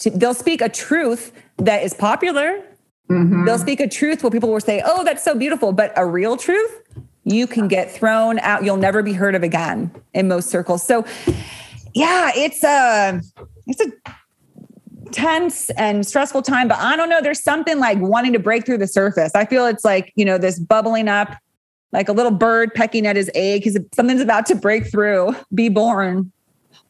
To, 0.00 0.10
they'll 0.10 0.34
speak 0.34 0.60
a 0.60 0.68
truth 0.68 1.32
that 1.56 1.82
is 1.82 1.94
popular 1.94 2.62
Mm-hmm. 3.10 3.44
They'll 3.44 3.58
speak 3.58 3.80
a 3.80 3.88
truth 3.88 4.22
where 4.22 4.30
people 4.30 4.50
will 4.50 4.60
say, 4.60 4.82
oh, 4.84 5.04
that's 5.04 5.22
so 5.22 5.34
beautiful. 5.34 5.72
But 5.72 5.92
a 5.96 6.06
real 6.06 6.36
truth, 6.36 6.82
you 7.24 7.46
can 7.46 7.68
get 7.68 7.90
thrown 7.90 8.38
out. 8.40 8.64
You'll 8.64 8.76
never 8.76 9.02
be 9.02 9.12
heard 9.12 9.34
of 9.34 9.42
again 9.42 9.90
in 10.14 10.28
most 10.28 10.48
circles. 10.50 10.82
So, 10.82 11.04
yeah, 11.94 12.32
it's 12.34 12.62
a, 12.64 13.20
it's 13.66 13.80
a 13.80 13.92
tense 15.12 15.70
and 15.70 16.06
stressful 16.06 16.42
time, 16.42 16.68
but 16.68 16.78
I 16.78 16.96
don't 16.96 17.08
know. 17.08 17.20
There's 17.20 17.42
something 17.42 17.78
like 17.78 17.98
wanting 17.98 18.32
to 18.32 18.38
break 18.38 18.66
through 18.66 18.78
the 18.78 18.86
surface. 18.86 19.34
I 19.34 19.44
feel 19.44 19.66
it's 19.66 19.84
like, 19.84 20.12
you 20.16 20.24
know, 20.24 20.38
this 20.38 20.58
bubbling 20.58 21.08
up, 21.08 21.36
like 21.92 22.08
a 22.08 22.12
little 22.12 22.32
bird 22.32 22.74
pecking 22.74 23.06
at 23.06 23.16
his 23.16 23.30
egg. 23.34 23.64
He's 23.64 23.78
something's 23.94 24.20
about 24.20 24.46
to 24.46 24.54
break 24.54 24.90
through, 24.90 25.34
be 25.54 25.68
born. 25.68 26.32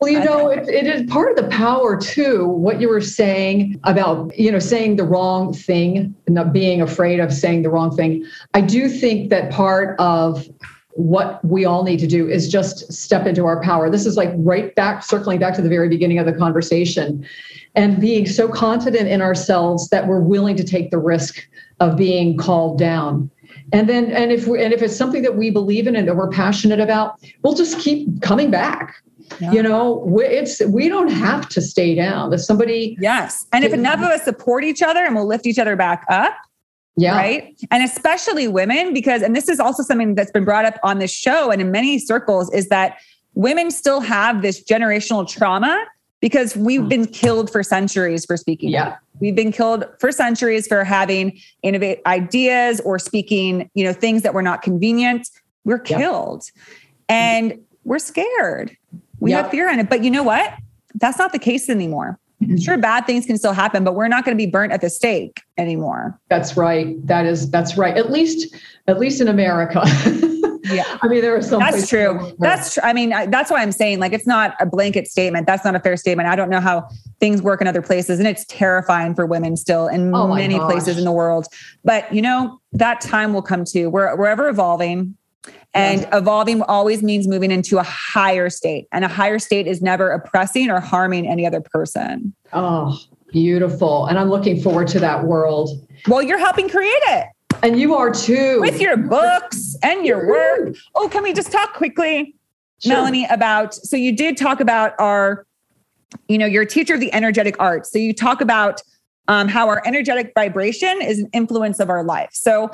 Well, 0.00 0.12
you 0.12 0.22
know, 0.22 0.48
it, 0.48 0.68
it 0.68 0.86
is 0.86 1.10
part 1.10 1.30
of 1.30 1.36
the 1.36 1.50
power 1.50 1.96
too. 1.96 2.46
What 2.46 2.80
you 2.80 2.88
were 2.88 3.00
saying 3.00 3.80
about, 3.84 4.36
you 4.38 4.52
know, 4.52 4.58
saying 4.58 4.96
the 4.96 5.04
wrong 5.04 5.54
thing 5.54 6.14
not 6.28 6.52
being 6.52 6.82
afraid 6.82 7.18
of 7.18 7.32
saying 7.32 7.62
the 7.62 7.70
wrong 7.70 7.96
thing. 7.96 8.26
I 8.52 8.60
do 8.60 8.88
think 8.90 9.30
that 9.30 9.50
part 9.50 9.98
of 9.98 10.46
what 10.90 11.42
we 11.44 11.64
all 11.64 11.82
need 11.82 11.98
to 12.00 12.06
do 12.06 12.28
is 12.28 12.48
just 12.48 12.92
step 12.92 13.26
into 13.26 13.46
our 13.46 13.62
power. 13.62 13.88
This 13.90 14.06
is 14.06 14.16
like 14.16 14.30
right 14.36 14.74
back, 14.74 15.02
circling 15.02 15.38
back 15.38 15.54
to 15.54 15.62
the 15.62 15.68
very 15.68 15.88
beginning 15.88 16.18
of 16.18 16.26
the 16.26 16.32
conversation 16.32 17.26
and 17.74 18.00
being 18.00 18.26
so 18.26 18.48
confident 18.48 19.08
in 19.08 19.20
ourselves 19.22 19.88
that 19.90 20.06
we're 20.06 20.20
willing 20.20 20.56
to 20.56 20.64
take 20.64 20.90
the 20.90 20.98
risk 20.98 21.46
of 21.80 21.96
being 21.96 22.36
called 22.36 22.78
down 22.78 23.30
and 23.72 23.88
then 23.88 24.10
and 24.12 24.32
if 24.32 24.46
we 24.46 24.62
and 24.62 24.72
if 24.72 24.82
it's 24.82 24.96
something 24.96 25.22
that 25.22 25.36
we 25.36 25.50
believe 25.50 25.86
in 25.86 25.96
and 25.96 26.08
that 26.08 26.16
we're 26.16 26.30
passionate 26.30 26.80
about 26.80 27.18
we'll 27.42 27.54
just 27.54 27.78
keep 27.78 28.20
coming 28.22 28.50
back 28.50 29.02
yeah. 29.40 29.52
You 29.52 29.62
know, 29.62 30.18
it's 30.20 30.60
we 30.66 30.88
don't 30.88 31.10
have 31.10 31.48
to 31.50 31.60
stay 31.60 31.94
down. 31.94 32.32
If 32.32 32.40
somebody 32.40 32.96
Yes. 33.00 33.46
And 33.52 33.64
if 33.64 33.72
enough 33.72 33.98
of 33.98 34.06
us 34.06 34.24
support 34.24 34.64
each 34.64 34.82
other 34.82 35.04
and 35.04 35.14
we'll 35.14 35.26
lift 35.26 35.46
each 35.46 35.58
other 35.58 35.76
back 35.76 36.04
up. 36.08 36.34
Yeah. 36.96 37.16
Right. 37.16 37.54
And 37.70 37.84
especially 37.84 38.48
women, 38.48 38.94
because, 38.94 39.20
and 39.20 39.36
this 39.36 39.48
is 39.48 39.60
also 39.60 39.82
something 39.82 40.14
that's 40.14 40.30
been 40.30 40.46
brought 40.46 40.64
up 40.64 40.78
on 40.82 40.98
this 40.98 41.12
show 41.12 41.50
and 41.50 41.60
in 41.60 41.70
many 41.70 41.98
circles, 41.98 42.52
is 42.54 42.68
that 42.68 42.98
women 43.34 43.70
still 43.70 44.00
have 44.00 44.40
this 44.40 44.64
generational 44.64 45.28
trauma 45.28 45.84
because 46.20 46.56
we've 46.56 46.80
mm. 46.80 46.88
been 46.88 47.06
killed 47.06 47.50
for 47.50 47.62
centuries 47.62 48.24
for 48.24 48.38
speaking. 48.38 48.70
Yeah. 48.70 48.96
We've 49.20 49.36
been 49.36 49.52
killed 49.52 49.84
for 49.98 50.10
centuries 50.10 50.66
for 50.66 50.84
having 50.84 51.38
innovate 51.62 52.00
ideas 52.06 52.80
or 52.80 52.98
speaking, 52.98 53.70
you 53.74 53.84
know, 53.84 53.92
things 53.92 54.22
that 54.22 54.32
were 54.32 54.42
not 54.42 54.62
convenient. 54.62 55.28
We're 55.64 55.78
killed. 55.78 56.44
And 57.08 57.60
we're 57.84 57.98
scared. 57.98 58.76
We 59.20 59.30
yep. 59.30 59.44
have 59.44 59.50
fear 59.50 59.68
in 59.68 59.78
it. 59.78 59.88
But 59.88 60.04
you 60.04 60.10
know 60.10 60.22
what? 60.22 60.54
That's 60.94 61.18
not 61.18 61.32
the 61.32 61.38
case 61.38 61.68
anymore. 61.68 62.18
Mm-hmm. 62.42 62.58
Sure, 62.58 62.76
bad 62.76 63.06
things 63.06 63.24
can 63.24 63.38
still 63.38 63.54
happen, 63.54 63.82
but 63.82 63.94
we're 63.94 64.08
not 64.08 64.24
going 64.24 64.36
to 64.36 64.42
be 64.42 64.50
burnt 64.50 64.70
at 64.70 64.82
the 64.82 64.90
stake 64.90 65.40
anymore. 65.56 66.20
That's 66.28 66.56
right. 66.56 66.94
That 67.06 67.24
is 67.24 67.50
that's 67.50 67.78
right. 67.78 67.96
At 67.96 68.10
least 68.10 68.54
at 68.88 68.98
least 68.98 69.22
in 69.22 69.28
America. 69.28 69.82
yeah. 70.64 70.98
I 71.02 71.08
mean, 71.08 71.22
there 71.22 71.34
are 71.34 71.42
some. 71.42 71.60
That's 71.60 71.88
true. 71.88 72.34
That's 72.38 72.74
true. 72.74 72.82
I 72.82 72.92
mean, 72.92 73.12
I, 73.12 73.26
that's 73.26 73.50
why 73.50 73.62
I'm 73.62 73.72
saying 73.72 74.00
like 74.00 74.12
it's 74.12 74.26
not 74.26 74.54
a 74.60 74.66
blanket 74.66 75.06
statement. 75.06 75.46
That's 75.46 75.64
not 75.64 75.74
a 75.74 75.80
fair 75.80 75.96
statement. 75.96 76.28
I 76.28 76.36
don't 76.36 76.50
know 76.50 76.60
how 76.60 76.88
things 77.20 77.40
work 77.40 77.62
in 77.62 77.68
other 77.68 77.82
places, 77.82 78.18
and 78.18 78.28
it's 78.28 78.44
terrifying 78.46 79.14
for 79.14 79.24
women 79.24 79.56
still 79.56 79.88
in 79.88 80.14
oh 80.14 80.34
many 80.34 80.58
gosh. 80.58 80.70
places 80.70 80.98
in 80.98 81.04
the 81.04 81.12
world. 81.12 81.46
But 81.84 82.12
you 82.14 82.20
know, 82.20 82.60
that 82.72 83.00
time 83.00 83.32
will 83.32 83.42
come 83.42 83.64
too. 83.64 83.88
We're 83.90 84.14
we're 84.16 84.26
ever 84.26 84.48
evolving. 84.48 85.16
And 85.74 86.00
yes. 86.00 86.08
evolving 86.12 86.62
always 86.62 87.02
means 87.02 87.28
moving 87.28 87.50
into 87.50 87.78
a 87.78 87.82
higher 87.82 88.48
state. 88.50 88.88
And 88.92 89.04
a 89.04 89.08
higher 89.08 89.38
state 89.38 89.66
is 89.66 89.82
never 89.82 90.10
oppressing 90.10 90.70
or 90.70 90.80
harming 90.80 91.28
any 91.28 91.46
other 91.46 91.60
person. 91.60 92.34
Oh, 92.52 92.98
beautiful. 93.30 94.06
And 94.06 94.18
I'm 94.18 94.30
looking 94.30 94.60
forward 94.60 94.88
to 94.88 95.00
that 95.00 95.24
world. 95.24 95.86
Well, 96.08 96.22
you're 96.22 96.38
helping 96.38 96.68
create 96.68 96.90
it. 96.90 97.26
And 97.62 97.78
you 97.78 97.94
are 97.94 98.10
too. 98.10 98.60
With 98.60 98.80
your 98.80 98.96
books 98.96 99.76
and 99.82 100.04
your 100.04 100.26
work. 100.26 100.76
Oh, 100.94 101.08
can 101.08 101.22
we 101.22 101.32
just 101.32 101.52
talk 101.52 101.74
quickly, 101.74 102.34
sure. 102.82 102.94
Meloney, 102.94 103.30
about 103.32 103.74
so 103.74 103.96
you 103.96 104.14
did 104.14 104.36
talk 104.36 104.60
about 104.60 104.92
our 104.98 105.46
you 106.28 106.38
know, 106.38 106.46
you're 106.46 106.62
a 106.62 106.66
teacher 106.66 106.94
of 106.94 107.00
the 107.00 107.12
energetic 107.12 107.56
arts. 107.58 107.90
So 107.90 107.98
you 107.98 108.12
talk 108.12 108.40
about 108.40 108.82
um, 109.28 109.48
how 109.48 109.68
our 109.68 109.82
energetic 109.84 110.32
vibration 110.34 111.00
is 111.02 111.18
an 111.18 111.28
influence 111.32 111.80
of 111.80 111.90
our 111.90 112.04
life. 112.04 112.30
So, 112.32 112.70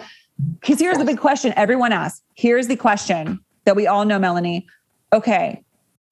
because 0.61 0.79
here's 0.79 0.99
the 0.99 1.05
big 1.05 1.19
question 1.19 1.53
everyone 1.57 1.93
asks. 1.93 2.23
Here's 2.35 2.69
the 2.69 2.77
question 2.77 3.41
that 3.65 3.77
we 3.77 3.87
all 3.87 4.05
know, 4.05 4.19
Meloney. 4.19 4.65
Okay, 5.13 5.63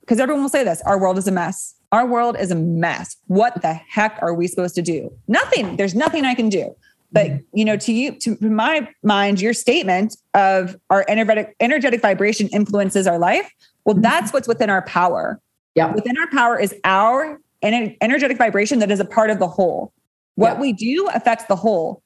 because 0.01 0.21
everyone 0.21 0.43
will 0.43 0.51
say 0.51 0.65
this 0.65 0.83
our 0.83 0.99
world 0.99 1.19
is 1.19 1.29
a 1.29 1.33
mess. 1.33 1.75
Our 1.93 2.07
world 2.07 2.37
is 2.39 2.51
a 2.51 2.55
mess. 2.55 3.17
What 3.27 3.63
the 3.63 3.75
heck 3.75 4.19
are 4.23 4.33
we 4.33 4.47
supposed 4.47 4.77
to 4.77 4.83
do? 4.83 5.13
Nothing. 5.27 5.77
There's 5.77 5.95
nothing 5.95 6.25
I 6.25 6.35
can 6.35 6.49
do. 6.49 6.75
But 7.13 7.41
you 7.53 7.65
know, 7.65 7.77
to 7.77 7.93
you, 7.93 8.13
to 8.21 8.37
my 8.41 8.89
mind, 9.03 9.41
your 9.41 9.53
statement 9.53 10.17
of 10.35 10.77
our 10.91 11.05
energetic 11.09 11.57
energetic 11.61 12.01
vibration 12.01 12.49
influences 12.49 13.07
our 13.07 13.19
life. 13.19 13.51
Well, 13.85 13.95
mm-hmm. 13.95 14.03
that's 14.03 14.33
what's 14.33 14.47
within 14.47 14.71
our 14.71 14.83
power. 14.83 15.41
Yeah. 15.75 15.93
Within 15.93 16.17
our 16.19 16.29
power 16.29 16.59
is 16.59 16.75
our 16.85 17.41
energetic 17.63 18.39
vibration 18.39 18.79
that 18.79 18.91
is 18.91 19.01
a 19.01 19.05
part 19.05 19.31
of 19.31 19.39
the 19.39 19.49
whole. 19.49 19.93
What 20.37 20.55
yeah. 20.55 20.61
we 20.61 20.73
do 20.73 21.09
affects 21.13 21.45
the 21.45 21.57
whole. 21.57 22.03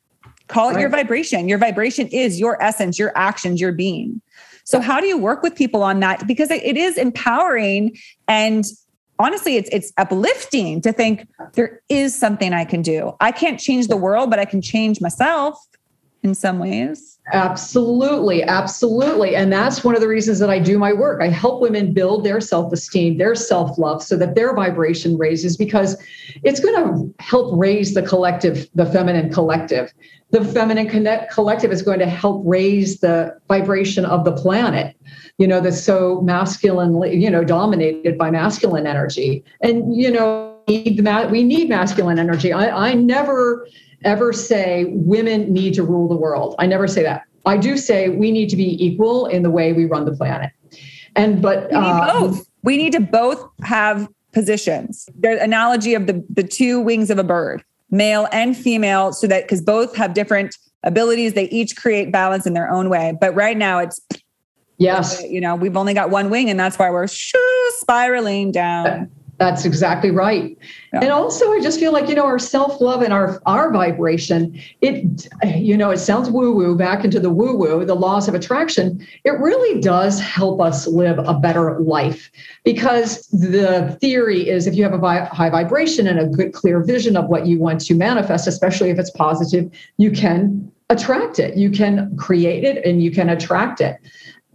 Call 0.48 0.70
it 0.70 0.74
right. 0.74 0.80
your 0.80 0.90
vibration. 0.90 1.48
Your 1.48 1.58
vibration 1.58 2.06
is 2.08 2.38
your 2.38 2.62
essence, 2.62 2.98
your 2.98 3.12
actions, 3.16 3.60
your 3.60 3.72
being. 3.72 4.20
So 4.64 4.80
how 4.80 5.00
do 5.00 5.06
you 5.06 5.18
work 5.18 5.42
with 5.42 5.54
people 5.54 5.82
on 5.82 6.00
that? 6.00 6.26
Because 6.26 6.50
it 6.50 6.76
is 6.76 6.96
empowering 6.96 7.96
and 8.28 8.64
honestly 9.18 9.56
it's 9.56 9.68
it's 9.70 9.92
uplifting 9.96 10.80
to 10.80 10.92
think 10.92 11.28
there 11.52 11.80
is 11.88 12.18
something 12.18 12.52
I 12.52 12.64
can 12.64 12.82
do. 12.82 13.14
I 13.20 13.30
can't 13.30 13.60
change 13.60 13.88
the 13.88 13.96
world, 13.96 14.30
but 14.30 14.38
I 14.38 14.44
can 14.44 14.60
change 14.60 15.00
myself 15.00 15.58
in 16.24 16.34
some 16.34 16.58
ways. 16.58 17.18
Absolutely, 17.32 18.42
absolutely. 18.42 19.36
And 19.36 19.52
that's 19.52 19.84
one 19.84 19.94
of 19.94 20.00
the 20.00 20.08
reasons 20.08 20.38
that 20.40 20.50
I 20.50 20.58
do 20.58 20.78
my 20.78 20.92
work. 20.92 21.22
I 21.22 21.28
help 21.28 21.60
women 21.60 21.92
build 21.92 22.24
their 22.24 22.40
self-esteem, 22.40 23.18
their 23.18 23.34
self-love 23.34 24.02
so 24.02 24.16
that 24.16 24.34
their 24.34 24.54
vibration 24.54 25.16
raises 25.16 25.56
because 25.56 25.96
it's 26.42 26.60
going 26.60 26.74
to 26.74 27.14
help 27.22 27.52
raise 27.56 27.94
the 27.94 28.02
collective, 28.02 28.68
the 28.74 28.86
feminine 28.86 29.32
collective. 29.32 29.92
The 30.30 30.44
feminine 30.44 30.88
connect 30.88 31.32
collective 31.32 31.70
is 31.70 31.82
going 31.82 32.00
to 32.00 32.06
help 32.06 32.42
raise 32.44 33.00
the 33.00 33.38
vibration 33.48 34.04
of 34.04 34.24
the 34.24 34.32
planet. 34.32 34.96
You 35.38 35.46
know, 35.46 35.60
that's 35.60 35.82
so 35.82 36.20
masculinely, 36.22 37.16
you 37.16 37.30
know, 37.30 37.44
dominated 37.44 38.18
by 38.18 38.30
masculine 38.30 38.86
energy. 38.86 39.44
And 39.60 39.94
you 39.94 40.10
know, 40.10 40.58
need 40.68 40.96
the 40.96 41.02
mat 41.02 41.30
we 41.30 41.42
need 41.44 41.68
masculine 41.68 42.18
energy. 42.18 42.52
I, 42.52 42.90
I 42.90 42.94
never 42.94 43.66
ever 44.04 44.32
say 44.32 44.84
women 44.90 45.52
need 45.52 45.74
to 45.74 45.82
rule 45.82 46.08
the 46.08 46.16
world. 46.16 46.54
I 46.58 46.66
never 46.66 46.86
say 46.86 47.02
that. 47.02 47.24
I 47.46 47.56
do 47.56 47.76
say 47.76 48.08
we 48.08 48.30
need 48.30 48.48
to 48.50 48.56
be 48.56 48.84
equal 48.84 49.26
in 49.26 49.42
the 49.42 49.50
way 49.50 49.72
we 49.72 49.84
run 49.84 50.04
the 50.04 50.12
planet. 50.12 50.52
And 51.16 51.42
but 51.42 51.70
we 51.70 51.78
need 51.78 51.84
uh, 51.84 52.20
both. 52.20 52.46
We 52.62 52.76
need 52.76 52.92
to 52.92 53.00
both 53.00 53.46
have 53.62 54.08
positions. 54.32 55.08
The 55.20 55.40
analogy 55.42 55.94
of 55.94 56.06
the 56.06 56.24
the 56.30 56.42
two 56.42 56.80
wings 56.80 57.10
of 57.10 57.18
a 57.18 57.24
bird, 57.24 57.62
male 57.90 58.28
and 58.32 58.56
female, 58.56 59.12
so 59.12 59.26
that 59.26 59.44
because 59.44 59.60
both 59.60 59.94
have 59.96 60.14
different 60.14 60.56
abilities, 60.82 61.34
they 61.34 61.48
each 61.50 61.76
create 61.76 62.12
balance 62.12 62.46
in 62.46 62.52
their 62.52 62.70
own 62.70 62.88
way. 62.90 63.16
But 63.20 63.34
right 63.34 63.56
now, 63.56 63.78
it's 63.78 64.00
yes, 64.78 65.22
you 65.28 65.40
know, 65.40 65.54
we've 65.54 65.76
only 65.76 65.94
got 65.94 66.10
one 66.10 66.30
wing, 66.30 66.50
and 66.50 66.58
that's 66.58 66.78
why 66.78 66.90
we're 66.90 67.06
spiraling 67.06 68.52
down. 68.52 69.10
That's 69.38 69.64
exactly 69.64 70.10
right. 70.10 70.56
Yeah. 70.92 71.00
And 71.02 71.10
also 71.10 71.50
I 71.52 71.60
just 71.60 71.80
feel 71.80 71.92
like, 71.92 72.08
you 72.08 72.14
know, 72.14 72.24
our 72.24 72.38
self-love 72.38 73.02
and 73.02 73.12
our 73.12 73.42
our 73.46 73.72
vibration, 73.72 74.60
it 74.80 75.28
you 75.44 75.76
know, 75.76 75.90
it 75.90 75.98
sounds 75.98 76.30
woo-woo 76.30 76.76
back 76.76 77.04
into 77.04 77.18
the 77.18 77.30
woo-woo, 77.30 77.84
the 77.84 77.96
laws 77.96 78.28
of 78.28 78.34
attraction. 78.34 79.04
It 79.24 79.32
really 79.32 79.80
does 79.80 80.20
help 80.20 80.60
us 80.60 80.86
live 80.86 81.18
a 81.18 81.34
better 81.34 81.80
life 81.80 82.30
because 82.64 83.26
the 83.28 83.96
theory 84.00 84.48
is 84.48 84.66
if 84.66 84.76
you 84.76 84.84
have 84.84 84.94
a 84.94 84.98
vi- 84.98 85.24
high 85.24 85.50
vibration 85.50 86.06
and 86.06 86.20
a 86.20 86.26
good 86.26 86.52
clear 86.52 86.82
vision 86.84 87.16
of 87.16 87.28
what 87.28 87.46
you 87.46 87.58
want 87.58 87.80
to 87.80 87.94
manifest, 87.94 88.46
especially 88.46 88.90
if 88.90 88.98
it's 88.98 89.10
positive, 89.10 89.70
you 89.98 90.10
can 90.10 90.70
attract 90.90 91.38
it. 91.38 91.56
You 91.56 91.70
can 91.70 92.16
create 92.16 92.62
it 92.62 92.84
and 92.84 93.02
you 93.02 93.10
can 93.10 93.30
attract 93.30 93.80
it. 93.80 93.96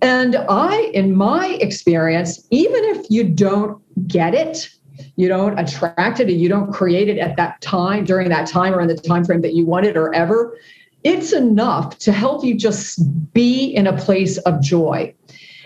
And 0.01 0.37
I, 0.47 0.91
in 0.93 1.15
my 1.15 1.57
experience, 1.59 2.47
even 2.51 2.83
if 2.85 3.07
you 3.09 3.25
don't 3.25 3.81
get 4.07 4.33
it, 4.33 4.69
you 5.15 5.27
don't 5.27 5.57
attract 5.57 6.19
it, 6.19 6.29
and 6.29 6.39
you 6.39 6.49
don't 6.49 6.71
create 6.71 7.09
it 7.09 7.17
at 7.17 7.37
that 7.37 7.61
time, 7.61 8.03
during 8.03 8.29
that 8.29 8.47
time, 8.47 8.73
or 8.73 8.81
in 8.81 8.87
the 8.87 8.95
time 8.95 9.23
frame 9.23 9.41
that 9.41 9.53
you 9.53 9.65
want 9.65 9.85
it, 9.85 9.95
or 9.95 10.13
ever, 10.13 10.57
it's 11.03 11.31
enough 11.31 11.97
to 11.99 12.11
help 12.11 12.43
you 12.43 12.55
just 12.55 12.99
be 13.33 13.65
in 13.65 13.87
a 13.87 13.97
place 13.97 14.37
of 14.39 14.61
joy. 14.61 15.13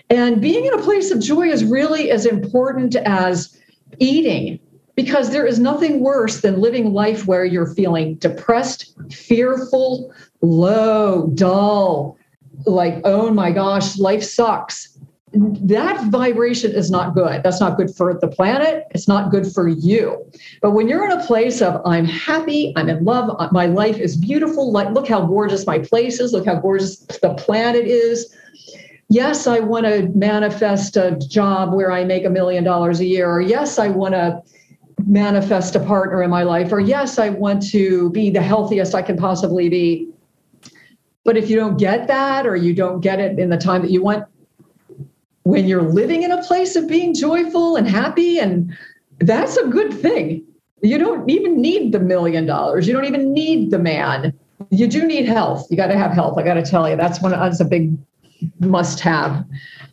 And 0.09 0.41
being 0.41 0.65
in 0.65 0.73
a 0.73 0.81
place 0.81 1.11
of 1.11 1.19
joy 1.19 1.47
is 1.47 1.63
really 1.63 2.11
as 2.11 2.25
important 2.25 2.95
as 2.95 3.59
eating 3.99 4.59
because 4.95 5.31
there 5.31 5.45
is 5.45 5.57
nothing 5.57 6.01
worse 6.01 6.41
than 6.41 6.61
living 6.61 6.93
life 6.93 7.25
where 7.25 7.45
you're 7.45 7.73
feeling 7.73 8.15
depressed, 8.15 8.95
fearful, 9.11 10.13
low, 10.41 11.31
dull, 11.33 12.17
like, 12.65 13.01
oh 13.03 13.31
my 13.31 13.51
gosh, 13.51 13.97
life 13.97 14.23
sucks. 14.23 14.92
That 15.33 16.05
vibration 16.11 16.73
is 16.73 16.91
not 16.91 17.15
good. 17.15 17.41
That's 17.41 17.59
not 17.59 17.75
good 17.75 17.95
for 17.95 18.13
the 18.13 18.27
planet. 18.27 18.85
It's 18.91 19.07
not 19.07 19.31
good 19.31 19.51
for 19.51 19.67
you. 19.67 20.23
But 20.61 20.71
when 20.71 20.87
you're 20.87 21.05
in 21.05 21.11
a 21.11 21.25
place 21.25 21.59
of, 21.61 21.81
I'm 21.85 22.05
happy, 22.05 22.71
I'm 22.75 22.87
in 22.87 23.03
love, 23.03 23.35
uh, 23.39 23.49
my 23.51 23.65
life 23.65 23.97
is 23.97 24.15
beautiful, 24.15 24.71
like, 24.71 24.91
look 24.91 25.07
how 25.07 25.25
gorgeous 25.25 25.65
my 25.65 25.79
place 25.79 26.19
is, 26.19 26.33
look 26.33 26.45
how 26.45 26.55
gorgeous 26.55 26.97
the 26.97 27.33
planet 27.33 27.87
is. 27.87 28.35
Yes, 29.09 29.47
I 29.47 29.59
want 29.59 29.87
to 29.87 30.09
manifest 30.09 30.97
a 30.97 31.17
job 31.27 31.73
where 31.73 31.91
I 31.91 32.03
make 32.03 32.25
a 32.25 32.29
million 32.29 32.63
dollars 32.63 32.99
a 32.99 33.05
year, 33.05 33.29
or 33.29 33.41
yes, 33.41 33.79
I 33.79 33.87
want 33.87 34.13
to 34.13 34.41
manifest 35.05 35.75
a 35.75 35.79
partner 35.79 36.21
in 36.21 36.29
my 36.29 36.43
life, 36.43 36.71
or 36.71 36.79
yes, 36.79 37.17
I 37.17 37.29
want 37.29 37.67
to 37.71 38.11
be 38.11 38.29
the 38.29 38.41
healthiest 38.41 38.93
I 38.93 39.01
can 39.01 39.17
possibly 39.17 39.67
be 39.67 40.13
but 41.23 41.37
if 41.37 41.49
you 41.49 41.55
don't 41.55 41.77
get 41.77 42.07
that 42.07 42.45
or 42.45 42.55
you 42.55 42.73
don't 42.73 42.99
get 42.99 43.19
it 43.19 43.39
in 43.39 43.49
the 43.49 43.57
time 43.57 43.81
that 43.81 43.91
you 43.91 44.03
want, 44.03 44.25
when 45.43 45.67
you're 45.67 45.83
living 45.83 46.23
in 46.23 46.31
a 46.31 46.41
place 46.43 46.75
of 46.75 46.87
being 46.87 47.13
joyful 47.13 47.75
and 47.75 47.87
happy, 47.87 48.39
and 48.39 48.75
that's 49.19 49.57
a 49.57 49.67
good 49.67 49.93
thing. 49.93 50.45
You 50.81 50.97
don't 50.97 51.29
even 51.29 51.61
need 51.61 51.91
the 51.93 51.99
million 51.99 52.45
dollars. 52.45 52.87
You 52.87 52.93
don't 52.93 53.05
even 53.05 53.33
need 53.33 53.71
the 53.71 53.79
man. 53.79 54.33
You 54.69 54.87
do 54.87 55.05
need 55.05 55.25
health. 55.25 55.67
You 55.69 55.77
got 55.77 55.87
to 55.87 55.97
have 55.97 56.11
health. 56.11 56.37
I 56.37 56.43
got 56.43 56.55
to 56.55 56.63
tell 56.63 56.89
you, 56.89 56.95
that's 56.95 57.21
one. 57.21 57.31
That's 57.31 57.59
a 57.59 57.65
big 57.65 57.97
must-have. 58.59 59.45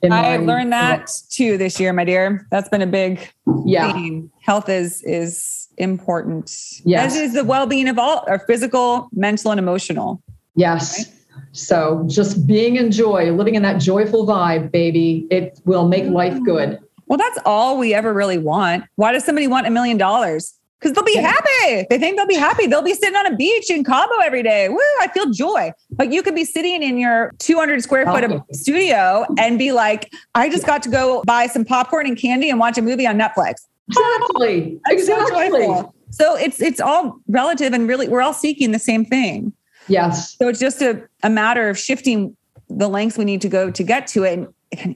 I 0.02 0.38
learned 0.38 0.72
that 0.72 1.10
too 1.28 1.58
this 1.58 1.78
year, 1.78 1.92
my 1.92 2.04
dear. 2.04 2.46
That's 2.50 2.68
been 2.68 2.82
a 2.82 2.86
big 2.86 3.20
yeah. 3.66 3.92
Theme. 3.92 4.30
Health 4.40 4.68
is 4.68 5.02
is 5.02 5.68
important. 5.76 6.50
Yes. 6.84 7.12
As 7.12 7.20
is 7.20 7.34
the 7.34 7.44
well-being 7.44 7.88
of 7.88 7.98
all 7.98 8.24
our 8.26 8.38
physical, 8.40 9.08
mental, 9.12 9.50
and 9.50 9.58
emotional. 9.58 10.22
Yes. 10.54 10.98
Right? 10.98 11.16
So 11.52 12.04
just 12.06 12.46
being 12.46 12.76
in 12.76 12.90
joy, 12.90 13.32
living 13.32 13.54
in 13.54 13.62
that 13.62 13.80
joyful 13.80 14.26
vibe, 14.26 14.70
baby, 14.70 15.26
it 15.30 15.60
will 15.64 15.88
make 15.88 16.04
life 16.04 16.34
mm. 16.34 16.44
good. 16.44 16.78
Well, 17.06 17.18
that's 17.18 17.38
all 17.44 17.76
we 17.76 17.92
ever 17.92 18.14
really 18.14 18.38
want. 18.38 18.84
Why 18.94 19.12
does 19.12 19.24
somebody 19.24 19.48
want 19.48 19.66
a 19.66 19.70
million 19.70 19.96
dollars? 19.96 20.54
Because 20.78 20.94
they'll 20.94 21.04
be 21.04 21.16
happy. 21.16 21.86
They 21.90 21.98
think 21.98 22.16
they'll 22.16 22.26
be 22.26 22.36
happy. 22.36 22.66
They'll 22.66 22.82
be 22.82 22.94
sitting 22.94 23.16
on 23.16 23.26
a 23.26 23.36
beach 23.36 23.68
in 23.68 23.84
Cabo 23.84 24.14
every 24.24 24.42
day. 24.42 24.68
Woo, 24.68 24.78
I 25.00 25.08
feel 25.12 25.28
joy. 25.30 25.72
But 25.90 26.10
you 26.10 26.22
could 26.22 26.34
be 26.34 26.44
sitting 26.44 26.82
in 26.82 26.96
your 26.98 27.32
200 27.38 27.82
square 27.82 28.06
foot 28.06 28.24
of 28.24 28.42
studio 28.52 29.26
and 29.38 29.58
be 29.58 29.72
like, 29.72 30.10
I 30.34 30.48
just 30.48 30.64
got 30.64 30.82
to 30.84 30.88
go 30.88 31.22
buy 31.26 31.48
some 31.48 31.64
popcorn 31.64 32.06
and 32.06 32.16
candy 32.16 32.48
and 32.48 32.58
watch 32.58 32.78
a 32.78 32.82
movie 32.82 33.06
on 33.06 33.18
Netflix. 33.18 33.66
Exactly. 33.88 34.80
Oh, 34.86 34.92
exactly. 34.92 35.50
So, 35.50 35.94
so 36.10 36.36
it's 36.36 36.62
it's 36.62 36.80
all 36.80 37.18
relative 37.28 37.72
and 37.72 37.88
really 37.88 38.08
we're 38.08 38.22
all 38.22 38.32
seeking 38.32 38.72
the 38.72 38.78
same 38.78 39.04
thing. 39.04 39.52
Yes. 39.90 40.36
So 40.36 40.48
it's 40.48 40.60
just 40.60 40.80
a, 40.82 41.02
a 41.22 41.30
matter 41.30 41.68
of 41.68 41.78
shifting 41.78 42.36
the 42.68 42.88
lengths 42.88 43.18
we 43.18 43.24
need 43.24 43.40
to 43.40 43.48
go 43.48 43.70
to 43.70 43.82
get 43.82 44.06
to 44.08 44.22
it 44.24 44.38
and, 44.38 44.48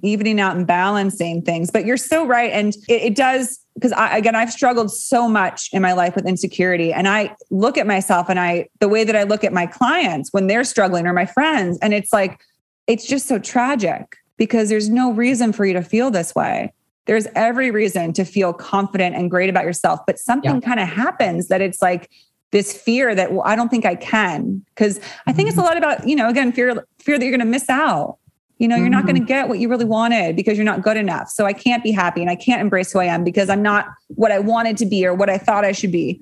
evening 0.02 0.40
out 0.40 0.56
and 0.56 0.68
balancing 0.68 1.42
things. 1.42 1.68
But 1.68 1.84
you're 1.84 1.96
so 1.96 2.24
right. 2.24 2.52
And 2.52 2.74
it, 2.88 3.02
it 3.02 3.16
does, 3.16 3.58
because 3.74 3.90
I, 3.90 4.16
again, 4.16 4.36
I've 4.36 4.52
struggled 4.52 4.92
so 4.92 5.28
much 5.28 5.68
in 5.72 5.82
my 5.82 5.92
life 5.94 6.14
with 6.14 6.28
insecurity. 6.28 6.92
And 6.92 7.08
I 7.08 7.34
look 7.50 7.76
at 7.76 7.84
myself 7.84 8.28
and 8.28 8.38
I, 8.38 8.68
the 8.78 8.88
way 8.88 9.02
that 9.02 9.16
I 9.16 9.24
look 9.24 9.42
at 9.42 9.52
my 9.52 9.66
clients 9.66 10.32
when 10.32 10.46
they're 10.46 10.62
struggling 10.62 11.08
or 11.08 11.12
my 11.12 11.26
friends, 11.26 11.76
and 11.82 11.92
it's 11.92 12.12
like, 12.12 12.40
it's 12.86 13.04
just 13.04 13.26
so 13.26 13.40
tragic 13.40 14.16
because 14.36 14.68
there's 14.68 14.88
no 14.88 15.10
reason 15.10 15.52
for 15.52 15.66
you 15.66 15.72
to 15.72 15.82
feel 15.82 16.10
this 16.10 16.36
way. 16.36 16.72
There's 17.06 17.26
every 17.34 17.72
reason 17.72 18.12
to 18.12 18.24
feel 18.24 18.52
confident 18.52 19.16
and 19.16 19.28
great 19.28 19.50
about 19.50 19.64
yourself, 19.64 20.00
but 20.06 20.20
something 20.20 20.54
yeah. 20.54 20.60
kind 20.60 20.78
of 20.78 20.88
happens 20.88 21.48
that 21.48 21.60
it's 21.60 21.82
like 21.82 22.10
this 22.54 22.72
fear 22.72 23.16
that 23.16 23.32
well 23.32 23.42
i 23.44 23.56
don't 23.56 23.68
think 23.68 23.84
i 23.84 23.96
can 23.96 24.64
because 24.74 25.00
i 25.26 25.32
think 25.32 25.48
it's 25.48 25.58
a 25.58 25.60
mm-hmm. 25.60 25.68
lot 25.68 25.76
about 25.76 26.08
you 26.08 26.14
know 26.14 26.28
again 26.28 26.52
fear 26.52 26.86
fear 27.00 27.18
that 27.18 27.24
you're 27.24 27.36
going 27.36 27.40
to 27.40 27.44
miss 27.44 27.68
out 27.68 28.16
you 28.58 28.68
know 28.68 28.76
you're 28.76 28.88
not 28.88 29.02
going 29.04 29.16
to 29.16 29.20
mm-hmm. 29.20 29.26
get 29.26 29.48
what 29.48 29.58
you 29.58 29.68
really 29.68 29.84
wanted 29.84 30.36
because 30.36 30.56
you're 30.56 30.64
not 30.64 30.80
good 30.80 30.96
enough 30.96 31.28
so 31.28 31.44
i 31.44 31.52
can't 31.52 31.82
be 31.82 31.90
happy 31.90 32.20
and 32.20 32.30
i 32.30 32.36
can't 32.36 32.60
embrace 32.60 32.92
who 32.92 33.00
i 33.00 33.04
am 33.04 33.24
because 33.24 33.50
i'm 33.50 33.60
not 33.60 33.88
what 34.08 34.30
i 34.30 34.38
wanted 34.38 34.76
to 34.76 34.86
be 34.86 35.04
or 35.04 35.12
what 35.12 35.28
i 35.28 35.36
thought 35.36 35.64
i 35.64 35.72
should 35.72 35.90
be 35.90 36.20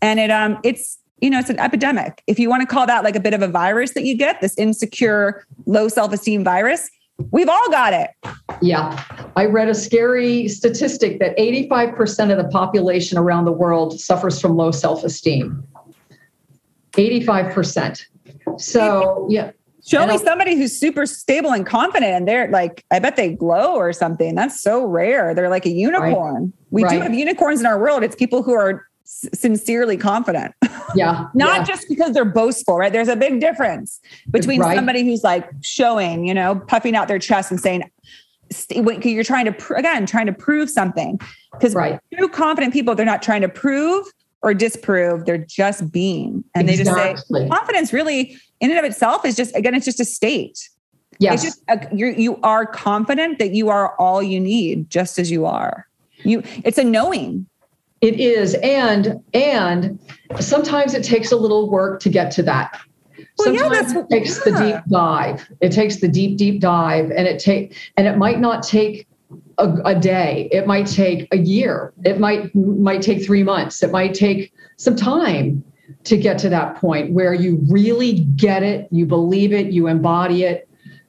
and 0.00 0.18
it 0.18 0.30
um 0.30 0.58
it's 0.64 0.98
you 1.20 1.28
know 1.28 1.38
it's 1.38 1.50
an 1.50 1.60
epidemic 1.60 2.22
if 2.26 2.38
you 2.38 2.48
want 2.48 2.62
to 2.62 2.66
call 2.66 2.86
that 2.86 3.04
like 3.04 3.14
a 3.14 3.20
bit 3.20 3.34
of 3.34 3.42
a 3.42 3.48
virus 3.48 3.92
that 3.92 4.04
you 4.04 4.16
get 4.16 4.40
this 4.40 4.56
insecure 4.56 5.44
low 5.66 5.86
self-esteem 5.86 6.42
virus 6.42 6.90
we've 7.30 7.50
all 7.50 7.70
got 7.70 7.92
it 7.92 8.08
yeah 8.62 9.04
I 9.36 9.46
read 9.46 9.68
a 9.68 9.74
scary 9.74 10.46
statistic 10.46 11.18
that 11.18 11.36
85% 11.36 12.30
of 12.30 12.38
the 12.38 12.48
population 12.50 13.18
around 13.18 13.46
the 13.46 13.52
world 13.52 14.00
suffers 14.00 14.40
from 14.40 14.56
low 14.56 14.70
self 14.70 15.02
esteem. 15.02 15.66
85%. 16.94 18.06
So, 18.58 19.26
yeah. 19.30 19.52
Show 19.86 20.06
me 20.06 20.16
somebody 20.16 20.56
who's 20.56 20.74
super 20.78 21.04
stable 21.04 21.52
and 21.52 21.66
confident 21.66 22.12
and 22.12 22.26
they're 22.26 22.48
like, 22.48 22.86
I 22.90 23.00
bet 23.00 23.16
they 23.16 23.34
glow 23.34 23.74
or 23.74 23.92
something. 23.92 24.34
That's 24.34 24.62
so 24.62 24.82
rare. 24.82 25.34
They're 25.34 25.50
like 25.50 25.66
a 25.66 25.70
unicorn. 25.70 26.44
Right. 26.44 26.52
We 26.70 26.84
right. 26.84 26.92
do 26.92 27.00
have 27.00 27.12
unicorns 27.12 27.60
in 27.60 27.66
our 27.66 27.78
world. 27.78 28.02
It's 28.02 28.16
people 28.16 28.42
who 28.42 28.54
are 28.54 28.86
sincerely 29.04 29.96
confident. 29.96 30.54
Yeah. 30.96 31.26
Not 31.34 31.60
yeah. 31.60 31.64
just 31.64 31.88
because 31.88 32.12
they're 32.12 32.24
boastful, 32.24 32.76
right? 32.76 32.92
There's 32.92 33.08
a 33.08 33.16
big 33.16 33.40
difference 33.40 33.98
between 34.30 34.60
right. 34.60 34.76
somebody 34.76 35.02
who's 35.02 35.24
like 35.24 35.50
showing, 35.60 36.24
you 36.24 36.34
know, 36.34 36.62
puffing 36.68 36.94
out 36.94 37.08
their 37.08 37.18
chest 37.18 37.50
and 37.50 37.58
saying, 37.58 37.90
you're 38.70 39.24
trying 39.24 39.46
to, 39.46 39.52
pr- 39.52 39.74
again, 39.74 40.06
trying 40.06 40.26
to 40.26 40.32
prove 40.32 40.70
something. 40.70 41.18
Because 41.50 41.74
right. 41.74 41.98
true 42.16 42.28
confident 42.28 42.72
people, 42.72 42.94
they're 42.94 43.04
not 43.04 43.22
trying 43.22 43.40
to 43.40 43.48
prove 43.48 44.06
or 44.44 44.54
disprove, 44.54 45.24
they're 45.24 45.38
just 45.38 45.90
being. 45.90 46.44
And 46.54 46.70
exactly. 46.70 47.02
they 47.02 47.14
just 47.14 47.28
say, 47.28 47.48
confidence 47.48 47.92
really, 47.92 48.36
in 48.60 48.70
and 48.70 48.78
of 48.78 48.84
itself, 48.84 49.24
is 49.24 49.34
just, 49.34 49.56
again, 49.56 49.74
it's 49.74 49.84
just 49.84 49.98
a 49.98 50.04
state. 50.04 50.68
Yes. 51.18 51.34
It's 51.34 51.42
just, 51.44 51.64
a, 51.68 51.96
you're, 51.96 52.10
you 52.10 52.38
are 52.42 52.66
confident 52.66 53.38
that 53.38 53.52
you 53.52 53.70
are 53.70 53.96
all 53.98 54.22
you 54.22 54.38
need, 54.38 54.90
just 54.90 55.18
as 55.18 55.30
you 55.30 55.46
are. 55.46 55.88
You, 56.24 56.42
it's 56.64 56.78
a 56.78 56.84
knowing 56.84 57.46
it 58.04 58.20
is, 58.20 58.54
and 58.56 59.22
and 59.32 59.98
sometimes 60.38 60.92
it 60.92 61.02
takes 61.02 61.32
a 61.32 61.36
little 61.36 61.70
work 61.70 62.00
to 62.00 62.10
get 62.10 62.30
to 62.32 62.42
that. 62.42 62.78
Well, 63.38 63.56
sometimes 63.56 63.94
yeah, 63.94 64.00
it 64.00 64.10
takes 64.10 64.36
yeah. 64.36 64.52
the 64.52 64.72
deep 64.72 64.84
dive. 64.90 65.48
It 65.62 65.72
takes 65.72 66.00
the 66.00 66.08
deep, 66.08 66.36
deep 66.36 66.60
dive, 66.60 67.10
and 67.10 67.26
it 67.26 67.38
take 67.38 67.74
and 67.96 68.06
it 68.06 68.18
might 68.18 68.40
not 68.40 68.62
take 68.62 69.06
a, 69.58 69.74
a, 69.84 69.94
day. 69.94 70.48
It 70.52 70.66
might 70.66 70.86
take 70.86 71.28
a 71.32 71.38
year. 71.38 71.92
It 72.04 72.18
might 72.20 72.54
might 72.54 73.02
take 73.02 73.24
three 73.24 73.42
months. 73.42 73.82
It 73.82 73.90
might 73.90 74.14
take 74.14 74.52
some 74.76 74.96
time 74.96 75.64
to 76.04 76.16
get 76.16 76.38
to 76.38 76.48
that 76.48 76.76
point 76.76 77.12
where 77.12 77.34
you 77.34 77.60
really 77.68 78.20
get 78.36 78.62
it, 78.62 78.88
you 78.90 79.06
believe 79.06 79.52
it, 79.52 79.66
you 79.72 79.86
embody 79.86 80.44
it, 80.44 80.68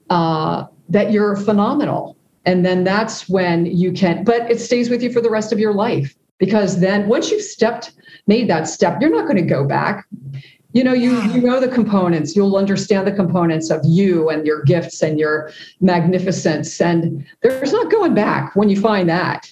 uh, 0.10 0.66
that 0.90 1.12
you're 1.12 1.36
phenomenal. 1.36 2.18
And 2.46 2.66
then 2.66 2.84
that's 2.84 3.28
when 3.28 3.66
you 3.66 3.92
can, 3.92 4.24
but 4.24 4.50
it 4.52 4.60
stays 4.60 4.90
with 4.90 5.02
you 5.02 5.12
for 5.12 5.22
the 5.22 5.30
rest 5.30 5.52
of 5.52 5.60
your 5.60 5.74
life 5.74 6.16
because 6.38 6.80
then 6.80 7.08
once 7.08 7.32
you've 7.32 7.42
stepped 7.42 7.94
made 8.28 8.50
that 8.50 8.68
step 8.68 8.98
you're 9.00 9.10
not 9.10 9.24
going 9.24 9.38
to 9.38 9.42
go 9.42 9.66
back 9.66 10.08
you 10.76 10.84
know 10.84 10.94
you 10.94 11.22
you 11.32 11.40
know 11.42 11.60
the 11.62 11.70
components 11.70 12.36
you'll 12.36 12.58
understand 12.58 13.08
the 13.08 13.12
components 13.12 13.70
of 13.72 13.80
you 13.86 14.30
and 14.30 14.46
your 14.46 14.62
gifts 14.64 15.02
and 15.02 15.18
your 15.18 15.50
magnificence 15.80 16.82
and 16.82 17.26
there's 17.42 17.72
not 17.72 17.90
going 17.90 18.14
back 18.14 18.54
when 18.58 18.70
you 18.70 18.80
find 18.80 19.10
that 19.10 19.52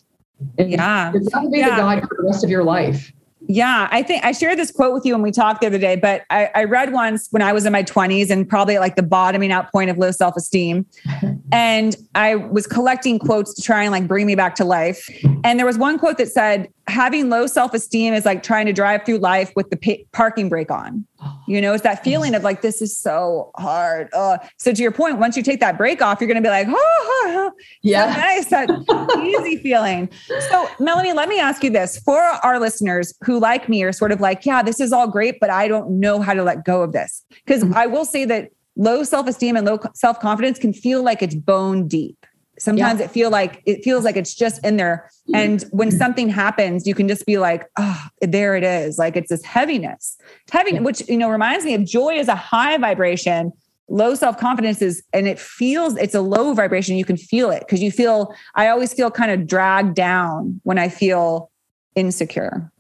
and 0.57 0.69
yeah 0.69 1.13
it's 1.15 1.29
got 1.29 1.43
to 1.43 1.49
be 1.49 1.59
yeah. 1.59 1.69
the 1.69 1.75
guide 1.77 2.01
for 2.01 2.17
the 2.17 2.23
rest 2.27 2.43
of 2.43 2.49
your 2.49 2.63
life 2.63 3.13
yeah, 3.47 3.89
I 3.91 4.03
think 4.03 4.23
I 4.23 4.31
shared 4.31 4.57
this 4.57 4.71
quote 4.71 4.93
with 4.93 5.05
you 5.05 5.13
when 5.13 5.21
we 5.21 5.31
talked 5.31 5.61
the 5.61 5.67
other 5.67 5.77
day, 5.77 5.97
but 5.97 6.23
I, 6.29 6.49
I, 6.55 6.63
read 6.63 6.93
once 6.93 7.27
when 7.31 7.41
I 7.41 7.51
was 7.51 7.65
in 7.65 7.73
my 7.73 7.83
20s 7.83 8.29
and 8.29 8.47
probably 8.47 8.75
at 8.75 8.79
like 8.79 8.95
the 8.95 9.03
bottoming 9.03 9.51
out 9.51 9.69
point 9.71 9.89
of 9.89 9.97
low 9.97 10.11
self 10.11 10.37
esteem. 10.37 10.85
and 11.51 11.95
I 12.15 12.35
was 12.35 12.67
collecting 12.67 13.19
quotes 13.19 13.53
to 13.55 13.61
try 13.61 13.83
and 13.83 13.91
like 13.91 14.07
bring 14.07 14.25
me 14.25 14.35
back 14.35 14.55
to 14.55 14.65
life. 14.65 15.09
And 15.43 15.59
there 15.59 15.65
was 15.65 15.77
one 15.77 15.99
quote 15.99 16.17
that 16.19 16.29
said, 16.29 16.69
having 16.87 17.29
low 17.29 17.45
self 17.45 17.73
esteem 17.73 18.13
is 18.13 18.25
like 18.25 18.43
trying 18.43 18.65
to 18.67 18.73
drive 18.73 19.05
through 19.05 19.17
life 19.17 19.51
with 19.55 19.69
the 19.69 19.77
pa- 19.77 20.03
parking 20.13 20.47
brake 20.47 20.71
on. 20.71 21.05
You 21.47 21.61
know, 21.61 21.73
it's 21.73 21.83
that 21.83 22.03
feeling 22.03 22.35
of 22.35 22.43
like, 22.43 22.61
this 22.61 22.81
is 22.81 22.95
so 22.95 23.51
hard. 23.57 24.09
Uh, 24.13 24.37
so 24.57 24.73
to 24.73 24.81
your 24.81 24.91
point, 24.91 25.19
once 25.19 25.35
you 25.35 25.43
take 25.43 25.59
that 25.59 25.77
break 25.77 26.01
off, 26.01 26.19
you're 26.21 26.27
going 26.27 26.41
to 26.41 26.47
be 26.47 26.49
like, 26.49 26.67
oh, 26.69 26.73
oh, 26.75 27.23
oh. 27.27 27.51
yeah, 27.81 28.13
so 28.13 28.21
nice, 28.21 28.49
that 28.49 29.21
easy 29.23 29.57
feeling. 29.63 30.09
So 30.49 30.67
Meloney, 30.79 31.13
let 31.13 31.29
me 31.29 31.39
ask 31.39 31.63
you 31.63 31.69
this 31.69 31.99
for 31.99 32.21
our 32.21 32.59
listeners 32.59 33.13
who 33.23 33.39
like 33.39 33.67
me 33.67 33.83
are 33.83 33.91
sort 33.91 34.11
of 34.11 34.21
like, 34.21 34.45
yeah, 34.45 34.63
this 34.63 34.79
is 34.79 34.93
all 34.93 35.07
great, 35.07 35.39
but 35.39 35.49
I 35.49 35.67
don't 35.67 35.99
know 35.99 36.21
how 36.21 36.33
to 36.33 36.43
let 36.43 36.65
go 36.65 36.81
of 36.81 36.91
this. 36.91 37.23
Because 37.45 37.63
mm-hmm. 37.63 37.75
I 37.75 37.87
will 37.87 38.05
say 38.05 38.25
that 38.25 38.49
low 38.75 39.03
self-esteem 39.03 39.55
and 39.55 39.65
low 39.65 39.79
self-confidence 39.93 40.59
can 40.59 40.73
feel 40.73 41.03
like 41.03 41.21
it's 41.21 41.35
bone 41.35 41.87
deep 41.87 42.22
sometimes 42.59 42.99
yeah. 42.99 43.05
it 43.05 43.11
feel 43.11 43.29
like 43.29 43.61
it 43.65 43.83
feels 43.83 44.03
like 44.03 44.15
it's 44.15 44.33
just 44.33 44.63
in 44.65 44.77
there. 44.77 45.09
And 45.33 45.63
when 45.71 45.89
mm. 45.89 45.97
something 45.97 46.29
happens 46.29 46.85
you 46.85 46.93
can 46.93 47.07
just 47.07 47.25
be 47.25 47.37
like 47.37 47.65
oh 47.77 48.07
there 48.21 48.55
it 48.55 48.63
is. 48.63 48.97
Like 48.97 49.15
it's 49.15 49.29
this 49.29 49.43
heaviness. 49.43 50.17
Heavy 50.51 50.79
which 50.79 51.07
you 51.09 51.17
know 51.17 51.29
reminds 51.29 51.65
me 51.65 51.73
of 51.73 51.85
joy 51.85 52.15
is 52.15 52.27
a 52.27 52.35
high 52.35 52.77
vibration 52.77 53.51
low 53.89 54.15
self-confidence 54.15 54.81
is 54.81 55.03
and 55.11 55.27
it 55.27 55.37
feels 55.37 55.97
it's 55.97 56.15
a 56.15 56.21
low 56.21 56.53
vibration. 56.53 56.95
You 56.95 57.05
can 57.05 57.17
feel 57.17 57.51
it 57.51 57.59
because 57.59 57.81
you 57.81 57.91
feel 57.91 58.33
i 58.55 58.67
always 58.67 58.93
feel 58.93 59.11
kind 59.11 59.31
of 59.31 59.45
dragged 59.47 59.95
down 59.95 60.59
when 60.63 60.77
i 60.77 60.89
feel 60.89 61.51
insecure 61.95 62.71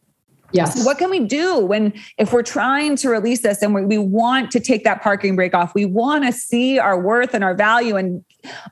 Yes. 0.53 0.79
So 0.79 0.85
what 0.85 0.99
can 0.99 1.09
we 1.09 1.19
do 1.19 1.59
when, 1.59 1.93
if 2.17 2.31
we're 2.31 2.43
trying 2.43 2.95
to 2.97 3.09
release 3.09 3.41
this 3.41 3.61
and 3.61 3.73
we, 3.73 3.83
we 3.83 3.97
want 3.97 4.51
to 4.51 4.59
take 4.59 4.83
that 4.83 5.01
parking 5.01 5.35
brake 5.35 5.53
off, 5.53 5.73
we 5.73 5.85
want 5.85 6.25
to 6.25 6.31
see 6.31 6.79
our 6.79 6.99
worth 6.99 7.33
and 7.33 7.43
our 7.43 7.55
value 7.55 7.95
and 7.95 8.23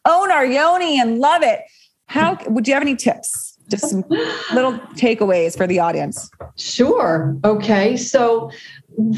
own 0.05 0.31
our 0.31 0.45
yoni 0.45 0.99
and 0.99 1.19
love 1.19 1.41
it. 1.41 1.61
How 2.05 2.37
would 2.47 2.67
you 2.67 2.73
have 2.75 2.83
any 2.83 2.95
tips? 2.95 3.57
Just 3.67 3.89
some 3.89 4.03
little 4.53 4.73
takeaways 4.95 5.57
for 5.57 5.65
the 5.65 5.79
audience. 5.79 6.29
Sure. 6.55 7.35
Okay. 7.43 7.97
So 7.97 8.51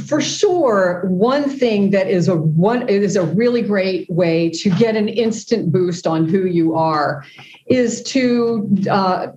for 0.05 0.21
sure, 0.21 1.05
one 1.07 1.49
thing 1.49 1.89
that 1.89 2.07
is 2.07 2.27
a 2.27 2.35
one 2.35 2.83
it 2.83 3.01
is 3.01 3.15
a 3.15 3.23
really 3.23 3.61
great 3.61 4.09
way 4.09 4.49
to 4.51 4.69
get 4.69 4.95
an 4.95 5.09
instant 5.09 5.71
boost 5.71 6.05
on 6.05 6.29
who 6.29 6.45
you 6.45 6.75
are 6.75 7.25
is 7.65 8.03
to 8.03 8.69
uh, 8.89 9.27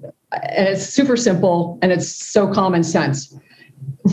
and 0.42 0.68
it's 0.68 0.86
super 0.86 1.16
simple 1.16 1.78
and 1.82 1.92
it's 1.92 2.08
so 2.08 2.52
common 2.52 2.82
sense. 2.82 3.34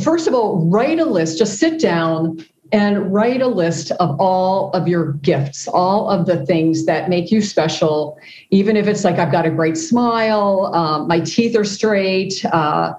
First 0.04 0.28
of 0.28 0.34
all, 0.34 0.68
write 0.70 1.00
a 1.00 1.06
list, 1.06 1.38
just 1.38 1.60
sit 1.60 1.80
down 1.80 2.44
and 2.72 3.14
write 3.14 3.42
a 3.42 3.48
list 3.48 3.92
of 3.92 4.20
all 4.20 4.72
of 4.72 4.88
your 4.88 5.14
gifts, 5.14 5.68
all 5.68 6.10
of 6.10 6.26
the 6.26 6.44
things 6.48 6.86
that 6.86 7.08
make 7.08 7.32
you 7.32 7.40
special, 7.40 8.18
even 8.50 8.76
if 8.76 8.88
it's 8.88 9.04
like 9.04 9.20
I've 9.20 9.32
got 9.32 9.46
a 9.46 9.52
great 9.52 9.78
smile, 9.78 10.72
um, 10.74 11.08
my 11.08 11.20
teeth 11.20 11.56
are 11.56 11.64
straight, 11.64 12.44
uh, 12.46 12.94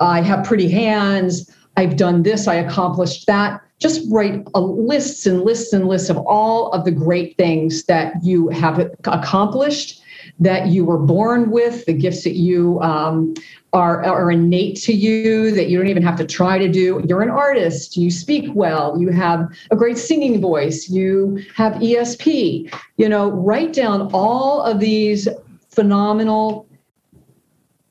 I 0.00 0.20
have 0.20 0.44
pretty 0.44 0.68
hands, 0.68 1.48
I've 1.76 1.96
done 1.96 2.24
this, 2.24 2.48
I 2.48 2.56
accomplished 2.56 3.26
that. 3.28 3.60
Just 3.78 4.02
write 4.10 4.42
a 4.54 4.60
lists 4.60 5.24
and 5.26 5.42
lists 5.42 5.72
and 5.72 5.86
lists 5.86 6.10
of 6.10 6.18
all 6.18 6.72
of 6.72 6.84
the 6.84 6.90
great 6.90 7.36
things 7.36 7.84
that 7.84 8.14
you 8.22 8.48
have 8.48 8.80
accomplished 9.04 9.99
that 10.40 10.68
you 10.68 10.84
were 10.84 10.98
born 10.98 11.50
with, 11.50 11.84
the 11.84 11.92
gifts 11.92 12.24
that 12.24 12.34
you 12.34 12.80
um, 12.80 13.34
are, 13.74 14.02
are 14.04 14.30
innate 14.30 14.76
to 14.76 14.92
you, 14.92 15.50
that 15.52 15.68
you 15.68 15.78
don't 15.78 15.88
even 15.88 16.02
have 16.02 16.16
to 16.16 16.26
try 16.26 16.58
to 16.58 16.68
do. 16.68 17.02
You're 17.06 17.20
an 17.22 17.30
artist, 17.30 17.96
you 17.96 18.10
speak 18.10 18.50
well, 18.54 18.98
you 18.98 19.10
have 19.10 19.46
a 19.70 19.76
great 19.76 19.98
singing 19.98 20.40
voice, 20.40 20.88
you 20.88 21.44
have 21.54 21.74
ESP. 21.74 22.74
You 22.96 23.08
know, 23.08 23.30
write 23.30 23.74
down 23.74 24.10
all 24.14 24.62
of 24.62 24.80
these 24.80 25.28
phenomenal 25.68 26.66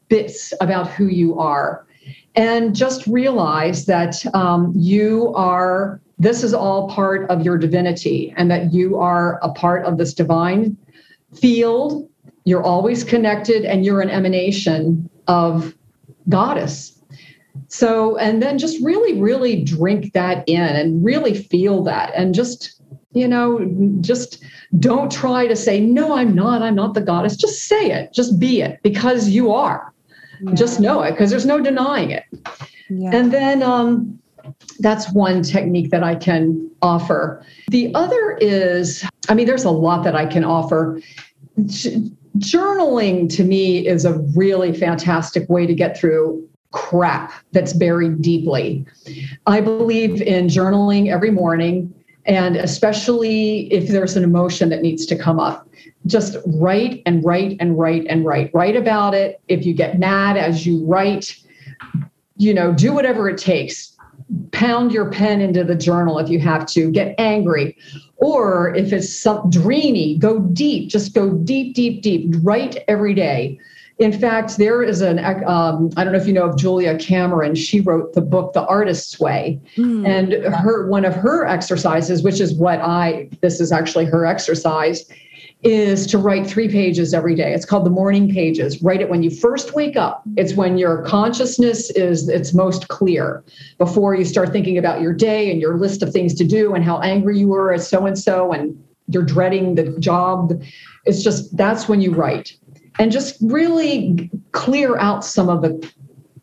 bits 0.09 0.51
about 0.59 0.89
who 0.89 1.05
you 1.05 1.39
are. 1.39 1.85
And 2.35 2.75
just 2.75 3.05
realize 3.05 3.85
that 3.85 4.25
um, 4.33 4.73
you 4.75 5.33
are, 5.35 6.01
this 6.17 6.43
is 6.43 6.53
all 6.53 6.89
part 6.89 7.29
of 7.29 7.43
your 7.43 7.57
divinity, 7.57 8.33
and 8.37 8.49
that 8.49 8.73
you 8.73 8.97
are 8.97 9.39
a 9.43 9.51
part 9.51 9.85
of 9.85 9.97
this 9.97 10.13
divine 10.13 10.77
field 11.33 12.08
you're 12.49 12.63
always 12.63 13.03
connected 13.03 13.63
and 13.63 13.85
you're 13.85 14.01
an 14.01 14.09
emanation 14.09 15.09
of 15.27 15.75
goddess. 16.27 16.99
So 17.67 18.17
and 18.17 18.41
then 18.41 18.57
just 18.57 18.83
really 18.83 19.19
really 19.19 19.63
drink 19.63 20.13
that 20.13 20.43
in 20.47 20.61
and 20.61 21.03
really 21.05 21.35
feel 21.35 21.83
that 21.83 22.11
and 22.15 22.33
just 22.33 22.81
you 23.13 23.27
know 23.27 23.67
just 24.01 24.43
don't 24.79 25.11
try 25.11 25.47
to 25.47 25.55
say 25.55 25.79
no 25.79 26.15
i'm 26.15 26.33
not. 26.33 26.61
I'm 26.61 26.75
not 26.75 26.93
the 26.93 27.01
goddess. 27.01 27.35
Just 27.35 27.63
say 27.63 27.91
it. 27.91 28.13
Just 28.13 28.39
be 28.39 28.61
it 28.61 28.79
because 28.81 29.29
you 29.29 29.51
are. 29.51 29.93
Yeah. 30.41 30.53
just 30.53 30.79
know 30.79 31.01
it 31.01 31.11
because 31.11 31.29
there's 31.29 31.45
no 31.45 31.61
denying 31.61 32.11
it. 32.11 32.23
Yeah. 32.89 33.11
and 33.13 33.31
then 33.31 33.61
um 33.61 34.19
that's 34.79 35.11
one 35.11 35.43
technique 35.43 35.91
that 35.91 36.03
I 36.03 36.15
can 36.15 36.71
offer. 36.81 37.45
The 37.67 37.93
other 37.93 38.37
is, 38.41 39.03
I 39.27 39.33
mean, 39.33 39.45
there's 39.45 39.65
a 39.65 39.71
lot 39.71 40.03
that 40.05 40.15
I 40.15 40.25
can 40.25 40.43
offer 40.43 40.99
journaling 42.37 43.33
to 43.35 43.43
me 43.43 43.87
is 43.87 44.05
a 44.05 44.19
really 44.35 44.73
fantastic 44.73 45.49
way 45.49 45.65
to 45.65 45.73
get 45.73 45.97
through 45.97 46.47
crap 46.71 47.33
that's 47.51 47.73
buried 47.73 48.21
deeply. 48.21 48.85
I 49.47 49.61
believe 49.61 50.21
in 50.21 50.47
journaling 50.47 51.11
every 51.11 51.31
morning, 51.31 51.93
and 52.25 52.55
especially 52.55 53.71
if 53.73 53.89
there's 53.89 54.15
an 54.15 54.23
emotion 54.23 54.69
that 54.69 54.81
needs 54.81 55.05
to 55.07 55.17
come 55.17 55.39
up. 55.39 55.67
Just 56.05 56.37
write 56.45 57.01
and 57.05 57.23
write 57.23 57.57
and 57.59 57.77
write 57.77 58.05
and 58.07 58.23
write. 58.25 58.51
Write 58.53 58.75
about 58.75 59.13
it. 59.13 59.41
If 59.47 59.65
you 59.65 59.73
get 59.73 59.99
mad 59.99 60.37
as 60.37 60.65
you 60.65 60.85
write, 60.85 61.35
you 62.37 62.53
know, 62.53 62.73
do 62.73 62.93
whatever 62.93 63.29
it 63.29 63.37
takes. 63.37 63.95
Pound 64.51 64.91
your 64.91 65.09
pen 65.09 65.41
into 65.41 65.63
the 65.63 65.75
journal 65.75 66.19
if 66.19 66.29
you 66.29 66.39
have 66.39 66.67
to. 66.67 66.91
Get 66.91 67.15
angry 67.17 67.77
Or 68.19 68.75
if 68.75 68.91
it's 68.91 69.13
some 69.13 69.49
dreamy, 69.49 70.17
go 70.17 70.39
deep, 70.39 70.89
just 70.89 71.13
go 71.13 71.31
deep, 71.31 71.73
deep, 71.73 72.01
deep, 72.01 72.35
write 72.41 72.77
every 72.87 73.13
day. 73.13 73.57
In 73.97 74.17
fact, 74.17 74.57
there 74.57 74.81
is 74.81 75.01
an, 75.01 75.19
um, 75.45 75.89
I 75.97 76.03
don't 76.03 76.13
know 76.13 76.19
if 76.19 76.27
you 76.27 76.33
know 76.33 76.45
of 76.45 76.57
Julia 76.57 76.97
Cameron. 76.97 77.53
She 77.55 77.81
wrote 77.81 78.13
the 78.13 78.21
book, 78.21 78.53
The 78.53 78.65
Artist's 78.65 79.19
Way. 79.19 79.59
Mm. 79.75 80.07
And 80.07 80.33
her 80.55 80.87
one 80.89 81.03
of 81.03 81.13
her 81.15 81.45
exercises, 81.45 82.23
which 82.23 82.39
is 82.39 82.53
what 82.53 82.79
I, 82.79 83.29
this 83.41 83.59
is 83.59 83.73
actually 83.73 84.05
her 84.05 84.25
exercise, 84.25 85.09
is 85.61 86.07
to 86.07 86.17
write 86.17 86.47
three 86.47 86.69
pages 86.69 87.13
every 87.13 87.35
day. 87.35 87.53
It's 87.53 87.65
called 87.65 87.85
the 87.85 87.89
morning 87.89 88.31
pages. 88.31 88.81
Write 88.81 89.01
it 89.01 89.09
when 89.09 89.23
you 89.23 89.29
first 89.29 89.73
wake 89.73 89.97
up. 89.97 90.23
It's 90.37 90.53
when 90.53 90.77
your 90.77 91.03
consciousness 91.03 91.89
is 91.91 92.29
its 92.29 92.53
most 92.53 92.87
clear 92.87 93.43
before 93.77 94.15
you 94.15 94.23
start 94.23 94.53
thinking 94.53 94.77
about 94.77 95.01
your 95.01 95.13
day 95.13 95.51
and 95.51 95.59
your 95.59 95.77
list 95.77 96.01
of 96.01 96.13
things 96.13 96.33
to 96.35 96.45
do 96.45 96.73
and 96.73 96.83
how 96.83 96.99
angry 97.01 97.39
you 97.39 97.49
were 97.49 97.73
at 97.73 97.81
so 97.81 98.05
and 98.05 98.17
so 98.17 98.53
and 98.53 98.81
you're 99.07 99.23
dreading 99.23 99.75
the 99.75 99.97
job. 99.99 100.61
It's 101.05 101.21
just 101.21 101.55
that's 101.57 101.89
when 101.89 101.99
you 101.99 102.13
write. 102.13 102.55
And 102.97 103.11
just 103.11 103.37
really 103.41 104.29
clear 104.53 104.97
out 104.97 105.25
some 105.25 105.49
of 105.49 105.61
the 105.61 105.91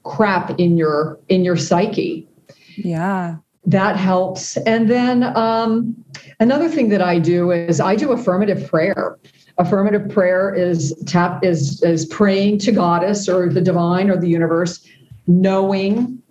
crap 0.03 0.59
in 0.61 0.77
your 0.77 1.19
in 1.29 1.43
your 1.43 1.57
psyche. 1.57 2.29
Yeah 2.77 3.37
that 3.67 3.97
helps. 3.97 4.57
And 4.59 4.89
then 4.89 5.25
um, 5.37 5.95
another 6.39 6.69
thing 6.69 6.89
that 6.91 7.03
I 7.03 7.19
do 7.19 7.51
is 7.51 7.81
I 7.81 7.97
do 7.97 8.13
affirmative 8.13 8.69
prayer. 8.69 9.19
Affirmative 9.59 10.09
prayer 10.09 10.55
is 10.55 10.95
tap 11.07 11.45
is 11.45 11.83
is 11.83 12.07
praying 12.07 12.59
to 12.59 12.73
goddess 12.73 13.29
or 13.29 13.49
the 13.49 13.61
divine 13.61 14.11
or 14.11 14.17
the 14.19 14.29
universe, 14.29 14.87
knowing 15.27 16.23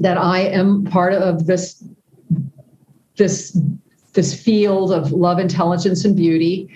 that 0.00 0.18
I 0.18 0.40
am 0.40 0.84
part 0.84 1.14
of 1.14 1.46
this 1.46 1.82
this 3.16 3.58
this 4.12 4.34
field 4.40 4.92
of 4.92 5.12
love, 5.12 5.38
intelligence, 5.38 6.04
and 6.04 6.16
beauty, 6.16 6.68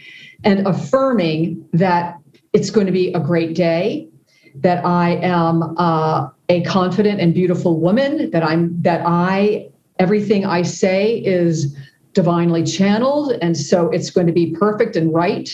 and 0.45 0.67
affirming 0.67 1.69
that 1.73 2.17
it's 2.53 2.71
going 2.71 2.87
to 2.87 2.93
be 2.93 3.13
a 3.13 3.21
great 3.21 3.57
day, 3.57 4.09
that 4.55 4.85
I 4.87 5.17
am 5.17 5.75
uh, 5.77 6.29
a 6.49 6.63
confident 6.63 7.21
and 7.21 7.35
beautiful 7.35 7.81
woman, 7.81 8.31
that 8.31 8.45
I'm 8.45 8.81
that 8.83 9.03
I 9.05 9.71
everything 9.99 10.45
I 10.45 10.63
say 10.63 11.19
is 11.19 11.77
divinely 12.13 12.63
channeled, 12.63 13.33
and 13.43 13.57
so 13.57 13.91
it's 13.91 14.11
going 14.11 14.27
to 14.27 14.33
be 14.33 14.53
perfect 14.53 14.97
and 14.97 15.13
right, 15.13 15.51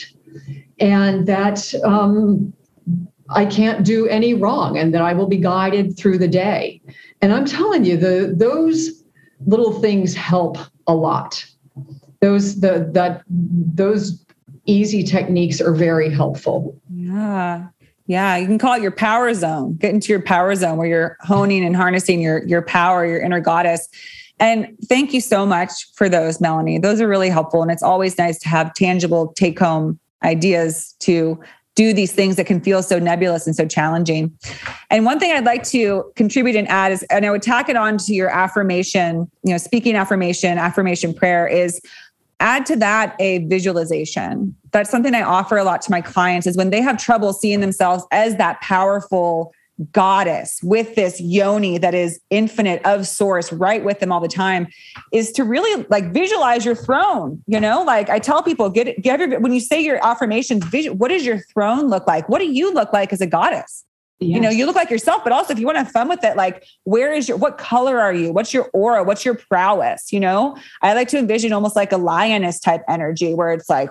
and 0.79 1.27
that 1.27 1.73
um, 1.85 2.53
I 3.31 3.47
can't 3.47 3.85
do 3.85 4.07
any 4.09 4.35
wrong, 4.35 4.77
and 4.79 4.93
that 4.95 5.03
I 5.03 5.13
will 5.13 5.29
be 5.29 5.39
guided 5.39 5.97
through 5.97 6.19
the 6.19 6.29
day. 6.29 6.81
And 7.23 7.33
I'm 7.33 7.45
telling 7.45 7.85
you, 7.85 7.97
the 7.97 8.33
those 8.37 9.03
little 9.47 9.81
things 9.81 10.15
help 10.15 10.59
a 10.87 10.95
lot. 10.95 11.45
Those 12.21 12.61
the 12.61 12.91
that 12.93 13.23
those 13.29 14.25
easy 14.67 15.03
techniques 15.03 15.61
are 15.61 15.75
very 15.75 16.11
helpful. 16.11 16.79
Yeah. 16.93 17.69
Yeah, 18.07 18.37
you 18.37 18.47
can 18.49 18.59
call 18.59 18.75
it 18.75 18.83
your 18.83 18.91
power 18.91 19.33
zone. 19.35 19.77
Get 19.77 19.95
into 19.95 20.13
your 20.13 20.21
power 20.21 20.53
zone 20.57 20.79
where 20.79 20.89
you're 20.89 21.17
honing 21.21 21.65
and 21.65 21.77
harnessing 21.77 22.21
your 22.21 22.45
your 22.45 22.63
power, 22.63 23.07
your 23.07 23.21
inner 23.21 23.39
goddess. 23.39 23.89
And 24.41 24.75
thank 24.87 25.13
you 25.13 25.21
so 25.21 25.47
much 25.47 25.93
for 25.95 26.09
those, 26.09 26.39
Meloney. 26.39 26.81
Those 26.81 27.01
are 27.01 27.07
really 27.07 27.29
helpful. 27.29 27.63
And 27.63 27.71
it's 27.71 27.83
always 27.83 28.19
nice 28.19 28.39
to 28.41 28.49
have 28.49 28.73
tangible 28.75 29.33
take 29.37 29.59
home 29.59 30.01
ideas 30.25 30.95
to 31.01 31.39
do 31.77 31.93
these 31.93 32.13
things 32.13 32.37
that 32.37 32.47
can 32.47 32.61
feel 32.61 32.83
so 32.83 32.99
nebulous 32.99 33.47
and 33.47 33.55
so 33.55 33.67
challenging. 33.67 34.37
And 34.91 35.05
one 35.05 35.21
thing 35.21 35.33
I'd 35.33 35.45
like 35.45 35.63
to 35.69 36.11
contribute 36.17 36.57
and 36.57 36.67
add 36.69 36.91
is, 36.93 37.03
and 37.05 37.25
I 37.25 37.31
would 37.31 37.43
tack 37.43 37.69
it 37.69 37.77
on 37.77 37.97
to 37.99 38.15
your 38.15 38.29
affirmation, 38.29 39.31
you 39.45 39.53
know, 39.53 39.59
speaking 39.59 39.95
affirmation, 39.95 40.59
affirmation 40.59 41.15
prayer 41.15 41.47
is 41.47 41.81
add 42.41 42.67
to 42.67 42.77
that 42.77 43.15
a 43.21 43.39
visualization. 43.47 44.55
That's 44.73 44.91
something 44.91 45.15
I 45.15 45.23
offer 45.23 45.59
a 45.59 45.65
lot 45.65 45.83
to 45.83 45.91
my 45.91 46.01
clients 46.01 46.47
is 46.47 46.57
when 46.57 46.71
they 46.71 46.81
have 46.81 46.99
trouble 46.99 47.33
seeing 47.33 47.61
themselves 47.61 48.05
as 48.11 48.37
that 48.37 48.61
powerful 48.63 49.53
goddess 49.93 50.61
with 50.63 50.95
this 50.95 51.21
yoni 51.21 51.79
that 51.79 51.95
is 51.95 52.21
infinite 52.31 52.85
of 52.85 53.07
source 53.07 53.53
right 53.53 53.83
with 53.85 53.99
them 54.01 54.13
all 54.13 54.21
the 54.21 54.29
time 54.29 54.67
is 55.13 55.33
to 55.33 55.45
really 55.45 55.87
like 55.89 56.13
visualize 56.13 56.65
your 56.65 56.75
throne 56.75 57.43
you 57.47 57.59
know 57.59 57.83
like 57.83 58.11
i 58.11 58.19
tell 58.19 58.43
people 58.43 58.69
get 58.69 59.01
get 59.01 59.21
every, 59.21 59.39
when 59.39 59.53
you 59.53 59.61
say 59.61 59.81
your 59.81 60.05
affirmations 60.05 60.65
vision 60.67 60.99
what 60.99 61.09
does 61.09 61.25
your 61.25 61.39
throne 61.53 61.89
look 61.89 62.07
like 62.07 62.29
what 62.29 62.41
do 62.41 62.51
you 62.51 62.75
look 62.75 62.93
like 62.93 63.13
as 63.13 63.21
a 63.21 63.27
goddess 63.27 63.85
Yes. 64.21 64.35
You 64.35 64.41
know, 64.43 64.51
you 64.51 64.67
look 64.67 64.77
like 64.77 64.91
yourself, 64.91 65.25
but 65.25 65.33
also 65.33 65.55
if 65.55 65.59
you 65.59 65.65
want 65.65 65.77
to 65.77 65.85
have 65.85 65.93
fun 65.93 66.07
with 66.07 66.23
it, 66.25 66.37
like 66.37 66.63
where 66.85 67.11
is 67.15 67.27
your 67.27 67.39
what 67.39 67.57
color 67.57 67.99
are 67.99 68.13
you? 68.13 68.33
What's 68.33 68.53
your 68.53 68.69
aura? 68.75 69.03
What's 69.03 69.25
your 69.25 69.35
prowess? 69.35 70.13
You 70.13 70.21
know, 70.21 70.59
I 70.83 70.93
like 70.93 71.09
to 71.09 71.19
envision 71.19 71.55
almost 71.55 71.75
like 71.75 71.91
a 71.91 71.97
lioness 71.97 72.61
type 72.61 72.83
energy 72.87 73.33
where 73.33 73.51
it's 73.51 73.71
like 73.71 73.89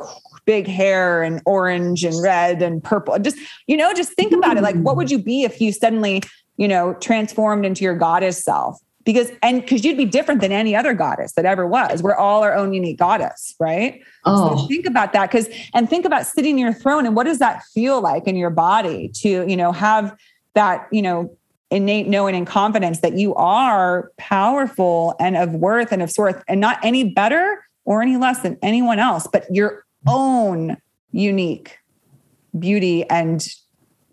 big 0.50 0.66
hair 0.66 1.22
and 1.22 1.44
orange 1.46 2.04
and 2.04 2.20
red 2.24 2.64
and 2.64 2.84
purple. 2.84 3.20
Just, 3.20 3.38
you 3.68 3.78
know, 3.78 3.94
just 3.94 4.14
think 4.14 4.34
about 4.34 4.58
it. 4.58 4.64
Like, 4.64 4.76
what 4.78 4.96
would 4.96 5.06
mm. 5.06 5.12
you 5.12 5.20
be 5.20 5.44
if 5.44 5.62
you 5.62 5.72
suddenly, 5.72 6.24
you 6.58 6.68
know, 6.68 6.96
transformed 6.96 7.66
into 7.66 7.84
your 7.84 7.96
goddess 7.96 8.44
self? 8.44 8.82
because 9.06 9.32
and 9.44 9.62
because 9.62 9.86
you'd 9.86 9.96
be 9.96 10.06
different 10.06 10.42
than 10.42 10.52
any 10.52 10.76
other 10.76 10.94
goddess 10.94 11.32
that 11.34 11.46
ever 11.46 11.66
was 11.66 12.04
we're 12.04 12.14
all 12.16 12.44
our 12.44 12.54
own 12.54 12.74
unique 12.74 13.00
goddess 13.00 13.56
right 13.58 14.02
oh. 14.26 14.58
so 14.58 14.68
think 14.68 14.86
about 14.86 15.14
that 15.14 15.32
because 15.32 15.48
and 15.74 15.90
think 15.90 16.04
about 16.04 16.26
sitting 16.26 16.60
in 16.60 16.66
your 16.66 16.74
throne 16.74 17.06
and 17.06 17.16
what 17.16 17.24
does 17.24 17.40
that 17.40 17.64
feel 17.74 18.02
like 18.02 18.28
in 18.28 18.36
your 18.36 18.50
body 18.50 19.08
to 19.08 19.48
you 19.48 19.56
know 19.56 19.72
have 19.72 20.14
that 20.54 20.86
you 20.92 21.02
know 21.02 21.34
innate 21.72 22.08
knowing 22.08 22.36
and 22.36 22.46
confidence 22.46 23.00
that 23.00 23.14
you 23.14 23.34
are 23.36 24.12
powerful 24.18 25.16
and 25.18 25.38
of 25.38 25.54
worth 25.56 25.94
and 25.94 26.02
of 26.02 26.12
worth 26.18 26.44
and 26.50 26.60
not 26.60 26.78
any 26.84 27.06
better 27.06 27.64
or 27.86 28.02
any 28.02 28.18
less 28.18 28.42
than 28.42 28.58
anyone 28.62 29.00
else 29.00 29.28
but 29.32 29.46
your 29.50 29.86
own 30.08 30.78
unique 31.12 31.78
beauty 32.58 33.08
and 33.10 33.48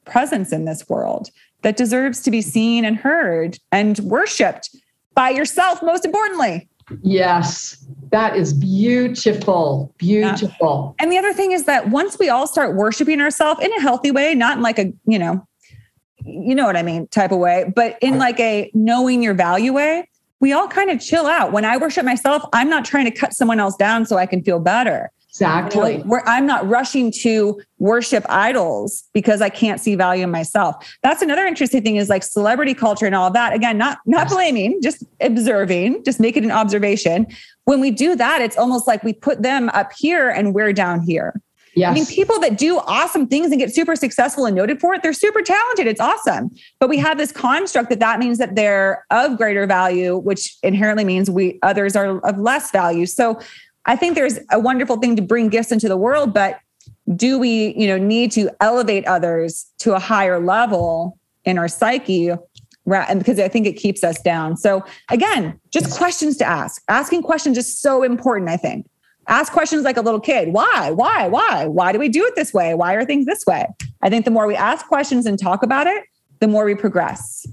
presence 0.05 0.53
in 0.53 0.65
this 0.65 0.89
world 0.89 1.31
that 1.63 1.77
deserves 1.77 2.23
to 2.23 2.31
be 2.31 2.43
seen 2.43 2.85
and 2.85 2.97
heard 2.97 3.59
and 3.73 3.99
worshiped 4.01 4.71
by 5.15 5.31
yourself, 5.31 5.83
most 5.83 6.05
importantly. 6.05 6.69
Yes, 7.03 7.85
that 8.11 8.37
is 8.37 8.53
beautiful. 8.53 9.93
Beautiful. 9.99 10.95
Yeah. 10.99 11.03
And 11.03 11.13
the 11.13 11.19
other 11.19 11.33
thing 11.33 11.51
is 11.51 11.65
that 11.65 11.89
once 11.89 12.19
we 12.19 12.29
all 12.29 12.47
start 12.47 12.77
worshiping 12.77 13.21
ourselves 13.21 13.61
in 13.61 13.73
a 13.73 13.81
healthy 13.81 14.13
way, 14.13 14.35
not 14.35 14.59
in 14.59 14.63
like 14.63 14.79
a, 14.79 14.93
you 15.07 15.19
know, 15.19 15.45
you 16.25 16.55
know 16.55 16.65
what 16.65 16.77
I 16.77 16.83
mean, 16.83 17.09
type 17.09 17.33
of 17.33 17.39
way, 17.39 17.73
but 17.75 17.99
in 18.01 18.19
like 18.19 18.39
a 18.39 18.71
knowing 18.75 19.23
your 19.23 19.35
value 19.35 19.73
way, 19.73 20.09
we 20.39 20.53
all 20.53 20.69
kind 20.69 20.91
of 20.91 21.01
chill 21.01 21.27
out. 21.27 21.51
When 21.51 21.65
I 21.65 21.77
worship 21.77 22.05
myself, 22.05 22.45
I'm 22.53 22.69
not 22.69 22.85
trying 22.85 23.07
to 23.07 23.11
cut 23.11 23.33
someone 23.33 23.59
else 23.59 23.75
down 23.77 24.07
so 24.07 24.17
I 24.17 24.27
can 24.27 24.43
feel 24.43 24.61
better. 24.61 25.11
Exactly. 25.37 25.93
You 25.93 25.99
know, 25.99 26.05
where 26.05 26.27
I'm 26.27 26.47
not 26.47 26.67
rushing 26.67 27.13
to 27.21 27.61
worship 27.79 28.25
idols 28.29 29.05
because 29.13 29.43
I 29.43 29.51
can't 29.51 29.81
see 29.81 29.95
value 29.95 30.25
in 30.25 30.31
myself. 30.31 30.97
That's 31.03 31.21
another 31.21 31.45
interesting 31.45 31.83
thing 31.83 31.97
is 31.97 32.09
like 32.09 32.23
celebrity 32.23 32.73
culture 32.73 33.05
and 33.05 33.15
all 33.15 33.31
that. 33.33 33.53
Again, 33.53 33.77
not 33.77 33.99
not 34.07 34.29
blaming, 34.29 34.81
just 34.83 35.05
observing, 35.21 36.05
just 36.05 36.21
make 36.21 36.39
it 36.39 36.45
an 36.45 36.51
observation. 36.51 37.27
When 37.65 37.81
we 37.81 37.91
do 37.91 38.17
that, 38.17 38.41
it's 38.41 38.57
almost 38.57 38.87
like 38.87 39.03
we 39.05 39.13
put 39.13 39.43
them 39.43 39.69
up 39.71 39.93
here 39.99 40.31
and 40.31 40.55
we're 40.55 40.73
down 40.73 41.03
here. 41.03 41.41
Yes. 41.77 41.91
I 41.91 41.93
mean, 41.93 42.07
people 42.07 42.41
that 42.41 42.57
do 42.57 42.79
awesome 42.79 43.27
things 43.27 43.51
and 43.51 43.61
get 43.61 43.75
super 43.75 43.97
successful 43.97 44.47
and 44.47 44.57
noted 44.57 44.81
for 44.81 44.95
it, 44.95 45.03
they're 45.03 45.13
super 45.13 45.43
talented. 45.43 45.87
It's 45.87 46.01
awesome. 46.01 46.51
But 46.81 46.89
we 46.89 46.97
have 46.97 47.19
this 47.19 47.33
construct 47.33 47.91
that 47.91 48.01
that 48.01 48.19
means 48.19 48.39
that 48.39 48.57
they're 48.57 49.05
of 49.11 49.37
greater 49.37 49.67
value, 49.67 50.17
which 50.17 50.57
inherently 50.63 51.05
means 51.05 51.31
we 51.31 51.59
others 51.63 51.95
are 51.95 52.19
of 52.21 52.39
less 52.39 52.71
value. 52.71 53.05
So 53.05 53.39
I 53.87 53.97
think 53.97 54.15
there's 54.15 54.39
a 54.51 54.59
wonderful 54.59 54.97
thing 54.99 55.17
to 55.17 55.23
bring 55.23 55.49
gifts 55.49 55.73
into 55.73 55.89
the 55.89 55.97
world, 55.97 56.35
but 56.35 56.59
do 57.15 57.39
we, 57.39 57.75
you 57.77 57.87
know, 57.87 57.99
need 57.99 58.33
to 58.33 58.51
elevate 58.61 59.07
others 59.07 59.67
to 59.79 59.95
a 59.95 59.99
higher 59.99 60.41
level 60.41 61.19
in 61.45 61.57
our 61.57 61.69
psyche? 61.69 62.31
And 62.89 63.19
because 63.19 63.39
I 63.39 63.49
think 63.49 63.67
it 63.67 63.75
keeps 63.75 64.05
us 64.05 64.21
down. 64.21 64.57
So 64.57 64.85
again, 65.11 65.59
just 65.71 65.97
questions 65.97 66.37
to 66.39 66.45
ask. 66.45 66.83
Asking 66.89 67.23
questions 67.23 67.59
is 67.59 67.79
so 67.79 68.03
important, 68.03 68.51
I 68.51 68.57
think. 68.57 68.89
Ask 69.29 69.53
questions 69.53 69.83
like 69.83 69.97
a 69.97 70.03
little 70.03 70.21
kid. 70.21 70.53
Why? 70.53 70.93
Why? 70.93 71.27
Why? 71.27 71.67
Why 71.67 71.93
do 71.93 71.99
we 71.99 72.09
do 72.09 72.25
it 72.25 72.37
this 72.37 72.53
way? 72.53 72.75
Why 72.75 72.95
are 72.95 73.05
things 73.05 73.27
this 73.27 73.45
way? 73.45 73.67
I 74.03 74.09
think 74.09 74.25
the 74.25 74.31
more 74.31 74.47
we 74.47 74.55
ask 74.55 74.87
questions 74.87 75.27
and 75.27 75.37
talk 75.37 75.65
about 75.65 75.89
it, 75.89 76.05
the 76.39 76.47
more 76.47 76.65
we 76.65 76.77
progress. 76.77 77.45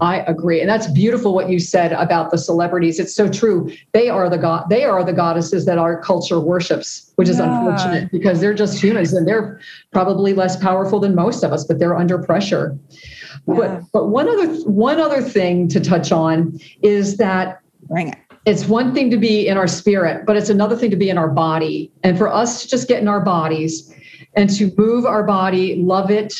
I 0.00 0.20
agree, 0.20 0.60
and 0.60 0.68
that's 0.68 0.86
beautiful 0.88 1.34
what 1.34 1.48
you 1.48 1.58
said 1.58 1.92
about 1.92 2.30
the 2.30 2.38
celebrities. 2.38 2.98
It's 2.98 3.14
so 3.14 3.28
true. 3.28 3.72
They 3.92 4.08
are 4.08 4.28
the 4.28 4.38
god. 4.38 4.68
They 4.68 4.84
are 4.84 5.04
the 5.04 5.12
goddesses 5.12 5.64
that 5.66 5.78
our 5.78 6.00
culture 6.00 6.40
worships, 6.40 7.12
which 7.16 7.28
is 7.28 7.38
yeah. 7.38 7.58
unfortunate 7.58 8.12
because 8.12 8.40
they're 8.40 8.54
just 8.54 8.82
humans 8.82 9.12
and 9.12 9.26
they're 9.26 9.60
probably 9.92 10.34
less 10.34 10.56
powerful 10.56 11.00
than 11.00 11.14
most 11.14 11.42
of 11.42 11.52
us, 11.52 11.64
but 11.64 11.78
they're 11.78 11.96
under 11.96 12.18
pressure. 12.18 12.78
Yeah. 13.46 13.54
But 13.54 13.82
but 13.92 14.08
one 14.08 14.28
other 14.28 14.54
one 14.68 15.00
other 15.00 15.22
thing 15.22 15.68
to 15.68 15.80
touch 15.80 16.12
on 16.12 16.58
is 16.82 17.16
that 17.16 17.60
bring 17.88 18.08
it. 18.08 18.18
It's 18.46 18.66
one 18.66 18.94
thing 18.94 19.10
to 19.10 19.18
be 19.18 19.46
in 19.46 19.58
our 19.58 19.66
spirit, 19.66 20.24
but 20.24 20.36
it's 20.36 20.48
another 20.48 20.76
thing 20.76 20.90
to 20.90 20.96
be 20.96 21.10
in 21.10 21.18
our 21.18 21.28
body. 21.28 21.92
And 22.02 22.16
for 22.16 22.32
us 22.32 22.62
to 22.62 22.68
just 22.68 22.88
get 22.88 23.02
in 23.02 23.08
our 23.08 23.20
bodies 23.20 23.94
and 24.34 24.48
to 24.56 24.72
move 24.78 25.04
our 25.04 25.22
body, 25.22 25.76
love 25.76 26.10
it, 26.10 26.34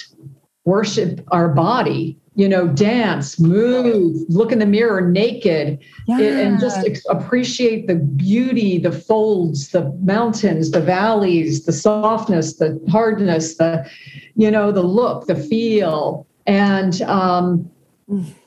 worship 0.64 1.20
our 1.32 1.48
body 1.48 2.18
you 2.38 2.48
know, 2.48 2.68
dance, 2.68 3.40
move, 3.40 4.16
look 4.28 4.52
in 4.52 4.60
the 4.60 4.66
mirror 4.66 5.00
naked, 5.00 5.76
and 6.08 6.60
just 6.60 6.86
appreciate 7.10 7.88
the 7.88 7.96
beauty, 7.96 8.78
the 8.78 8.92
folds, 8.92 9.70
the 9.70 9.90
mountains, 10.04 10.70
the 10.70 10.80
valleys, 10.80 11.66
the 11.66 11.72
softness, 11.72 12.54
the 12.54 12.80
hardness, 12.88 13.56
the, 13.56 13.84
you 14.36 14.52
know, 14.52 14.70
the 14.70 14.84
look, 14.84 15.26
the 15.26 15.34
feel. 15.34 16.28
And 16.46 17.02
um, 17.02 17.68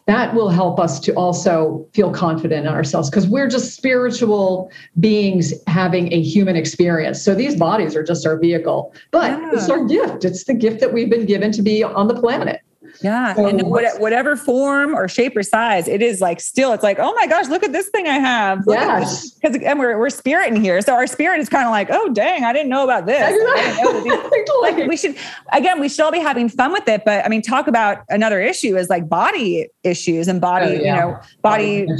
that 0.05 0.33
will 0.33 0.49
help 0.49 0.79
us 0.79 0.97
to 1.01 1.13
also 1.15 1.85
feel 1.93 2.11
confident 2.11 2.65
in 2.65 2.73
ourselves 2.73 3.09
because 3.09 3.27
we're 3.27 3.49
just 3.49 3.75
spiritual 3.75 4.71
beings 5.01 5.53
having 5.67 6.13
a 6.13 6.21
human 6.21 6.55
experience. 6.55 7.21
So 7.21 7.35
these 7.35 7.57
bodies 7.57 7.93
are 7.97 8.03
just 8.03 8.25
our 8.25 8.39
vehicle, 8.39 8.93
but 9.11 9.31
yeah. 9.31 9.49
it's 9.51 9.69
our 9.69 9.83
gift. 9.83 10.23
It's 10.23 10.45
the 10.45 10.53
gift 10.53 10.79
that 10.79 10.93
we've 10.93 11.09
been 11.09 11.25
given 11.25 11.51
to 11.51 11.61
be 11.61 11.83
on 11.83 12.07
the 12.07 12.15
planet. 12.15 12.60
Yeah. 13.01 13.33
So 13.33 13.45
and 13.45 13.61
whatever 13.63 14.35
form 14.35 14.93
or 14.93 15.07
shape 15.07 15.35
or 15.35 15.43
size, 15.43 15.87
it 15.87 16.01
is 16.01 16.21
like 16.21 16.39
still, 16.41 16.73
it's 16.73 16.83
like, 16.83 16.99
oh 16.99 17.13
my 17.13 17.27
gosh, 17.27 17.47
look 17.47 17.63
at 17.63 17.71
this 17.71 17.89
thing 17.89 18.07
I 18.07 18.19
have. 18.19 18.65
Look 18.65 18.75
yes. 18.75 19.31
Because 19.31 19.55
again, 19.55 19.77
we're, 19.77 19.97
we're 19.97 20.09
spirit 20.09 20.53
in 20.53 20.61
here. 20.61 20.81
So 20.81 20.93
our 20.93 21.07
spirit 21.07 21.39
is 21.39 21.49
kind 21.49 21.65
of 21.65 21.71
like, 21.71 21.87
oh, 21.91 22.09
dang, 22.13 22.43
I 22.43 22.53
didn't 22.53 22.69
know 22.69 22.83
about 22.83 23.05
this. 23.05 23.31
Know 23.31 24.61
like 24.61 24.87
we 24.87 24.97
should, 24.97 25.15
again, 25.53 25.79
we 25.79 25.89
should 25.89 26.01
all 26.01 26.11
be 26.11 26.19
having 26.19 26.49
fun 26.49 26.71
with 26.71 26.87
it. 26.87 27.03
But 27.05 27.25
I 27.25 27.29
mean, 27.29 27.41
talk 27.41 27.67
about 27.67 28.03
another 28.09 28.41
issue 28.41 28.77
is 28.77 28.89
like 28.89 29.07
body 29.09 29.67
issues 29.83 30.27
and 30.27 30.41
body, 30.41 30.65
oh, 30.65 30.81
yeah. 30.81 30.95
you 30.95 31.01
know, 31.01 31.19
body. 31.41 31.85
body 31.85 31.97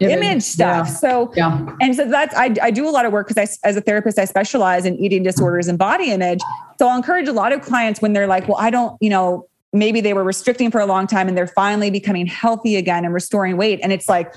image 0.00 0.42
stuff. 0.42 0.86
Yeah. 0.88 0.94
So, 0.94 1.32
yeah. 1.36 1.76
and 1.80 1.94
so 1.94 2.08
that's, 2.08 2.34
I, 2.34 2.54
I 2.62 2.70
do 2.70 2.88
a 2.88 2.90
lot 2.90 3.06
of 3.06 3.12
work 3.12 3.28
because 3.28 3.58
I, 3.64 3.68
as 3.68 3.76
a 3.76 3.80
therapist, 3.80 4.18
I 4.18 4.24
specialize 4.24 4.84
in 4.84 4.96
eating 4.98 5.22
disorders 5.22 5.68
and 5.68 5.78
body 5.78 6.10
image. 6.10 6.40
So 6.78 6.88
I'll 6.88 6.96
encourage 6.96 7.28
a 7.28 7.32
lot 7.32 7.52
of 7.52 7.62
clients 7.62 8.00
when 8.00 8.12
they're 8.12 8.26
like, 8.26 8.48
well, 8.48 8.58
I 8.58 8.70
don't, 8.70 8.96
you 9.00 9.10
know, 9.10 9.48
maybe 9.72 10.00
they 10.00 10.14
were 10.14 10.24
restricting 10.24 10.70
for 10.70 10.80
a 10.80 10.86
long 10.86 11.06
time 11.06 11.28
and 11.28 11.36
they're 11.36 11.46
finally 11.46 11.90
becoming 11.90 12.26
healthy 12.26 12.76
again 12.76 13.04
and 13.04 13.12
restoring 13.12 13.56
weight. 13.56 13.80
And 13.82 13.92
it's 13.92 14.08
like, 14.08 14.34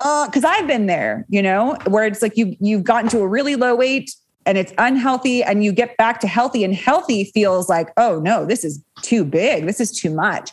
uh, 0.00 0.26
because 0.26 0.44
I've 0.44 0.66
been 0.66 0.86
there, 0.86 1.26
you 1.28 1.42
know, 1.42 1.76
where 1.86 2.06
it's 2.06 2.22
like 2.22 2.36
you 2.36 2.56
you've 2.60 2.84
gotten 2.84 3.10
to 3.10 3.18
a 3.20 3.28
really 3.28 3.56
low 3.56 3.74
weight 3.74 4.14
and 4.46 4.56
it's 4.56 4.72
unhealthy 4.78 5.42
and 5.42 5.62
you 5.62 5.72
get 5.72 5.96
back 5.98 6.20
to 6.20 6.26
healthy 6.26 6.64
and 6.64 6.74
healthy 6.74 7.24
feels 7.24 7.68
like, 7.68 7.88
oh 7.96 8.20
no, 8.20 8.46
this 8.46 8.64
is 8.64 8.82
too 9.02 9.24
big. 9.24 9.66
This 9.66 9.80
is 9.80 9.92
too 9.92 10.10
much. 10.10 10.50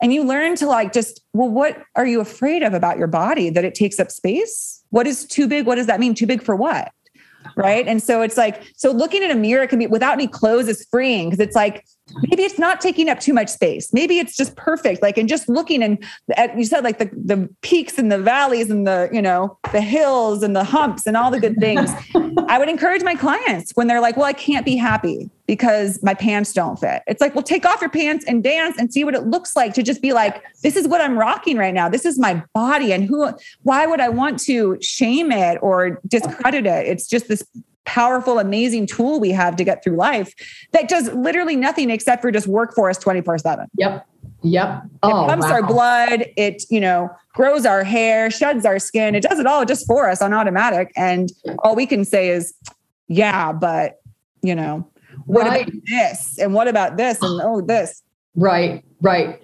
And 0.00 0.12
you 0.12 0.22
learn 0.24 0.56
to 0.56 0.66
like 0.66 0.92
just, 0.92 1.22
well, 1.32 1.48
what 1.48 1.82
are 1.96 2.06
you 2.06 2.20
afraid 2.20 2.62
of 2.62 2.74
about 2.74 2.98
your 2.98 3.06
body 3.06 3.50
that 3.50 3.64
it 3.64 3.74
takes 3.74 3.98
up 3.98 4.10
space? 4.10 4.82
What 4.90 5.06
is 5.06 5.24
too 5.24 5.48
big? 5.48 5.66
What 5.66 5.76
does 5.76 5.86
that 5.86 5.98
mean? 5.98 6.14
Too 6.14 6.26
big 6.26 6.42
for 6.42 6.54
what? 6.54 6.92
Right. 7.56 7.86
And 7.86 8.02
so 8.02 8.22
it's 8.22 8.36
like, 8.36 8.62
so 8.76 8.90
looking 8.90 9.22
in 9.22 9.30
a 9.30 9.34
mirror 9.34 9.66
can 9.66 9.78
be 9.78 9.86
without 9.86 10.12
any 10.12 10.26
clothes 10.26 10.68
is 10.68 10.86
freeing 10.90 11.30
because 11.30 11.40
it's 11.40 11.56
like, 11.56 11.84
maybe 12.22 12.42
it's 12.42 12.58
not 12.58 12.80
taking 12.80 13.08
up 13.08 13.20
too 13.20 13.32
much 13.32 13.48
space. 13.48 13.92
Maybe 13.92 14.18
it's 14.18 14.36
just 14.36 14.56
perfect 14.56 15.02
like 15.02 15.18
and 15.18 15.28
just 15.28 15.48
looking 15.48 15.82
and 15.82 16.02
at 16.36 16.56
you 16.56 16.64
said 16.64 16.84
like 16.84 16.98
the 16.98 17.10
the 17.12 17.48
peaks 17.62 17.98
and 17.98 18.10
the 18.10 18.18
valleys 18.18 18.70
and 18.70 18.86
the 18.86 19.08
you 19.12 19.22
know 19.22 19.58
the 19.72 19.80
hills 19.80 20.42
and 20.42 20.54
the 20.54 20.64
humps 20.64 21.06
and 21.06 21.16
all 21.16 21.30
the 21.30 21.40
good 21.40 21.56
things. 21.58 21.90
I 22.48 22.58
would 22.58 22.68
encourage 22.68 23.02
my 23.02 23.14
clients 23.14 23.72
when 23.74 23.86
they're 23.86 24.00
like 24.00 24.16
well 24.16 24.26
i 24.26 24.32
can't 24.32 24.64
be 24.64 24.76
happy 24.76 25.30
because 25.46 26.02
my 26.02 26.14
pants 26.14 26.52
don't 26.52 26.78
fit. 26.78 27.02
It's 27.06 27.20
like 27.20 27.34
well 27.34 27.42
take 27.42 27.64
off 27.64 27.80
your 27.80 27.90
pants 27.90 28.24
and 28.26 28.42
dance 28.42 28.76
and 28.78 28.92
see 28.92 29.04
what 29.04 29.14
it 29.14 29.26
looks 29.26 29.54
like 29.56 29.74
to 29.74 29.82
just 29.82 30.02
be 30.02 30.12
like 30.12 30.42
this 30.62 30.76
is 30.76 30.88
what 30.88 31.00
i'm 31.00 31.18
rocking 31.18 31.56
right 31.56 31.74
now. 31.74 31.88
This 31.88 32.04
is 32.04 32.18
my 32.18 32.42
body 32.54 32.92
and 32.92 33.04
who 33.04 33.30
why 33.62 33.86
would 33.86 34.00
i 34.00 34.08
want 34.08 34.38
to 34.40 34.76
shame 34.80 35.32
it 35.32 35.58
or 35.62 36.00
discredit 36.06 36.66
it? 36.66 36.86
It's 36.86 37.06
just 37.06 37.28
this 37.28 37.44
powerful, 37.86 38.38
amazing 38.38 38.86
tool 38.86 39.18
we 39.18 39.30
have 39.30 39.56
to 39.56 39.64
get 39.64 39.82
through 39.82 39.96
life 39.96 40.34
that 40.72 40.88
does 40.88 41.12
literally 41.14 41.56
nothing 41.56 41.88
except 41.90 42.20
for 42.20 42.30
just 42.30 42.46
work 42.46 42.74
for 42.74 42.90
us 42.90 42.98
24 42.98 43.38
7. 43.38 43.66
Yep. 43.78 44.06
Yep. 44.42 44.82
Oh, 45.02 45.24
it 45.24 45.28
pumps 45.28 45.46
wow. 45.46 45.52
our 45.52 45.66
blood. 45.66 46.26
It, 46.36 46.64
you 46.70 46.80
know, 46.80 47.08
grows 47.32 47.64
our 47.64 47.84
hair, 47.84 48.30
sheds 48.30 48.66
our 48.66 48.78
skin. 48.78 49.14
It 49.14 49.22
does 49.22 49.38
it 49.38 49.46
all 49.46 49.64
just 49.64 49.86
for 49.86 50.08
us 50.08 50.20
on 50.20 50.32
automatic. 50.32 50.92
And 50.96 51.30
all 51.60 51.74
we 51.74 51.86
can 51.86 52.04
say 52.04 52.28
is, 52.28 52.54
yeah, 53.08 53.52
but, 53.52 54.00
you 54.42 54.54
know, 54.54 54.88
what 55.24 55.46
right. 55.46 55.66
about 55.66 55.80
this? 55.86 56.38
And 56.38 56.54
what 56.54 56.68
about 56.68 56.96
this? 56.96 57.22
And 57.22 57.40
oh, 57.42 57.60
this. 57.60 58.02
Right. 58.34 58.84
Right. 59.00 59.40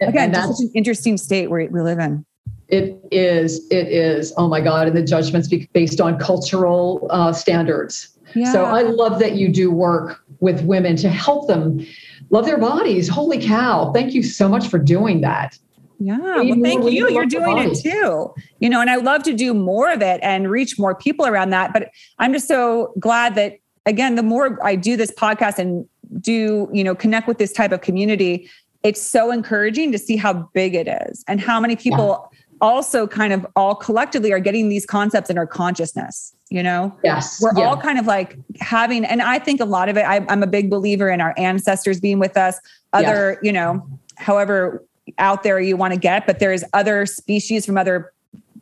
Again, 0.00 0.32
that's 0.32 0.48
such 0.48 0.60
an 0.60 0.70
interesting 0.74 1.16
state 1.16 1.48
where 1.48 1.68
we 1.70 1.80
live 1.80 1.98
in. 1.98 2.24
It 2.68 2.98
is, 3.12 3.66
it 3.70 3.88
is. 3.88 4.32
Oh 4.36 4.48
my 4.48 4.60
God. 4.60 4.88
And 4.88 4.96
the 4.96 5.02
judgments 5.02 5.48
based 5.72 6.00
on 6.00 6.18
cultural 6.18 7.06
uh, 7.10 7.32
standards. 7.32 8.08
Yeah. 8.34 8.52
So 8.52 8.64
I 8.64 8.82
love 8.82 9.20
that 9.20 9.36
you 9.36 9.48
do 9.48 9.70
work 9.70 10.20
with 10.40 10.62
women 10.62 10.96
to 10.96 11.08
help 11.08 11.46
them 11.46 11.86
love 12.30 12.44
their 12.44 12.58
bodies. 12.58 13.08
Holy 13.08 13.40
cow. 13.40 13.92
Thank 13.92 14.14
you 14.14 14.22
so 14.22 14.48
much 14.48 14.68
for 14.68 14.78
doing 14.78 15.20
that. 15.20 15.58
Yeah. 15.98 16.18
Well, 16.18 16.60
thank 16.60 16.90
you. 16.90 17.08
You're 17.08 17.24
doing 17.24 17.56
it 17.58 17.78
too. 17.78 18.34
You 18.58 18.68
know, 18.68 18.80
and 18.80 18.90
I 18.90 18.96
love 18.96 19.22
to 19.22 19.32
do 19.32 19.54
more 19.54 19.90
of 19.90 20.02
it 20.02 20.20
and 20.22 20.50
reach 20.50 20.78
more 20.78 20.94
people 20.94 21.26
around 21.26 21.50
that. 21.50 21.72
But 21.72 21.90
I'm 22.18 22.32
just 22.32 22.48
so 22.48 22.92
glad 22.98 23.34
that, 23.36 23.58
again, 23.86 24.16
the 24.16 24.22
more 24.22 24.58
I 24.62 24.74
do 24.74 24.96
this 24.96 25.12
podcast 25.12 25.58
and 25.58 25.86
do, 26.20 26.68
you 26.72 26.84
know, 26.84 26.94
connect 26.94 27.28
with 27.28 27.38
this 27.38 27.52
type 27.52 27.72
of 27.72 27.80
community, 27.80 28.50
it's 28.82 29.00
so 29.00 29.30
encouraging 29.30 29.90
to 29.92 29.98
see 29.98 30.16
how 30.16 30.34
big 30.52 30.74
it 30.74 30.88
is 31.08 31.24
and 31.28 31.40
how 31.40 31.58
many 31.60 31.76
people 31.76 32.30
also 32.60 33.06
kind 33.06 33.32
of 33.32 33.46
all 33.56 33.74
collectively 33.74 34.32
are 34.32 34.38
getting 34.38 34.68
these 34.68 34.86
concepts 34.86 35.30
in 35.30 35.38
our 35.38 35.46
consciousness 35.46 36.34
you 36.50 36.62
know 36.62 36.96
yes 37.02 37.40
we're 37.40 37.56
yeah. 37.56 37.64
all 37.64 37.76
kind 37.76 37.98
of 37.98 38.06
like 38.06 38.38
having 38.60 39.04
and 39.04 39.20
i 39.22 39.38
think 39.38 39.60
a 39.60 39.64
lot 39.64 39.88
of 39.88 39.96
it 39.96 40.02
I, 40.02 40.24
am 40.28 40.42
a 40.42 40.46
big 40.46 40.70
believer 40.70 41.08
in 41.08 41.20
our 41.20 41.34
ancestors 41.36 42.00
being 42.00 42.18
with 42.18 42.36
us 42.36 42.58
other 42.92 43.32
yes. 43.32 43.38
you 43.42 43.52
know 43.52 43.86
however 44.16 44.84
out 45.18 45.42
there 45.42 45.60
you 45.60 45.76
want 45.76 45.92
to 45.94 46.00
get 46.00 46.26
but 46.26 46.38
there's 46.38 46.64
other 46.72 47.06
species 47.06 47.66
from 47.66 47.76
other 47.76 48.12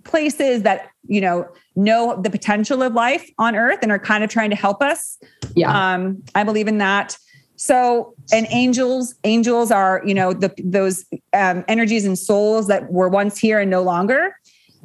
places 0.04 0.62
that 0.62 0.88
you 1.06 1.20
know 1.20 1.46
know 1.76 2.20
the 2.20 2.30
potential 2.30 2.82
of 2.82 2.94
life 2.94 3.28
on 3.38 3.54
earth 3.56 3.78
and 3.82 3.92
are 3.92 3.98
kind 3.98 4.24
of 4.24 4.30
trying 4.30 4.50
to 4.50 4.56
help 4.56 4.82
us 4.82 5.18
yeah 5.54 5.94
um 5.94 6.22
i 6.34 6.42
believe 6.42 6.68
in 6.68 6.78
that 6.78 7.18
so, 7.56 8.14
and 8.32 8.46
angels, 8.50 9.14
angels 9.24 9.70
are, 9.70 10.02
you 10.04 10.14
know, 10.14 10.32
the, 10.32 10.52
those 10.62 11.04
um, 11.32 11.64
energies 11.68 12.04
and 12.04 12.18
souls 12.18 12.66
that 12.68 12.92
were 12.92 13.08
once 13.08 13.38
here 13.38 13.60
and 13.60 13.70
no 13.70 13.82
longer. 13.82 14.36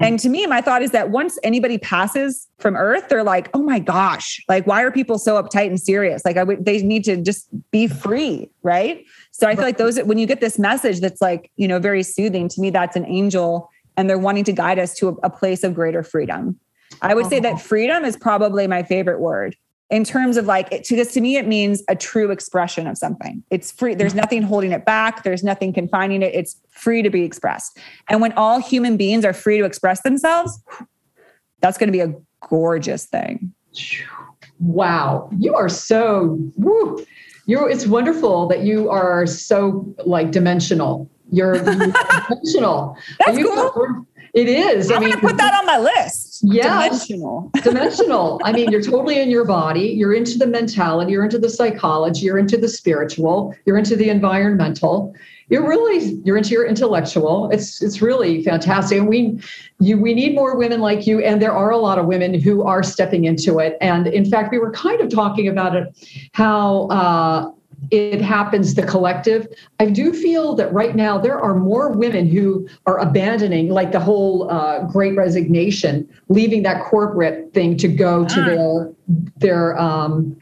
And 0.01 0.17
to 0.19 0.29
me, 0.29 0.45
my 0.45 0.61
thought 0.61 0.81
is 0.81 0.91
that 0.91 1.09
once 1.09 1.37
anybody 1.43 1.77
passes 1.77 2.47
from 2.59 2.77
Earth, 2.77 3.09
they're 3.09 3.23
like, 3.23 3.49
"Oh 3.53 3.61
my 3.61 3.79
gosh! 3.79 4.41
Like, 4.47 4.65
why 4.65 4.81
are 4.81 4.91
people 4.91 5.19
so 5.19 5.41
uptight 5.41 5.67
and 5.67 5.77
serious? 5.77 6.23
Like, 6.23 6.37
I 6.37 6.43
would 6.43 6.63
they 6.63 6.81
need 6.81 7.03
to 7.03 7.17
just 7.17 7.49
be 7.71 7.87
free, 7.87 8.49
right?" 8.63 9.03
So 9.31 9.45
I 9.45 9.55
feel 9.55 9.65
like 9.65 9.77
those 9.77 10.01
when 10.03 10.17
you 10.17 10.25
get 10.25 10.39
this 10.39 10.57
message 10.57 11.01
that's 11.01 11.21
like, 11.21 11.51
you 11.57 11.67
know, 11.67 11.79
very 11.79 12.01
soothing 12.03 12.47
to 12.47 12.61
me, 12.61 12.69
that's 12.69 12.95
an 12.95 13.05
angel, 13.07 13.69
and 13.97 14.09
they're 14.09 14.17
wanting 14.17 14.45
to 14.45 14.53
guide 14.53 14.79
us 14.79 14.95
to 14.99 15.09
a, 15.09 15.13
a 15.23 15.29
place 15.29 15.65
of 15.65 15.73
greater 15.73 16.01
freedom. 16.01 16.57
I 17.01 17.13
would 17.13 17.25
say 17.25 17.41
that 17.41 17.59
freedom 17.59 18.05
is 18.05 18.15
probably 18.15 18.67
my 18.67 18.83
favorite 18.83 19.19
word 19.19 19.57
in 19.89 20.03
terms 20.03 20.37
of 20.37 20.45
like 20.45 20.71
it, 20.71 20.87
this 20.87 21.13
to 21.13 21.21
me 21.21 21.37
it 21.37 21.47
means 21.47 21.83
a 21.87 21.95
true 21.95 22.31
expression 22.31 22.87
of 22.87 22.97
something. 22.97 23.43
It's 23.49 23.71
free 23.71 23.95
there's 23.95 24.11
mm-hmm. 24.11 24.21
nothing 24.21 24.41
holding 24.43 24.71
it 24.71 24.85
back 24.85 25.23
there's 25.23 25.43
nothing 25.43 25.73
confining 25.73 26.21
it 26.21 26.33
it's 26.33 26.59
free 26.69 27.01
to 27.01 27.09
be 27.09 27.23
expressed. 27.23 27.77
And 28.09 28.21
when 28.21 28.33
all 28.33 28.59
human 28.59 28.97
beings 28.97 29.25
are 29.25 29.33
free 29.33 29.57
to 29.57 29.65
express 29.65 30.01
themselves 30.01 30.59
that's 31.61 31.77
going 31.77 31.87
to 31.87 31.91
be 31.91 31.99
a 31.99 32.13
gorgeous 32.47 33.05
thing. 33.05 33.53
Wow 34.59 35.29
you 35.37 35.55
are 35.55 35.69
so 35.69 36.37
woo, 36.57 37.05
you're 37.45 37.69
it's 37.69 37.87
wonderful 37.87 38.47
that 38.47 38.61
you 38.61 38.89
are 38.89 39.25
so 39.25 39.93
like 40.05 40.31
dimensional. 40.31 41.09
You're, 41.31 41.55
you're 41.55 41.63
dimensional. 42.27 42.97
That's 43.25 43.37
you, 43.37 43.53
cool. 43.53 44.05
It 44.33 44.47
is. 44.47 44.91
I'm 44.91 44.97
I 44.97 44.99
mean, 44.99 45.09
going 45.09 45.21
to 45.21 45.27
put 45.27 45.37
that 45.37 45.53
on 45.53 45.65
my 45.65 45.77
list. 45.77 46.41
Yeah. 46.43 46.83
Dimensional. 46.83 47.51
dimensional. 47.63 48.41
I 48.43 48.51
mean, 48.51 48.71
you're 48.71 48.81
totally 48.81 49.19
in 49.19 49.29
your 49.29 49.45
body. 49.45 49.87
You're 49.87 50.13
into 50.13 50.37
the 50.37 50.47
mentality. 50.47 51.11
You're 51.11 51.23
into 51.23 51.39
the 51.39 51.49
psychology. 51.49 52.25
You're 52.25 52.37
into 52.37 52.57
the 52.57 52.67
spiritual. 52.67 53.55
You're 53.65 53.77
into 53.77 53.95
the 53.95 54.09
environmental. 54.09 55.13
You're 55.49 55.67
really 55.67 56.21
you're 56.23 56.37
into 56.37 56.51
your 56.51 56.67
intellectual. 56.67 57.49
It's 57.49 57.81
it's 57.81 58.03
really 58.03 58.43
fantastic. 58.43 58.99
And 58.99 59.07
we 59.07 59.41
you 59.79 59.97
we 59.97 60.13
need 60.13 60.35
more 60.35 60.55
women 60.55 60.79
like 60.79 61.07
you. 61.07 61.19
And 61.21 61.41
there 61.41 61.51
are 61.51 61.71
a 61.71 61.77
lot 61.77 61.97
of 61.97 62.05
women 62.05 62.39
who 62.39 62.63
are 62.63 62.83
stepping 62.83 63.25
into 63.25 63.57
it. 63.57 63.75
And 63.81 64.05
in 64.05 64.29
fact, 64.29 64.51
we 64.51 64.59
were 64.59 64.71
kind 64.71 65.01
of 65.01 65.09
talking 65.09 65.47
about 65.47 65.75
it, 65.75 65.87
how 66.33 66.87
uh, 66.89 67.51
it 67.91 68.21
happens 68.21 68.75
the 68.75 68.83
collective 68.83 69.47
i 69.79 69.85
do 69.85 70.13
feel 70.13 70.55
that 70.55 70.71
right 70.73 70.95
now 70.95 71.17
there 71.17 71.39
are 71.39 71.55
more 71.55 71.91
women 71.91 72.27
who 72.27 72.67
are 72.85 72.99
abandoning 72.99 73.69
like 73.69 73.91
the 73.91 73.99
whole 73.99 74.49
uh, 74.51 74.83
great 74.85 75.15
resignation 75.15 76.07
leaving 76.29 76.63
that 76.63 76.83
corporate 76.83 77.53
thing 77.53 77.77
to 77.77 77.87
go 77.87 78.25
to 78.25 78.41
ah. 78.41 78.45
their 78.45 78.91
their 79.37 79.79
um, 79.79 80.37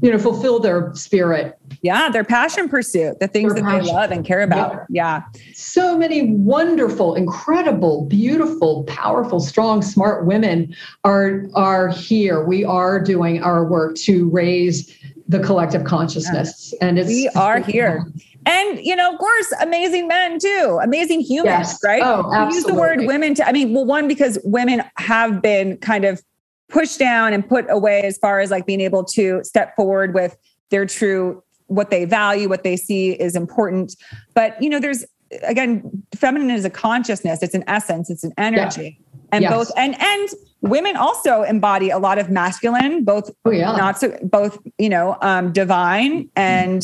you 0.00 0.10
know 0.10 0.18
fulfill 0.18 0.58
their 0.58 0.94
spirit 0.94 1.58
yeah 1.82 2.08
their 2.08 2.24
passion 2.24 2.68
pursuit 2.68 3.18
the 3.20 3.28
things 3.28 3.52
their 3.52 3.62
that 3.62 3.68
passion. 3.68 3.86
they 3.86 3.92
love 3.92 4.10
and 4.10 4.24
care 4.24 4.42
about 4.42 4.72
yeah. 4.88 5.22
yeah 5.22 5.40
so 5.52 5.98
many 5.98 6.30
wonderful 6.30 7.14
incredible 7.14 8.04
beautiful 8.06 8.84
powerful 8.84 9.40
strong 9.40 9.82
smart 9.82 10.24
women 10.24 10.74
are 11.04 11.46
are 11.54 11.88
here 11.88 12.44
we 12.44 12.64
are 12.64 12.98
doing 12.98 13.42
our 13.42 13.64
work 13.64 13.94
to 13.94 14.28
raise 14.30 14.94
the 15.28 15.38
collective 15.40 15.84
consciousness. 15.84 16.74
And 16.80 16.98
it's 16.98 17.08
we 17.08 17.28
are 17.36 17.60
here. 17.60 18.06
and 18.46 18.78
you 18.80 18.96
know, 18.96 19.12
of 19.12 19.18
course, 19.18 19.52
amazing 19.60 20.08
men 20.08 20.38
too, 20.38 20.80
amazing 20.82 21.20
humans, 21.20 21.68
Yes. 21.68 21.80
right? 21.84 22.02
Oh, 22.02 22.46
We 22.46 22.54
use 22.54 22.64
the 22.64 22.74
word 22.74 23.00
women 23.02 23.34
to, 23.34 23.46
I 23.46 23.52
mean, 23.52 23.74
well, 23.74 23.84
one, 23.84 24.08
because 24.08 24.38
women 24.42 24.82
have 24.96 25.42
been 25.42 25.76
kind 25.78 26.04
of 26.04 26.22
pushed 26.68 26.98
down 26.98 27.32
and 27.32 27.46
put 27.46 27.66
away 27.68 28.02
as 28.02 28.16
far 28.18 28.40
as 28.40 28.50
like 28.50 28.66
being 28.66 28.80
able 28.80 29.04
to 29.04 29.42
step 29.44 29.76
forward 29.76 30.14
with 30.14 30.36
their 30.70 30.86
true, 30.86 31.42
what 31.66 31.90
they 31.90 32.04
value, 32.06 32.48
what 32.48 32.62
they 32.64 32.76
see 32.76 33.10
is 33.12 33.36
important. 33.36 33.96
But, 34.34 34.60
you 34.62 34.68
know, 34.70 34.80
there's, 34.80 35.04
again, 35.46 36.02
feminine 36.14 36.50
is 36.50 36.64
a 36.64 36.70
consciousness, 36.70 37.42
it's 37.42 37.54
an 37.54 37.64
essence, 37.66 38.08
it's 38.10 38.24
an 38.24 38.32
energy. 38.38 38.98
And 39.32 39.42
Yes. 39.42 39.52
both, 39.52 39.70
and, 39.76 39.94
and 40.00 40.28
women 40.60 40.96
also 40.96 41.42
embody 41.42 41.90
a 41.90 41.98
lot 41.98 42.18
of 42.18 42.30
masculine, 42.30 43.04
both 43.04 43.30
Oh 43.44 43.50
yeah. 43.50 43.76
not 43.76 43.98
so 43.98 44.18
both 44.22 44.58
you 44.78 44.88
know 44.88 45.16
um 45.20 45.52
divine 45.52 46.28
and 46.36 46.82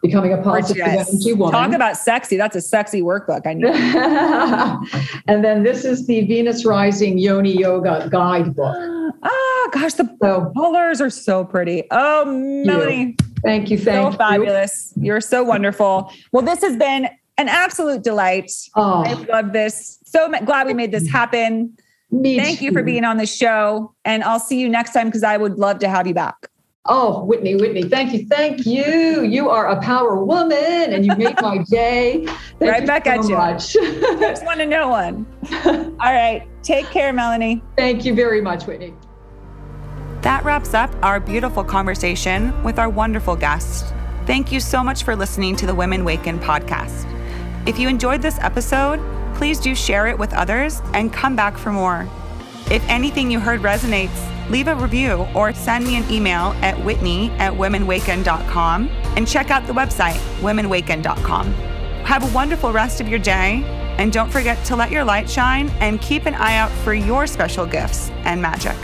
becoming 0.07 0.33
a 0.33 0.41
positive 0.41 0.85
Gorgeous. 0.85 1.09
energy 1.09 1.33
woman. 1.33 1.53
talk 1.53 1.73
about 1.73 1.97
sexy. 1.97 2.37
That's 2.37 2.55
a 2.55 2.61
sexy 2.61 3.01
workbook. 3.01 3.45
I 3.45 3.53
need 3.53 3.65
and 5.27 5.43
then 5.43 5.63
this 5.63 5.85
is 5.85 6.07
the 6.07 6.25
Venus 6.25 6.65
Rising 6.65 7.17
Yoni 7.17 7.57
Yoga 7.57 8.07
Guidebook. 8.11 8.75
ah 9.23 9.69
gosh 9.71 9.93
the 9.93 10.09
So 10.21 10.51
colors 10.55 11.01
are 11.01 11.09
so 11.09 11.43
pretty. 11.43 11.83
Oh 11.91 12.23
Meloney. 12.27 13.19
Thank 13.43 13.69
you, 13.69 13.77
thank 13.77 14.03
so 14.05 14.11
you. 14.11 14.17
fabulous. 14.17 14.93
You're 14.99 15.21
so 15.21 15.43
wonderful. 15.43 16.11
Well 16.31 16.43
this 16.43 16.61
has 16.61 16.75
been 16.75 17.09
an 17.37 17.49
absolute 17.49 18.03
delight. 18.03 18.51
Oh, 18.75 19.03
i 19.05 19.13
love 19.13 19.53
this. 19.53 19.99
So 20.05 20.31
glad 20.45 20.65
we 20.67 20.73
made 20.73 20.91
this 20.91 21.07
happen. 21.07 21.77
me 22.11 22.39
thank 22.39 22.61
you 22.61 22.71
for 22.71 22.81
being 22.81 23.03
on 23.03 23.17
the 23.17 23.25
show 23.25 23.93
and 24.05 24.23
i'll 24.23 24.39
see 24.39 24.57
you 24.57 24.69
next 24.69 24.93
time 24.93 25.07
because 25.07 25.23
i 25.23 25.35
would 25.35 25.59
love 25.59 25.77
to 25.77 25.89
have 25.89 26.07
you 26.07 26.13
back 26.13 26.47
Oh, 26.89 27.23
Whitney, 27.25 27.55
Whitney, 27.55 27.83
thank 27.83 28.13
you, 28.13 28.25
thank 28.27 28.65
you. 28.65 29.23
You 29.23 29.49
are 29.49 29.67
a 29.67 29.81
power 29.81 30.23
woman, 30.23 30.93
and 30.93 31.05
you 31.05 31.15
made 31.17 31.35
my 31.41 31.57
day. 31.69 32.25
Thank 32.59 32.71
Right 32.71 32.81
you 32.81 32.87
back 32.87 33.05
so 33.05 33.11
at 33.11 33.23
you. 33.29 33.35
Much. 33.35 33.73
just 34.19 34.45
want 34.45 34.59
to 34.59 34.65
know 34.65 34.89
one 34.89 35.25
all 35.99 36.13
right 36.13 36.47
take 36.63 36.85
care 36.87 37.13
Meloney 37.13 37.61
thank 37.77 38.03
you 38.05 38.13
very 38.15 38.41
much, 38.41 38.65
Whitney. 38.65 38.93
That 40.21 40.43
wraps 40.43 40.73
up 40.73 40.93
our 41.03 41.19
beautiful 41.19 41.63
conversation 41.63 42.51
with 42.63 42.79
our 42.79 42.89
wonderful 42.89 43.35
guest. 43.35 43.93
Thank 44.25 44.51
you 44.51 44.59
so 44.59 44.83
much 44.83 45.03
for 45.03 45.15
listening 45.15 45.55
to 45.57 45.65
the 45.65 45.75
Women 45.75 46.03
Waken 46.03 46.39
podcast. 46.39 47.05
If 47.67 47.77
you 47.79 47.87
enjoyed 47.87 48.21
this 48.21 48.37
episode, 48.39 48.99
please 49.35 49.59
do 49.59 49.75
share 49.75 50.07
it 50.07 50.17
with 50.17 50.33
others 50.33 50.81
and 50.93 51.13
come 51.13 51.35
back 51.35 51.57
for 51.57 51.71
more. 51.71 52.09
If 52.69 52.83
anything 52.89 53.31
you 53.31 53.39
heard 53.39 53.61
resonates, 53.61 54.49
leave 54.49 54.67
a 54.67 54.75
review 54.75 55.25
or 55.33 55.53
send 55.53 55.85
me 55.85 55.95
an 55.95 56.09
email 56.11 56.53
at 56.61 56.77
whitney 56.83 57.29
at 57.39 57.53
womenwaken.com 57.53 58.89
and 59.15 59.27
check 59.27 59.51
out 59.51 59.65
the 59.67 59.73
website, 59.73 60.17
womenwaken.com. 60.41 61.53
Have 62.03 62.29
a 62.29 62.33
wonderful 62.33 62.73
rest 62.73 62.99
of 62.99 63.07
your 63.07 63.19
day, 63.19 63.63
and 63.97 64.11
don't 64.11 64.29
forget 64.29 64.63
to 64.65 64.75
let 64.75 64.91
your 64.91 65.03
light 65.03 65.29
shine 65.29 65.69
and 65.79 66.01
keep 66.01 66.25
an 66.25 66.35
eye 66.35 66.57
out 66.57 66.71
for 66.83 66.93
your 66.93 67.25
special 67.25 67.65
gifts 67.65 68.09
and 68.25 68.41
magic. 68.41 68.75